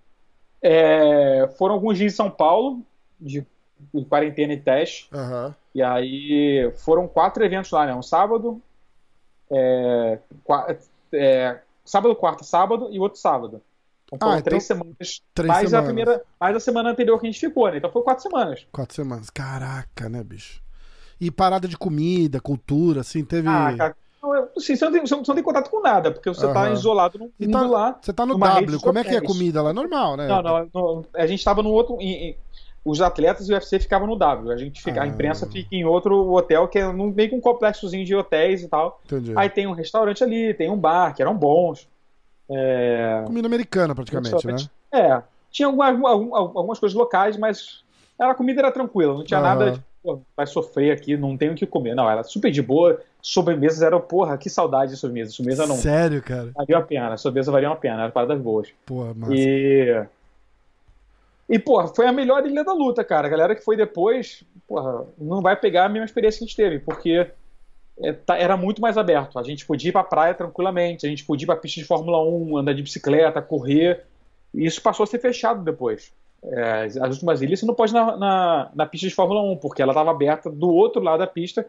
é, 0.62 1.48
foram 1.58 1.74
alguns 1.74 1.98
dias 1.98 2.12
em 2.12 2.16
São 2.16 2.30
Paulo, 2.30 2.80
de, 3.20 3.44
de 3.92 4.04
quarentena 4.04 4.52
e 4.52 4.60
teste. 4.60 5.08
Aham. 5.12 5.54
E 5.74 5.82
aí 5.82 6.72
foram 6.76 7.08
quatro 7.08 7.44
eventos 7.44 7.70
lá, 7.72 7.84
né? 7.84 7.94
Um 7.94 8.02
sábado, 8.02 8.62
é, 9.50 10.18
é, 11.12 11.58
sábado, 11.84 12.14
quarta, 12.14 12.44
sábado 12.44 12.88
e 12.92 13.00
outro 13.00 13.18
sábado. 13.18 13.60
Então 14.12 14.28
foram 14.28 14.32
Ah, 14.32 14.38
então, 14.38 14.50
três 14.50 14.64
semanas. 14.64 15.22
três 15.34 15.48
mais 15.48 15.68
semanas. 15.68 15.74
a 15.74 15.82
primeira, 15.82 16.22
mais 16.40 16.56
a 16.56 16.60
semana 16.60 16.90
anterior 16.90 17.18
que 17.18 17.26
a 17.26 17.30
gente 17.30 17.40
ficou, 17.40 17.70
né? 17.70 17.78
Então 17.78 17.90
foi 17.90 18.02
quatro 18.02 18.22
semanas. 18.22 18.66
Quatro 18.70 18.94
semanas. 18.94 19.30
Caraca, 19.30 20.08
né, 20.08 20.22
bicho? 20.22 20.60
E 21.20 21.30
parada 21.30 21.66
de 21.68 21.76
comida, 21.76 22.40
cultura, 22.40 23.00
assim, 23.00 23.24
teve. 23.24 23.48
Ah, 23.48 23.74
cara, 23.76 23.96
assim, 24.56 24.76
você, 24.76 24.84
não 24.84 24.92
tem, 24.92 25.00
você 25.00 25.14
não 25.16 25.22
tem 25.22 25.42
contato 25.42 25.70
com 25.70 25.80
nada, 25.80 26.10
porque 26.10 26.28
você 26.28 26.46
tá 26.52 26.64
Aham. 26.64 26.72
isolado 26.72 27.18
num 27.18 27.30
E 27.38 27.46
mundo 27.46 27.60
tá- 27.60 27.66
lá. 27.66 27.98
Você 28.00 28.12
tá 28.12 28.26
no 28.26 28.36
W, 28.38 28.80
como 28.80 28.98
é 28.98 29.04
que 29.04 29.14
é 29.14 29.18
a 29.18 29.22
comida 29.22 29.62
lá? 29.62 29.70
É 29.70 29.72
normal, 29.72 30.16
né? 30.16 30.26
Não, 30.28 30.42
não, 30.42 30.68
não, 30.74 31.04
a 31.14 31.26
gente 31.26 31.38
estava 31.38 31.62
no 31.62 31.70
outro. 31.70 31.96
em- 32.00 32.30
em- 32.30 32.36
os 32.84 33.00
atletas 33.00 33.48
e 33.48 33.52
o 33.52 33.54
UFC 33.54 33.78
ficavam 33.78 34.08
no 34.08 34.16
W. 34.16 34.50
A 34.50 34.56
gente 34.56 34.82
fica, 34.82 35.00
Ah. 35.00 35.04
a 35.04 35.06
imprensa 35.06 35.46
fica 35.46 35.68
em 35.72 35.84
outro 35.84 36.32
hotel, 36.32 36.66
que 36.66 36.80
é 36.80 36.92
num, 36.92 37.12
meio 37.12 37.28
que 37.28 37.34
um 37.36 37.40
complexozinho 37.40 38.04
de 38.04 38.12
hotéis 38.12 38.60
e 38.60 38.66
tal. 38.68 39.00
Entendi. 39.04 39.32
Aí 39.36 39.48
tem 39.48 39.68
um 39.68 39.72
restaurante 39.72 40.24
ali, 40.24 40.52
tem 40.52 40.68
um 40.68 40.76
bar, 40.76 41.14
que 41.14 41.22
eram 41.22 41.36
bons. 41.36 41.88
É, 42.50 43.22
Comida 43.26 43.46
americana, 43.46 43.94
praticamente, 43.94 44.46
né? 44.46 44.56
é, 44.92 45.22
tinha 45.50 45.66
alguma- 45.66 45.88
algum- 46.10 46.34
algumas 46.34 46.78
coisas 46.78 46.96
locais, 46.96 47.36
mas 47.36 47.82
a 48.18 48.34
comida 48.34 48.60
era 48.60 48.70
tranquila, 48.72 49.14
não 49.14 49.24
tinha 49.24 49.40
Aham. 49.40 49.48
nada 49.48 49.70
de, 49.72 49.82
vai 50.36 50.46
sofrer 50.46 50.92
aqui, 50.92 51.16
não 51.16 51.36
tem 51.36 51.50
o 51.50 51.54
que 51.54 51.66
comer. 51.66 51.94
Não, 51.94 52.08
era 52.10 52.22
super 52.24 52.50
de 52.50 52.60
boa. 52.60 53.00
Sobremesas 53.20 53.82
eram, 53.82 54.00
porra, 54.00 54.36
que 54.36 54.50
saudade 54.50 54.90
de 54.92 54.96
sobremesa. 54.98 55.30
Sobremesa 55.30 55.66
não. 55.66 55.76
Sério, 55.76 56.20
cara? 56.22 56.50
Valia 56.54 56.78
a 56.78 56.82
pena, 56.82 57.16
sobremesa 57.16 57.52
valia 57.52 57.68
a 57.70 57.76
pena, 57.76 58.02
eram 58.02 58.10
paradas 58.10 58.40
boas. 58.40 58.68
Porra, 58.84 59.14
massa. 59.14 59.32
E. 59.34 60.04
E, 61.48 61.58
porra, 61.58 61.88
foi 61.88 62.06
a 62.06 62.12
melhor 62.12 62.44
ilha 62.46 62.64
da 62.64 62.72
luta, 62.72 63.04
cara. 63.04 63.26
A 63.26 63.30
galera 63.30 63.54
que 63.54 63.62
foi 63.64 63.76
depois, 63.76 64.42
porra, 64.66 65.04
não 65.18 65.40
vai 65.42 65.54
pegar 65.54 65.84
a 65.84 65.88
mesma 65.88 66.04
experiência 66.06 66.38
que 66.38 66.44
a 66.44 66.46
gente 66.48 66.56
teve, 66.56 66.78
porque 66.78 67.30
era 68.28 68.56
muito 68.56 68.80
mais 68.80 68.96
aberto. 68.96 69.38
A 69.38 69.42
gente 69.42 69.66
podia 69.66 69.90
ir 69.90 69.92
pra 69.92 70.04
praia 70.04 70.34
tranquilamente, 70.34 71.06
a 71.06 71.08
gente 71.08 71.24
podia 71.24 71.44
ir 71.44 71.46
pra 71.46 71.56
pista 71.56 71.80
de 71.80 71.86
Fórmula 71.86 72.22
1, 72.24 72.56
andar 72.56 72.72
de 72.72 72.82
bicicleta, 72.82 73.42
correr. 73.42 74.04
E 74.54 74.66
isso 74.66 74.82
passou 74.82 75.04
a 75.04 75.06
ser 75.06 75.18
fechado 75.18 75.62
depois. 75.62 76.12
É, 76.44 76.84
as 76.84 77.12
últimas 77.14 77.40
ilhas 77.40 77.60
você 77.60 77.66
não 77.66 77.74
pode 77.74 77.92
ir 77.92 77.94
na, 77.94 78.16
na, 78.16 78.70
na 78.74 78.86
pista 78.86 79.08
de 79.08 79.14
Fórmula 79.14 79.42
1, 79.42 79.58
porque 79.58 79.80
ela 79.80 79.92
estava 79.92 80.10
aberta 80.10 80.50
do 80.50 80.70
outro 80.70 81.00
lado 81.00 81.20
da 81.20 81.26
pista 81.26 81.66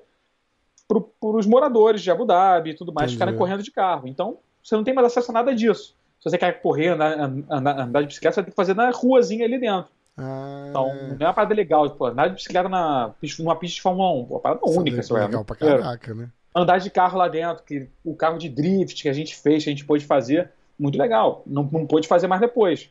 para 0.87 0.99
os 1.21 1.45
moradores 1.45 2.01
de 2.01 2.11
Abu 2.11 2.25
Dhabi 2.25 2.71
e 2.71 2.73
tudo 2.73 2.93
mais 2.93 3.11
Entendi. 3.11 3.15
ficarem 3.15 3.37
correndo 3.37 3.63
de 3.63 3.71
carro. 3.71 4.07
Então, 4.07 4.37
você 4.63 4.75
não 4.75 4.83
tem 4.83 4.93
mais 4.93 5.07
acesso 5.07 5.31
a 5.31 5.33
nada 5.33 5.53
disso. 5.53 5.95
Se 6.19 6.29
você 6.29 6.37
quer 6.37 6.61
correr, 6.61 6.89
andar, 6.89 7.19
andar, 7.49 7.79
andar 7.79 8.01
de 8.01 8.07
bicicleta, 8.07 8.35
você 8.35 8.43
ter 8.43 8.51
que 8.51 8.55
fazer 8.55 8.73
na 8.73 8.89
ruazinha 8.91 9.45
ali 9.45 9.59
dentro. 9.59 9.91
Ah, 10.17 10.67
então, 10.69 10.87
não 10.87 11.17
é 11.19 11.25
uma 11.27 11.33
parada 11.33 11.55
legal. 11.55 11.89
Pô, 11.91 12.07
andar 12.07 12.27
de 12.27 12.35
bicicleta 12.35 12.69
na, 12.69 13.13
numa 13.39 13.55
pista 13.55 13.75
de 13.75 13.81
Fórmula 13.81 14.11
1. 14.21 14.25
Pô, 14.25 14.33
uma 14.35 14.39
parada 14.39 14.61
Isso 14.63 14.79
única, 14.79 15.01
é 15.01 15.19
legal 15.25 15.45
pra 15.45 15.55
caraca, 15.55 16.13
né? 16.13 16.29
Andar 16.55 16.77
de 16.77 16.89
carro 16.89 17.17
lá 17.17 17.27
dentro, 17.27 17.63
que 17.63 17.89
o 18.05 18.15
carro 18.15 18.37
de 18.37 18.47
drift 18.47 19.01
que 19.01 19.09
a 19.09 19.13
gente 19.13 19.35
fez, 19.35 19.63
que 19.63 19.69
a 19.69 19.73
gente 19.73 19.85
pôde 19.85 20.05
fazer, 20.05 20.51
muito 20.77 20.97
legal. 20.97 21.41
Não, 21.47 21.63
não 21.63 21.87
pôde 21.87 22.07
fazer 22.07 22.27
mais 22.27 22.41
depois. 22.41 22.89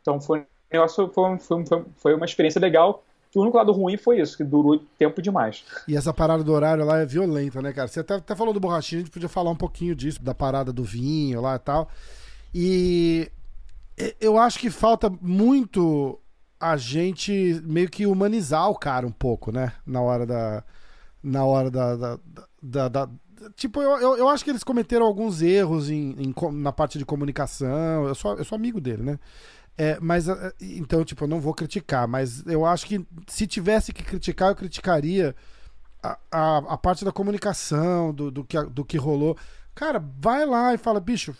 Então 0.00 0.18
foi, 0.18 0.46
foi, 0.70 1.38
foi, 1.38 1.84
foi 1.96 2.14
uma 2.14 2.24
experiência 2.24 2.60
legal. 2.60 3.04
O 3.34 3.42
único 3.42 3.58
lado 3.58 3.70
ruim 3.70 3.98
foi 3.98 4.18
isso, 4.18 4.34
que 4.34 4.42
durou 4.42 4.82
tempo 4.98 5.20
demais. 5.20 5.62
E 5.86 5.94
essa 5.94 6.14
parada 6.14 6.42
do 6.42 6.52
horário 6.52 6.86
lá 6.86 7.00
é 7.00 7.04
violenta, 7.04 7.60
né, 7.60 7.70
cara? 7.70 7.86
Você 7.86 8.00
até, 8.00 8.14
até 8.14 8.34
falou 8.34 8.54
do 8.54 8.60
borrachinho, 8.60 9.02
a 9.02 9.04
gente 9.04 9.12
podia 9.12 9.28
falar 9.28 9.50
um 9.50 9.56
pouquinho 9.56 9.94
disso, 9.94 10.22
da 10.22 10.34
parada 10.34 10.72
do 10.72 10.82
vinho 10.82 11.42
lá 11.42 11.56
e 11.56 11.58
tal. 11.58 11.90
E 12.54 13.30
eu 14.18 14.38
acho 14.38 14.58
que 14.58 14.70
falta 14.70 15.10
muito 15.20 16.18
a 16.60 16.76
gente 16.76 17.60
meio 17.64 17.88
que 17.88 18.06
humanizar 18.06 18.68
o 18.70 18.78
cara 18.78 19.06
um 19.06 19.12
pouco, 19.12 19.52
né? 19.52 19.72
Na 19.86 20.00
hora 20.00 20.26
da. 20.26 20.64
Na 21.22 21.44
hora 21.44 21.70
da. 21.70 21.96
da, 21.96 22.18
da, 22.62 22.88
da 22.88 23.10
tipo, 23.54 23.82
eu, 23.82 23.98
eu, 23.98 24.16
eu, 24.16 24.28
acho 24.28 24.44
que 24.44 24.50
eles 24.50 24.64
cometeram 24.64 25.06
alguns 25.06 25.42
erros 25.42 25.90
em, 25.90 26.14
em, 26.18 26.34
na 26.52 26.72
parte 26.72 26.98
de 26.98 27.04
comunicação. 27.04 28.06
Eu 28.06 28.14
sou, 28.14 28.36
eu 28.36 28.44
sou 28.44 28.56
amigo 28.56 28.80
dele, 28.80 29.02
né? 29.02 29.18
É, 29.78 29.98
mas 30.00 30.28
é, 30.28 30.52
então, 30.60 31.04
tipo, 31.04 31.24
eu 31.24 31.28
não 31.28 31.40
vou 31.40 31.52
criticar, 31.52 32.08
mas 32.08 32.44
eu 32.46 32.64
acho 32.64 32.86
que 32.86 33.06
se 33.26 33.46
tivesse 33.46 33.92
que 33.92 34.02
criticar, 34.02 34.48
eu 34.48 34.56
criticaria 34.56 35.36
a, 36.02 36.18
a, 36.30 36.56
a 36.58 36.78
parte 36.78 37.04
da 37.04 37.12
comunicação, 37.12 38.12
do, 38.12 38.30
do, 38.30 38.44
que, 38.44 38.62
do 38.64 38.84
que 38.84 38.96
rolou. 38.96 39.36
Cara, 39.74 40.02
vai 40.18 40.46
lá 40.46 40.72
e 40.72 40.78
fala, 40.78 40.98
bicho, 40.98 41.36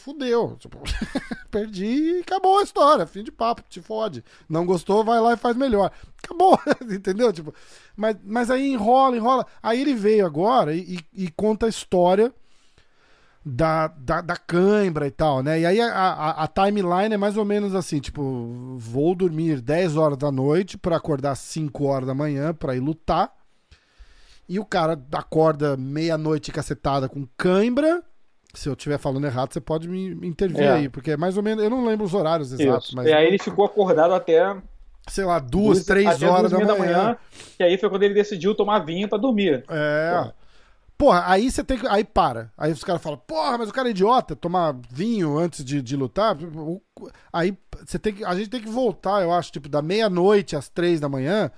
fudeu. 0.00 0.56
Tipo, 0.58 0.78
perdi 1.50 2.18
e 2.18 2.20
acabou 2.20 2.58
a 2.58 2.62
história. 2.62 3.06
Fim 3.06 3.22
de 3.22 3.30
papo, 3.30 3.62
te 3.68 3.80
fode. 3.80 4.24
Não 4.48 4.66
gostou, 4.66 5.04
vai 5.04 5.20
lá 5.20 5.34
e 5.34 5.36
faz 5.36 5.56
melhor. 5.56 5.90
Acabou, 6.22 6.58
entendeu? 6.90 7.32
Tipo, 7.32 7.54
mas, 7.96 8.16
mas 8.24 8.50
aí 8.50 8.72
enrola, 8.72 9.16
enrola. 9.16 9.46
Aí 9.62 9.80
ele 9.80 9.94
veio 9.94 10.26
agora 10.26 10.74
e, 10.74 10.98
e, 11.14 11.24
e 11.24 11.30
conta 11.30 11.66
a 11.66 11.68
história 11.68 12.32
da, 13.44 13.88
da, 13.88 14.20
da 14.20 14.36
cãibra 14.36 15.06
e 15.06 15.10
tal, 15.10 15.42
né? 15.42 15.60
E 15.60 15.66
aí 15.66 15.80
a, 15.80 15.92
a, 15.92 16.44
a, 16.44 16.46
timeline 16.46 17.14
é 17.14 17.16
mais 17.16 17.36
ou 17.36 17.44
menos 17.44 17.74
assim, 17.74 17.98
tipo, 17.98 18.76
vou 18.76 19.14
dormir 19.14 19.60
10 19.60 19.96
horas 19.96 20.18
da 20.18 20.30
noite 20.30 20.76
para 20.76 20.96
acordar 20.96 21.34
5 21.34 21.84
horas 21.84 22.06
da 22.06 22.14
manhã 22.14 22.52
para 22.52 22.76
ir 22.76 22.80
lutar. 22.80 23.32
E 24.48 24.58
o 24.58 24.64
cara 24.64 25.00
acorda 25.12 25.76
meia-noite 25.76 26.50
cacetada 26.50 27.08
com 27.08 27.26
cãibra 27.36 28.02
se 28.52 28.68
eu 28.68 28.72
estiver 28.72 28.98
falando 28.98 29.26
errado, 29.26 29.52
você 29.52 29.60
pode 29.60 29.88
me 29.88 30.26
intervir 30.26 30.62
é. 30.62 30.72
aí, 30.72 30.88
porque 30.88 31.12
é 31.12 31.16
mais 31.16 31.36
ou 31.36 31.42
menos. 31.42 31.62
Eu 31.62 31.70
não 31.70 31.84
lembro 31.84 32.04
os 32.04 32.14
horários 32.14 32.52
exatos. 32.52 32.86
Isso. 32.86 32.96
Mas... 32.96 33.06
E 33.06 33.12
aí 33.12 33.26
ele 33.26 33.38
ficou 33.38 33.64
acordado 33.64 34.12
até. 34.12 34.56
Sei 35.08 35.24
lá, 35.24 35.38
duas, 35.38 35.78
duas 35.78 35.84
três 35.84 36.22
horas 36.22 36.50
da 36.50 36.58
manhã. 36.58 36.66
da 36.66 36.78
manhã. 36.78 37.16
E 37.58 37.64
aí 37.64 37.78
foi 37.78 37.88
quando 37.88 38.02
ele 38.02 38.14
decidiu 38.14 38.54
tomar 38.54 38.80
vinho 38.80 39.08
para 39.08 39.18
dormir. 39.18 39.64
É. 39.68 40.10
Porra. 40.10 40.34
porra. 40.98 41.24
aí 41.26 41.50
você 41.50 41.62
tem 41.62 41.78
que. 41.78 41.86
Aí 41.86 42.04
para. 42.04 42.52
Aí 42.56 42.72
os 42.72 42.84
caras 42.84 43.02
falam, 43.02 43.18
porra, 43.18 43.58
mas 43.58 43.68
o 43.68 43.72
cara 43.72 43.88
é 43.88 43.92
idiota, 43.92 44.34
tomar 44.34 44.76
vinho 44.90 45.38
antes 45.38 45.64
de, 45.64 45.80
de 45.80 45.96
lutar. 45.96 46.36
Aí 47.32 47.56
você 47.84 47.98
tem 47.98 48.14
que. 48.14 48.24
A 48.24 48.34
gente 48.34 48.50
tem 48.50 48.60
que 48.60 48.68
voltar, 48.68 49.22
eu 49.22 49.32
acho, 49.32 49.52
tipo, 49.52 49.68
da 49.68 49.80
meia-noite 49.80 50.56
às 50.56 50.68
três 50.68 51.00
da 51.00 51.08
manhã 51.08 51.50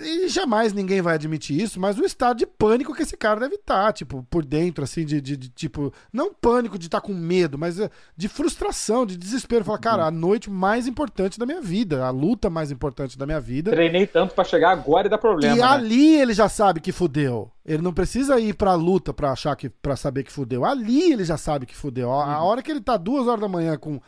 e 0.00 0.28
jamais 0.28 0.72
ninguém 0.72 1.02
vai 1.02 1.14
admitir 1.14 1.60
isso, 1.60 1.78
mas 1.78 1.98
o 1.98 2.04
estado 2.04 2.38
de 2.38 2.46
pânico 2.46 2.94
que 2.94 3.02
esse 3.02 3.16
cara 3.16 3.40
deve 3.40 3.56
estar, 3.56 3.86
tá, 3.86 3.92
tipo, 3.92 4.26
por 4.30 4.44
dentro, 4.44 4.82
assim, 4.82 5.04
de, 5.04 5.20
de, 5.20 5.36
de 5.36 5.48
tipo, 5.50 5.92
não 6.12 6.32
pânico 6.32 6.78
de 6.78 6.86
estar 6.86 7.00
tá 7.00 7.06
com 7.06 7.12
medo, 7.12 7.58
mas 7.58 7.78
eh, 7.78 7.90
de 8.16 8.26
frustração, 8.28 9.04
de 9.04 9.16
desespero. 9.16 9.64
Falar, 9.64 9.78
cara, 9.78 10.06
a 10.06 10.10
noite 10.10 10.50
mais 10.50 10.86
importante 10.86 11.38
da 11.38 11.44
minha 11.44 11.60
vida, 11.60 12.04
a 12.04 12.10
luta 12.10 12.48
mais 12.48 12.70
importante 12.70 13.18
da 13.18 13.26
minha 13.26 13.40
vida. 13.40 13.70
Treinei 13.70 14.06
tanto 14.06 14.34
para 14.34 14.44
chegar 14.44 14.70
agora 14.70 15.06
e 15.06 15.10
dar 15.10 15.18
problema. 15.18 15.54
E 15.54 15.58
né? 15.58 15.64
ali 15.64 16.16
ele 16.16 16.32
já 16.32 16.48
sabe 16.48 16.80
que 16.80 16.90
fudeu. 16.90 17.50
Ele 17.64 17.82
não 17.82 17.92
precisa 17.92 18.38
ir 18.40 18.54
pra 18.54 18.74
luta 18.74 19.12
pra 19.12 19.32
achar 19.32 19.54
que, 19.56 19.68
para 19.68 19.96
saber 19.96 20.22
que 20.22 20.32
fudeu. 20.32 20.64
Ali 20.64 21.12
ele 21.12 21.24
já 21.24 21.36
sabe 21.36 21.66
que 21.66 21.76
fudeu. 21.76 22.10
A, 22.12 22.34
a 22.34 22.42
hora 22.42 22.62
que 22.62 22.70
ele 22.70 22.80
tá 22.80 22.96
duas 22.96 23.26
horas 23.26 23.40
da 23.40 23.48
manhã 23.48 23.76
com 23.76 24.00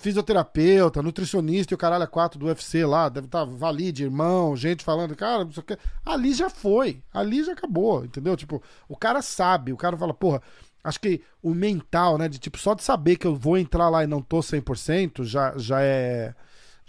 fisioterapeuta, 0.00 1.02
nutricionista 1.02 1.72
e 1.72 1.76
o 1.76 1.78
caralho 1.78 2.04
a 2.04 2.06
quatro 2.06 2.38
do 2.38 2.46
UFC 2.46 2.84
lá, 2.84 3.08
deve 3.08 3.26
estar 3.26 3.44
tá 3.46 3.52
valide, 3.52 4.04
irmão, 4.04 4.56
gente 4.56 4.82
falando, 4.82 5.14
cara, 5.14 5.44
não 5.44 5.52
sei 5.52 5.62
o 5.62 5.64
que. 5.64 5.78
Ali 6.04 6.32
já 6.34 6.48
foi, 6.50 7.02
ali 7.12 7.44
já 7.44 7.52
acabou, 7.52 8.04
entendeu? 8.04 8.36
Tipo, 8.36 8.62
o 8.88 8.96
cara 8.96 9.22
sabe, 9.22 9.72
o 9.72 9.76
cara 9.76 9.96
fala, 9.96 10.14
porra, 10.14 10.42
acho 10.82 10.98
que 11.00 11.22
o 11.42 11.54
mental, 11.54 12.18
né, 12.18 12.28
de 12.28 12.38
tipo, 12.38 12.58
só 12.58 12.74
de 12.74 12.82
saber 12.82 13.16
que 13.16 13.26
eu 13.26 13.36
vou 13.36 13.58
entrar 13.58 13.88
lá 13.88 14.02
e 14.02 14.06
não 14.06 14.22
tô 14.22 14.40
100%, 14.40 15.24
já, 15.24 15.54
já 15.56 15.82
é 15.82 16.34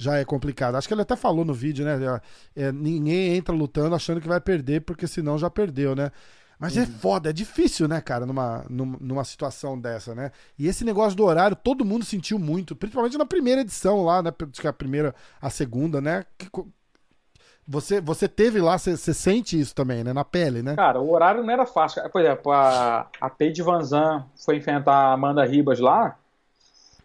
já 0.01 0.18
é 0.18 0.26
complicado. 0.26 0.76
Acho 0.76 0.88
que 0.88 0.95
ele 0.95 1.03
até 1.03 1.16
falou 1.16 1.45
no 1.45 1.53
vídeo, 1.53 1.86
né? 1.86 2.20
É, 2.55 2.72
ninguém 2.72 3.36
entra 3.36 3.53
lutando 3.53 3.93
achando 3.93 4.20
que 4.20 4.28
vai 4.28 4.41
perder, 4.41 4.82
porque 4.82 5.05
senão 5.05 5.38
já 5.38 5.47
perdeu, 5.47 5.95
né? 5.95 6.12
Mas 6.62 6.78
é 6.78 6.82
uhum. 6.82 6.86
foda, 6.86 7.32
é 7.32 7.34
difícil, 7.34 7.88
né, 7.88 7.99
cara, 7.99 8.24
numa, 8.24 8.64
numa 8.70 9.24
situação 9.24 9.80
dessa, 9.80 10.14
né? 10.14 10.32
E 10.59 10.68
esse 10.68 10.86
negócio 10.86 11.18
do 11.18 11.26
horário, 11.26 11.55
todo 11.55 11.84
mundo 11.84 12.05
sentiu 12.05 12.38
muito, 12.38 12.76
principalmente 12.76 13.18
na 13.18 13.26
primeira 13.26 13.62
edição 13.62 14.03
lá, 14.05 14.22
né? 14.22 14.32
Que 14.53 14.68
a 14.68 14.72
primeira, 14.72 15.16
a 15.41 15.49
segunda, 15.49 15.99
né? 15.99 16.24
Você, 17.68 17.99
você 17.99 18.28
teve 18.28 18.62
lá, 18.62 18.78
você, 18.78 18.95
você 18.95 19.12
sente 19.12 19.59
isso 19.59 19.74
também, 19.74 20.03
né? 20.03 20.14
Na 20.14 20.24
pele, 20.24 20.62
né? 20.62 20.76
Cara, 20.76 21.01
o 21.01 21.12
horário 21.12 21.43
não 21.43 21.51
era 21.51 21.66
fácil. 21.66 22.07
Por 22.12 22.22
exemplo, 22.22 22.51
a, 22.51 23.07
a 23.20 23.28
Paige 23.28 23.64
Van 23.64 23.84
Zan 23.84 24.24
foi 24.45 24.57
enfrentar 24.57 24.93
a 24.93 25.14
Amanda 25.14 25.43
Ribas 25.43 25.80
lá. 25.80 26.16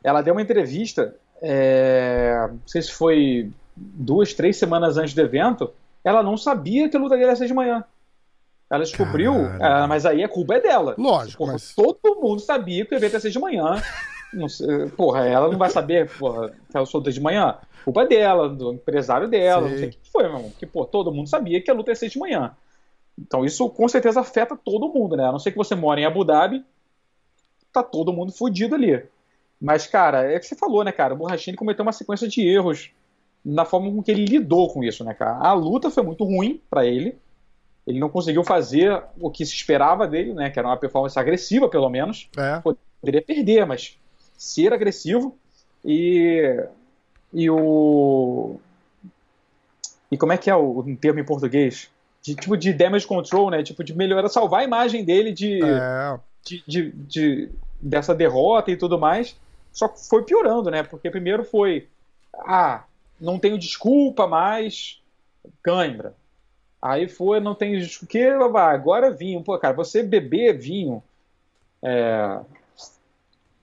Ela 0.05 0.21
deu 0.21 0.35
uma 0.35 0.43
entrevista, 0.43 1.17
é, 1.41 2.47
não 2.51 2.61
sei 2.67 2.83
se 2.83 2.93
foi 2.93 3.51
duas, 3.75 4.35
três 4.35 4.59
semanas 4.59 4.99
antes 4.99 5.15
do 5.15 5.23
evento. 5.23 5.73
Ela 6.05 6.23
não 6.23 6.37
sabia 6.37 6.91
que 6.91 6.97
a 6.99 7.01
luta 7.01 7.17
dele 7.17 7.31
ia 7.31 7.37
ser 7.37 7.47
de 7.47 7.55
manhã. 7.55 7.83
Ela 8.69 8.83
descobriu, 8.83 9.33
é, 9.35 9.87
mas 9.87 10.05
aí 10.05 10.25
a 10.25 10.29
culpa 10.29 10.55
é 10.55 10.61
dela. 10.61 10.95
Lógico. 10.99 11.39
Porra, 11.39 11.53
mas... 11.53 11.75
Todo 11.75 12.21
mundo 12.21 12.41
sabia 12.41 12.85
que 12.85 12.95
o 12.95 12.97
evento 12.97 13.13
ia 13.13 13.21
ser 13.21 13.31
de 13.31 13.39
manhã. 13.39 13.81
Não 14.33 14.49
sei, 14.49 14.89
porra, 14.89 15.25
ela 15.25 15.49
não 15.49 15.57
vai 15.57 15.71
saber 15.71 16.11
porra, 16.19 16.49
que 16.49 16.77
ela 16.77 16.85
solta 16.85 17.13
de 17.13 17.21
manhã. 17.21 17.57
Culpa 17.85 18.03
é 18.03 18.07
dela, 18.07 18.49
do 18.49 18.73
empresário 18.73 19.29
dela, 19.29 19.67
Sim. 19.67 19.71
não 19.71 19.79
sei 19.79 19.89
o 19.89 19.91
que 19.93 20.11
foi, 20.11 20.23
meu 20.25 20.33
irmão. 20.33 20.51
Porque, 20.51 20.67
pô, 20.67 20.85
todo 20.85 21.13
mundo 21.13 21.29
sabia 21.29 21.63
que 21.63 21.71
a 21.71 21.75
luta 21.75 21.93
ia 21.93 21.95
ser 21.95 22.09
de 22.09 22.19
manhã. 22.19 22.57
Então 23.17 23.45
isso 23.45 23.71
com 23.71 23.89
certeza 23.89 24.21
afeta 24.21 24.57
todo 24.57 24.93
mundo, 24.93 25.17
né? 25.17 25.25
A 25.25 25.33
não 25.33 25.39
ser 25.39 25.53
que 25.53 25.57
você 25.57 25.75
mora 25.77 26.01
em 26.01 26.05
Abu 26.05 26.25
Dhabi, 26.25 26.65
tá 27.73 27.83
todo 27.83 28.13
mundo 28.13 28.33
fudido 28.33 28.75
ali. 28.75 29.03
Mas, 29.61 29.87
cara, 29.87 30.31
é 30.31 30.37
o 30.37 30.41
que 30.41 30.47
você 30.47 30.57
falou, 30.57 30.83
né, 30.83 30.93
cara? 30.93 31.15
O 31.15 31.17
Borrachini 31.17 31.57
cometeu 31.57 31.85
uma 31.85 31.93
sequência 31.93 32.29
de 32.29 32.47
erros 32.47 32.91
na 33.45 33.65
forma 33.65 33.91
com 33.91 34.03
que 34.03 34.11
ele 34.11 34.25
lidou 34.25 34.69
com 34.71 34.83
isso, 34.83 35.05
né, 35.05 35.15
cara? 35.15 35.39
A 35.39 35.53
luta 35.53 35.89
foi 35.89 36.03
muito 36.03 36.25
ruim 36.25 36.61
para 36.69 36.85
ele 36.85 37.17
ele 37.87 38.01
não 38.01 38.09
conseguiu 38.09 38.43
fazer 38.43 39.03
o 39.21 39.31
que 39.31 39.47
se 39.47 39.55
esperava 39.55 40.07
dele, 40.07 40.35
né? 40.35 40.51
Que 40.51 40.59
era 40.59 40.67
uma 40.67 40.77
performance 40.77 41.19
agressiva, 41.19 41.69
pelo 41.69 41.89
menos. 41.89 42.29
É. 42.37 42.61
Poderia 43.01 43.23
perder, 43.23 43.65
mas 43.65 43.97
ser 44.37 44.73
agressivo 44.73 45.37
e 45.85 46.65
e 47.33 47.49
o 47.49 48.59
e 50.11 50.17
como 50.17 50.33
é 50.33 50.39
que 50.39 50.51
é 50.51 50.57
o, 50.57 50.79
o 50.79 50.97
termo 50.97 51.21
em 51.21 51.25
português? 51.25 51.89
De 52.23 52.35
tipo 52.35 52.57
de 52.57 52.73
damage 52.73 53.07
control, 53.07 53.51
né? 53.51 53.63
Tipo 53.63 53.85
de 53.85 53.95
melhorar, 53.95 54.29
salvar 54.29 54.61
a 54.61 54.65
imagem 54.65 55.05
dele 55.05 55.33
de, 55.33 55.63
é. 55.63 56.19
de, 56.45 56.65
de, 56.67 56.91
de, 56.93 57.51
dessa 57.81 58.15
derrota 58.15 58.71
e 58.71 58.77
tudo 58.77 58.99
mais. 58.99 59.37
Só 59.73 59.87
que 59.87 60.09
foi 60.09 60.25
piorando, 60.25 60.71
né? 60.71 60.83
Porque 60.83 61.09
primeiro 61.09 61.45
foi 61.45 61.87
ah, 62.35 62.85
não 63.21 63.39
tenho 63.39 63.59
desculpa 63.59 64.27
mais, 64.27 65.01
cãibra. 65.63 66.15
Aí 66.81 67.09
foi, 67.09 67.41
não 67.41 67.55
tem 67.55 67.81
o 67.81 68.07
que, 68.07 68.27
agora 68.27 69.11
vinho. 69.11 69.43
Pô, 69.43 69.59
cara, 69.59 69.75
você 69.75 70.03
beber 70.03 70.59
vinho 70.59 71.03
é, 71.83 72.41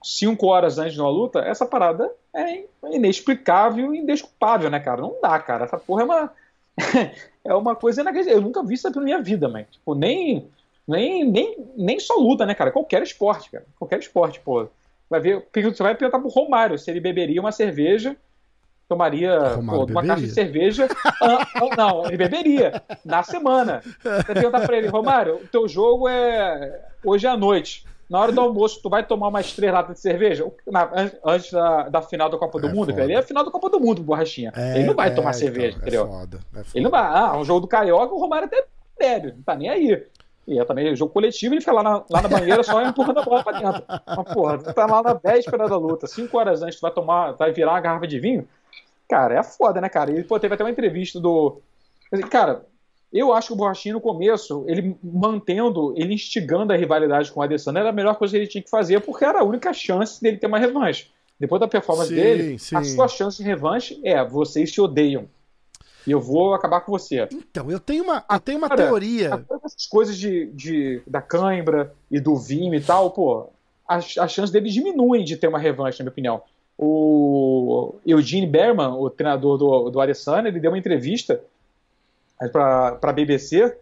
cinco 0.02 0.46
horas 0.46 0.78
antes 0.78 0.94
de 0.94 1.00
uma 1.00 1.10
luta, 1.10 1.40
essa 1.40 1.64
parada 1.64 2.10
é 2.34 2.64
inexplicável 2.90 3.94
e 3.94 3.98
indesculpável, 3.98 4.68
né, 4.68 4.78
cara? 4.80 5.00
Não 5.00 5.16
dá, 5.22 5.38
cara. 5.38 5.64
Essa 5.64 5.78
porra 5.78 6.02
é 6.02 6.04
uma. 6.04 6.32
é 7.44 7.54
uma 7.54 7.74
coisa 7.74 8.02
inacreditável. 8.02 8.40
Eu 8.40 8.44
nunca 8.44 8.62
vi 8.62 8.74
isso 8.74 8.90
na 8.90 9.00
minha 9.00 9.22
vida, 9.22 9.48
man. 9.48 9.64
Tipo, 9.64 9.94
nem, 9.94 10.48
nem, 10.86 11.24
nem, 11.24 11.56
nem 11.76 12.00
só 12.00 12.14
luta, 12.16 12.44
né, 12.44 12.54
cara? 12.54 12.70
Qualquer 12.70 13.02
esporte, 13.02 13.50
cara. 13.50 13.64
Qualquer 13.78 13.98
esporte, 13.98 14.40
pô. 14.40 14.68
Vai 15.08 15.20
ver, 15.20 15.46
você 15.52 15.82
vai 15.82 15.94
perguntar 15.94 16.18
pro 16.18 16.28
Romário 16.28 16.78
se 16.78 16.90
ele 16.90 17.00
beberia 17.00 17.40
uma 17.40 17.52
cerveja 17.52 18.16
tomaria 18.88 19.38
pô, 19.66 19.84
uma 19.84 20.06
caixa 20.06 20.22
de 20.22 20.30
cerveja. 20.30 20.88
ah, 21.22 21.46
não, 21.76 22.06
ele 22.06 22.16
beberia 22.16 22.82
na 23.04 23.22
semana. 23.22 23.82
Você 24.02 24.34
pergunta 24.34 24.60
pra 24.60 24.76
ele, 24.76 24.88
Romário, 24.88 25.36
o 25.36 25.46
teu 25.46 25.68
jogo 25.68 26.08
é 26.08 26.80
hoje 27.04 27.26
à 27.26 27.36
noite. 27.36 27.84
Na 28.08 28.20
hora 28.20 28.32
do 28.32 28.40
almoço, 28.40 28.80
tu 28.82 28.90
vai 28.90 29.04
tomar 29.04 29.28
umas 29.28 29.52
três 29.52 29.72
latas 29.72 29.96
de 29.96 30.00
cerveja? 30.00 30.46
Na, 30.66 30.90
antes 31.24 31.50
da, 31.50 31.88
da, 31.88 32.02
final 32.02 32.28
da 32.28 32.36
Copa 32.36 32.60
do 32.60 32.68
é 32.68 32.72
Mundo, 32.72 32.92
cara. 32.92 33.04
Ele 33.04 33.14
é 33.14 33.18
a 33.18 33.22
final 33.22 33.44
da 33.44 33.50
Copa 33.50 33.70
do 33.70 33.80
Mundo, 33.80 34.02
borrachinha. 34.02 34.52
É, 34.54 34.76
ele 34.76 34.86
não 34.86 34.94
vai 34.94 35.08
é, 35.08 35.10
tomar 35.10 35.30
então, 35.30 35.40
cerveja, 35.40 35.76
é 35.76 35.80
entendeu? 35.80 36.06
Foda, 36.06 36.38
é 36.52 36.56
foda. 36.58 36.68
Ele 36.74 36.84
não 36.84 36.90
vai. 36.90 37.02
Ah, 37.02 37.36
um 37.36 37.44
jogo 37.44 37.60
do 37.60 37.66
Carioca, 37.66 38.14
o 38.14 38.20
Romário 38.20 38.46
até 38.46 38.66
bebe, 38.98 39.32
não 39.32 39.42
tá 39.42 39.54
nem 39.54 39.70
aí. 39.70 40.06
E 40.46 40.58
é 40.58 40.64
também 40.64 40.94
jogo 40.94 41.12
coletivo, 41.12 41.54
ele 41.54 41.60
fica 41.60 41.72
lá 41.72 41.82
na, 41.82 42.04
lá 42.10 42.20
na 42.20 42.28
banheira 42.28 42.62
só 42.62 42.82
empurrando 42.82 43.20
a 43.20 43.22
bola 43.22 43.42
pra 43.42 43.58
dentro. 43.58 43.82
Mas, 43.88 44.34
porra, 44.34 44.58
tu 44.58 44.74
tá 44.74 44.84
lá 44.86 45.02
na 45.02 45.14
véspera 45.14 45.66
da 45.66 45.76
luta, 45.76 46.06
cinco 46.06 46.38
horas 46.38 46.62
antes, 46.62 46.78
tu 46.78 46.82
vai 46.82 46.90
tomar, 46.90 47.32
vai 47.32 47.52
virar 47.52 47.72
uma 47.72 47.80
garrafa 47.80 48.06
de 48.06 48.20
vinho. 48.20 48.46
Cara, 49.08 49.38
é 49.38 49.42
foda, 49.42 49.80
né, 49.80 49.88
cara? 49.88 50.10
E, 50.18 50.24
pô, 50.24 50.38
teve 50.38 50.54
até 50.54 50.64
uma 50.64 50.70
entrevista 50.70 51.20
do. 51.20 51.60
Cara, 52.30 52.64
eu 53.12 53.32
acho 53.32 53.48
que 53.48 53.52
o 53.52 53.56
Borrachinha 53.56 53.94
no 53.94 54.00
começo, 54.00 54.64
ele 54.66 54.96
mantendo, 55.02 55.94
ele 55.96 56.14
instigando 56.14 56.72
a 56.72 56.76
rivalidade 56.76 57.30
com 57.30 57.40
o 57.40 57.42
Adesanya, 57.42 57.80
era 57.80 57.90
a 57.90 57.92
melhor 57.92 58.16
coisa 58.16 58.32
que 58.32 58.38
ele 58.38 58.46
tinha 58.46 58.62
que 58.62 58.70
fazer, 58.70 59.00
porque 59.00 59.24
era 59.24 59.40
a 59.40 59.44
única 59.44 59.72
chance 59.72 60.20
dele 60.20 60.36
ter 60.36 60.46
uma 60.46 60.58
revanche. 60.58 61.10
Depois 61.38 61.60
da 61.60 61.68
performance 61.68 62.08
sim, 62.08 62.14
dele, 62.14 62.58
sim. 62.58 62.76
a 62.76 62.84
sua 62.84 63.08
chance 63.08 63.36
de 63.36 63.42
revanche 63.42 64.00
é 64.04 64.24
vocês 64.24 64.72
se 64.72 64.80
odeiam 64.80 65.28
e 66.06 66.10
eu 66.10 66.20
vou 66.20 66.54
acabar 66.54 66.80
com 66.80 66.92
você. 66.92 67.28
Então, 67.32 67.70
eu 67.70 67.80
tenho 67.80 68.04
uma, 68.04 68.24
eu 68.30 68.40
tenho 68.40 68.58
uma 68.58 68.68
Cara, 68.68 68.82
teoria. 68.82 69.44
Essas 69.64 69.86
coisas 69.86 70.16
de, 70.16 70.46
de, 70.52 71.02
da 71.06 71.22
cãibra 71.22 71.94
e 72.10 72.20
do 72.20 72.36
vinho 72.36 72.74
e 72.74 72.80
tal, 72.80 73.10
pô, 73.10 73.48
as, 73.88 74.16
as 74.18 74.32
chances 74.32 74.50
dele 74.50 74.68
diminuem 74.70 75.24
de 75.24 75.36
ter 75.36 75.48
uma 75.48 75.58
revanche, 75.58 75.98
na 75.98 76.04
minha 76.04 76.12
opinião. 76.12 76.42
O 76.76 77.94
Eugene 78.04 78.46
Berman, 78.46 78.88
o 78.88 79.08
treinador 79.08 79.56
do, 79.56 79.90
do 79.90 80.00
Adesanya, 80.00 80.48
ele 80.48 80.60
deu 80.60 80.70
uma 80.70 80.78
entrevista 80.78 81.40
para 82.52 82.98
a 83.00 83.12
BBC 83.12 83.76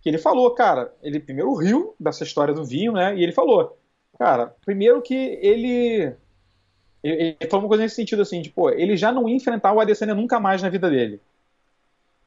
que 0.00 0.08
ele 0.08 0.18
falou, 0.18 0.50
cara, 0.52 0.92
ele 1.02 1.18
primeiro 1.18 1.52
riu 1.54 1.94
dessa 1.98 2.22
história 2.22 2.54
do 2.54 2.64
vinho, 2.64 2.92
né? 2.92 3.16
E 3.16 3.22
ele 3.22 3.32
falou, 3.32 3.76
cara, 4.18 4.54
primeiro 4.64 5.02
que 5.02 5.14
ele 5.14 6.14
ele, 7.02 7.36
ele 7.40 7.50
falou 7.50 7.64
uma 7.64 7.68
coisa 7.68 7.82
nesse 7.82 7.94
sentido 7.94 8.22
assim, 8.22 8.42
tipo, 8.42 8.70
ele 8.70 8.96
já 8.96 9.10
não 9.12 9.28
ia 9.28 9.36
enfrentar 9.36 9.72
o 9.72 9.80
Adesanya 9.80 10.14
nunca 10.14 10.38
mais 10.38 10.62
na 10.62 10.68
vida 10.68 10.90
dele 10.90 11.20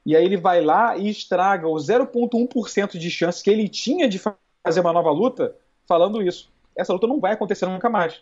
e 0.05 0.15
aí 0.15 0.25
ele 0.25 0.37
vai 0.37 0.61
lá 0.61 0.97
e 0.97 1.09
estraga 1.09 1.67
o 1.67 1.75
0,1% 1.75 2.97
de 2.97 3.09
chance 3.11 3.43
que 3.43 3.49
ele 3.49 3.67
tinha 3.69 4.09
de 4.09 4.19
fazer 4.19 4.79
uma 4.79 4.93
nova 4.93 5.11
luta 5.11 5.55
falando 5.87 6.21
isso. 6.21 6.51
Essa 6.75 6.93
luta 6.93 7.07
não 7.07 7.19
vai 7.19 7.33
acontecer 7.33 7.65
nunca 7.65 7.89
mais. 7.89 8.21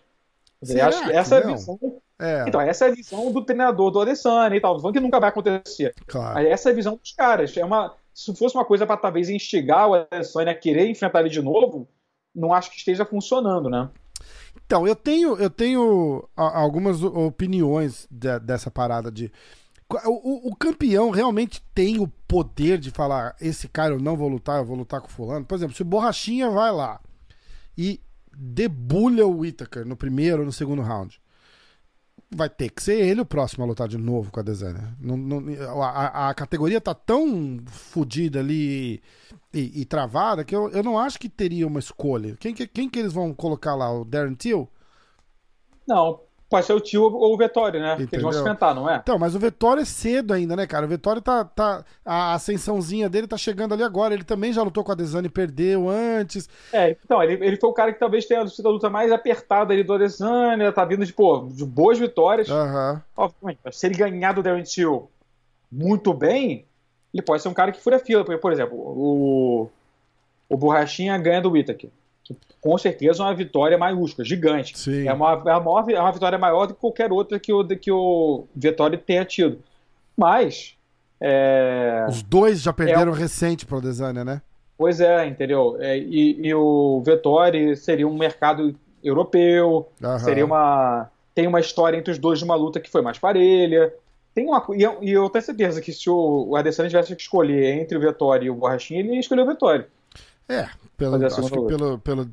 Acho 0.62 1.06
que 1.06 1.12
essa 1.12 1.36
é 1.36 1.44
a 1.44 1.48
visão. 1.48 1.80
É. 2.20 2.46
Então, 2.48 2.60
essa 2.60 2.86
é 2.86 2.90
a 2.90 2.94
visão 2.94 3.32
do 3.32 3.44
treinador 3.44 3.92
do 3.92 4.02
Adesanya 4.02 4.56
e 4.56 4.60
tal. 4.60 4.74
Não 4.74 4.82
falando 4.82 4.96
que 4.96 5.00
nunca 5.00 5.20
vai 5.20 5.30
acontecer. 5.30 5.96
Claro. 6.06 6.40
Essa 6.46 6.70
é 6.70 6.72
a 6.72 6.76
visão 6.76 6.98
dos 6.98 7.14
caras. 7.14 7.56
É 7.56 7.64
uma, 7.64 7.96
se 8.14 8.36
fosse 8.36 8.56
uma 8.56 8.66
coisa 8.66 8.86
para 8.86 8.98
talvez 8.98 9.30
instigar 9.30 9.90
o 9.90 9.94
Adesanya 9.94 10.52
a 10.52 10.56
querer 10.56 10.90
enfrentar 10.90 11.22
ele 11.22 11.30
de 11.30 11.42
novo, 11.42 11.88
não 12.36 12.54
acho 12.54 12.70
que 12.72 12.78
esteja 12.78 13.06
funcionando, 13.06 13.70
né? 13.70 13.90
Então, 14.66 14.86
eu 14.86 14.96
tenho, 14.96 15.38
eu 15.38 15.50
tenho 15.50 16.28
algumas 16.36 17.02
opiniões 17.02 18.08
de, 18.12 18.40
dessa 18.40 18.70
parada 18.70 19.12
de 19.12 19.32
o, 20.06 20.50
o, 20.50 20.56
campeão 20.56 21.10
realmente 21.10 21.64
tem 21.74 22.00
o 22.00 22.08
poder 22.28 22.78
de 22.78 22.92
falar: 22.92 23.36
esse 23.42 23.68
cara 23.68 23.96
eu 23.96 24.00
não 24.00 24.16
vou 24.16 24.28
lutar, 24.28 24.60
eu 24.60 24.66
vou 24.66 24.78
lutar 24.78 25.02
com 25.02 25.08
fulano. 25.08 25.44
Por 25.44 25.56
exemplo, 25.56 25.76
se 25.76 25.82
o 25.82 25.86
Borrachinha 25.86 26.50
vai 26.52 26.72
lá 26.72 27.02
e 27.76 28.00
debulha 28.36 29.26
o 29.26 29.40
Whittaker 29.40 29.86
no 29.86 29.96
primeiro 29.96 30.40
ou 30.40 30.46
no 30.46 30.52
segundo 30.52 30.82
round, 30.82 31.20
vai 32.32 32.50
ter 32.50 32.70
que 32.70 32.82
ser 32.82 33.00
ele 33.00 33.22
o 33.22 33.26
próximo 33.26 33.64
a 33.64 33.68
lutar 33.68 33.88
de 33.88 33.98
novo 33.98 34.32
com 34.32 34.40
a 34.40 34.44
Desânia. 34.44 34.96
A, 35.82 36.30
a, 36.30 36.34
categoria 36.34 36.80
tá 36.80 36.94
tão 36.94 37.60
fodida 37.66 38.40
ali 38.40 39.02
e, 39.54 39.82
e, 39.82 39.86
travada 39.86 40.44
que 40.44 40.56
eu, 40.56 40.70
eu 40.70 40.84
não 40.84 40.98
acho 40.98 41.20
que 41.20 41.28
teria 41.28 41.66
uma 41.66 41.80
escolha. 41.80 42.38
Quem, 42.40 42.54
quem 42.54 42.90
que 42.90 43.00
eles 43.00 43.14
vão 43.14 43.34
colocar 43.34 43.76
lá? 43.76 43.92
O 43.92 44.06
Darren 44.06 44.36
Till? 44.36 44.70
Não, 45.88 46.22
Pode 46.50 46.66
ser 46.66 46.74
o 46.74 46.80
tio 46.80 47.04
ou 47.04 47.36
o 47.36 47.38
Vettori, 47.38 47.80
né? 47.80 47.96
Que 47.96 48.16
eles 48.16 48.24
vão 48.24 48.32
se 48.32 48.40
enfrentar, 48.40 48.74
não 48.74 48.90
é? 48.90 48.96
Então, 48.96 49.20
mas 49.20 49.36
o 49.36 49.40
Vettori 49.40 49.82
é 49.82 49.86
cedo 49.86 50.34
ainda, 50.34 50.56
né, 50.56 50.66
cara? 50.66 50.88
O 50.88 50.90
Vettori 50.90 51.22
tá, 51.22 51.46
tá. 51.46 51.86
A 52.04 52.34
ascensãozinha 52.34 53.08
dele 53.08 53.28
tá 53.28 53.38
chegando 53.38 53.76
ali 53.76 53.84
agora. 53.84 54.16
Ele 54.16 54.24
também 54.24 54.52
já 54.52 54.64
lutou 54.64 54.84
com 54.84 54.92
a 54.92 54.96
Desane 54.96 55.28
e 55.28 55.32
perdeu 55.32 55.88
antes. 55.88 56.50
É, 56.74 56.90
então, 56.90 57.22
ele, 57.22 57.34
ele 57.46 57.56
foi 57.58 57.70
o 57.70 57.74
cara 57.74 57.94
que 57.94 58.00
talvez 58.00 58.26
tenha 58.26 58.48
sido 58.48 58.68
a 58.68 58.72
luta 58.72 58.90
mais 58.90 59.12
apertada 59.12 59.74
ali 59.74 59.84
do 59.84 59.94
Adesanya, 59.94 60.72
tá 60.72 60.84
vindo 60.84 61.06
de, 61.06 61.14
pô, 61.14 61.48
de 61.52 61.64
boas 61.64 62.00
vitórias. 62.00 62.50
Uhum. 62.50 63.00
Obviamente, 63.16 63.60
se 63.72 63.86
ele 63.86 63.96
ganhar 63.96 64.34
do 64.34 64.42
Darren 64.42 64.64
Till 64.64 65.08
muito 65.72 66.16
bem, 66.16 66.66
ele 67.14 67.22
pode 67.22 67.44
ser 67.44 67.50
um 67.50 67.54
cara 67.54 67.72
que 67.72 67.80
fura 67.80 68.00
fila. 68.00 68.26
Porque, 68.26 68.42
por 68.42 68.52
exemplo, 68.52 68.76
o, 68.76 69.70
o 70.50 70.58
Borrachinha 70.58 71.16
ganha 71.20 71.42
do 71.42 71.52
Whittaker 71.52 71.92
com 72.62 72.78
certeza 72.78 73.24
uma 73.24 73.34
vitória 73.34 73.78
maiúscula, 73.78 74.26
gigante. 74.26 74.78
Sim. 74.78 75.08
É, 75.08 75.14
uma, 75.14 75.32
é, 75.46 75.56
uma, 75.56 75.92
é 75.92 76.00
uma 76.00 76.12
vitória 76.12 76.38
maior 76.38 76.68
do 76.68 76.74
que 76.74 76.80
qualquer 76.80 77.12
outra 77.12 77.40
que 77.40 77.54
o, 77.54 77.66
que 77.66 77.92
o 77.92 78.46
Vettori 78.56 78.98
tenha 78.98 79.26
tido. 79.26 79.60
Mas. 80.16 80.76
É, 81.22 82.06
Os 82.10 82.22
dois 82.22 82.62
já 82.62 82.74
perderam 82.74 83.14
é, 83.14 83.18
recente 83.18 83.66
para 83.66 83.78
o 83.78 83.82
Desânia, 83.82 84.24
né? 84.24 84.42
Pois 84.78 85.02
é, 85.02 85.28
entendeu? 85.28 85.78
É, 85.80 85.98
e, 85.98 86.48
e, 86.48 86.54
o 86.54 87.02
Vettori 87.06 87.76
seria 87.76 88.08
um 88.08 88.18
mercado 88.18 88.74
europeu, 89.04 89.90
Aham. 90.02 90.20
seria 90.20 90.46
uma. 90.46 91.10
Tem 91.36 91.48
uma 91.48 91.60
história 91.60 91.98
entre 91.98 92.12
os 92.12 92.18
dois 92.18 92.40
de 92.40 92.46
uma 92.46 92.56
luta 92.56 92.80
que 92.80 92.90
foi 92.90 93.02
mais 93.02 93.18
parelha. 93.18 93.94
Tem 94.34 94.46
uma, 94.46 94.66
e, 94.76 94.84
eu, 94.84 94.98
e 95.02 95.12
eu 95.12 95.30
tenho 95.30 95.44
certeza 95.44 95.82
que 95.82 95.92
se 95.92 96.10
o, 96.10 96.48
o 96.50 96.56
Adesanya 96.56 96.90
tivesse 96.90 97.16
que 97.16 97.22
escolher 97.22 97.80
entre 97.80 97.98
o 97.98 98.02
Vettori 98.02 98.46
e 98.46 98.50
o 98.50 98.56
Borrachinha, 98.56 99.00
ele 99.00 99.14
ia 99.14 99.20
escolher 99.20 99.42
o 99.42 99.46
Vettori. 99.46 99.86
É, 100.50 100.68
pelo, 100.98 101.24
acho 101.24 101.42
que 101.44 101.62
pelo, 101.68 102.00
pelo. 102.00 102.30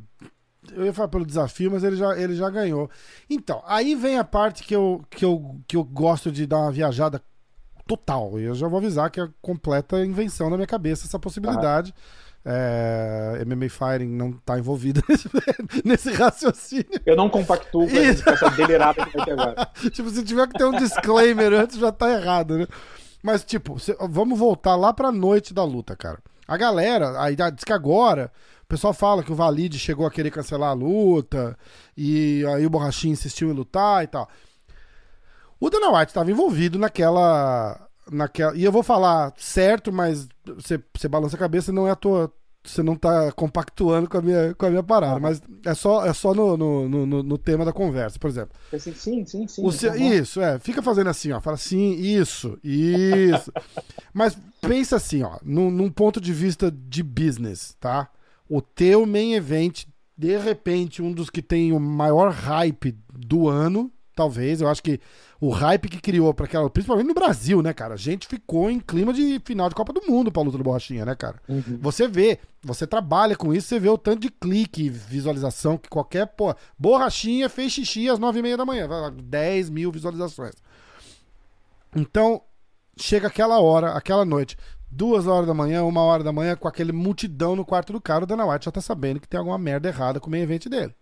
Eu 0.72 0.86
ia 0.86 0.92
falar 0.92 1.08
pelo 1.08 1.26
desafio, 1.26 1.70
mas 1.70 1.84
ele 1.84 1.96
já, 1.96 2.18
ele 2.18 2.34
já 2.34 2.48
ganhou. 2.50 2.90
Então, 3.28 3.62
aí 3.66 3.94
vem 3.94 4.18
a 4.18 4.24
parte 4.24 4.64
que 4.64 4.74
eu, 4.74 5.04
que, 5.10 5.24
eu, 5.24 5.60
que 5.68 5.76
eu 5.76 5.84
gosto 5.84 6.32
de 6.32 6.46
dar 6.46 6.58
uma 6.58 6.72
viajada 6.72 7.22
total. 7.86 8.40
E 8.40 8.44
eu 8.44 8.54
já 8.54 8.66
vou 8.66 8.78
avisar 8.78 9.10
que 9.10 9.20
é 9.20 9.28
completa 9.40 10.04
invenção 10.04 10.50
na 10.50 10.56
minha 10.56 10.66
cabeça 10.66 11.06
essa 11.06 11.18
possibilidade. 11.18 11.94
É, 12.48 13.44
MMA 13.44 13.68
Fighting 13.68 14.08
não 14.08 14.30
está 14.30 14.58
envolvida 14.58 15.02
nesse, 15.08 15.28
nesse, 15.84 16.12
raciocínio. 16.12 16.86
Eu 17.04 17.16
não 17.16 17.28
compactuo 17.28 17.88
com 17.88 17.96
essa 17.96 18.50
delirada 18.50 19.04
que 19.04 19.16
vai 19.16 19.26
ter 19.26 19.32
agora. 19.32 19.68
tipo, 19.90 20.08
se 20.10 20.24
tiver 20.24 20.46
que 20.48 20.56
ter 20.56 20.64
um 20.64 20.78
disclaimer 20.78 21.52
antes, 21.52 21.76
já 21.76 21.90
tá 21.90 22.10
errado, 22.10 22.56
né? 22.58 22.66
Mas, 23.22 23.44
tipo, 23.44 23.76
vamos 24.08 24.38
voltar 24.38 24.76
lá 24.76 24.92
pra 24.92 25.10
noite 25.10 25.52
da 25.52 25.64
luta, 25.64 25.96
cara. 25.96 26.20
A 26.46 26.56
galera, 26.56 27.20
aí 27.20 27.36
diz 27.36 27.64
que 27.64 27.72
agora, 27.72 28.30
o 28.62 28.66
pessoal 28.66 28.94
fala 28.94 29.22
que 29.22 29.32
o 29.32 29.34
Valide 29.34 29.78
chegou 29.78 30.06
a 30.06 30.10
querer 30.10 30.30
cancelar 30.30 30.70
a 30.70 30.74
luta, 30.74 31.56
e 31.96 32.44
aí 32.54 32.64
o 32.64 32.70
Borrachinho 32.70 33.12
insistiu 33.12 33.50
em 33.50 33.54
lutar 33.54 34.04
e 34.04 34.06
tal. 34.06 34.28
O 35.58 35.70
Dana 35.70 35.90
White 35.90 36.10
estava 36.10 36.30
envolvido 36.30 36.78
naquela. 36.78 37.88
naquela. 38.10 38.54
E 38.56 38.62
eu 38.62 38.70
vou 38.70 38.82
falar 38.82 39.32
certo, 39.36 39.92
mas 39.92 40.28
você, 40.44 41.08
balança 41.08 41.36
a 41.36 41.38
cabeça, 41.38 41.72
não 41.72 41.88
é 41.88 41.90
a 41.90 41.96
tua, 41.96 42.32
você 42.70 42.82
não 42.82 42.96
tá 42.96 43.32
compactuando 43.32 44.08
com 44.08 44.18
a 44.18 44.22
minha, 44.22 44.54
com 44.54 44.66
a 44.66 44.70
minha 44.70 44.82
parada, 44.82 45.20
mas 45.20 45.40
é 45.64 45.74
só, 45.74 46.04
é 46.04 46.12
só 46.12 46.34
no, 46.34 46.56
no, 46.56 46.88
no, 46.88 47.22
no 47.22 47.38
tema 47.38 47.64
da 47.64 47.72
conversa, 47.72 48.18
por 48.18 48.28
exemplo. 48.28 48.54
Assim, 48.72 48.92
sim, 48.92 49.24
sim, 49.24 49.46
sim. 49.46 49.62
Tá 49.62 49.96
isso, 49.96 50.40
é. 50.40 50.58
Fica 50.58 50.82
fazendo 50.82 51.10
assim, 51.10 51.32
ó. 51.32 51.40
Fala 51.40 51.56
sim, 51.56 51.92
isso, 51.92 52.58
isso. 52.62 53.52
mas 54.12 54.36
pensa 54.60 54.96
assim, 54.96 55.22
ó, 55.22 55.38
num, 55.42 55.70
num 55.70 55.90
ponto 55.90 56.20
de 56.20 56.32
vista 56.32 56.70
de 56.70 57.02
business, 57.02 57.76
tá? 57.80 58.08
O 58.48 58.60
teu 58.60 59.04
main 59.06 59.34
event, 59.34 59.84
de 60.16 60.36
repente, 60.38 61.02
um 61.02 61.12
dos 61.12 61.30
que 61.30 61.42
tem 61.42 61.72
o 61.72 61.80
maior 61.80 62.30
hype 62.30 62.96
do 63.12 63.48
ano, 63.48 63.90
talvez. 64.16 64.60
Eu 64.60 64.68
acho 64.68 64.82
que 64.82 64.98
o 65.40 65.50
hype 65.50 65.88
que 65.88 66.00
criou 66.00 66.32
para 66.34 66.46
aquela, 66.46 66.68
principalmente 66.68 67.06
no 67.06 67.14
Brasil, 67.14 67.62
né, 67.62 67.72
cara? 67.72 67.94
A 67.94 67.98
gente 67.98 68.26
ficou 68.26 68.70
em 68.70 68.80
clima 68.80 69.12
de 69.12 69.40
final 69.44 69.68
de 69.68 69.74
Copa 69.74 69.92
do 69.92 70.02
Mundo 70.08 70.32
pra 70.32 70.42
luta 70.42 70.58
do 70.58 70.64
Borrachinha, 70.64 71.04
né, 71.04 71.14
cara? 71.14 71.40
Uhum. 71.48 71.78
Você 71.80 72.08
vê, 72.08 72.40
você 72.62 72.86
trabalha 72.86 73.36
com 73.36 73.54
isso, 73.54 73.68
você 73.68 73.78
vê 73.78 73.88
o 73.88 73.98
tanto 73.98 74.20
de 74.20 74.30
clique, 74.30 74.88
visualização 74.88 75.76
que 75.76 75.88
qualquer, 75.88 76.26
pô, 76.26 76.54
Borrachinha 76.78 77.48
fez 77.48 77.72
xixi 77.72 78.08
às 78.08 78.18
nove 78.18 78.40
e 78.40 78.42
meia 78.42 78.56
da 78.56 78.64
manhã, 78.64 78.88
10 79.12 79.70
mil 79.70 79.92
visualizações. 79.92 80.54
Então, 81.94 82.42
chega 82.98 83.28
aquela 83.28 83.60
hora, 83.60 83.92
aquela 83.92 84.24
noite, 84.24 84.56
duas 84.90 85.26
horas 85.26 85.46
da 85.46 85.54
manhã, 85.54 85.84
uma 85.84 86.00
hora 86.00 86.24
da 86.24 86.32
manhã, 86.32 86.56
com 86.56 86.66
aquele 86.66 86.92
multidão 86.92 87.54
no 87.54 87.64
quarto 87.64 87.92
do 87.92 88.00
cara, 88.00 88.24
o 88.24 88.26
Dana 88.26 88.46
White 88.46 88.64
já 88.64 88.72
tá 88.72 88.80
sabendo 88.80 89.20
que 89.20 89.28
tem 89.28 89.38
alguma 89.38 89.58
merda 89.58 89.88
errada 89.88 90.18
com 90.18 90.28
o 90.28 90.30
meio 90.30 90.42
evento 90.42 90.68
dele. 90.68 90.94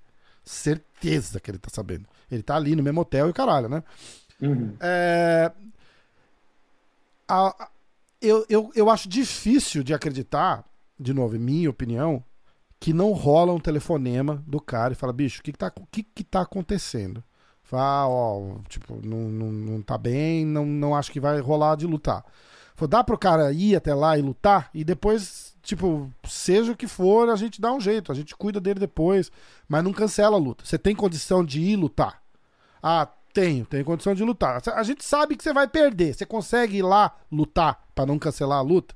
Certeza 0.44 1.40
que 1.40 1.50
ele 1.50 1.58
tá 1.58 1.70
sabendo. 1.72 2.06
Ele 2.30 2.42
tá 2.42 2.56
ali 2.56 2.76
no 2.76 2.82
mesmo 2.82 3.00
hotel 3.00 3.30
e 3.30 3.32
caralho, 3.32 3.68
né? 3.68 3.82
Uhum. 4.40 4.76
É... 4.80 5.50
A, 7.26 7.68
eu, 8.20 8.44
eu, 8.48 8.70
eu 8.74 8.90
acho 8.90 9.08
difícil 9.08 9.82
de 9.82 9.94
acreditar, 9.94 10.64
de 10.98 11.12
novo, 11.12 11.36
em 11.36 11.38
minha 11.38 11.70
opinião, 11.70 12.22
que 12.80 12.92
não 12.92 13.12
rola 13.12 13.52
um 13.52 13.60
telefonema 13.60 14.42
do 14.46 14.60
cara 14.60 14.92
e 14.92 14.96
fala, 14.96 15.12
bicho, 15.12 15.40
o 15.40 15.42
que, 15.42 15.52
que, 15.52 15.58
tá, 15.58 15.72
que, 15.90 16.02
que 16.02 16.24
tá 16.24 16.42
acontecendo? 16.42 17.24
Fala, 17.62 18.08
ó, 18.08 18.58
tipo, 18.68 19.00
não, 19.02 19.28
não, 19.28 19.50
não 19.50 19.82
tá 19.82 19.96
bem, 19.96 20.44
não, 20.44 20.66
não 20.66 20.94
acho 20.94 21.10
que 21.10 21.18
vai 21.18 21.40
rolar 21.40 21.76
de 21.76 21.86
lutar. 21.86 22.24
Fala, 22.74 22.88
dá 22.88 23.04
pro 23.04 23.16
cara 23.16 23.50
ir 23.52 23.74
até 23.74 23.94
lá 23.94 24.18
e 24.18 24.22
lutar 24.22 24.68
e 24.74 24.84
depois, 24.84 25.53
tipo, 25.64 26.12
seja 26.28 26.72
o 26.72 26.76
que 26.76 26.86
for, 26.86 27.28
a 27.28 27.36
gente 27.36 27.60
dá 27.60 27.72
um 27.72 27.80
jeito, 27.80 28.12
a 28.12 28.14
gente 28.14 28.36
cuida 28.36 28.60
dele 28.60 28.78
depois, 28.78 29.32
mas 29.68 29.82
não 29.82 29.92
cancela 29.92 30.36
a 30.36 30.40
luta. 30.40 30.64
Você 30.64 30.78
tem 30.78 30.94
condição 30.94 31.44
de 31.44 31.60
ir 31.60 31.76
lutar? 31.76 32.22
Ah, 32.82 33.08
tenho, 33.32 33.64
tenho 33.64 33.84
condição 33.84 34.14
de 34.14 34.22
lutar. 34.22 34.62
A 34.74 34.82
gente 34.82 35.04
sabe 35.04 35.36
que 35.36 35.42
você 35.42 35.52
vai 35.52 35.66
perder. 35.66 36.14
Você 36.14 36.24
consegue 36.24 36.76
ir 36.76 36.82
lá 36.82 37.16
lutar 37.32 37.84
para 37.94 38.06
não 38.06 38.18
cancelar 38.18 38.58
a 38.58 38.62
luta? 38.62 38.94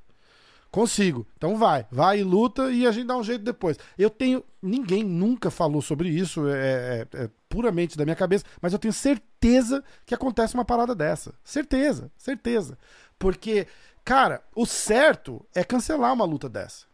Consigo. 0.70 1.26
Então 1.36 1.56
vai, 1.56 1.86
vai 1.90 2.20
e 2.20 2.22
luta 2.22 2.70
e 2.70 2.86
a 2.86 2.92
gente 2.92 3.06
dá 3.06 3.16
um 3.16 3.24
jeito 3.24 3.42
depois. 3.42 3.78
Eu 3.98 4.10
tenho. 4.10 4.44
Ninguém 4.62 5.02
nunca 5.02 5.50
falou 5.50 5.80
sobre 5.80 6.08
isso, 6.08 6.46
é, 6.48 7.06
é, 7.12 7.22
é, 7.24 7.30
puramente 7.48 7.96
da 7.96 8.04
minha 8.04 8.16
cabeça, 8.16 8.44
mas 8.60 8.72
eu 8.72 8.78
tenho 8.78 8.92
certeza 8.92 9.82
que 10.04 10.14
acontece 10.14 10.54
uma 10.54 10.64
parada 10.64 10.94
dessa. 10.94 11.32
Certeza, 11.42 12.10
certeza. 12.18 12.76
Porque, 13.18 13.66
cara, 14.08 14.42
o 14.54 14.64
certo 14.64 15.44
é 15.54 15.62
cancelar 15.62 16.14
uma 16.14 16.24
luta 16.24 16.48
dessa. 16.48 16.86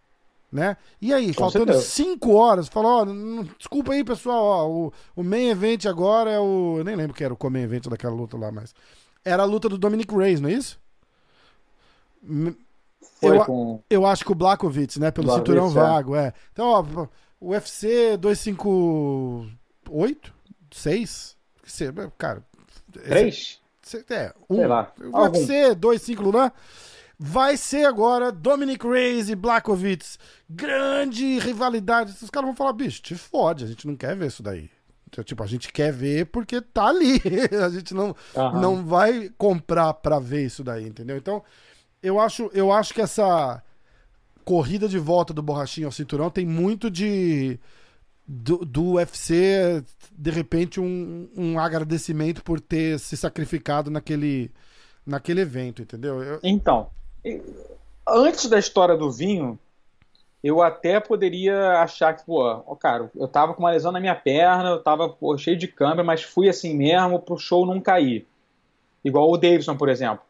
Né? 0.50 0.76
E 1.00 1.14
aí, 1.14 1.32
Com 1.32 1.42
faltando 1.42 1.72
certeza. 1.72 1.88
cinco 1.88 2.34
horas, 2.34 2.66
falou, 2.68 2.90
ó, 2.90 3.04
desculpa 3.56 3.92
aí, 3.92 4.02
pessoal, 4.02 4.44
ó, 4.44 4.68
o, 4.68 4.92
o 5.14 5.22
main 5.22 5.46
event 5.48 5.86
agora 5.86 6.28
é 6.30 6.40
o. 6.40 6.74
Eu 6.78 6.84
nem 6.84 6.96
lembro 6.96 7.14
que 7.14 7.22
era 7.24 7.32
o 7.32 7.50
main 7.50 7.62
event 7.62 7.86
daquela 7.88 8.14
luta 8.14 8.36
lá, 8.36 8.50
mas. 8.50 8.74
Era 9.24 9.44
a 9.44 9.46
luta 9.46 9.68
do 9.68 9.78
Dominic 9.78 10.12
Reyes, 10.14 10.40
não 10.40 10.48
é 10.48 10.52
isso? 10.52 10.80
Foi 13.20 13.38
eu, 13.38 13.44
com... 13.44 13.80
eu 13.88 14.04
acho 14.06 14.24
que 14.24 14.32
o 14.32 14.34
Blakovic, 14.34 14.98
né? 15.00 15.10
Pelo 15.10 15.28
Blakovic, 15.28 15.50
cinturão 15.50 15.70
é. 15.70 15.72
vago, 15.72 16.16
é. 16.16 16.32
Então, 16.52 16.66
ó, 16.66 16.84
o 17.40 17.50
UFC 17.50 18.16
258? 18.16 20.34
6? 20.70 21.36
Cara. 22.18 22.42
3? 22.92 23.60
Esse, 23.84 24.04
é, 24.10 24.32
um. 24.48 24.56
Sei 24.56 24.66
lá. 24.66 24.90
O 25.00 25.20
UFC 25.20 25.74
251, 25.74 26.32
né? 26.32 26.50
Vai 27.18 27.56
ser 27.56 27.86
agora 27.86 28.32
Dominic 28.32 28.86
Reyes 28.86 29.28
e 29.28 29.34
Blakovic. 29.34 30.04
Grande 30.48 31.38
rivalidade. 31.38 32.12
Os 32.20 32.30
caras 32.30 32.48
vão 32.48 32.56
falar, 32.56 32.72
bicho, 32.72 33.02
te 33.02 33.14
fode, 33.14 33.64
a 33.64 33.66
gente 33.66 33.86
não 33.86 33.96
quer 33.96 34.16
ver 34.16 34.26
isso 34.26 34.42
daí. 34.42 34.70
Então, 35.08 35.22
tipo, 35.22 35.42
a 35.42 35.46
gente 35.46 35.72
quer 35.72 35.92
ver 35.92 36.26
porque 36.26 36.60
tá 36.60 36.86
ali. 36.86 37.22
a 37.64 37.68
gente 37.68 37.94
não, 37.94 38.16
uhum. 38.34 38.60
não 38.60 38.84
vai 38.84 39.30
comprar 39.38 39.94
pra 39.94 40.18
ver 40.18 40.44
isso 40.44 40.64
daí, 40.64 40.86
entendeu? 40.86 41.16
Então, 41.16 41.42
eu 42.02 42.18
acho, 42.18 42.50
eu 42.52 42.72
acho 42.72 42.92
que 42.92 43.00
essa 43.00 43.62
corrida 44.44 44.88
de 44.88 44.98
volta 44.98 45.32
do 45.32 45.42
Borrachinho 45.42 45.86
ao 45.86 45.92
cinturão 45.92 46.30
tem 46.30 46.44
muito 46.44 46.90
de. 46.90 47.58
Do, 48.26 48.64
do 48.64 48.92
UFC, 48.92 49.84
de 50.10 50.30
repente, 50.30 50.80
um, 50.80 51.28
um 51.36 51.58
agradecimento 51.58 52.42
por 52.42 52.58
ter 52.58 52.98
se 52.98 53.18
sacrificado 53.18 53.90
naquele, 53.90 54.50
naquele 55.06 55.42
evento, 55.42 55.82
entendeu? 55.82 56.22
Eu... 56.22 56.40
Então, 56.42 56.90
antes 58.06 58.46
da 58.48 58.58
história 58.58 58.96
do 58.96 59.10
vinho, 59.10 59.58
eu 60.42 60.62
até 60.62 61.00
poderia 61.00 61.80
achar 61.80 62.14
que, 62.14 62.24
pô, 62.24 62.42
ó, 62.42 62.74
cara, 62.74 63.10
eu 63.16 63.26
tava 63.26 63.54
com 63.54 63.62
uma 63.62 63.70
lesão 63.70 63.90
na 63.90 64.00
minha 64.00 64.14
perna, 64.14 64.70
eu 64.70 64.82
tava 64.82 65.08
pô, 65.08 65.36
cheio 65.38 65.56
de 65.56 65.66
câmera, 65.66 66.04
mas 66.04 66.22
fui 66.22 66.48
assim 66.48 66.74
mesmo 66.74 67.18
pro 67.18 67.38
show 67.38 67.64
não 67.64 67.80
cair. 67.80 68.26
Igual 69.04 69.30
o 69.30 69.38
Davidson, 69.38 69.76
por 69.76 69.88
exemplo. 69.88 70.24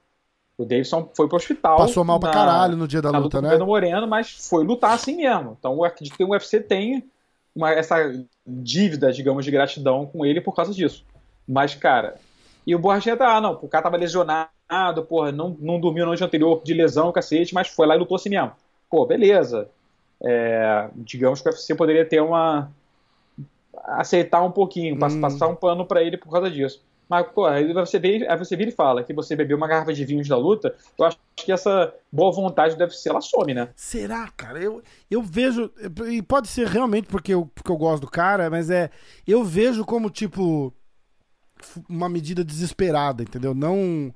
O 0.57 0.65
Davidson 0.65 1.11
foi 1.15 1.27
pro 1.27 1.37
hospital. 1.37 1.77
Passou 1.77 2.05
mal 2.05 2.21
pra 2.21 2.29
na, 2.29 2.35
caralho 2.35 2.77
no 2.77 2.87
dia 2.87 3.03
da 3.03 3.11
luta, 3.11 3.41
luta, 3.41 3.59
né? 3.59 3.65
Moreno, 3.65 4.07
mas 4.07 4.49
foi 4.49 4.65
lutar 4.65 4.93
assim 4.93 5.17
mesmo. 5.17 5.57
Então 5.59 5.75
eu 5.75 5.85
acredito 5.85 6.17
que 6.17 6.23
o 6.23 6.31
UFC 6.31 6.61
tem 6.61 7.05
uma, 7.55 7.73
essa 7.73 7.97
dívida, 8.47 9.13
digamos, 9.13 9.45
de 9.45 9.51
gratidão 9.51 10.07
com 10.07 10.25
ele 10.25 10.41
por 10.41 10.55
causa 10.55 10.73
disso. 10.73 11.05
Mas, 11.47 11.75
cara, 11.75 12.17
e 12.67 12.75
o 12.75 12.79
Borrachinha 12.79 13.17
tá, 13.17 13.37
ah, 13.37 13.41
não, 13.41 13.59
o 13.61 13.69
cara 13.69 13.83
tava 13.83 13.97
lesionado, 13.97 14.49
porra, 15.03 15.33
não, 15.33 15.57
não 15.61 15.81
dormiu 15.81 16.05
no 16.05 16.11
noite 16.11 16.25
anterior 16.25 16.63
de 16.65 16.75
lesão, 16.75 17.13
cacete, 17.13 17.55
mas 17.55 17.69
foi 17.69 17.87
lá 17.87 17.95
e 17.95 17.99
lutou 17.99 18.17
assim 18.17 18.31
mesmo. 18.31 18.53
Pô, 18.91 19.07
beleza. 19.07 19.69
É, 20.23 20.89
digamos 20.95 21.41
que 21.41 21.49
o 21.49 21.53
UFC 21.53 21.75
poderia 21.75 22.05
ter 22.05 22.21
uma. 22.21 22.71
aceitar 23.85 24.43
um 24.43 24.51
pouquinho, 24.51 24.95
hum. 24.95 25.21
passar 25.21 25.49
um 25.49 25.57
pano 25.57 25.85
para 25.85 26.03
ele 26.03 26.17
por 26.17 26.31
causa 26.31 26.51
disso. 26.51 26.83
Mas, 27.09 27.27
pô, 27.29 27.45
aí 27.45 27.71
você, 27.73 27.99
vê, 27.99 28.27
aí 28.27 28.39
você 28.39 28.57
vira 28.57 28.71
e 28.71 28.75
fala 28.75 29.05
que 29.05 29.13
você 29.13 29.37
bebeu 29.37 29.57
uma 29.57 29.69
garrafa 29.69 29.93
de 29.93 30.05
vinhos 30.05 30.27
da 30.27 30.37
luta, 30.37 30.75
eu 30.99 31.05
acho 31.05 31.19
que 31.37 31.53
essa 31.53 31.93
boa 32.11 32.33
vontade 32.33 32.77
deve 32.77 32.93
ser, 32.93 33.11
ela 33.11 33.21
some, 33.21 33.53
né? 33.53 33.69
Será, 33.77 34.31
cara? 34.35 34.59
Eu, 34.59 34.83
eu 35.11 35.23
vejo, 35.23 35.71
e 36.11 36.23
pode 36.23 36.49
ser 36.49 36.67
realmente 36.67 37.07
porque 37.07 37.35
eu, 37.35 37.51
porque 37.55 37.71
eu 37.71 37.77
gosto 37.77 38.03
do 38.03 38.11
cara, 38.11 38.49
mas 38.49 38.71
é, 38.71 38.91
eu 39.27 39.45
vejo 39.45 39.85
como, 39.85 40.09
tipo, 40.09 40.73
uma 41.89 42.09
medida 42.09 42.43
desesperada, 42.43 43.23
entendeu? 43.23 43.55
Não 43.55 44.13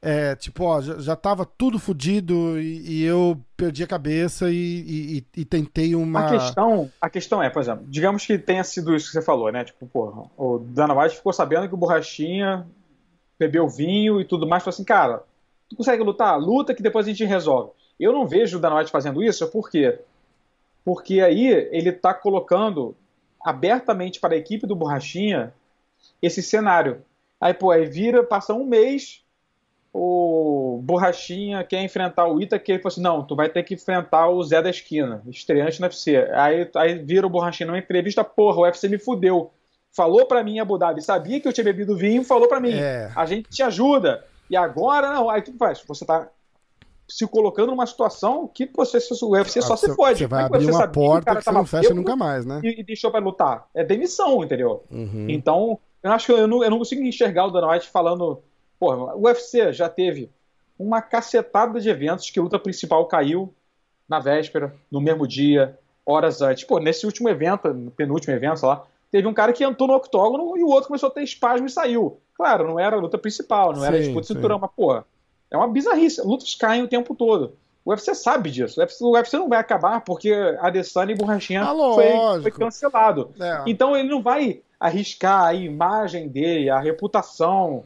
é, 0.00 0.36
tipo, 0.36 0.64
ó, 0.64 0.80
já, 0.80 0.98
já 0.98 1.16
tava 1.16 1.44
tudo 1.44 1.78
fodido 1.78 2.58
e, 2.60 3.00
e, 3.00 3.04
eu 3.04 3.36
perdi 3.56 3.82
a 3.82 3.86
cabeça 3.86 4.48
e, 4.50 4.54
e, 4.56 5.26
e, 5.40 5.44
tentei 5.44 5.94
uma. 5.94 6.26
A 6.26 6.30
questão, 6.30 6.90
a 7.00 7.10
questão 7.10 7.42
é, 7.42 7.50
por 7.50 7.60
exemplo, 7.60 7.84
digamos 7.88 8.24
que 8.24 8.38
tenha 8.38 8.62
sido 8.62 8.94
isso 8.94 9.06
que 9.06 9.12
você 9.12 9.22
falou, 9.22 9.50
né? 9.50 9.64
Tipo, 9.64 9.86
porra, 9.86 10.30
o 10.36 10.58
Dana 10.58 10.94
White 10.94 11.16
ficou 11.16 11.32
sabendo 11.32 11.68
que 11.68 11.74
o 11.74 11.76
Borrachinha 11.76 12.64
bebeu 13.38 13.68
vinho 13.68 14.20
e 14.20 14.24
tudo 14.24 14.46
mais, 14.46 14.62
falou 14.62 14.74
assim, 14.74 14.84
cara, 14.84 15.22
tu 15.68 15.74
consegue 15.74 16.02
lutar? 16.02 16.38
Luta 16.38 16.74
que 16.74 16.82
depois 16.82 17.06
a 17.06 17.10
gente 17.10 17.24
resolve. 17.24 17.72
Eu 17.98 18.12
não 18.12 18.26
vejo 18.26 18.58
o 18.58 18.60
Dana 18.60 18.76
White 18.76 18.92
fazendo 18.92 19.22
isso, 19.22 19.48
por 19.48 19.68
quê? 19.68 19.98
Porque 20.84 21.20
aí 21.20 21.46
ele 21.72 21.90
tá 21.90 22.14
colocando 22.14 22.96
abertamente 23.44 24.20
para 24.20 24.34
a 24.34 24.38
equipe 24.38 24.66
do 24.66 24.76
Borrachinha 24.76 25.52
esse 26.22 26.40
cenário. 26.40 27.02
Aí, 27.40 27.52
pô, 27.52 27.70
aí 27.70 27.84
vira, 27.84 28.22
passa 28.22 28.54
um 28.54 28.64
mês, 28.64 29.24
o 30.00 30.80
Borrachinha 30.80 31.64
quer 31.64 31.82
enfrentar 31.82 32.28
o 32.28 32.40
Ita, 32.40 32.58
que 32.58 32.70
ele 32.70 32.80
falou 32.80 32.92
assim: 32.92 33.00
não, 33.00 33.24
tu 33.24 33.34
vai 33.34 33.48
ter 33.48 33.64
que 33.64 33.74
enfrentar 33.74 34.28
o 34.28 34.42
Zé 34.44 34.62
da 34.62 34.70
Esquina, 34.70 35.22
estreante 35.26 35.80
no 35.80 35.86
UFC. 35.86 36.16
Aí, 36.34 36.70
aí 36.76 36.98
vira 36.98 37.26
o 37.26 37.30
Borrachinha 37.30 37.66
numa 37.66 37.78
entrevista: 37.78 38.22
porra, 38.22 38.58
o 38.58 38.62
UFC 38.62 38.88
me 38.88 38.98
fudeu. 38.98 39.50
Falou 39.90 40.24
pra 40.26 40.44
mim, 40.44 40.60
Abu 40.60 40.78
Dhabi, 40.78 41.02
sabia 41.02 41.40
que 41.40 41.48
eu 41.48 41.52
tinha 41.52 41.64
bebido 41.64 41.96
vinho, 41.96 42.22
falou 42.22 42.46
pra 42.46 42.60
mim: 42.60 42.74
é. 42.74 43.10
a 43.16 43.26
gente 43.26 43.50
te 43.50 43.62
ajuda. 43.62 44.24
E 44.48 44.56
agora, 44.56 45.12
não, 45.12 45.28
aí 45.28 45.42
tu 45.42 45.52
faz? 45.58 45.82
Você 45.86 46.06
tá 46.06 46.28
se 47.08 47.26
colocando 47.26 47.70
numa 47.70 47.86
situação 47.86 48.46
que 48.46 48.70
você, 48.72 48.98
o 49.22 49.30
UFC 49.30 49.60
só 49.62 49.76
se 49.76 49.92
fode. 49.96 50.18
Você 50.18 50.26
vai 50.26 50.44
abrir 50.44 50.66
você 50.66 50.70
uma 50.70 50.88
porta 50.88 51.32
que, 51.32 51.38
que 51.38 51.44
você 51.44 51.50
não 51.50 51.66
fecha 51.66 51.92
nunca 51.92 52.14
mais, 52.14 52.46
né? 52.46 52.60
E, 52.62 52.80
e, 52.80 52.84
deixou 52.84 53.10
pra 53.10 53.18
lutar. 53.18 53.66
É 53.74 53.82
demissão, 53.82 54.44
entendeu? 54.44 54.84
Uhum. 54.90 55.26
Então, 55.28 55.78
eu 56.02 56.12
acho 56.12 56.26
que 56.26 56.32
eu 56.32 56.46
não, 56.46 56.62
eu 56.62 56.70
não 56.70 56.78
consigo 56.78 57.02
enxergar 57.02 57.46
o 57.46 57.50
Dana 57.50 57.72
White 57.72 57.88
falando 57.88 58.42
Porra, 58.78 59.14
o 59.14 59.26
UFC 59.26 59.72
já 59.72 59.88
teve 59.88 60.30
uma 60.78 61.02
cacetada 61.02 61.80
de 61.80 61.88
eventos 61.88 62.30
que 62.30 62.38
a 62.38 62.42
luta 62.42 62.58
principal 62.58 63.04
caiu 63.06 63.52
na 64.08 64.20
véspera, 64.20 64.74
no 64.90 65.00
mesmo 65.00 65.26
dia, 65.26 65.78
horas 66.06 66.40
antes. 66.40 66.64
Pô, 66.64 66.78
nesse 66.78 67.04
último 67.04 67.28
evento, 67.28 67.72
no 67.74 67.90
penúltimo 67.90 68.32
evento, 68.32 68.60
sei 68.60 68.68
lá, 68.68 68.84
teve 69.10 69.26
um 69.26 69.34
cara 69.34 69.52
que 69.52 69.64
entrou 69.64 69.88
no 69.88 69.94
octógono 69.94 70.56
e 70.56 70.62
o 70.62 70.68
outro 70.68 70.88
começou 70.88 71.08
a 71.08 71.12
ter 71.12 71.22
espasmo 71.22 71.66
e 71.66 71.70
saiu. 71.70 72.20
Claro, 72.34 72.66
não 72.66 72.78
era 72.78 72.96
a 72.96 73.00
luta 73.00 73.18
principal, 73.18 73.72
não 73.72 73.80
sim, 73.80 73.86
era 73.86 73.96
a 73.96 74.00
disputa 74.00 74.20
de 74.20 74.26
cinturão, 74.28 74.58
mas, 74.58 74.70
pô, 74.74 74.94
é 75.50 75.56
uma 75.56 75.68
bizarrice. 75.68 76.22
Lutas 76.22 76.54
caem 76.54 76.82
o 76.82 76.88
tempo 76.88 77.14
todo. 77.14 77.54
O 77.84 77.90
UFC 77.90 78.14
sabe 78.14 78.50
disso. 78.50 78.78
O 78.78 78.82
UFC, 78.82 79.04
o 79.04 79.10
UFC 79.10 79.36
não 79.36 79.48
vai 79.48 79.58
acabar 79.58 80.02
porque 80.02 80.32
a 80.32 80.68
Adesanya 80.68 81.12
e 81.12 81.16
Borrachinha 81.16 81.62
ah, 81.62 81.74
foi, 81.74 82.42
foi, 82.42 82.50
cancelado. 82.52 83.30
É. 83.40 83.64
Então 83.66 83.96
ele 83.96 84.08
não 84.08 84.22
vai 84.22 84.60
arriscar 84.78 85.46
a 85.46 85.54
imagem 85.54 86.28
dele, 86.28 86.70
a 86.70 86.78
reputação 86.78 87.84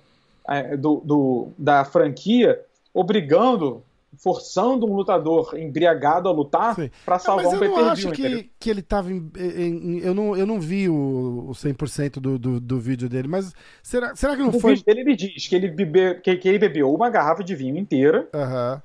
do, 0.78 1.02
do, 1.04 1.48
da 1.58 1.84
franquia 1.84 2.60
obrigando 2.92 3.82
forçando 4.18 4.86
um 4.86 4.94
lutador 4.94 5.58
embriagado 5.58 6.28
a 6.28 6.32
lutar 6.32 6.76
para 7.04 7.18
salvar 7.18 7.44
não, 7.44 7.52
um 7.54 7.58
pay-per-view. 7.58 7.84
Eu 7.84 7.90
acho 7.90 8.10
que, 8.12 8.50
que 8.60 8.70
ele 8.70 8.82
tava 8.82 9.10
em, 9.10 9.30
em, 9.36 9.98
eu, 10.00 10.14
não, 10.14 10.36
eu 10.36 10.46
não 10.46 10.60
vi 10.60 10.88
o, 10.88 11.46
o 11.48 11.52
100% 11.52 12.20
do, 12.20 12.38
do, 12.38 12.60
do 12.60 12.78
vídeo 12.78 13.08
dele, 13.08 13.26
mas 13.26 13.54
será, 13.82 14.14
será 14.14 14.36
que 14.36 14.42
não 14.42 14.50
o 14.50 14.60
foi... 14.60 14.74
Vídeo 14.74 14.84
ele 14.86 15.04
me 15.04 15.16
diz 15.16 15.48
que 15.48 15.54
ele, 15.54 15.68
bebe, 15.68 16.20
que, 16.20 16.36
que 16.36 16.48
ele 16.48 16.58
bebeu 16.58 16.92
uma 16.94 17.08
garrafa 17.08 17.42
de 17.42 17.54
vinho 17.54 17.78
inteira 17.78 18.28
uhum. 18.34 18.80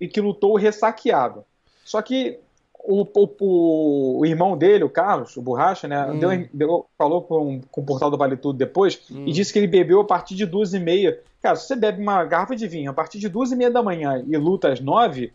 e 0.00 0.08
que 0.08 0.20
lutou 0.20 0.56
ressaqueado. 0.56 1.44
Só 1.84 2.02
que 2.02 2.38
o, 2.86 3.02
o, 3.02 4.18
o, 4.20 4.26
irmão 4.26 4.56
dele, 4.56 4.84
o 4.84 4.90
Carlos, 4.90 5.36
o 5.36 5.42
Borracha, 5.42 5.88
né, 5.88 6.06
hum. 6.06 6.18
deu, 6.18 6.48
deu, 6.52 6.86
falou 6.96 7.22
com, 7.22 7.60
com 7.70 7.80
o 7.80 7.84
portal 7.84 8.10
do 8.10 8.16
Vale 8.16 8.36
Tudo 8.36 8.56
depois 8.56 9.00
hum. 9.10 9.24
e 9.26 9.32
disse 9.32 9.52
que 9.52 9.58
ele 9.58 9.66
bebeu 9.66 10.00
a 10.00 10.04
partir 10.04 10.34
de 10.34 10.46
duas 10.46 10.72
e 10.72 10.78
meia. 10.78 11.20
Cara, 11.42 11.56
se 11.56 11.66
você 11.66 11.76
bebe 11.76 12.00
uma 12.00 12.24
garrafa 12.24 12.54
de 12.54 12.66
vinho 12.66 12.90
a 12.90 12.94
partir 12.94 13.18
de 13.18 13.28
duas 13.28 13.50
e 13.50 13.56
meia 13.56 13.70
da 13.70 13.82
manhã 13.82 14.24
e 14.26 14.36
luta 14.36 14.72
às 14.72 14.80
nove, 14.80 15.32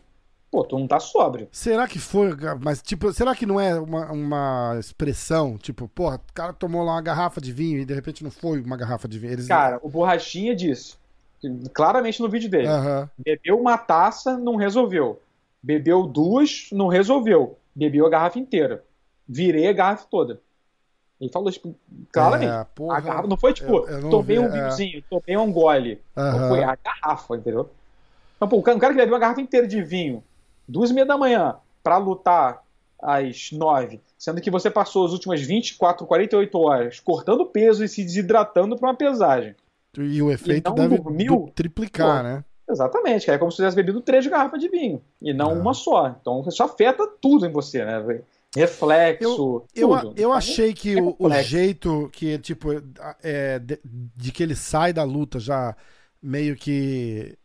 pô, 0.50 0.64
tu 0.64 0.78
não 0.78 0.86
tá 0.86 0.98
sóbrio. 0.98 1.48
Será 1.52 1.86
que 1.86 1.98
foi, 1.98 2.30
mas 2.60 2.80
tipo, 2.82 3.12
será 3.12 3.34
que 3.34 3.46
não 3.46 3.60
é 3.60 3.78
uma, 3.78 4.10
uma 4.10 4.76
expressão, 4.78 5.56
tipo, 5.58 5.88
porra, 5.88 6.16
o 6.16 6.32
cara 6.34 6.52
tomou 6.52 6.82
lá 6.82 6.92
uma 6.92 7.02
garrafa 7.02 7.40
de 7.40 7.52
vinho 7.52 7.78
e 7.78 7.84
de 7.84 7.94
repente 7.94 8.24
não 8.24 8.30
foi 8.30 8.60
uma 8.60 8.76
garrafa 8.76 9.06
de 9.06 9.18
vinho? 9.18 9.32
Eles... 9.34 9.46
Cara, 9.46 9.78
o 9.82 9.88
Borrachinha 9.88 10.54
disse, 10.54 10.96
claramente 11.72 12.20
no 12.20 12.28
vídeo 12.28 12.50
dele, 12.50 12.68
bebeu 13.18 13.58
uma 13.58 13.76
taça, 13.76 14.36
não 14.36 14.56
resolveu 14.56 15.20
Bebeu 15.62 16.06
duas, 16.06 16.68
não 16.72 16.88
resolveu. 16.88 17.58
Bebeu 17.74 18.06
a 18.06 18.10
garrafa 18.10 18.38
inteira. 18.38 18.84
Virei 19.28 19.68
a 19.68 19.72
garrafa 19.72 20.06
toda. 20.10 20.40
Ele 21.20 21.30
falou, 21.30 21.52
tipo, 21.52 21.74
claramente. 22.12 22.50
É, 22.50 22.66
porra, 22.74 22.98
a 22.98 23.00
garrafa 23.00 23.28
não 23.28 23.36
foi 23.36 23.52
tipo, 23.52 23.88
eu, 23.88 24.00
eu 24.00 24.10
tomei 24.10 24.38
vi, 24.38 24.42
um 24.42 24.46
é. 24.46 24.50
vinhozinho, 24.50 24.98
é... 24.98 25.02
tomei 25.08 25.36
um 25.36 25.52
gole. 25.52 26.02
Uhum. 26.16 26.32
Não 26.32 26.48
foi 26.48 26.64
a 26.64 26.76
garrafa, 26.76 27.36
entendeu? 27.36 27.70
Então, 28.36 28.48
pô, 28.48 28.56
um 28.56 28.62
cara 28.62 28.92
que 28.92 28.98
bebeu 28.98 29.14
uma 29.14 29.20
garrafa 29.20 29.40
inteira 29.40 29.68
de 29.68 29.80
vinho, 29.82 30.22
duas 30.66 30.90
e 30.90 30.94
meia 30.94 31.06
da 31.06 31.16
manhã, 31.16 31.54
para 31.80 31.96
lutar 31.96 32.64
às 33.00 33.52
nove, 33.52 34.00
sendo 34.18 34.40
que 34.40 34.50
você 34.50 34.68
passou 34.68 35.06
as 35.06 35.12
últimas 35.12 35.40
24, 35.40 36.04
48 36.06 36.58
horas 36.58 37.00
cortando 37.00 37.46
peso 37.46 37.84
e 37.84 37.88
se 37.88 38.02
desidratando 38.02 38.76
para 38.76 38.88
uma 38.88 38.96
pesagem. 38.96 39.54
E 39.96 40.22
o 40.22 40.30
efeito 40.30 40.72
deve 40.72 40.98
dormiu, 40.98 41.52
triplicar, 41.54 42.18
pô, 42.18 42.22
né? 42.22 42.44
Exatamente, 42.72 43.30
é 43.30 43.36
como 43.36 43.50
se 43.50 43.56
tivesse 43.56 43.76
bebido 43.76 44.00
três 44.00 44.26
garrafas 44.26 44.58
de 44.58 44.68
vinho 44.68 45.02
e 45.20 45.32
não 45.32 45.50
é. 45.50 45.54
uma 45.54 45.74
só. 45.74 46.08
Então 46.08 46.42
isso 46.46 46.62
afeta 46.62 47.06
tudo 47.20 47.46
em 47.46 47.52
você, 47.52 47.84
né? 47.84 48.22
Reflexo. 48.54 49.64
Eu, 49.74 49.94
eu, 49.94 50.14
eu 50.16 50.32
achei 50.32 50.74
que 50.74 50.98
é 50.98 51.02
o, 51.02 51.16
o, 51.18 51.30
jeito 51.42 52.10
que, 52.12 52.38
tipo, 52.38 52.68
é, 53.22 53.58
de, 53.58 53.78
de, 53.82 54.32
que 54.32 54.42
ele 54.42 54.54
sai 54.54 54.92
da 54.92 55.04
luta 55.04 55.38
já 55.38 55.74
meio 56.22 56.56
que. 56.56 57.36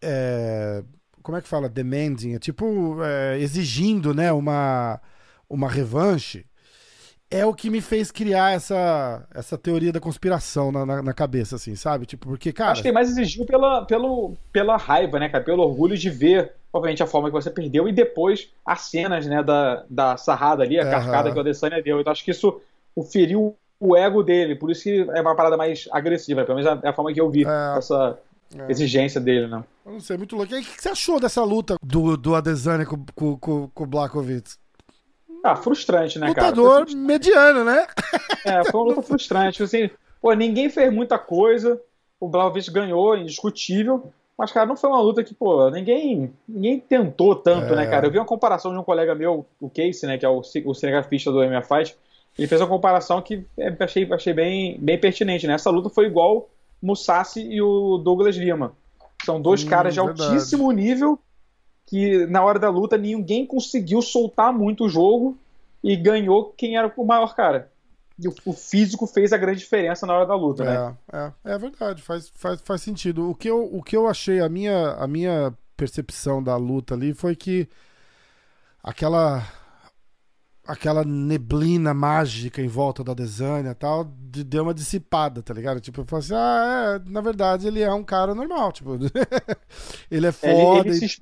É, 0.00 0.84
como 1.22 1.38
é 1.38 1.40
que 1.40 1.48
fala? 1.48 1.68
Demanding, 1.68 2.34
é 2.34 2.38
tipo 2.38 2.96
é, 3.02 3.38
exigindo, 3.38 4.12
né, 4.12 4.32
uma, 4.32 5.00
uma 5.48 5.68
revanche 5.68 6.44
é 7.32 7.46
o 7.46 7.54
que 7.54 7.70
me 7.70 7.80
fez 7.80 8.10
criar 8.10 8.52
essa, 8.52 9.26
essa 9.34 9.56
teoria 9.56 9.90
da 9.90 9.98
conspiração 9.98 10.70
na, 10.70 10.84
na, 10.84 11.02
na, 11.02 11.12
cabeça, 11.14 11.56
assim, 11.56 11.74
sabe? 11.74 12.04
Tipo, 12.04 12.28
porque, 12.28 12.52
cara. 12.52 12.72
Acho 12.72 12.82
que 12.82 12.92
mais 12.92 13.08
exigiu 13.08 13.46
pela, 13.46 13.84
pelo, 13.84 14.36
pela 14.52 14.76
raiva, 14.76 15.18
né, 15.18 15.28
cara? 15.28 15.42
Pelo 15.42 15.62
orgulho 15.62 15.96
de 15.96 16.10
ver, 16.10 16.52
obviamente, 16.72 17.02
a 17.02 17.06
forma 17.06 17.28
que 17.28 17.34
você 17.34 17.50
perdeu 17.50 17.88
e 17.88 17.92
depois 17.92 18.50
as 18.64 18.82
cenas, 18.82 19.26
né, 19.26 19.42
da, 19.42 19.84
da 19.88 20.16
sarrada 20.16 20.62
ali, 20.62 20.78
a 20.78 20.84
uhum. 20.84 20.90
carcada 20.90 21.32
que 21.32 21.38
o 21.38 21.40
Adesanya 21.40 21.82
deu. 21.82 22.00
Então 22.00 22.12
acho 22.12 22.24
que 22.24 22.30
isso 22.30 22.60
o 22.94 23.02
feriu 23.02 23.56
o 23.80 23.96
ego 23.96 24.22
dele, 24.22 24.54
por 24.54 24.70
isso 24.70 24.84
que 24.84 25.00
é 25.12 25.20
uma 25.20 25.34
parada 25.34 25.56
mais 25.56 25.88
agressiva, 25.90 26.44
pelo 26.44 26.56
menos 26.56 26.84
é 26.84 26.88
a 26.88 26.92
forma 26.92 27.12
que 27.12 27.20
eu 27.20 27.28
vi 27.28 27.44
é. 27.44 27.78
essa 27.78 28.16
é. 28.56 28.70
exigência 28.70 29.20
dele, 29.20 29.48
né? 29.48 29.64
Eu 29.84 29.92
não 29.92 30.00
sei, 30.00 30.16
muito 30.16 30.36
louco. 30.36 30.52
E 30.52 30.56
aí, 30.56 30.62
o 30.62 30.64
que 30.64 30.80
você 30.80 30.90
achou 30.90 31.18
dessa 31.18 31.42
luta 31.42 31.74
do, 31.82 32.16
do 32.16 32.34
Adesanya 32.36 32.86
com, 32.86 33.04
com, 33.12 33.36
com, 33.36 33.68
com 33.68 33.84
o 33.84 33.86
Blakovic? 33.86 34.52
Ah, 35.42 35.56
frustrante, 35.56 36.18
né, 36.18 36.32
cara? 36.32 36.48
Lutador 36.50 36.96
mediano, 36.96 37.64
né? 37.64 37.86
É, 38.44 38.64
foi 38.64 38.80
uma 38.80 38.90
luta 38.90 39.02
frustrante. 39.06 39.62
Assim, 39.62 39.90
pô, 40.20 40.32
ninguém 40.34 40.70
fez 40.70 40.92
muita 40.92 41.18
coisa. 41.18 41.80
O 42.20 42.28
Blaovic 42.28 42.70
ganhou, 42.70 43.16
indiscutível. 43.16 44.12
Mas, 44.38 44.52
cara, 44.52 44.66
não 44.66 44.76
foi 44.76 44.88
uma 44.88 45.00
luta 45.00 45.22
que, 45.22 45.34
pô, 45.34 45.68
ninguém, 45.70 46.32
ninguém 46.48 46.78
tentou 46.78 47.34
tanto, 47.34 47.74
né, 47.74 47.82
é. 47.82 47.84
né, 47.84 47.86
cara? 47.86 48.06
Eu 48.06 48.10
vi 48.10 48.18
uma 48.18 48.24
comparação 48.24 48.72
de 48.72 48.78
um 48.78 48.84
colega 48.84 49.14
meu, 49.14 49.44
o 49.60 49.68
Casey, 49.68 50.08
né, 50.08 50.16
que 50.16 50.24
é 50.24 50.28
o, 50.28 50.40
o 50.64 50.74
cinegrafista 50.74 51.30
do 51.30 51.38
MMA 51.38 51.62
Fight. 51.62 51.96
Ele 52.38 52.48
fez 52.48 52.60
uma 52.60 52.68
comparação 52.68 53.20
que 53.20 53.44
é, 53.58 53.76
achei, 53.80 54.08
achei 54.10 54.32
bem, 54.32 54.78
bem 54.80 54.98
pertinente, 54.98 55.46
né? 55.46 55.54
Essa 55.54 55.70
luta 55.70 55.90
foi 55.90 56.06
igual 56.06 56.48
Musashi 56.80 57.40
e 57.40 57.60
o 57.60 57.98
Douglas 57.98 58.36
Lima. 58.36 58.72
São 59.24 59.40
dois 59.40 59.62
hum, 59.62 59.68
caras 59.68 59.92
de 59.92 60.00
verdade. 60.00 60.22
altíssimo 60.22 60.70
nível 60.72 61.18
que 61.92 62.24
na 62.24 62.42
hora 62.42 62.58
da 62.58 62.70
luta 62.70 62.96
ninguém 62.96 63.44
conseguiu 63.44 64.00
soltar 64.00 64.50
muito 64.50 64.84
o 64.84 64.88
jogo 64.88 65.36
e 65.84 65.94
ganhou 65.94 66.46
quem 66.56 66.78
era 66.78 66.90
o 66.96 67.04
maior 67.04 67.34
cara. 67.36 67.70
E 68.18 68.26
o, 68.26 68.34
o 68.46 68.54
físico 68.54 69.06
fez 69.06 69.30
a 69.30 69.36
grande 69.36 69.58
diferença 69.58 70.06
na 70.06 70.14
hora 70.14 70.24
da 70.24 70.34
luta, 70.34 70.64
é, 70.64 70.66
né? 70.66 70.96
É, 71.12 71.52
é 71.52 71.58
verdade, 71.58 72.00
faz, 72.00 72.32
faz, 72.34 72.62
faz 72.62 72.80
sentido. 72.80 73.28
O 73.28 73.34
que, 73.34 73.50
eu, 73.50 73.68
o 73.70 73.82
que 73.82 73.94
eu 73.94 74.08
achei, 74.08 74.40
a 74.40 74.48
minha, 74.48 74.92
a 74.92 75.06
minha 75.06 75.52
percepção 75.76 76.42
da 76.42 76.56
luta 76.56 76.94
ali 76.94 77.12
foi 77.12 77.36
que 77.36 77.68
aquela 78.82 79.46
aquela 80.66 81.04
neblina 81.04 81.92
mágica 81.92 82.62
em 82.62 82.68
volta 82.68 83.04
da 83.04 83.12
Desânia 83.12 83.72
e 83.72 83.74
tal, 83.74 84.04
de, 84.04 84.44
deu 84.44 84.62
uma 84.62 84.72
dissipada, 84.72 85.42
tá 85.42 85.52
ligado? 85.52 85.80
Tipo, 85.80 86.00
eu 86.00 86.04
falei 86.06 86.24
assim, 86.24 86.34
ah, 86.34 87.00
é, 87.04 87.10
na 87.10 87.20
verdade 87.20 87.66
ele 87.66 87.82
é 87.82 87.92
um 87.92 88.04
cara 88.04 88.34
normal, 88.34 88.72
tipo, 88.72 88.96
ele 90.10 90.26
é 90.26 90.32
foda. 90.32 90.88
Ele, 90.88 90.96
ele, 90.96 91.08
se, 91.08 91.20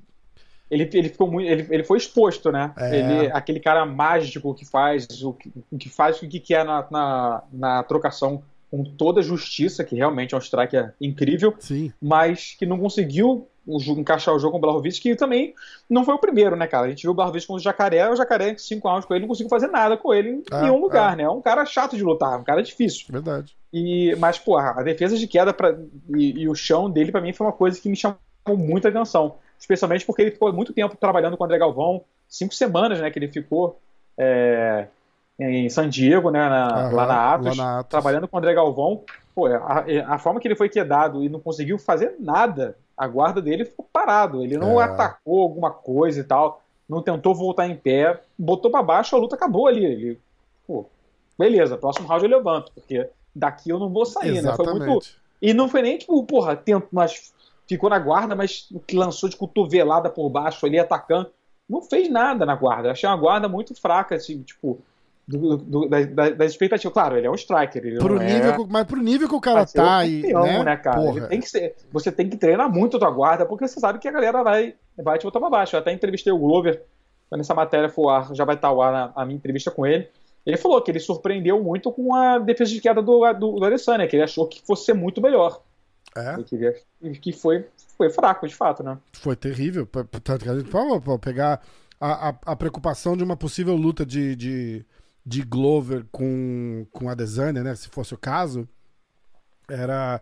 ele, 0.71 0.89
ele 0.93 1.09
ficou 1.09 1.29
muito. 1.29 1.49
Ele, 1.49 1.67
ele 1.69 1.83
foi 1.83 1.97
exposto, 1.97 2.49
né? 2.49 2.73
É. 2.77 2.97
Ele, 2.97 3.31
aquele 3.33 3.59
cara 3.59 3.85
mágico 3.85 4.55
que 4.55 4.65
faz 4.65 5.05
o 5.21 5.33
que, 5.33 5.51
que 5.77 5.89
faz 5.89 6.21
o 6.21 6.27
que 6.27 6.39
quer 6.39 6.63
na, 6.63 6.87
na, 6.89 7.43
na 7.51 7.83
trocação 7.83 8.41
com 8.71 8.85
toda 8.85 9.19
a 9.19 9.23
justiça, 9.23 9.83
que 9.83 9.97
realmente 9.97 10.33
é 10.33 10.37
um 10.37 10.41
striker 10.41 10.93
incrível, 11.01 11.53
Sim. 11.59 11.91
mas 12.01 12.55
que 12.57 12.65
não 12.65 12.79
conseguiu 12.79 13.49
o, 13.67 13.77
encaixar 13.99 14.33
o 14.33 14.39
jogo 14.39 14.53
com 14.53 14.57
o 14.59 14.61
Blahovic, 14.61 15.01
que 15.01 15.13
também 15.13 15.53
não 15.89 16.05
foi 16.05 16.15
o 16.15 16.19
primeiro, 16.19 16.55
né, 16.55 16.65
cara? 16.67 16.87
A 16.87 16.89
gente 16.89 17.01
viu 17.01 17.11
o 17.11 17.13
Blahovic 17.13 17.45
com 17.45 17.55
o 17.55 17.59
Jacaré, 17.59 18.09
o 18.09 18.15
Jacaré, 18.15 18.55
cinco 18.57 18.87
rounds 18.87 19.05
com 19.05 19.13
ele, 19.13 19.23
não 19.23 19.27
conseguiu 19.27 19.49
fazer 19.49 19.67
nada 19.67 19.97
com 19.97 20.13
ele 20.13 20.29
em 20.29 20.43
ah, 20.49 20.61
nenhum 20.61 20.79
lugar, 20.79 21.17
né? 21.17 21.23
É 21.23 21.29
um 21.29 21.41
cara 21.41 21.65
chato 21.65 21.97
de 21.97 22.03
lutar, 22.03 22.39
um 22.39 22.45
cara 22.45 22.63
difícil. 22.63 23.07
Verdade. 23.09 23.57
E, 23.73 24.15
mas, 24.17 24.39
pô, 24.39 24.57
a 24.57 24.81
defesa 24.83 25.17
de 25.17 25.27
queda 25.27 25.53
pra, 25.53 25.77
e, 26.15 26.43
e 26.43 26.47
o 26.47 26.55
chão 26.55 26.89
dele, 26.89 27.11
para 27.11 27.19
mim, 27.19 27.33
foi 27.33 27.45
uma 27.45 27.53
coisa 27.53 27.79
que 27.79 27.89
me 27.89 27.97
chamou 27.97 28.17
muita 28.47 28.87
atenção 28.87 29.35
especialmente 29.61 30.05
porque 30.05 30.23
ele 30.23 30.31
ficou 30.31 30.51
muito 30.51 30.73
tempo 30.73 30.97
trabalhando 30.97 31.37
com 31.37 31.43
o 31.43 31.45
André 31.45 31.59
Galvão, 31.59 32.03
cinco 32.27 32.53
semanas 32.53 32.99
né, 32.99 33.11
que 33.11 33.19
ele 33.19 33.27
ficou 33.27 33.79
é, 34.17 34.87
em 35.39 35.69
San 35.69 35.87
Diego, 35.87 36.31
né, 36.31 36.49
na, 36.49 36.89
lá, 36.89 37.05
na 37.05 37.33
Atos, 37.33 37.57
lá 37.57 37.63
na 37.63 37.79
Atos, 37.79 37.89
trabalhando 37.89 38.27
com 38.27 38.35
o 38.35 38.39
André 38.39 38.55
Galvão. 38.55 39.03
Pô, 39.35 39.45
a, 39.45 39.85
a, 40.07 40.17
forma 40.17 40.39
que 40.39 40.47
ele 40.47 40.55
foi 40.55 40.67
quedado 40.67 41.23
e 41.23 41.29
não 41.29 41.39
conseguiu 41.39 41.77
fazer 41.77 42.15
nada, 42.19 42.75
a 42.97 43.07
guarda 43.07 43.39
dele 43.39 43.63
ficou 43.63 43.87
parado. 43.93 44.43
Ele 44.43 44.57
não 44.57 44.81
é. 44.81 44.85
atacou 44.85 45.43
alguma 45.43 45.69
coisa 45.69 46.19
e 46.19 46.23
tal, 46.23 46.63
não 46.89 47.03
tentou 47.03 47.35
voltar 47.35 47.67
em 47.67 47.75
pé, 47.75 48.19
botou 48.37 48.71
para 48.71 48.81
baixo, 48.81 49.15
a 49.15 49.19
luta 49.19 49.35
acabou 49.35 49.67
ali. 49.67 49.85
Ele, 49.85 50.19
pô, 50.65 50.85
beleza, 51.37 51.77
próximo 51.77 52.07
round 52.07 52.25
eu 52.25 52.37
levanto, 52.37 52.71
porque 52.73 53.07
daqui 53.33 53.69
eu 53.69 53.77
não 53.77 53.89
vou 53.89 54.07
sair, 54.07 54.37
Exatamente. 54.37 54.73
né? 54.73 54.79
Foi 54.79 54.87
muito. 54.87 55.21
E 55.39 55.53
não 55.53 55.69
foi 55.69 55.83
nem 55.83 55.97
tipo, 55.99 56.23
porra, 56.23 56.55
tento, 56.55 56.87
mas 56.91 57.31
ficou 57.67 57.89
na 57.89 57.99
guarda, 57.99 58.35
mas 58.35 58.67
lançou 58.93 59.29
de 59.29 59.37
cotovelada 59.37 60.09
por 60.09 60.29
baixo 60.29 60.65
ali, 60.65 60.79
atacando. 60.79 61.29
Não 61.69 61.81
fez 61.81 62.09
nada 62.09 62.45
na 62.45 62.55
guarda. 62.55 62.91
Achei 62.91 63.07
uma 63.07 63.17
guarda 63.17 63.47
muito 63.47 63.79
fraca, 63.79 64.15
assim, 64.15 64.41
tipo, 64.41 64.81
do, 65.27 65.57
do, 65.57 65.87
da, 65.87 66.03
da, 66.03 66.29
das 66.31 66.51
expectativas. 66.51 66.93
Claro, 66.93 67.17
ele 67.17 67.27
é 67.27 67.31
um 67.31 67.35
striker. 67.35 67.85
Ele 67.85 67.99
pro 67.99 68.19
nível, 68.19 68.51
é... 68.51 68.57
Mas 68.67 68.85
pro 68.85 69.01
nível 69.01 69.27
que 69.27 69.35
o 69.35 69.41
cara 69.41 69.65
tá 69.65 69.97
aí. 69.97 70.21
Né? 70.21 70.63
né, 70.63 70.77
cara? 70.77 71.27
Tem 71.27 71.39
que 71.39 71.49
ser, 71.49 71.75
você 71.91 72.11
tem 72.11 72.29
que 72.29 72.37
treinar 72.37 72.69
muito 72.69 72.97
a 72.97 72.99
tua 72.99 73.11
guarda, 73.11 73.45
porque 73.45 73.67
você 73.67 73.79
sabe 73.79 73.99
que 73.99 74.07
a 74.07 74.11
galera 74.11 74.43
vai, 74.43 74.75
vai 74.97 75.17
te 75.17 75.23
botar 75.23 75.39
pra 75.39 75.49
baixo. 75.49 75.75
Eu 75.75 75.79
até 75.79 75.91
entrevistei 75.91 76.33
o 76.33 76.37
Glover, 76.37 76.83
quando 77.29 77.41
essa 77.41 77.53
matéria 77.53 77.89
for 77.89 78.09
ar, 78.09 78.33
já 78.33 78.43
vai 78.43 78.55
estar 78.55 78.67
ao 78.67 78.81
ar 78.81 78.91
na, 78.91 79.13
a 79.15 79.25
minha 79.25 79.37
entrevista 79.37 79.71
com 79.71 79.85
ele. 79.85 80.07
Ele 80.45 80.57
falou 80.57 80.81
que 80.81 80.89
ele 80.89 80.99
surpreendeu 80.99 81.61
muito 81.61 81.91
com 81.91 82.15
a 82.15 82.39
defesa 82.39 82.71
de 82.71 82.81
queda 82.81 83.01
do, 83.01 83.33
do, 83.33 83.59
do 83.59 83.65
Adesanya, 83.65 84.07
que 84.07 84.15
ele 84.15 84.23
achou 84.23 84.47
que 84.47 84.61
fosse 84.65 84.85
ser 84.85 84.93
muito 84.93 85.21
melhor. 85.21 85.61
É. 86.15 86.35
Que 87.13 87.31
foi, 87.31 87.65
foi 87.97 88.09
fraco, 88.09 88.47
de 88.47 88.55
fato, 88.55 88.83
né? 88.83 88.97
Foi 89.13 89.35
terrível. 89.35 89.87
Tanto 90.23 90.43
que 90.43 90.49
a 90.49 90.55
gente 90.55 90.69
pode 90.69 91.19
pegar 91.19 91.61
a, 91.99 92.29
a, 92.29 92.35
a, 92.47 92.55
preocupação 92.55 93.15
de 93.15 93.23
uma 93.23 93.37
possível 93.37 93.75
luta 93.75 94.05
de, 94.05 94.35
de, 94.35 94.85
de 95.25 95.41
Glover 95.43 96.05
com, 96.11 96.85
com 96.91 97.07
a 97.07 97.13
Adesanya, 97.13 97.63
né? 97.63 97.75
Se 97.75 97.87
fosse 97.87 98.13
o 98.13 98.17
caso, 98.17 98.67
era, 99.69 100.21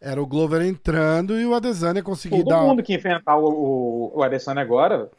era 0.00 0.22
o 0.22 0.26
Glover 0.26 0.62
entrando 0.62 1.38
e 1.38 1.44
o 1.44 1.54
Adesanya 1.54 2.02
conseguir 2.02 2.38
Todo 2.38 2.48
dar... 2.48 2.58
Todo 2.58 2.68
mundo 2.68 2.82
que 2.82 2.94
enfrentar 2.94 3.36
o, 3.36 3.48
o, 3.48 4.18
o 4.18 4.22
Adesanya 4.22 4.60
agora, 4.60 5.10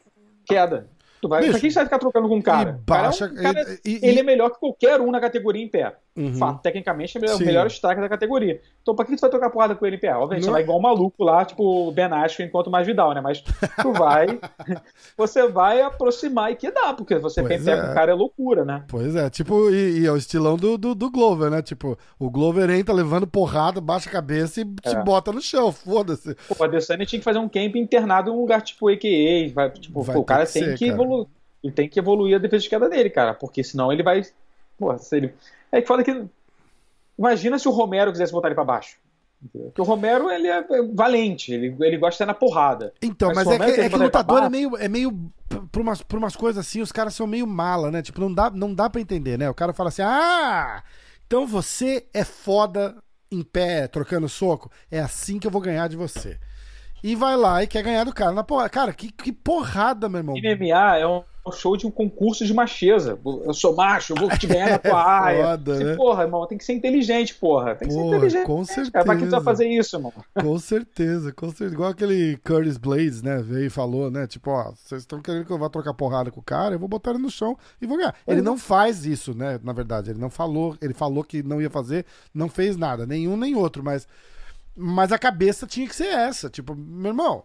queda. 0.46 0.88
Tu 1.20 1.28
vai, 1.28 1.40
Bicho, 1.40 1.52
pra 1.52 1.60
quem 1.60 1.70
você 1.70 1.74
vai 1.74 1.84
ficar 1.84 1.98
trocando 1.98 2.28
com 2.28 2.36
um 2.36 2.42
cara? 2.42 2.80
Baixa, 2.86 3.28
cara, 3.28 3.38
é 3.38 3.50
um 3.50 3.54
cara 3.54 3.80
e, 3.84 3.98
e, 3.98 4.08
ele 4.08 4.20
é 4.20 4.22
melhor 4.22 4.50
que 4.50 4.60
qualquer 4.60 5.00
um 5.00 5.10
na 5.10 5.20
categoria 5.20 5.62
em 5.62 5.68
pé. 5.68 5.96
Uhum. 6.18 6.34
Fato, 6.34 6.60
tecnicamente 6.62 7.16
é 7.16 7.34
o 7.34 7.38
melhor 7.38 7.66
striker 7.68 8.00
da 8.00 8.08
categoria. 8.08 8.60
Então 8.82 8.94
pra 8.94 9.04
que 9.04 9.14
tu 9.14 9.20
vai 9.20 9.30
trocar 9.30 9.50
porrada 9.50 9.74
com 9.74 9.86
ele 9.86 9.98
em? 9.98 10.18
Obviamente, 10.18 10.46
não... 10.46 10.48
você 10.48 10.52
vai 10.52 10.62
igual 10.62 10.78
um 10.78 10.82
maluco 10.82 11.22
lá, 11.22 11.44
tipo 11.44 11.92
Ben 11.92 12.06
Askren 12.06 12.46
enquanto 12.46 12.70
mais 12.70 12.86
Vidal, 12.86 13.12
né? 13.14 13.20
Mas 13.20 13.40
tu 13.40 13.92
vai, 13.92 14.40
você 15.16 15.46
vai 15.48 15.80
aproximar 15.80 16.50
e 16.52 16.56
que 16.56 16.70
dá, 16.70 16.92
porque 16.92 17.16
você 17.18 17.42
pois 17.42 17.64
pé 17.64 17.70
é. 17.70 17.80
com 17.80 17.90
o 17.90 17.94
cara 17.94 18.10
é 18.10 18.14
loucura, 18.14 18.64
né? 18.64 18.84
Pois 18.88 19.14
é, 19.14 19.30
tipo, 19.30 19.70
e, 19.70 20.00
e 20.00 20.06
é 20.06 20.12
o 20.12 20.16
estilão 20.16 20.56
do, 20.56 20.76
do, 20.76 20.94
do, 20.94 21.10
Glover, 21.10 21.50
né? 21.50 21.62
Tipo, 21.62 21.96
o 22.18 22.28
Glover 22.30 22.68
entra 22.70 22.92
levando 22.92 23.26
porrada, 23.26 23.80
baixa 23.80 24.08
a 24.08 24.12
cabeça 24.12 24.60
e 24.60 24.64
te 24.64 24.96
é. 24.96 25.02
bota 25.02 25.32
no 25.32 25.40
chão, 25.40 25.70
foda-se. 25.70 26.34
Pô, 26.48 26.56
o 26.58 26.64
Adesanya 26.64 27.06
tinha 27.06 27.20
que 27.20 27.24
fazer 27.24 27.38
um 27.38 27.48
camp 27.48 27.76
internado 27.76 28.30
em 28.30 28.32
um 28.32 28.40
lugar 28.40 28.60
tipo 28.62 28.88
AKA, 28.88 29.52
vai, 29.54 29.70
tipo, 29.70 30.02
vai 30.02 30.16
pô, 30.16 30.22
o 30.22 30.24
cara 30.24 30.44
que 30.46 30.52
tem 30.52 30.64
ser, 30.64 30.78
que 30.78 30.86
evoluir 30.86 31.26
ele 31.62 31.72
tem 31.72 31.88
que 31.88 31.98
evoluir 31.98 32.36
a 32.36 32.38
defesa 32.38 32.62
de 32.62 32.68
queda 32.68 32.88
dele, 32.88 33.10
cara, 33.10 33.34
porque 33.34 33.62
senão 33.64 33.92
ele 33.92 34.02
vai. 34.02 34.22
Pô, 34.78 34.96
se 34.96 35.16
ele... 35.16 35.34
É 35.72 35.80
que 35.80 35.86
foda 35.86 36.04
que. 36.04 36.24
Imagina 37.18 37.58
se 37.58 37.68
o 37.68 37.72
Romero 37.72 38.12
quisesse 38.12 38.32
botar 38.32 38.48
ele 38.48 38.54
pra 38.54 38.64
baixo. 38.64 38.96
Porque 39.52 39.80
o 39.80 39.84
Romero, 39.84 40.30
ele 40.30 40.48
é 40.48 40.64
valente, 40.92 41.52
ele, 41.52 41.76
ele 41.80 41.96
gosta 41.96 42.10
de 42.10 42.14
estar 42.14 42.26
na 42.26 42.34
porrada. 42.34 42.92
Então, 43.00 43.32
mas, 43.32 43.46
mas 43.46 43.60
é 43.60 43.72
que, 43.72 43.80
é 43.80 43.88
que 43.88 43.94
o 43.94 44.02
lutador 44.02 44.42
é 44.42 44.50
meio, 44.50 44.76
é 44.76 44.88
meio. 44.88 45.12
Por 45.70 45.80
umas, 45.80 46.02
por 46.02 46.18
umas 46.18 46.34
coisas 46.34 46.66
assim, 46.66 46.80
os 46.80 46.90
caras 46.90 47.14
são 47.14 47.26
meio 47.26 47.46
mala, 47.46 47.90
né? 47.90 48.02
Tipo, 48.02 48.20
não 48.20 48.32
dá, 48.32 48.50
não 48.50 48.74
dá 48.74 48.90
pra 48.90 49.00
entender, 49.00 49.38
né? 49.38 49.48
O 49.48 49.54
cara 49.54 49.72
fala 49.72 49.90
assim: 49.90 50.02
ah, 50.02 50.82
então 51.26 51.46
você 51.46 52.06
é 52.12 52.24
foda 52.24 52.96
em 53.30 53.42
pé, 53.42 53.86
trocando 53.86 54.28
soco. 54.28 54.70
É 54.90 54.98
assim 54.98 55.38
que 55.38 55.46
eu 55.46 55.50
vou 55.50 55.60
ganhar 55.60 55.88
de 55.88 55.96
você. 55.96 56.38
E 57.02 57.14
vai 57.14 57.36
lá 57.36 57.62
e 57.62 57.68
quer 57.68 57.82
ganhar 57.82 58.04
do 58.04 58.12
cara 58.12 58.32
na 58.32 58.42
porrada. 58.42 58.70
Cara, 58.70 58.92
que, 58.92 59.12
que 59.12 59.32
porrada, 59.32 60.08
meu 60.08 60.18
irmão. 60.18 60.34
MMA 60.34 60.98
é 60.98 61.06
um 61.06 61.22
show 61.52 61.76
de 61.76 61.86
um 61.86 61.90
concurso 61.90 62.44
de 62.44 62.52
macheza. 62.54 63.18
Eu 63.44 63.54
sou 63.54 63.74
macho, 63.74 64.12
eu 64.12 64.16
vou 64.16 64.28
te 64.30 64.46
ganhar 64.46 64.70
na 64.70 64.78
tua 64.80 65.02
área. 65.02 65.44
Foda, 65.44 65.74
Você, 65.74 65.84
né? 65.84 65.96
Porra, 65.96 66.22
irmão, 66.24 66.46
tem 66.46 66.58
que 66.58 66.64
ser 66.64 66.72
inteligente, 66.74 67.34
porra. 67.34 67.74
Tem 67.74 67.88
que 67.88 67.94
porra, 67.94 68.08
ser 68.08 68.16
inteligente. 68.16 68.46
Com 68.46 68.64
certeza. 68.64 68.90
Cara, 68.90 69.04
pra 69.04 69.16
que 69.16 69.24
tu 69.24 69.30
vai 69.30 69.42
fazer 69.42 69.68
isso, 69.68 69.96
irmão? 69.96 70.12
Com 70.34 70.58
certeza, 70.58 71.32
com 71.32 71.48
certeza. 71.48 71.74
Igual 71.74 71.90
aquele 71.90 72.36
Curtis 72.44 72.76
Blades, 72.76 73.22
né? 73.22 73.38
Veio 73.42 73.66
e 73.66 73.70
falou, 73.70 74.10
né? 74.10 74.26
Tipo, 74.26 74.50
ó, 74.50 74.72
vocês 74.74 75.02
estão 75.02 75.20
querendo 75.20 75.44
que 75.44 75.52
eu 75.52 75.58
vá 75.58 75.68
trocar 75.68 75.94
porrada 75.94 76.30
com 76.30 76.40
o 76.40 76.42
cara, 76.44 76.74
eu 76.74 76.78
vou 76.78 76.88
botar 76.88 77.10
ele 77.10 77.18
no 77.18 77.30
chão 77.30 77.56
e 77.80 77.86
vou 77.86 77.96
ganhar. 77.96 78.14
Ele 78.26 78.42
não 78.42 78.56
faz 78.58 79.04
isso, 79.06 79.34
né? 79.34 79.58
Na 79.62 79.72
verdade, 79.72 80.10
ele 80.10 80.18
não 80.18 80.30
falou, 80.30 80.76
ele 80.80 80.94
falou 80.94 81.22
que 81.24 81.42
não 81.42 81.60
ia 81.60 81.70
fazer, 81.70 82.04
não 82.34 82.48
fez 82.48 82.76
nada, 82.76 83.06
nenhum 83.06 83.36
nem 83.36 83.54
outro, 83.54 83.82
mas 83.82 84.06
Mas 84.76 85.10
a 85.10 85.18
cabeça 85.18 85.66
tinha 85.66 85.88
que 85.88 85.94
ser 85.94 86.06
essa. 86.06 86.48
Tipo, 86.48 86.74
meu 86.74 87.10
irmão, 87.10 87.42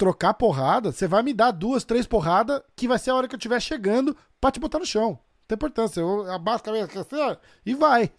trocar 0.00 0.32
porrada, 0.32 0.90
você 0.90 1.06
vai 1.06 1.22
me 1.22 1.34
dar 1.34 1.50
duas, 1.50 1.84
três 1.84 2.06
porradas, 2.06 2.62
que 2.74 2.88
vai 2.88 2.98
ser 2.98 3.10
a 3.10 3.14
hora 3.16 3.28
que 3.28 3.34
eu 3.34 3.36
estiver 3.36 3.60
chegando 3.60 4.16
pra 4.40 4.50
te 4.50 4.58
botar 4.58 4.78
no 4.78 4.86
chão. 4.86 5.10
Não 5.10 5.18
tem 5.46 5.56
importância. 5.56 6.00
Eu 6.00 6.32
abaixo 6.32 6.62
a 6.62 6.72
cabeça 6.72 7.00
assim, 7.00 7.36
e 7.66 7.74
vai. 7.74 8.10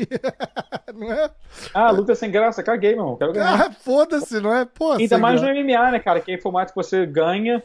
não 0.93 1.11
é? 1.11 1.31
Ah, 1.73 1.89
luta 1.89 2.13
sem 2.13 2.29
graça, 2.29 2.61
caguei, 2.61 2.91
meu 2.91 2.99
irmão. 2.99 3.15
Quero 3.15 3.33
ganhar. 3.33 3.61
Ah, 3.65 3.71
foda-se, 3.71 4.39
não 4.39 4.53
é? 4.53 4.63
Pô, 4.63 4.91
Ainda 4.91 5.17
mais 5.17 5.41
graça. 5.41 5.55
no 5.55 5.59
MMA, 5.59 5.91
né, 5.91 5.99
cara? 5.99 6.19
Que 6.19 6.33
é 6.33 6.37
formato 6.37 6.71
que 6.71 6.75
você 6.75 7.03
ganha 7.03 7.63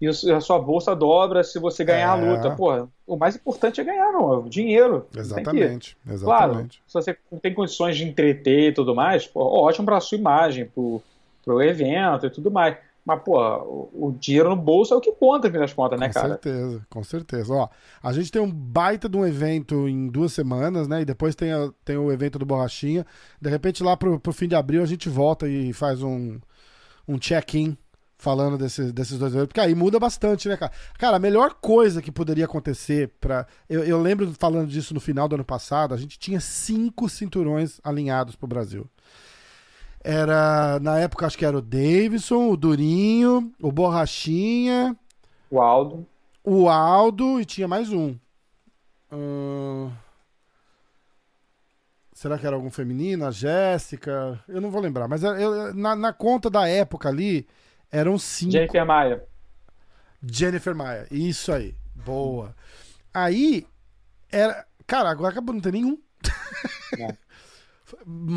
e 0.00 0.08
a 0.08 0.40
sua 0.40 0.58
bolsa 0.58 0.96
dobra 0.96 1.44
se 1.44 1.58
você 1.58 1.84
ganhar 1.84 2.00
é. 2.00 2.04
a 2.04 2.14
luta. 2.14 2.56
Porra, 2.56 2.88
o 3.06 3.18
mais 3.18 3.36
importante 3.36 3.82
é 3.82 3.84
ganhar, 3.84 4.10
não, 4.12 4.46
o 4.46 4.48
dinheiro. 4.48 5.06
Exatamente, 5.14 5.94
que... 6.06 6.12
exatamente. 6.14 6.24
Claro, 6.24 6.68
se 6.86 6.94
você 6.94 7.18
tem 7.42 7.52
condições 7.52 7.98
de 7.98 8.04
entreter 8.04 8.70
e 8.70 8.72
tudo 8.72 8.94
mais, 8.94 9.26
pô, 9.26 9.42
ótimo 9.42 9.84
pra 9.84 10.00
sua 10.00 10.16
imagem, 10.16 10.64
pro, 10.64 11.02
pro 11.44 11.60
evento 11.60 12.24
e 12.24 12.30
tudo 12.30 12.50
mais. 12.50 12.78
Mas, 13.08 13.22
pô, 13.22 13.40
o, 13.40 14.08
o 14.08 14.12
dinheiro 14.12 14.50
no 14.50 14.56
bolso 14.56 14.92
é 14.92 14.96
o 14.98 15.00
que 15.00 15.10
conta, 15.12 15.48
no 15.48 15.58
das 15.58 15.72
contas, 15.72 15.98
né, 15.98 16.10
cara? 16.10 16.28
Com 16.28 16.32
certeza, 16.34 16.86
com 16.90 17.02
certeza. 17.02 17.54
Ó, 17.54 17.66
a 18.02 18.12
gente 18.12 18.30
tem 18.30 18.42
um 18.42 18.52
baita 18.52 19.08
de 19.08 19.16
um 19.16 19.26
evento 19.26 19.88
em 19.88 20.08
duas 20.08 20.30
semanas, 20.34 20.86
né? 20.86 21.00
E 21.00 21.04
depois 21.06 21.34
tem, 21.34 21.50
a, 21.50 21.72
tem 21.86 21.96
o 21.96 22.12
evento 22.12 22.38
do 22.38 22.44
Borrachinha. 22.44 23.06
De 23.40 23.48
repente, 23.48 23.82
lá 23.82 23.96
pro, 23.96 24.20
pro 24.20 24.30
fim 24.30 24.46
de 24.46 24.54
abril, 24.54 24.82
a 24.82 24.86
gente 24.86 25.08
volta 25.08 25.48
e 25.48 25.72
faz 25.72 26.02
um, 26.02 26.38
um 27.08 27.18
check-in 27.18 27.78
falando 28.18 28.58
desse, 28.58 28.92
desses 28.92 29.18
dois 29.18 29.32
eventos, 29.32 29.48
porque 29.48 29.60
aí 29.60 29.74
muda 29.74 29.98
bastante, 29.98 30.46
né, 30.46 30.58
cara? 30.58 30.72
Cara, 30.98 31.16
a 31.16 31.20
melhor 31.20 31.54
coisa 31.54 32.02
que 32.02 32.12
poderia 32.12 32.44
acontecer 32.44 33.10
para 33.18 33.46
eu, 33.70 33.84
eu 33.84 34.02
lembro 34.02 34.30
falando 34.38 34.68
disso 34.68 34.92
no 34.92 35.00
final 35.00 35.26
do 35.26 35.36
ano 35.36 35.44
passado, 35.44 35.94
a 35.94 35.96
gente 35.96 36.18
tinha 36.18 36.40
cinco 36.40 37.08
cinturões 37.08 37.80
alinhados 37.82 38.36
pro 38.36 38.46
Brasil. 38.46 38.86
Era, 40.02 40.78
na 40.80 40.98
época, 40.98 41.26
acho 41.26 41.36
que 41.36 41.44
era 41.44 41.58
o 41.58 41.62
Davidson, 41.62 42.48
o 42.48 42.56
Durinho, 42.56 43.52
o 43.60 43.72
Borrachinha, 43.72 44.96
o 45.50 45.60
Aldo. 45.60 46.06
O 46.44 46.68
Aldo 46.68 47.40
e 47.40 47.44
tinha 47.44 47.66
mais 47.66 47.92
um. 47.92 48.16
Uh... 49.10 49.90
Será 52.12 52.36
que 52.36 52.46
era 52.46 52.56
algum 52.56 52.70
feminino? 52.70 53.26
A 53.26 53.30
Jéssica? 53.30 54.42
Eu 54.48 54.60
não 54.60 54.70
vou 54.70 54.80
lembrar, 54.80 55.06
mas 55.08 55.22
eu, 55.22 55.72
na, 55.74 55.94
na 55.94 56.12
conta 56.12 56.50
da 56.50 56.66
época 56.66 57.08
ali, 57.08 57.46
eram 57.92 58.18
cinco. 58.18 58.52
Jennifer 58.52 58.84
Maia. 58.84 59.24
Jennifer 60.22 60.74
Maia, 60.74 61.06
isso 61.10 61.52
aí. 61.52 61.74
Boa. 61.94 62.54
Aí, 63.14 63.66
era. 64.30 64.66
Cara, 64.86 65.10
agora 65.10 65.30
acabou, 65.32 65.54
não 65.54 65.60
tem 65.60 65.72
nenhum. 65.72 65.98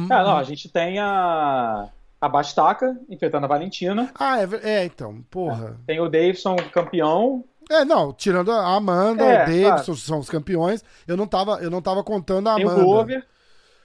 Ah, 0.10 0.24
não, 0.24 0.38
a 0.38 0.44
gente 0.44 0.70
tem 0.70 1.00
a. 1.00 1.90
A 2.20 2.30
Bastaca 2.30 2.96
enfrentando 3.10 3.46
a 3.46 3.50
Valentina. 3.50 4.12
Ah, 4.14 4.40
é, 4.40 4.48
é 4.62 4.86
então, 4.86 5.24
porra. 5.32 5.80
É. 5.82 5.86
Tem 5.88 6.00
o 6.00 6.08
Davidson 6.08 6.56
campeão. 6.72 7.44
É, 7.68 7.84
não, 7.84 8.14
tirando 8.14 8.52
a 8.52 8.76
Amanda, 8.76 9.24
é, 9.24 9.44
o 9.44 9.46
Davidson 9.48 9.86
claro. 9.86 9.96
são 9.96 10.20
os 10.20 10.30
campeões. 10.30 10.84
Eu 11.08 11.18
não 11.18 11.26
tava, 11.26 11.54
eu 11.64 11.72
não 11.72 11.82
tava 11.82 12.04
contando 12.04 12.48
a 12.48 12.54
Amanda. 12.54 12.76
Tem 12.76 12.84
o 12.84 12.86
Glover. 12.86 13.26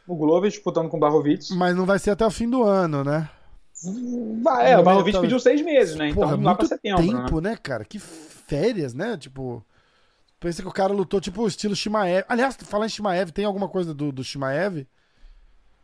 O 0.07 0.17
Glover 0.17 0.51
disputando 0.51 0.91
com 0.91 0.99
o 0.99 1.01
Barrovitz. 1.01 1.51
Mas 1.51 1.75
não 1.75 1.87
vai 1.87 1.99
ser 1.99 2.11
até 2.11 2.27
o 2.27 2.31
fim 2.31 2.49
do 2.51 2.63
ano, 2.63 3.03
né? 3.03 3.27
Vai, 4.43 4.73
é, 4.73 4.79
o 4.79 4.83
Barrovic 4.83 5.21
pediu 5.21 5.39
seis 5.39 5.61
meses, 5.61 5.97
né? 5.97 6.09
Então 6.09 6.23
Porra, 6.23 6.43
lá 6.43 6.55
pra 6.55 6.67
setembro. 6.67 7.03
tempo, 7.03 7.41
né? 7.41 7.51
né, 7.51 7.57
cara? 7.57 7.85
Que 7.85 7.99
férias, 7.99 8.95
né? 8.95 9.17
Tipo. 9.17 9.65
Pensa 10.41 10.63
que 10.63 10.69
o 10.69 10.73
cara 10.73 10.93
lutou 10.93 11.21
tipo 11.21 11.47
estilo 11.47 11.75
Shimaev. 11.75 12.25
Aliás, 12.29 12.57
falar 12.57 12.87
em 12.87 12.91
Shimaev, 12.91 13.31
tem 13.31 13.45
alguma 13.45 13.69
coisa 13.69 13.95
do, 13.95 14.13
do 14.13 14.23
Shimaev? 14.23 14.87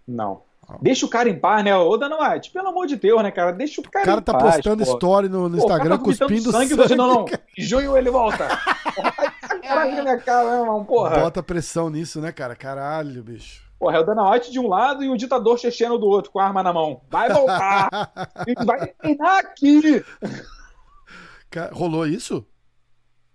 Não. 0.07 0.43
Deixa 0.81 1.05
o 1.05 1.09
cara 1.09 1.29
em 1.29 1.39
paz, 1.39 1.65
né? 1.65 1.77
Ô, 1.77 1.97
Dana 1.97 2.17
White, 2.17 2.51
pelo 2.51 2.69
amor 2.69 2.87
de 2.87 2.97
Deus, 2.97 3.23
né, 3.23 3.31
cara? 3.31 3.53
Deixa 3.53 3.81
o 3.81 3.85
cara 3.85 4.05
em 4.05 4.07
paz. 4.07 4.19
O 4.19 4.23
cara 4.23 4.23
tá 4.23 4.33
paz, 4.33 4.57
postando 4.57 4.85
pô. 4.85 4.93
story 4.93 5.29
no, 5.29 5.49
no 5.49 5.59
pô, 5.59 5.65
Instagram 5.65 5.99
tá 5.99 6.05
cuspindo 6.05 6.51
sangue. 6.51 6.69
sangue. 6.69 6.75
Você, 6.75 6.95
não, 6.95 7.09
não. 7.09 7.27
Em 7.59 7.63
junho 7.63 7.97
ele 7.97 8.11
volta. 8.11 8.49
Caralho, 9.63 9.97
na 9.97 10.03
minha 10.03 10.19
cara, 10.19 10.51
meu 10.51 10.61
irmão, 10.61 10.85
porra. 10.85 11.21
Bota 11.21 11.43
pressão 11.43 11.91
nisso, 11.91 12.21
né, 12.21 12.33
cara? 12.33 12.55
Caralho, 12.55 13.23
bicho. 13.23 13.63
Porra, 13.79 13.97
é 13.97 14.01
o 14.01 14.05
Dana 14.05 14.31
White 14.31 14.53
de 14.53 14.61
um 14.61 14.69
lado 14.69 15.03
e 15.03 15.09
o 15.09 15.17
ditador 15.17 15.59
checheno 15.59 15.99
do 15.99 16.07
outro, 16.07 16.31
com 16.31 16.39
a 16.39 16.45
arma 16.45 16.63
na 16.63 16.73
mão. 16.73 17.01
Vai 17.11 17.29
voltar! 17.29 17.89
vai 18.65 18.87
treinar 18.87 19.39
aqui! 19.39 20.05
Rolou 21.73 22.07
isso? 22.07 22.47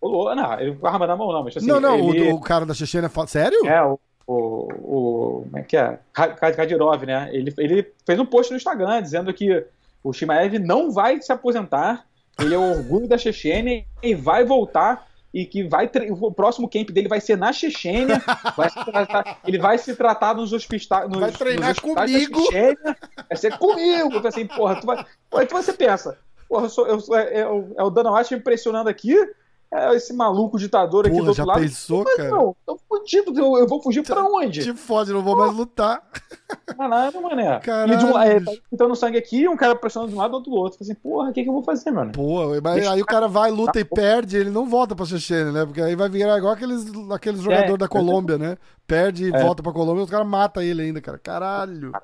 Rolou, 0.02 0.34
não, 0.36 0.60
ele 0.60 0.76
com 0.76 0.88
a 0.88 0.92
arma 0.92 1.08
na 1.08 1.16
mão 1.16 1.34
não, 1.34 1.44
mas 1.44 1.58
assim... 1.58 1.68
Não, 1.68 1.80
não, 1.80 1.96
ele... 1.96 2.32
o, 2.32 2.36
o, 2.36 2.42
cara 2.42 2.66
da 2.66 2.74
Chechena, 2.74 3.12
sério? 3.28 3.66
É, 3.66 3.84
o, 3.84 4.00
o, 4.28 4.68
o 4.74 5.42
como 5.44 5.58
é 5.58 5.64
que 5.64 5.78
é? 5.78 5.98
Kadirov, 6.14 7.06
né? 7.06 7.30
Ele, 7.32 7.54
ele 7.58 7.94
fez 8.06 8.20
um 8.20 8.26
post 8.26 8.52
no 8.52 8.58
Instagram 8.58 9.02
dizendo 9.02 9.34
que 9.34 9.66
o 10.04 10.12
Shimaev 10.12 10.60
não 10.60 10.92
vai 10.92 11.22
se 11.22 11.32
aposentar, 11.32 12.06
ele 12.40 12.54
é 12.54 12.58
o 12.58 12.78
orgulho 12.78 13.08
da 13.08 13.18
Chechênia 13.18 13.86
e 14.04 14.14
vai 14.14 14.44
voltar 14.44 15.08
e 15.34 15.46
que 15.46 15.64
vai 15.64 15.90
o 16.20 16.32
próximo 16.32 16.70
camp 16.70 16.90
dele 16.90 17.08
vai 17.08 17.22
ser 17.22 17.38
na 17.38 17.54
Chechênia, 17.54 18.22
vai 18.56 18.70
tratar, 18.70 19.40
ele 19.46 19.58
vai 19.58 19.78
se 19.78 19.96
tratar 19.96 20.36
nos 20.36 20.52
hospitais, 20.54 21.10
vai 21.10 21.32
treinar 21.32 21.70
nos 21.70 21.80
comigo, 21.80 22.42
Chechênia, 22.46 22.98
vai 23.30 23.38
ser 23.38 23.58
comigo, 23.58 24.14
eu 24.14 24.28
assim, 24.28 24.46
porra, 24.46 24.80
tu 24.80 24.88
vai, 24.88 25.06
aí 25.34 25.48
você 25.48 25.74
pensa, 25.74 26.18
porra, 26.50 26.66
eu 26.66 26.70
sou, 26.70 26.88
eu, 26.88 27.16
é, 27.16 27.40
é, 27.40 27.42
é 27.42 27.84
o 27.84 27.90
Dana 27.90 28.12
White 28.12 28.36
impressionando 28.36 28.90
aqui, 28.90 29.16
é 29.72 29.94
esse 29.96 30.14
maluco 30.14 30.58
ditador 30.58 31.06
aqui 31.06 31.12
Porra, 31.12 31.24
do 31.24 31.30
outro 31.30 31.44
já 31.44 31.46
lado. 31.46 31.62
pensou, 31.62 32.04
mas, 32.06 32.16
cara? 32.16 32.30
Não, 32.30 32.56
tô 32.66 32.80
fudido, 33.08 33.40
eu, 33.40 33.58
eu 33.58 33.68
vou 33.68 33.82
fugir 33.82 34.04
pra 34.04 34.24
onde? 34.24 34.62
Te 34.62 34.74
fode, 34.74 35.14
não 35.14 35.22
vou 35.22 35.36
mais 35.36 35.56
lutar. 35.56 36.04
Caralho, 36.66 37.22
mané. 37.22 37.60
Caralho. 37.60 37.94
E 37.94 37.98
de 37.98 38.06
um, 38.06 38.20
é, 38.20 38.40
tá 38.40 38.52
então 38.72 38.96
sangue 38.96 39.18
aqui, 39.18 39.48
um 39.48 39.56
cara 39.56 39.76
pressionando 39.76 40.12
de 40.12 40.18
um 40.18 40.22
lado, 40.22 40.34
outro 40.34 40.52
do 40.52 40.58
outro. 40.58 40.78
Assim, 40.82 40.94
porra, 40.94 41.30
o 41.30 41.34
que, 41.34 41.44
que 41.44 41.50
eu 41.50 41.54
vou 41.54 41.64
fazer, 41.64 41.92
mano? 41.92 42.12
Pô, 42.12 42.50
mas 42.62 42.86
aí 42.86 43.02
o 43.02 43.06
cara 43.06 43.28
vai, 43.28 43.50
luta 43.50 43.74
tá, 43.74 43.80
e 43.80 43.86
perde, 43.86 44.38
ele 44.38 44.50
não 44.50 44.68
volta 44.68 44.96
pra 44.96 45.06
Chechênia, 45.06 45.52
né? 45.52 45.66
Porque 45.66 45.82
aí 45.82 45.96
vai 45.96 46.10
virar 46.10 46.38
igual 46.38 46.54
aqueles, 46.54 46.86
aqueles 47.12 47.42
jogadores 47.42 47.76
é, 47.76 47.78
da 47.78 47.88
Colômbia, 47.88 48.38
né? 48.38 48.58
Perde 48.86 49.26
e 49.26 49.34
é. 49.34 49.42
volta 49.42 49.64
pra 49.64 49.72
Colômbia 49.72 50.04
os 50.04 50.10
caras 50.10 50.28
matam 50.28 50.62
ele 50.62 50.82
ainda, 50.82 51.02
cara. 51.02 51.18
Caralho. 51.18 51.92
Tá, 51.92 52.02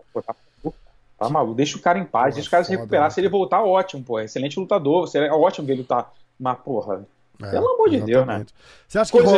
tá 1.20 1.30
maluco, 1.30 1.56
deixa 1.56 1.78
o 1.78 1.82
cara 1.82 2.00
em 2.00 2.06
paz, 2.06 2.36
deixa 2.36 2.48
o 2.48 2.52
cara 2.52 2.64
se 2.64 2.72
recuperar. 2.72 3.12
Se 3.12 3.20
ele 3.20 3.30
voltar, 3.30 3.62
ótimo, 3.62 4.04
pô. 4.04 4.20
Excelente 4.20 4.60
lutador, 4.60 5.10
é 5.14 5.32
ótimo 5.32 5.68
ver 5.68 5.74
ele 5.74 5.82
lutar. 5.82 6.12
Mas, 6.40 6.58
porra, 6.60 7.06
é, 7.42 7.50
Pelo 7.50 7.70
amor 7.70 7.90
de 7.90 8.02
Deus, 8.02 8.28
né? 8.28 8.46
Você 8.88 9.00
acha, 9.00 9.12
que 9.12 9.20
ro... 9.20 9.32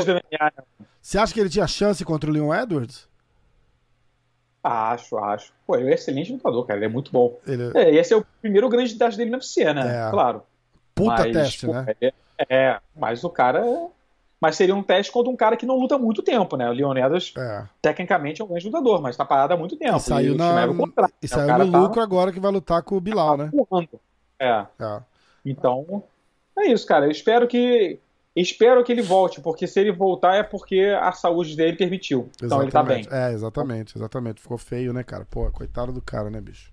Você 1.02 1.18
acha 1.18 1.34
que 1.34 1.40
ele 1.40 1.50
tinha 1.50 1.68
chance 1.68 2.04
contra 2.04 2.30
o 2.30 2.34
Leon 2.34 2.54
Edwards? 2.54 3.08
Acho, 4.64 5.18
acho. 5.20 5.54
Pô, 5.68 5.76
ele 5.76 5.86
é 5.86 5.92
um 5.92 5.94
excelente 5.94 6.34
lutador, 6.34 6.66
cara. 6.66 6.80
Ele 6.80 6.86
é 6.88 6.90
muito 6.90 7.12
bom. 7.12 7.38
Ele... 7.46 7.72
É, 7.76 7.94
esse 7.96 8.14
é 8.14 8.18
o 8.18 8.26
primeiro 8.42 8.68
grande 8.68 8.96
teste 8.96 9.18
dele 9.18 9.30
na 9.30 9.38
UFC, 9.38 9.72
né? 9.74 10.08
É. 10.08 10.12
Claro. 10.12 10.42
Puta 10.96 11.24
mas, 11.24 11.34
teste, 11.34 11.68
pô, 11.68 11.74
né? 11.74 11.86
É, 12.02 12.14
é, 12.50 12.80
mas 12.96 13.24
o 13.24 13.30
cara. 13.30 13.64
Mas 14.42 14.56
seria 14.56 14.76
um 14.76 14.84
teste 14.84 15.12
contra 15.12 15.32
um 15.32 15.36
cara 15.36 15.56
que 15.56 15.66
não 15.66 15.78
luta 15.78 15.96
há 15.96 16.00
muito 16.00 16.22
tempo, 16.22 16.58
né? 16.58 16.70
O 16.70 16.74
Leon 16.74 16.98
Edwards, 16.98 17.34
é. 17.38 17.64
tecnicamente, 17.82 18.42
é 18.42 18.46
um 18.46 18.48
grande 18.48 18.66
lutador, 18.66 19.02
mas 19.02 19.16
tá 19.16 19.24
parado 19.24 19.54
há 19.54 19.58
muito 19.58 19.78
tempo. 19.78 19.98
E 19.98 20.00
saiu, 20.00 20.34
e 20.34 20.38
na... 20.38 20.68
Contrato, 20.68 21.14
e 21.22 21.26
né? 21.26 21.28
saiu 21.28 21.66
no 21.66 21.72
tá... 21.72 21.80
lucro 21.80 22.02
agora 22.02 22.32
que 22.32 22.40
vai 22.40 22.52
lutar 22.52 22.84
com 22.84 22.98
o 22.98 23.02
Bilal, 23.02 23.38
tá 23.38 23.44
né? 23.46 23.52
É. 24.40 24.66
é. 24.80 25.02
Então, 25.46 26.04
é 26.58 26.72
isso, 26.72 26.86
cara. 26.86 27.06
Eu 27.06 27.12
espero 27.12 27.48
que. 27.48 28.00
Espero 28.36 28.84
que 28.84 28.92
ele 28.92 29.02
volte, 29.02 29.40
porque 29.40 29.66
se 29.66 29.80
ele 29.80 29.94
voltar 29.94 30.36
é 30.36 30.44
porque 30.44 30.94
a 31.00 31.14
saúde 31.14 31.56
dele 31.56 31.78
permitiu. 31.78 32.30
Exatamente. 32.42 32.46
Então 32.46 32.62
ele 32.64 32.72
tá 32.72 32.84
bem. 32.84 33.08
É, 33.10 33.32
exatamente, 33.32 33.98
exatamente. 33.98 34.42
Ficou 34.42 34.58
feio, 34.58 34.92
né, 34.92 35.04
cara? 35.04 35.26
Pô, 35.26 35.50
coitado 35.52 35.94
do 35.94 36.02
cara, 36.02 36.30
né, 36.30 36.42
bicho? 36.42 36.70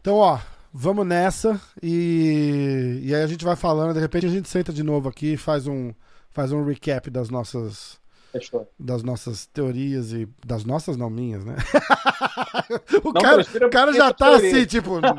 Então, 0.00 0.16
ó, 0.16 0.38
vamos 0.72 1.06
nessa 1.06 1.60
e, 1.82 3.00
e 3.02 3.14
aí 3.14 3.22
a 3.22 3.26
gente 3.26 3.44
vai 3.44 3.54
falando, 3.54 3.92
de 3.92 4.00
repente 4.00 4.26
a 4.26 4.30
gente 4.30 4.48
senta 4.48 4.72
de 4.72 4.82
novo 4.82 5.08
aqui 5.08 5.34
e 5.34 5.36
faz 5.36 5.66
um, 5.66 5.92
faz 6.30 6.52
um 6.52 6.64
recap 6.64 7.10
das 7.10 7.28
nossas 7.28 7.98
das 8.78 9.02
nossas 9.02 9.46
teorias 9.46 10.12
e. 10.12 10.28
Das 10.44 10.64
nossas, 10.64 10.96
não 10.96 11.10
minhas, 11.10 11.44
né? 11.44 11.56
o, 13.04 13.12
não, 13.12 13.20
cara, 13.20 13.42
o 13.42 13.70
cara 13.70 13.92
já 13.92 14.12
tá 14.12 14.30
teoria. 14.30 14.50
assim, 14.50 14.66
tipo. 14.66 15.00
Não, 15.00 15.14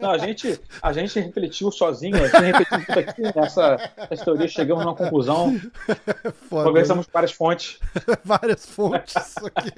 não, 0.00 0.10
a 0.10 0.18
gente, 0.18 0.60
a 0.82 0.92
gente 0.92 1.18
refletiu 1.18 1.70
sozinho, 1.70 2.16
a 2.16 2.28
gente 2.28 2.40
refletiu 2.40 2.86
tudo 2.86 2.98
aqui 2.98 3.22
nessa, 3.22 3.90
nessa 4.10 4.24
teoria, 4.24 4.48
chegamos 4.48 4.84
numa 4.84 4.94
conclusão. 4.94 5.54
Foda, 6.48 6.68
conversamos 6.68 7.06
várias 7.12 7.32
fontes. 7.32 7.78
várias 8.24 8.66
fontes. 8.66 9.14
Aqui. 9.54 9.70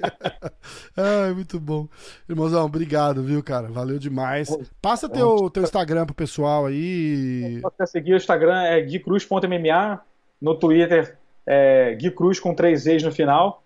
Ai, 0.95 1.33
muito 1.33 1.59
bom. 1.59 1.87
Irmãozão, 2.29 2.65
obrigado, 2.65 3.23
viu, 3.23 3.43
cara? 3.43 3.67
Valeu 3.67 3.99
demais. 3.99 4.49
Passa 4.81 5.09
teu, 5.09 5.49
teu 5.49 5.63
Instagram 5.63 6.05
pro 6.05 6.15
pessoal 6.15 6.65
aí. 6.65 7.59
Você 7.61 7.85
seguir 7.87 8.13
o 8.13 8.17
Instagram 8.17 8.61
é 8.63 8.81
guicruz.mma, 8.81 10.01
no 10.41 10.55
Twitter 10.55 11.16
é, 11.47 11.95
Gui 11.95 12.11
Cruz 12.11 12.39
com 12.39 12.53
três 12.53 12.85
E's 12.85 13.01
no 13.01 13.11
final. 13.11 13.63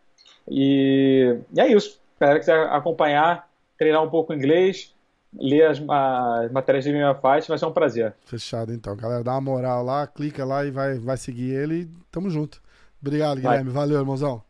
E, 0.47 1.37
e 1.53 1.59
é 1.59 1.67
isso. 1.67 1.99
Espero 2.13 2.39
que 2.39 2.45
você 2.45 2.51
acompanhar, 2.51 3.49
treinar 3.77 4.03
um 4.03 4.09
pouco 4.09 4.33
inglês, 4.33 4.93
ler 5.33 5.65
as, 5.65 5.81
as 5.89 6.51
matérias 6.51 6.83
de 6.83 6.91
minha 6.91 7.15
Fight, 7.15 7.47
vai 7.47 7.57
ser 7.57 7.65
um 7.65 7.73
prazer. 7.73 8.13
Fechado 8.25 8.71
então, 8.71 8.95
galera. 8.95 9.23
Dá 9.23 9.31
uma 9.31 9.41
moral 9.41 9.83
lá, 9.83 10.05
clica 10.05 10.45
lá 10.45 10.63
e 10.63 10.71
vai, 10.71 10.99
vai 10.99 11.17
seguir 11.17 11.51
ele. 11.51 11.81
E 11.81 11.89
tamo 12.11 12.29
junto. 12.29 12.61
Obrigado, 13.01 13.37
Guilherme. 13.37 13.71
Vai. 13.71 13.81
Valeu, 13.81 13.99
irmãozão. 13.99 14.43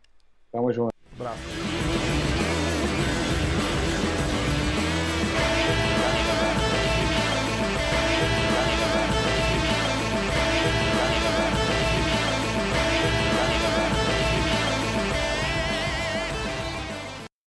Tamo 0.52 0.70
junto. 0.70 0.92
Abraço. 1.18 1.91